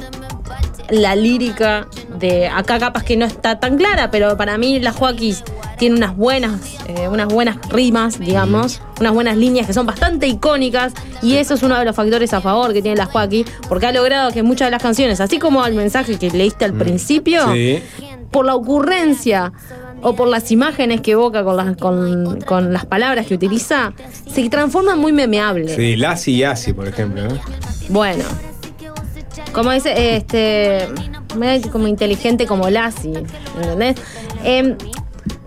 la 0.90 1.16
lírica 1.16 1.88
de 2.20 2.48
acá 2.48 2.78
capaz 2.80 3.04
que 3.04 3.16
no 3.18 3.26
está 3.26 3.60
tan 3.60 3.78
clara, 3.78 4.12
pero 4.12 4.36
para 4.38 4.58
mí 4.58 4.80
la 4.80 4.92
Joaquis 4.92 5.44
tiene 5.78 5.96
unas 5.96 6.16
buenas, 6.16 6.76
eh, 6.88 7.08
unas 7.08 7.28
buenas 7.28 7.58
rimas, 7.70 8.20
digamos, 8.20 8.82
unas 9.00 9.14
buenas 9.14 9.38
líneas 9.38 9.66
que 9.68 9.74
son 9.74 9.86
bastante 9.86 10.28
icónicas 10.28 10.94
y 11.22 11.36
eso 11.36 11.54
es 11.56 11.64
uno 11.64 11.78
de 11.80 11.86
los 11.86 11.96
factores 11.96 12.34
a 12.34 12.42
favor 12.42 12.74
que 12.74 12.82
tiene 12.82 12.98
la 12.98 13.06
Joaquis, 13.06 13.46
porque 13.70 13.88
ha 13.88 13.92
logrado 13.92 14.32
que 14.32 14.44
muchas 14.44 14.68
de 14.68 14.72
las 14.72 14.82
canciones, 14.84 15.20
así 15.22 15.40
como 15.40 15.66
el 15.66 15.74
mensaje 15.76 16.18
que 16.18 16.30
leíste 16.30 16.66
al 16.66 16.74
principio, 16.74 17.52
Sí. 17.54 17.82
por 18.32 18.46
la 18.46 18.56
ocurrencia 18.56 19.52
o 20.02 20.16
por 20.16 20.28
las 20.28 20.52
imágenes 20.52 21.00
que 21.02 21.12
evoca 21.12 21.44
con 21.44 21.56
las, 21.58 21.78
con, 21.78 22.42
con 22.42 22.74
las 22.74 22.86
palabras 22.86 23.26
que 23.26 23.36
utiliza, 23.36 23.94
se 24.32 24.50
transforman 24.50 25.00
muy 25.00 25.14
memeables. 25.14 25.76
Sí, 25.76 25.96
Lassie 25.96 26.36
y 26.36 26.44
Asi, 26.44 26.74
por 26.74 26.88
ejemplo, 26.88 27.24
¿no? 27.28 27.40
Bueno. 27.90 28.24
Como 29.52 29.72
dice, 29.72 30.16
este. 30.16 30.88
Como 31.72 31.88
inteligente 31.88 32.46
como 32.46 32.70
Lassie. 32.70 33.24
¿Entendés? 33.56 33.98
Em, 34.44 34.78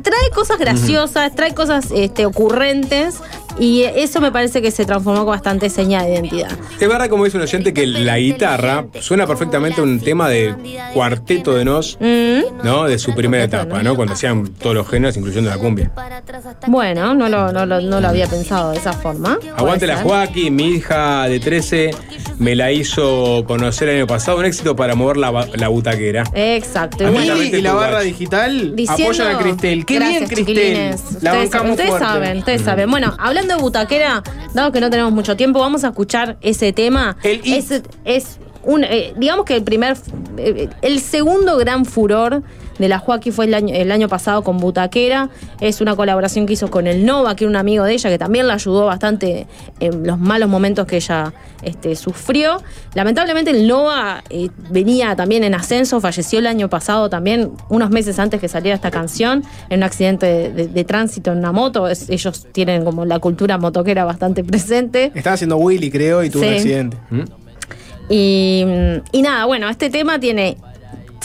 trae 0.03 0.31
cosas 0.35 0.59
graciosas, 0.59 1.35
trae 1.35 1.55
cosas 1.55 1.91
este, 1.93 2.27
ocurrentes. 2.27 3.21
Y 3.59 3.83
eso 3.83 4.21
me 4.21 4.31
parece 4.31 4.61
que 4.61 4.71
se 4.71 4.85
transformó 4.85 5.21
con 5.21 5.29
bastante 5.31 5.71
señal 5.71 6.05
de 6.07 6.13
identidad. 6.15 6.51
Es 6.79 6.89
verdad, 6.89 7.09
como 7.09 7.25
dice 7.25 7.37
un 7.39 7.43
oyente, 7.45 7.73
que 7.73 7.87
la 7.87 8.19
guitarra 8.19 8.87
suena 9.01 9.27
perfectamente 9.27 9.81
a 9.81 9.85
un 9.85 9.99
tema 10.01 10.29
de 10.29 10.55
cuarteto 10.93 11.55
de 11.55 11.65
nos, 11.65 11.97
Mm, 12.01 12.65
¿no? 12.65 12.85
De 12.85 12.99
su 12.99 13.15
primera 13.15 13.45
etapa, 13.45 13.83
¿no? 13.83 13.97
Cuando 13.97 14.15
hacían 14.15 14.49
todos 14.55 14.75
los 14.75 14.89
géneros, 14.89 15.17
incluyendo 15.17 15.49
la 15.51 15.57
cumbia. 15.59 15.91
bueno, 16.67 17.15
no 17.15 17.29
lo, 17.29 17.53
no, 17.53 17.65
lo, 17.67 17.81
no 17.81 18.01
lo 18.01 18.09
había 18.09 18.27
pensado 18.27 18.73
de 18.73 18.79
esa 18.79 18.93
forma. 18.93 19.39
Aguante 19.57 19.87
la. 19.87 19.97
Joaquín, 20.03 20.55
mi 20.57 20.69
hija 20.69 21.27
de 21.29 21.41
13 21.41 21.91
me 22.39 22.55
la 22.55 22.71
hizo 22.73 23.45
conocer 23.47 23.89
el 23.89 23.97
año 23.97 24.07
pasado, 24.07 24.39
un 24.39 24.45
éxito 24.45 24.77
para 24.77 24.95
mover 24.95 25.17
la, 25.17 25.69
butaquera. 25.69 26.25
Exacto. 26.35 27.05
y 27.05 27.11
bueno, 27.11 27.35
la 27.35 27.73
barra 27.73 28.01
digital 28.01 28.77
Diciendo- 28.77 29.05
apoyan 29.05 29.35
a 29.35 29.39
Cristel. 29.39 29.87
Qué 29.87 29.95
Gracias, 29.95 30.31
bien, 30.31 30.45
Cristel. 30.45 30.75
La 30.87 30.95
Ustedes, 30.95 31.51
bancamos 31.51 31.71
ustedes 31.73 31.89
fuerte. 31.91 32.07
saben, 32.07 32.39
ustedes 32.39 32.61
saben. 32.63 32.91
Bueno, 32.91 33.17
hablando 33.19 33.46
de 33.49 33.57
butaquera, 33.57 34.23
dado 34.55 34.73
que 34.73 34.81
no 34.81 34.91
tenemos 34.91 35.13
mucho 35.13 35.37
tiempo, 35.37 35.61
vamos 35.61 35.85
a 35.85 35.89
escuchar 35.89 36.37
ese 36.41 36.73
tema. 36.73 37.17
es, 37.23 37.83
es 38.05 38.39
un, 38.63 38.85
eh, 38.85 39.15
digamos 39.17 39.45
que 39.45 39.55
el 39.55 39.63
primer, 39.63 39.97
eh, 40.37 40.69
el 40.83 41.01
segundo 41.01 41.57
gran 41.57 41.85
furor 41.85 42.43
de 42.79 42.89
la 42.89 42.99
Joaquín 42.99 43.33
fue 43.33 43.47
el 43.47 43.55
año, 43.55 43.75
el 43.75 43.91
año 43.93 44.09
pasado 44.09 44.43
con 44.43 44.59
Butaquera. 44.59 45.31
Es 45.61 45.81
una 45.81 45.97
colaboración 45.97 46.47
que 46.47 46.53
hizo 46.55 46.71
con 46.71 46.87
el 46.87 47.05
Nova, 47.07 47.35
que 47.37 47.45
era 47.45 47.51
un 47.51 47.57
amigo 47.57 47.85
de 47.85 47.93
ella, 47.95 48.11
que 48.11 48.19
también 48.19 48.47
la 48.47 48.55
ayudó 48.55 48.87
bastante 48.87 49.47
en 49.81 50.07
los 50.07 50.19
malos 50.19 50.49
momentos 50.49 50.87
que 50.87 50.97
ella 50.97 51.33
este, 51.63 51.97
sufrió. 51.97 52.63
Lamentablemente 52.95 53.51
el 53.51 53.67
Nova 53.67 54.23
eh, 54.31 54.49
venía 54.71 55.17
también 55.17 55.45
en 55.45 55.55
ascenso, 55.55 56.01
falleció 56.01 56.39
el 56.39 56.47
año 56.47 56.69
pasado 56.69 57.09
también, 57.11 57.53
unos 57.69 57.91
meses 57.91 58.19
antes 58.19 58.41
que 58.41 58.49
saliera 58.49 58.75
esta 58.77 58.91
canción, 58.91 59.43
en 59.71 59.79
un 59.81 59.83
accidente 59.85 60.27
de, 60.27 60.53
de- 60.53 60.69
de 60.69 60.85
tránsito 60.85 61.33
en 61.33 61.39
una 61.39 61.53
moto. 61.53 61.89
Es- 61.89 62.11
ellos 62.11 62.47
tienen 62.53 62.85
como 62.85 63.05
la 63.05 63.19
cultura 63.19 63.59
motoquera 63.59 64.05
bastante 64.05 64.45
presente. 64.45 65.13
Estaba 65.15 65.35
haciendo 65.35 65.57
Willy, 65.57 65.91
creo, 65.91 66.23
y 66.25 66.31
tuvo 66.31 66.43
Sí. 66.43 66.49
un 66.49 66.55
accidente. 66.55 66.97
Y, 68.09 68.65
y 69.13 69.23
nada, 69.23 69.47
bueno, 69.47 69.69
este 69.69 69.91
tema 69.91 70.21
tiene 70.21 70.57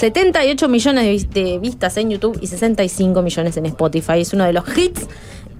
78 0.02 0.68
millones 0.68 1.04
de, 1.06 1.12
vis- 1.12 1.30
de 1.30 1.60
vistas 1.60 1.96
en 1.98 2.10
YouTube 2.10 2.40
y 2.42 2.48
65 2.48 3.22
millones 3.22 3.56
en 3.58 3.68
Spotify. 3.68 4.22
Es 4.22 4.34
uno 4.34 4.46
de 4.46 4.54
los 4.54 4.66
hits 4.76 5.06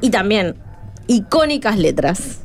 y 0.02 0.10
también 0.10 0.56
icónicas 1.06 1.78
letras. 1.78 2.40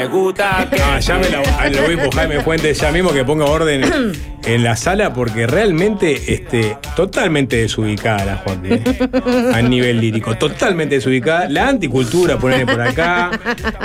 Me 0.00 0.06
gusta 0.06 0.66
que. 0.70 0.78
No, 0.78 0.98
llame 0.98 1.26
al 1.58 1.78
obispo 1.78 2.10
Jaime 2.10 2.40
Fuentes 2.40 2.80
ya 2.80 2.90
mismo 2.90 3.12
que 3.12 3.22
ponga 3.22 3.44
orden 3.44 3.82
en 4.44 4.64
la 4.64 4.74
sala 4.74 5.12
porque 5.12 5.46
realmente 5.46 6.32
este, 6.32 6.78
totalmente 6.96 7.56
desubicada 7.56 8.24
la 8.24 8.36
Joaquín. 8.38 8.82
¿eh? 8.84 9.52
A 9.52 9.60
nivel 9.60 10.00
lírico, 10.00 10.38
totalmente 10.38 10.94
desubicada. 10.94 11.50
La 11.50 11.68
anticultura, 11.68 12.38
ponerle 12.38 12.66
por 12.66 12.80
acá. 12.80 13.30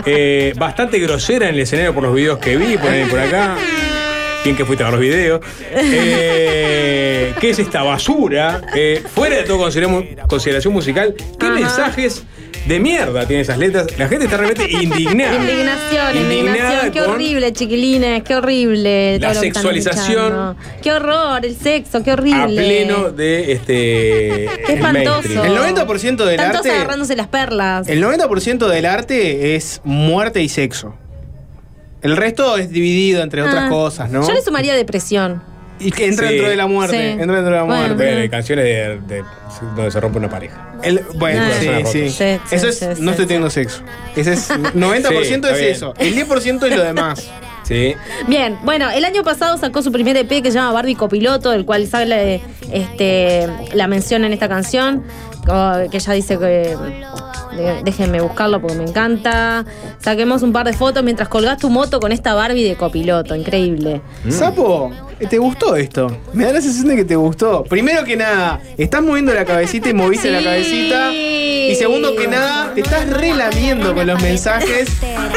Eh, 0.05 0.53
bastante 0.57 0.99
grosera 0.99 1.49
en 1.49 1.55
el 1.55 1.61
escenario 1.61 1.93
por 1.93 2.03
los 2.03 2.15
videos 2.15 2.39
que 2.39 2.55
vi, 2.55 2.77
ponerle 2.77 3.07
por 3.07 3.19
acá. 3.19 3.57
Bien 4.45 4.55
que 4.55 4.63
fuiste 4.63 4.83
a 4.83 4.87
ver 4.87 4.93
los 4.93 5.01
videos. 5.01 5.41
Eh, 5.71 7.33
¿Qué 7.41 7.49
es 7.49 7.59
esta 7.59 7.83
basura? 7.83 8.61
Eh, 8.73 9.03
fuera 9.13 9.37
de 9.37 9.43
toda 9.43 9.57
consideración, 9.57 10.07
consideración 10.27 10.73
musical, 10.73 11.13
¿qué 11.39 11.49
mensajes 11.49 12.23
de 12.67 12.79
mierda 12.79 13.25
tiene 13.27 13.41
esas 13.43 13.57
letras. 13.57 13.87
La 13.97 14.07
gente 14.07 14.25
está 14.25 14.37
realmente 14.37 14.67
indignada. 14.83 15.35
Indignación, 15.35 16.17
indignación. 16.17 16.91
Qué 16.91 17.01
horrible, 17.01 17.53
chiquilines, 17.53 18.23
qué 18.23 18.35
horrible. 18.35 19.19
La 19.19 19.33
sexualización. 19.35 20.57
Qué 20.81 20.91
horror, 20.91 21.45
el 21.45 21.55
sexo, 21.55 22.03
qué 22.03 22.13
horrible. 22.13 22.41
A 22.41 22.47
pleno 22.47 23.11
de 23.11 23.51
este. 23.51 24.49
Qué 24.65 24.73
espantoso. 24.73 25.43
El 25.43 25.55
90% 25.57 26.15
del 26.25 26.29
Están 26.31 26.51
todos 26.51 26.65
arte. 26.65 26.71
agarrándose 26.71 27.15
las 27.15 27.27
perlas. 27.27 27.87
El 27.87 28.03
90% 28.03 28.67
del 28.67 28.85
arte 28.85 29.55
es 29.55 29.81
muerte 29.83 30.41
y 30.41 30.49
sexo. 30.49 30.95
El 32.01 32.17
resto 32.17 32.57
es 32.57 32.69
dividido 32.69 33.23
entre 33.23 33.41
otras 33.41 33.65
Ah, 33.65 33.69
cosas, 33.69 34.11
¿no? 34.11 34.27
Yo 34.27 34.33
le 34.33 34.41
sumaría 34.41 34.75
depresión. 34.75 35.41
Y 35.79 35.91
que 35.91 36.05
entra 36.07 36.27
Sí. 36.27 36.33
dentro 36.35 36.49
de 36.49 36.55
la 36.55 36.67
muerte. 36.67 36.97
Sí. 36.97 37.21
Entra 37.21 37.35
dentro 37.35 37.51
de 37.53 37.57
la 37.59 37.65
muerte. 37.65 37.93
Bueno, 37.95 38.31
canciones 38.31 38.65
de, 38.65 38.99
de- 39.15 39.23
donde 39.75 39.91
se 39.91 39.99
rompe 39.99 40.17
una 40.19 40.29
pareja. 40.29 40.73
El- 40.83 41.01
bueno, 41.15 41.41
Ah. 41.43 41.49
sí, 41.59 41.65
sí. 41.65 41.71
rotos. 41.73 41.91
Sí, 41.91 42.09
sí, 42.09 42.39
Eso 42.55 42.67
es, 42.67 42.79
sí, 42.79 42.85
no 42.99 43.11
estoy 43.11 43.25
sí. 43.25 43.27
teniendo 43.27 43.49
sexo. 43.49 43.81
Ese 44.15 44.33
es 44.33 44.49
90% 44.73 45.47
Sí, 45.49 45.53
es 45.65 45.77
eso. 45.77 45.93
El 45.97 46.13
10% 46.15 46.65
es 46.67 46.75
lo 46.75 46.83
demás. 46.83 47.29
Sí. 47.65 47.95
Bien, 48.27 48.59
bueno, 48.63 48.91
el 48.91 49.03
año 49.05 49.23
pasado 49.23 49.57
sacó 49.57 49.81
su 49.81 49.91
primer 49.91 50.15
EP 50.17 50.29
que 50.43 50.51
se 50.51 50.59
llama 50.59 50.71
Barbie 50.71 50.93
Copiloto, 50.93 51.49
del 51.49 51.65
cual 51.65 51.87
sale 51.87 52.39
este, 52.71 53.47
la 53.73 53.87
mención 53.87 54.23
en 54.23 54.33
esta 54.33 54.47
canción, 54.47 55.01
que 55.89 55.97
ella 55.97 56.13
dice 56.13 56.37
que 56.37 56.75
déjenme 57.83 58.21
buscarlo 58.21 58.61
porque 58.61 58.77
me 58.77 58.83
encanta. 58.83 59.65
Saquemos 59.99 60.43
un 60.43 60.53
par 60.53 60.67
de 60.67 60.73
fotos 60.73 61.03
mientras 61.03 61.27
colgás 61.27 61.57
tu 61.57 61.71
moto 61.71 61.99
con 61.99 62.11
esta 62.11 62.35
Barbie 62.35 62.63
de 62.69 62.75
copiloto, 62.75 63.33
increíble. 63.35 63.99
Sapo, 64.29 64.91
¿te 65.29 65.37
gustó 65.37 65.75
esto? 65.75 66.15
Me 66.33 66.45
da 66.45 66.53
la 66.53 66.61
sensación 66.61 66.89
de 66.89 66.95
que 66.97 67.05
te 67.05 67.15
gustó. 67.15 67.63
Primero 67.63 68.03
que 68.03 68.15
nada, 68.15 68.59
estás 68.77 69.01
moviendo 69.01 69.33
la 69.33 69.45
cabecita 69.45 69.89
y 69.89 69.93
moviste 69.93 70.29
la 70.31 70.43
cabecita. 70.43 71.13
Y 71.13 71.73
segundo 71.75 72.15
que 72.15 72.27
nada, 72.27 72.73
te 72.75 72.81
estás 72.81 73.09
relamiendo 73.09 73.95
con 73.95 74.05
los 74.05 74.21
mensajes. 74.21 74.89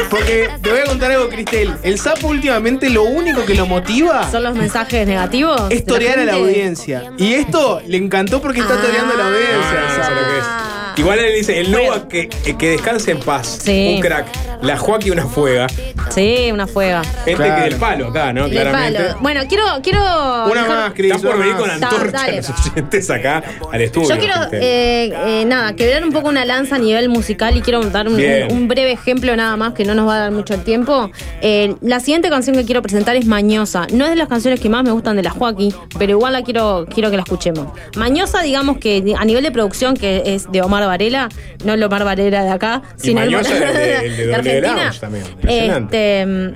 Porque 0.09 0.49
te 0.61 0.69
voy 0.69 0.79
a 0.79 0.85
contar 0.85 1.11
algo, 1.11 1.29
Cristel. 1.29 1.73
El 1.83 1.97
sapo 1.97 2.27
últimamente 2.27 2.89
lo 2.89 3.03
único 3.03 3.45
que 3.45 3.55
lo 3.55 3.65
motiva 3.65 4.29
¿Son 4.29 4.43
los 4.43 4.55
mensajes 4.55 5.07
negativos? 5.07 5.61
es 5.69 5.85
torear 5.85 6.19
a 6.19 6.25
la 6.25 6.33
audiencia. 6.33 7.11
Y 7.17 7.33
esto 7.33 7.81
le 7.87 7.97
encantó 7.97 8.41
porque 8.41 8.59
está 8.59 8.79
toreando 8.79 9.13
a 9.13 9.17
la 9.17 9.27
audiencia. 9.27 9.79
Ah, 9.79 9.91
eso 9.91 10.01
es 10.01 10.09
lo 10.09 10.15
que 10.15 10.37
es. 10.39 10.78
Igual 10.97 11.19
él 11.19 11.33
dice, 11.35 11.59
el 11.59 11.71
Nova 11.71 12.07
que, 12.07 12.27
que 12.29 12.69
descanse 12.71 13.11
en 13.11 13.19
paz. 13.19 13.59
Sí. 13.63 13.93
Un 13.95 14.01
crack. 14.01 14.27
La 14.61 14.77
Joaquín 14.77 15.13
una 15.13 15.25
fuega. 15.25 15.67
Sí, 16.09 16.49
una 16.51 16.67
fuega. 16.67 17.03
Gente 17.03 17.35
Claro. 17.35 17.55
que 17.55 17.61
del 17.69 17.75
palo 17.79 18.07
acá, 18.07 18.33
¿no? 18.33 18.49
Del 18.49 18.59
Claramente. 18.61 18.99
palo. 19.03 19.17
Bueno, 19.21 19.41
quiero. 19.47 19.63
quiero 19.83 19.99
Una 20.01 20.61
dejar- 20.63 20.67
más, 20.69 20.93
Cris. 20.93 21.11
Están 21.15 21.21
por 21.21 21.35
una 21.35 21.45
venir 21.45 21.53
más. 21.53 21.61
con 21.69 21.79
Da- 21.79 21.87
antorchas 21.87 22.11
dale. 22.13 22.37
los 22.37 22.49
oyentes 22.71 23.09
acá 23.09 23.43
al 23.71 23.81
estudio. 23.81 24.09
Yo 24.09 24.17
quiero, 24.17 24.33
eh, 24.51 25.13
eh, 25.41 25.43
nada, 25.45 25.73
quebrar 25.75 26.03
un 26.03 26.11
poco 26.11 26.27
una 26.29 26.43
lanza 26.45 26.75
a 26.75 26.79
nivel 26.79 27.07
musical 27.09 27.55
y 27.55 27.61
quiero 27.61 27.81
dar 27.89 28.07
un, 28.07 28.17
Bien. 28.17 28.51
un- 28.51 28.57
un 28.63 28.67
breve 28.67 28.91
ejemplo 28.91 29.35
nada 29.35 29.55
más 29.55 29.73
que 29.73 29.85
no 29.85 29.95
nos 29.95 30.07
va 30.07 30.15
a 30.15 30.19
dar 30.19 30.31
mucho 30.31 30.53
el 30.53 30.63
tiempo. 30.63 31.09
Eh, 31.41 31.75
la 31.81 31.99
siguiente 32.01 32.29
canción 32.29 32.55
que 32.55 32.65
quiero 32.65 32.81
presentar 32.81 33.15
es 33.15 33.25
Mañosa. 33.25 33.87
No 33.93 34.03
es 34.05 34.09
de 34.11 34.15
las 34.17 34.27
canciones 34.27 34.59
que 34.59 34.67
más 34.69 34.83
me 34.83 34.91
gustan 34.91 35.15
de 35.15 35.23
la 35.23 35.29
Joaquín, 35.31 35.73
pero 35.97 36.11
igual 36.11 36.33
la 36.33 36.43
quiero, 36.43 36.85
quiero 36.93 37.09
que 37.11 37.15
la 37.17 37.23
escuchemos. 37.23 37.67
Mañosa, 37.95 38.41
digamos 38.41 38.77
que 38.77 39.15
a 39.17 39.23
nivel 39.25 39.43
de 39.43 39.51
producción, 39.51 39.95
que 39.95 40.23
es 40.25 40.51
de 40.51 40.61
Omar 40.61 40.83
Varela, 40.89 41.29
no 41.63 41.73
el 41.73 41.81
Omar 41.83 42.03
Varela 42.03 42.43
de 42.43 42.49
acá, 42.49 42.81
Y 42.97 43.01
sino 43.01 43.21
el 43.21 43.31
de- 43.31 43.37
el 43.37 43.45
de 43.47 44.25
de 44.25 44.25
Doble 44.25 44.35
Argentina. 44.35 44.91
También. 44.99 45.25
Impresionante. 45.25 46.21
Este, 46.21 46.55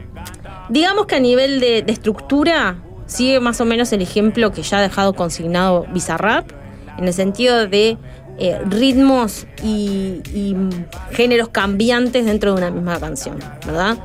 digamos 0.70 1.06
que 1.06 1.16
a 1.16 1.20
nivel 1.20 1.60
de, 1.60 1.82
de 1.82 1.92
estructura 1.94 2.76
sigue 3.06 3.40
más 3.40 3.60
o 3.62 3.66
menos 3.66 3.92
el 3.94 4.02
ejemplo 4.02 4.52
que 4.52 4.64
ya 4.64 4.80
ha 4.80 4.82
dejado 4.82 5.14
consignado 5.14 5.86
Bizarrap, 5.94 6.50
en 6.98 7.06
el 7.08 7.14
sentido 7.14 7.68
de 7.68 7.98
eh, 8.40 8.60
ritmos 8.70 9.46
y, 9.64 10.22
y, 10.34 10.56
géneros 11.12 11.50
cambiantes 11.50 12.26
dentro 12.26 12.54
de 12.54 12.58
una 12.58 12.72
misma 12.72 13.00
canción, 13.00 13.38
¿verdad? 13.66 13.98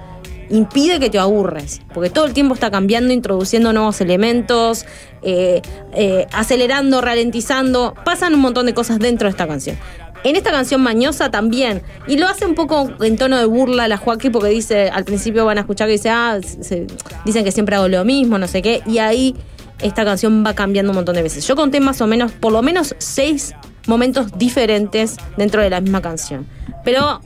Impide 0.50 0.98
que 0.98 1.10
te 1.10 1.18
aburres, 1.18 1.80
porque 1.92 2.10
todo 2.10 2.24
el 2.26 2.32
tiempo 2.32 2.54
está 2.54 2.70
cambiando, 2.70 3.12
introduciendo 3.12 3.72
nuevos 3.72 4.00
elementos, 4.00 4.86
eh, 5.22 5.60
eh, 5.92 6.26
acelerando, 6.32 7.00
ralentizando, 7.00 7.94
pasan 8.04 8.34
un 8.34 8.40
montón 8.40 8.66
de 8.66 8.74
cosas 8.74 8.98
dentro 8.98 9.26
de 9.26 9.30
esta 9.30 9.46
canción. 9.46 9.76
En 10.24 10.34
esta 10.34 10.50
canción 10.50 10.80
Mañosa 10.82 11.30
también. 11.30 11.82
Y 12.08 12.16
lo 12.16 12.26
hace 12.26 12.44
un 12.44 12.54
poco 12.56 12.90
en 13.04 13.16
tono 13.16 13.36
de 13.38 13.44
burla 13.44 13.86
la 13.86 13.98
Joaquín 13.98 14.32
porque 14.32 14.48
dice, 14.48 14.88
al 14.90 15.04
principio 15.04 15.44
van 15.44 15.58
a 15.58 15.60
escuchar 15.60 15.86
que 15.86 15.92
dice, 15.92 16.10
ah, 16.10 16.38
se- 16.42 16.86
dicen 17.24 17.44
que 17.44 17.52
siempre 17.52 17.76
hago 17.76 17.86
lo 17.88 18.04
mismo, 18.04 18.36
no 18.38 18.48
sé 18.48 18.60
qué. 18.60 18.82
Y 18.86 18.98
ahí 18.98 19.36
esta 19.80 20.04
canción 20.04 20.44
va 20.44 20.54
cambiando 20.54 20.90
un 20.90 20.96
montón 20.96 21.14
de 21.14 21.22
veces. 21.22 21.46
Yo 21.46 21.54
conté 21.54 21.78
más 21.78 22.00
o 22.00 22.08
menos, 22.08 22.32
por 22.32 22.52
lo 22.52 22.62
menos 22.62 22.96
seis 22.98 23.54
momentos 23.86 24.36
diferentes 24.36 25.16
dentro 25.36 25.62
de 25.62 25.70
la 25.70 25.80
misma 25.80 26.02
canción. 26.02 26.46
Pero 26.84 27.20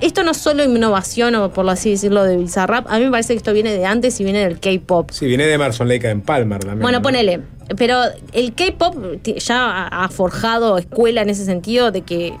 esto 0.00 0.22
no 0.22 0.30
es 0.32 0.36
solo 0.36 0.62
innovación, 0.64 1.34
o 1.36 1.50
por 1.50 1.68
así 1.70 1.90
decirlo, 1.90 2.24
de 2.24 2.36
Bizarrap. 2.36 2.86
A 2.90 2.98
mí 2.98 3.04
me 3.06 3.10
parece 3.10 3.34
que 3.34 3.38
esto 3.38 3.52
viene 3.52 3.72
de 3.76 3.84
antes 3.86 4.20
y 4.20 4.24
viene 4.24 4.40
del 4.40 4.58
K-pop. 4.60 5.10
Sí, 5.10 5.26
viene 5.26 5.46
de 5.46 5.54
Emerson 5.54 5.88
Lake 5.88 6.08
en 6.10 6.20
Palmer 6.22 6.58
también. 6.60 6.80
Bueno, 6.82 6.98
¿no? 6.98 7.02
ponele. 7.02 7.40
Pero 7.76 8.00
el 8.32 8.54
K-pop 8.54 8.96
ya 9.24 9.88
ha 9.88 10.08
forjado 10.08 10.78
escuela 10.78 11.22
en 11.22 11.30
ese 11.30 11.44
sentido 11.44 11.90
de 11.90 12.02
que 12.02 12.34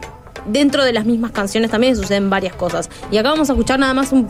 dentro 0.46 0.84
de 0.84 0.92
las 0.92 1.04
mismas 1.06 1.32
canciones 1.32 1.70
también 1.72 1.96
suceden 1.96 2.30
varias 2.30 2.54
cosas. 2.54 2.88
Y 3.10 3.16
acá 3.16 3.30
vamos 3.30 3.48
a 3.50 3.54
escuchar 3.54 3.78
nada 3.80 3.94
más 3.94 4.12
un. 4.12 4.26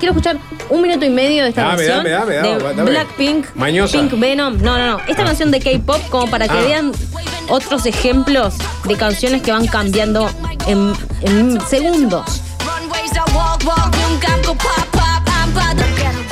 Quiero 0.00 0.12
escuchar 0.12 0.38
un 0.70 0.82
minuto 0.82 1.04
y 1.04 1.10
medio 1.10 1.42
de 1.44 1.50
esta 1.50 1.62
Dame, 1.62 1.86
canción. 1.86 2.04
dame, 2.04 2.34
dame, 2.34 2.74
de. 2.74 2.82
Blackpink. 2.90 3.46
Pink 3.92 4.18
Venom. 4.18 4.56
No, 4.62 4.78
no, 4.78 4.86
no. 4.96 5.00
Esta 5.06 5.22
Ah. 5.22 5.26
canción 5.26 5.50
de 5.52 5.60
K-pop, 5.60 6.00
como 6.10 6.28
para 6.28 6.48
que 6.48 6.58
Ah. 6.58 6.62
vean 6.62 6.92
otros 7.48 7.86
ejemplos 7.86 8.54
de 8.88 8.96
canciones 8.96 9.42
que 9.42 9.52
van 9.52 9.66
cambiando 9.66 10.28
en, 10.66 10.92
en 11.22 11.60
segundos. 11.60 12.42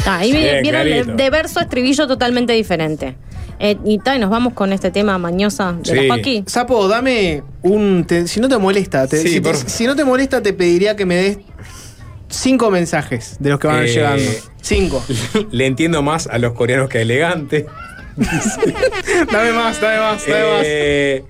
Ah, 0.06 0.18
ahí 0.18 0.32
Bien, 0.32 0.62
vieron 0.62 0.84
de, 0.84 1.04
de 1.22 1.30
verso 1.30 1.58
a 1.60 1.62
estribillo 1.64 2.06
totalmente 2.06 2.52
diferente. 2.54 3.16
Eh, 3.60 3.76
y, 3.84 3.98
ta, 3.98 4.16
y 4.16 4.18
nos 4.18 4.30
vamos 4.30 4.54
con 4.54 4.72
este 4.72 4.90
tema 4.90 5.18
mañosa 5.18 5.72
de 5.82 5.94
la 5.94 6.02
Sí. 6.02 6.08
Joaquín. 6.08 6.44
Sapo, 6.48 6.88
dame 6.88 7.42
un. 7.62 8.04
te- 8.06 8.26
si 8.28 8.40
no 8.40 8.48
te 8.48 8.56
molesta, 8.56 9.06
te- 9.06 9.20
Sí, 9.20 9.28
si, 9.28 9.34
te- 9.40 9.40
por- 9.42 9.56
si 9.56 9.86
no 9.86 9.96
te 9.96 10.04
molesta, 10.04 10.40
te 10.42 10.52
pediría 10.52 10.96
que 10.96 11.04
me 11.04 11.16
des 11.16 11.38
cinco 12.28 12.70
mensajes 12.70 13.36
de 13.40 13.50
los 13.50 13.58
que 13.58 13.66
van 13.66 13.82
Eh, 13.84 13.88
llegando. 13.88 14.30
Cinco. 14.62 15.04
Le 15.50 15.66
entiendo 15.66 16.02
más 16.02 16.26
a 16.28 16.38
los 16.38 16.52
coreanos 16.54 16.88
que 16.88 16.98
a 16.98 17.02
elegante. 17.02 17.66
dame 18.16 19.52
más, 19.52 19.80
dame 19.80 19.98
más, 19.98 20.26
dame 20.26 20.40
Eh, 20.62 21.24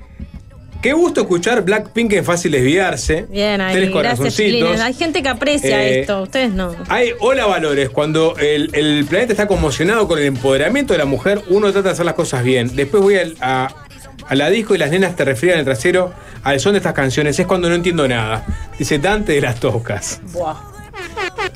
Qué 0.83 0.93
gusto 0.93 1.23
escuchar 1.23 1.63
Blackpink 1.65 2.13
en 2.13 2.25
Fácil 2.25 2.53
Desviarse. 2.53 3.27
Bien, 3.29 3.61
ahí, 3.61 3.75
Tres 3.75 3.91
gracias, 3.91 3.93
corazoncitos. 4.19 4.37
Chiquilines. 4.53 4.81
Hay 4.81 4.95
gente 4.95 5.23
que 5.25 5.29
aprecia 5.29 5.83
Eh, 5.85 6.01
esto, 6.01 6.23
ustedes 6.23 6.53
no. 6.53 6.75
Hay 6.89 7.11
hola 7.19 7.47
valores. 7.47 7.91
Cuando 7.91 8.37
el, 8.39 8.71
el 8.75 9.05
planeta 9.07 9.33
está 9.33 9.49
conmocionado 9.49 10.07
con 10.07 10.21
el 10.21 10.27
empoderamiento 10.27 10.93
de 10.95 10.99
la 10.99 11.05
mujer, 11.05 11.43
uno 11.49 11.73
trata 11.73 11.89
de 11.89 11.93
hacer 11.95 12.07
las 12.07 12.15
cosas 12.15 12.45
bien. 12.45 12.77
Después 12.77 13.03
voy 13.03 13.17
al- 13.17 13.37
a, 13.41 13.75
a 14.29 14.35
la 14.37 14.51
disco 14.51 14.77
y 14.77 14.79
las 14.79 14.91
nenas 14.93 15.17
te 15.17 15.25
refriegan 15.25 15.59
el 15.59 15.65
trasero 15.65 16.13
al 16.45 16.61
son 16.61 16.73
de 16.75 16.79
estas 16.79 16.93
canciones. 16.93 17.37
Es 17.41 17.47
cuando 17.49 17.69
no 17.69 17.75
entiendo 17.75 18.07
nada. 18.07 18.47
Dice 18.79 19.01
Dante 19.01 19.33
de 19.33 19.41
las 19.41 19.59
Tocas. 19.59 20.21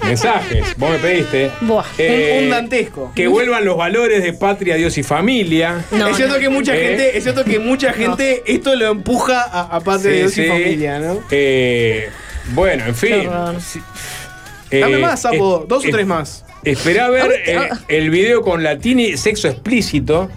Mensajes, 0.05 0.64
vos 0.77 0.90
me 0.90 0.98
pediste. 0.98 1.51
Buah. 1.60 1.85
Eh, 1.98 2.40
Un- 2.44 2.51
dantesco. 2.51 3.12
Que 3.14 3.27
vuelvan 3.28 3.64
los 3.64 3.77
valores 3.77 4.23
de 4.23 4.32
patria, 4.32 4.74
Dios 4.77 4.97
y 4.98 5.02
familia. 5.02 5.85
No, 5.90 6.09
es 6.09 6.16
cierto 6.16 6.35
no. 6.35 6.40
que 6.40 6.48
mucha 6.48 6.74
Eh. 6.77 6.89
gente, 6.89 7.16
es 7.16 7.23
cierto 7.23 7.44
que 7.44 7.59
mucha 7.59 7.93
gente 7.93 8.43
esto 8.47 8.74
lo 8.74 8.90
empuja 8.90 9.43
a, 9.43 9.77
a 9.77 9.81
parte 9.81 10.09
de 10.09 10.14
Sí, 10.14 10.20
Dios 10.20 10.32
sí. 10.35 10.43
y 10.43 10.48
familia, 10.48 10.98
¿no? 10.98 11.20
Eh, 11.31 12.10
bueno, 12.55 12.85
en 12.86 12.94
fin. 12.94 13.28
Dame 14.70 14.97
Eh, 14.97 14.98
más, 15.01 15.20
Sapo, 15.23 15.64
dos 15.69 15.85
o 15.85 15.86
es- 15.86 15.93
tres 15.93 16.06
más. 16.06 16.44
Esperá 16.64 17.06
a 17.06 17.10
ver 17.10 17.31
eh, 17.47 17.59
el 17.89 18.10
video 18.10 18.43
con 18.43 18.62
Latini, 18.62 19.16
sexo 19.16 19.48
explícito. 19.48 20.31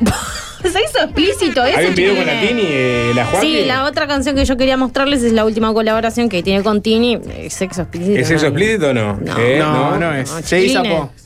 Se 0.62 0.68
hizo 0.82 0.98
explícito 1.04 1.64
eso. 1.64 1.78
Hay 1.78 1.86
un 1.86 1.94
video 1.94 2.14
con 2.16 2.24
chiquilines. 2.24 2.42
Latini, 2.54 2.62
eh, 2.68 3.12
la 3.14 3.26
Joaquín. 3.26 3.50
Sí, 3.50 3.64
la 3.64 3.84
otra 3.84 4.06
canción 4.06 4.34
que 4.36 4.44
yo 4.44 4.56
quería 4.56 4.76
mostrarles 4.76 5.22
es 5.22 5.32
la 5.32 5.44
última 5.44 5.72
colaboración 5.72 6.28
que 6.28 6.42
tiene 6.42 6.62
con 6.62 6.82
Tini. 6.82 7.18
eh, 7.30 7.48
Sexo 7.50 7.82
explícito. 7.82 8.18
¿Es 8.20 8.28
sexo 8.28 8.46
explícito 8.46 8.88
o 8.88 8.94
no? 8.94 9.16
No. 9.22 9.38
Eh, 9.38 9.58
no, 9.58 9.98
no, 9.98 10.14
es. 10.14 10.30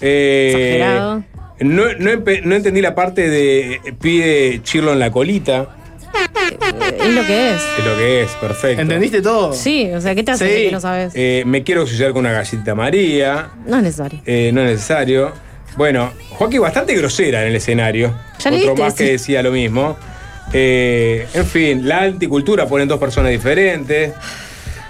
Eh, 0.01 0.51
Exagerado. 0.52 1.24
No, 1.61 1.85
no, 1.98 2.11
empe- 2.11 2.43
no 2.43 2.55
entendí 2.55 2.81
la 2.81 2.94
parte 2.94 3.28
de 3.28 3.74
eh, 3.74 3.81
pide 4.01 4.62
chirlo 4.62 4.93
en 4.93 4.98
la 4.98 5.11
colita. 5.11 5.69
Eh, 6.15 6.97
Es 7.01 7.15
lo 7.15 7.27
que 7.27 7.51
es. 7.55 7.62
Es 7.78 7.85
lo 7.85 7.97
que 7.97 8.23
es, 8.23 8.31
perfecto. 8.32 8.82
¿Entendiste 8.82 9.23
todo? 9.23 9.52
Sí, 9.52 9.90
o 9.94 10.01
sea, 10.01 10.15
¿qué 10.15 10.23
te 10.23 10.32
hace 10.32 10.47
Sí. 10.48 10.65
que 10.66 10.73
no 10.73 10.81
sabes? 10.81 11.12
Eh, 11.15 11.43
me 11.47 11.62
quiero 11.62 11.86
suicidar 11.86 12.12
con 12.12 12.20
una 12.20 12.32
galletita 12.32 12.74
María. 12.74 13.51
No 13.66 13.77
es 13.77 13.82
necesario. 13.82 14.20
Eh, 14.27 14.51
no 14.52 14.61
es 14.62 14.70
necesario. 14.73 15.32
Bueno, 15.81 16.12
Joaquín 16.32 16.61
bastante 16.61 16.94
grosera 16.94 17.40
en 17.40 17.48
el 17.48 17.57
escenario. 17.57 18.15
Ya 18.39 18.51
le 18.51 18.69
Otro 18.69 18.85
más 18.85 18.93
que 18.93 19.12
decía 19.12 19.43
lo 19.43 19.51
mismo. 19.51 19.97
Eh, 20.52 21.27
en 21.32 21.47
fin, 21.47 21.89
la 21.89 22.02
anticultura 22.02 22.66
ponen 22.66 22.86
dos 22.86 23.01
personas 23.01 23.31
diferentes. 23.31 24.12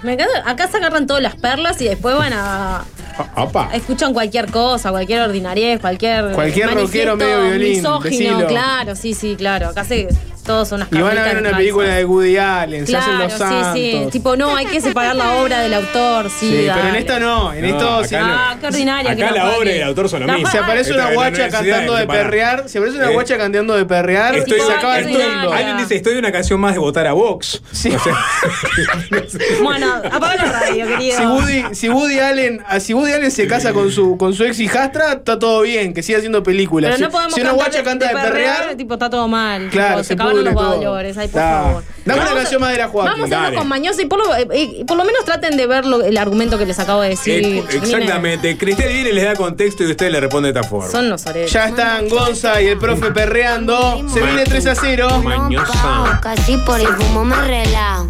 Me 0.03 0.15
encanta. 0.15 0.43
Acá 0.45 0.67
se 0.67 0.75
agarran 0.75 1.07
todas 1.07 1.23
las 1.23 1.37
perlas 1.37 1.81
y 1.81 1.85
después 1.85 2.17
van 2.17 2.33
a. 2.33 2.79
Ah, 3.17 3.31
apa. 3.35 3.69
Escuchan 3.73 4.11
cualquier 4.11 4.51
cosa, 4.51 4.91
cualquier 4.91 5.21
ordinariedad, 5.21 5.79
cualquier. 5.79 6.33
Cualquier 6.33 6.73
rockero 6.73 7.15
medio 7.15 7.41
violín, 7.41 7.69
misógino, 7.77 8.09
decilo. 8.09 8.47
claro, 8.49 8.93
sí, 8.97 9.13
sí, 9.13 9.35
claro. 9.37 9.69
Acá 9.69 9.85
se, 9.85 10.09
Todos 10.45 10.67
son 10.67 10.81
unas 10.81 10.91
Y 10.91 11.01
van 11.01 11.17
a 11.17 11.23
ver 11.23 11.37
una 11.37 11.55
película 11.57 11.95
de 11.95 12.05
Woody 12.05 12.37
Allen, 12.37 12.87
se 12.87 12.97
hacen 12.97 13.15
Claro, 13.15 13.29
los 13.29 13.37
santos. 13.37 13.73
sí, 13.73 13.91
sí. 14.05 14.07
Tipo, 14.11 14.35
no, 14.35 14.55
hay 14.55 14.65
que 14.65 14.81
separar 14.81 15.15
la 15.15 15.33
obra 15.33 15.59
del 15.61 15.73
autor, 15.73 16.29
sí. 16.29 16.49
Sí, 16.49 16.67
pero 16.73 16.87
en 16.89 16.95
esta 16.95 17.19
no, 17.19 17.53
en 17.53 17.61
No, 17.61 17.67
esto 17.67 17.95
acá 17.97 18.07
sí. 18.07 18.15
no. 18.15 18.25
Ah, 18.25 18.57
qué 18.59 18.67
ordinaria. 18.67 19.15
que 19.15 19.23
Acá 19.23 19.31
no 19.31 19.37
la 19.37 19.43
vale. 19.45 19.57
obra 19.57 19.71
y 19.71 19.75
el 19.77 19.83
autor 19.83 20.09
son 20.09 20.25
lo 20.25 20.33
mismo. 20.33 20.49
Se 20.51 20.57
aparece 20.57 20.93
una 20.93 21.05
la 21.09 21.13
guacha 21.13 21.49
cantando 21.49 21.95
de 21.95 22.07
perrear. 22.07 22.63
Se 22.69 22.77
aparece 22.79 22.97
una 22.97 23.09
Eh. 23.09 23.13
guacha 23.13 23.37
cantando 23.37 23.75
de 23.75 23.85
perrear. 23.85 24.35
Estoy 24.35 24.57
y 24.57 24.61
se 24.61 24.73
acaba 24.73 24.99
el 24.99 25.07
mundo. 25.09 25.53
Alguien 25.53 25.77
dice, 25.77 25.95
estoy 25.95 26.13
de 26.13 26.19
una 26.19 26.31
canción 26.31 26.59
más 26.59 26.73
de 26.73 26.79
votar 26.79 27.07
a 27.07 27.13
Vox. 27.13 27.61
Sí. 27.71 27.89
O 27.95 27.99
sea, 27.99 28.13
Bueno, 29.63 29.93
apaga 30.11 30.35
la 30.45 30.51
radio, 30.59 30.87
querido. 30.87 31.17
Si 31.17 31.25
Woody, 31.25 31.63
si 31.75 31.89
Woody 31.89 32.19
Allen, 32.19 32.63
ah, 32.67 32.79
si 32.79 32.93
Woody 32.93 33.13
Allen 33.13 33.31
se 33.31 33.47
casa 33.47 33.73
con 33.73 33.91
su 33.91 34.17
con 34.17 34.33
su 34.33 34.43
ex 34.43 34.59
hijastra, 34.59 35.13
está 35.13 35.37
todo 35.39 35.61
bien, 35.61 35.93
que 35.93 36.03
siga 36.03 36.17
haciendo 36.17 36.43
películas. 36.43 36.89
Pero 36.91 36.97
Si- 36.97 37.03
no 37.03 37.09
podemos 37.11 37.33
si 37.35 37.41
una 37.41 37.51
guacha 37.51 37.83
canta 37.83 38.07
de 38.07 38.13
perrear, 38.13 38.75
tipo, 38.75 38.93
está 38.95 39.09
todo 39.09 39.27
mal. 39.27 39.69
Claro, 39.69 39.99
se 40.03 40.09
se 40.11 40.15
Ay, 40.31 41.27
por 41.27 41.41
favor. 41.41 41.83
Dame 42.05 42.19
una 42.19 42.25
Vamos 42.29 42.41
canción 42.41 42.61
más 42.61 42.71
de 42.71 42.77
la 42.77 42.87
Joaquín. 42.87 43.11
Vamos 43.21 43.31
a 43.31 43.35
irnos 43.47 43.59
con 43.59 43.67
Mañoso 43.67 44.01
y 44.01 44.05
por 44.05 44.19
lo, 44.25 44.35
eh, 44.35 44.47
eh, 44.53 44.83
por 44.87 44.97
lo 44.97 45.03
menos 45.05 45.23
traten 45.25 45.55
de 45.57 45.67
ver 45.67 45.85
lo- 45.85 46.01
el 46.03 46.17
argumento 46.17 46.57
que 46.57 46.65
les 46.65 46.79
acabo 46.79 47.01
de 47.01 47.09
decir. 47.09 47.43
eh, 47.45 47.63
exactamente. 47.71 48.57
Cristel 48.57 48.91
viene, 48.91 49.13
les 49.13 49.23
da 49.23 49.35
contexto 49.35 49.83
y 49.83 49.91
usted 49.91 50.09
le 50.11 50.19
responde 50.19 50.51
de 50.51 50.59
esta 50.59 50.69
forma. 50.69 50.89
Son 50.89 51.09
los 51.09 51.25
orejas. 51.25 51.51
ya 51.51 51.65
están 51.67 52.09
Gonza 52.09 52.61
y 52.61 52.67
el 52.67 52.77
profe 52.77 53.11
perreando. 53.11 54.03
Se 54.11 54.21
viene 54.21 54.43
3 54.43 54.65
a 54.67 54.75
0. 54.75 55.21
Mañosa. 55.23 56.19
Casi 56.21 56.57
por 56.57 56.79
el 56.79 56.87
fumo 56.87 57.23
me 57.25 57.35
relajo. 57.41 58.09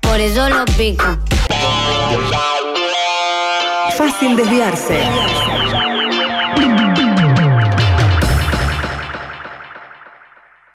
Por 0.00 0.20
eso 0.20 0.48
lo 0.48 0.64
pico. 0.76 1.04
Fácil 3.96 4.36
desviarse. 4.36 5.00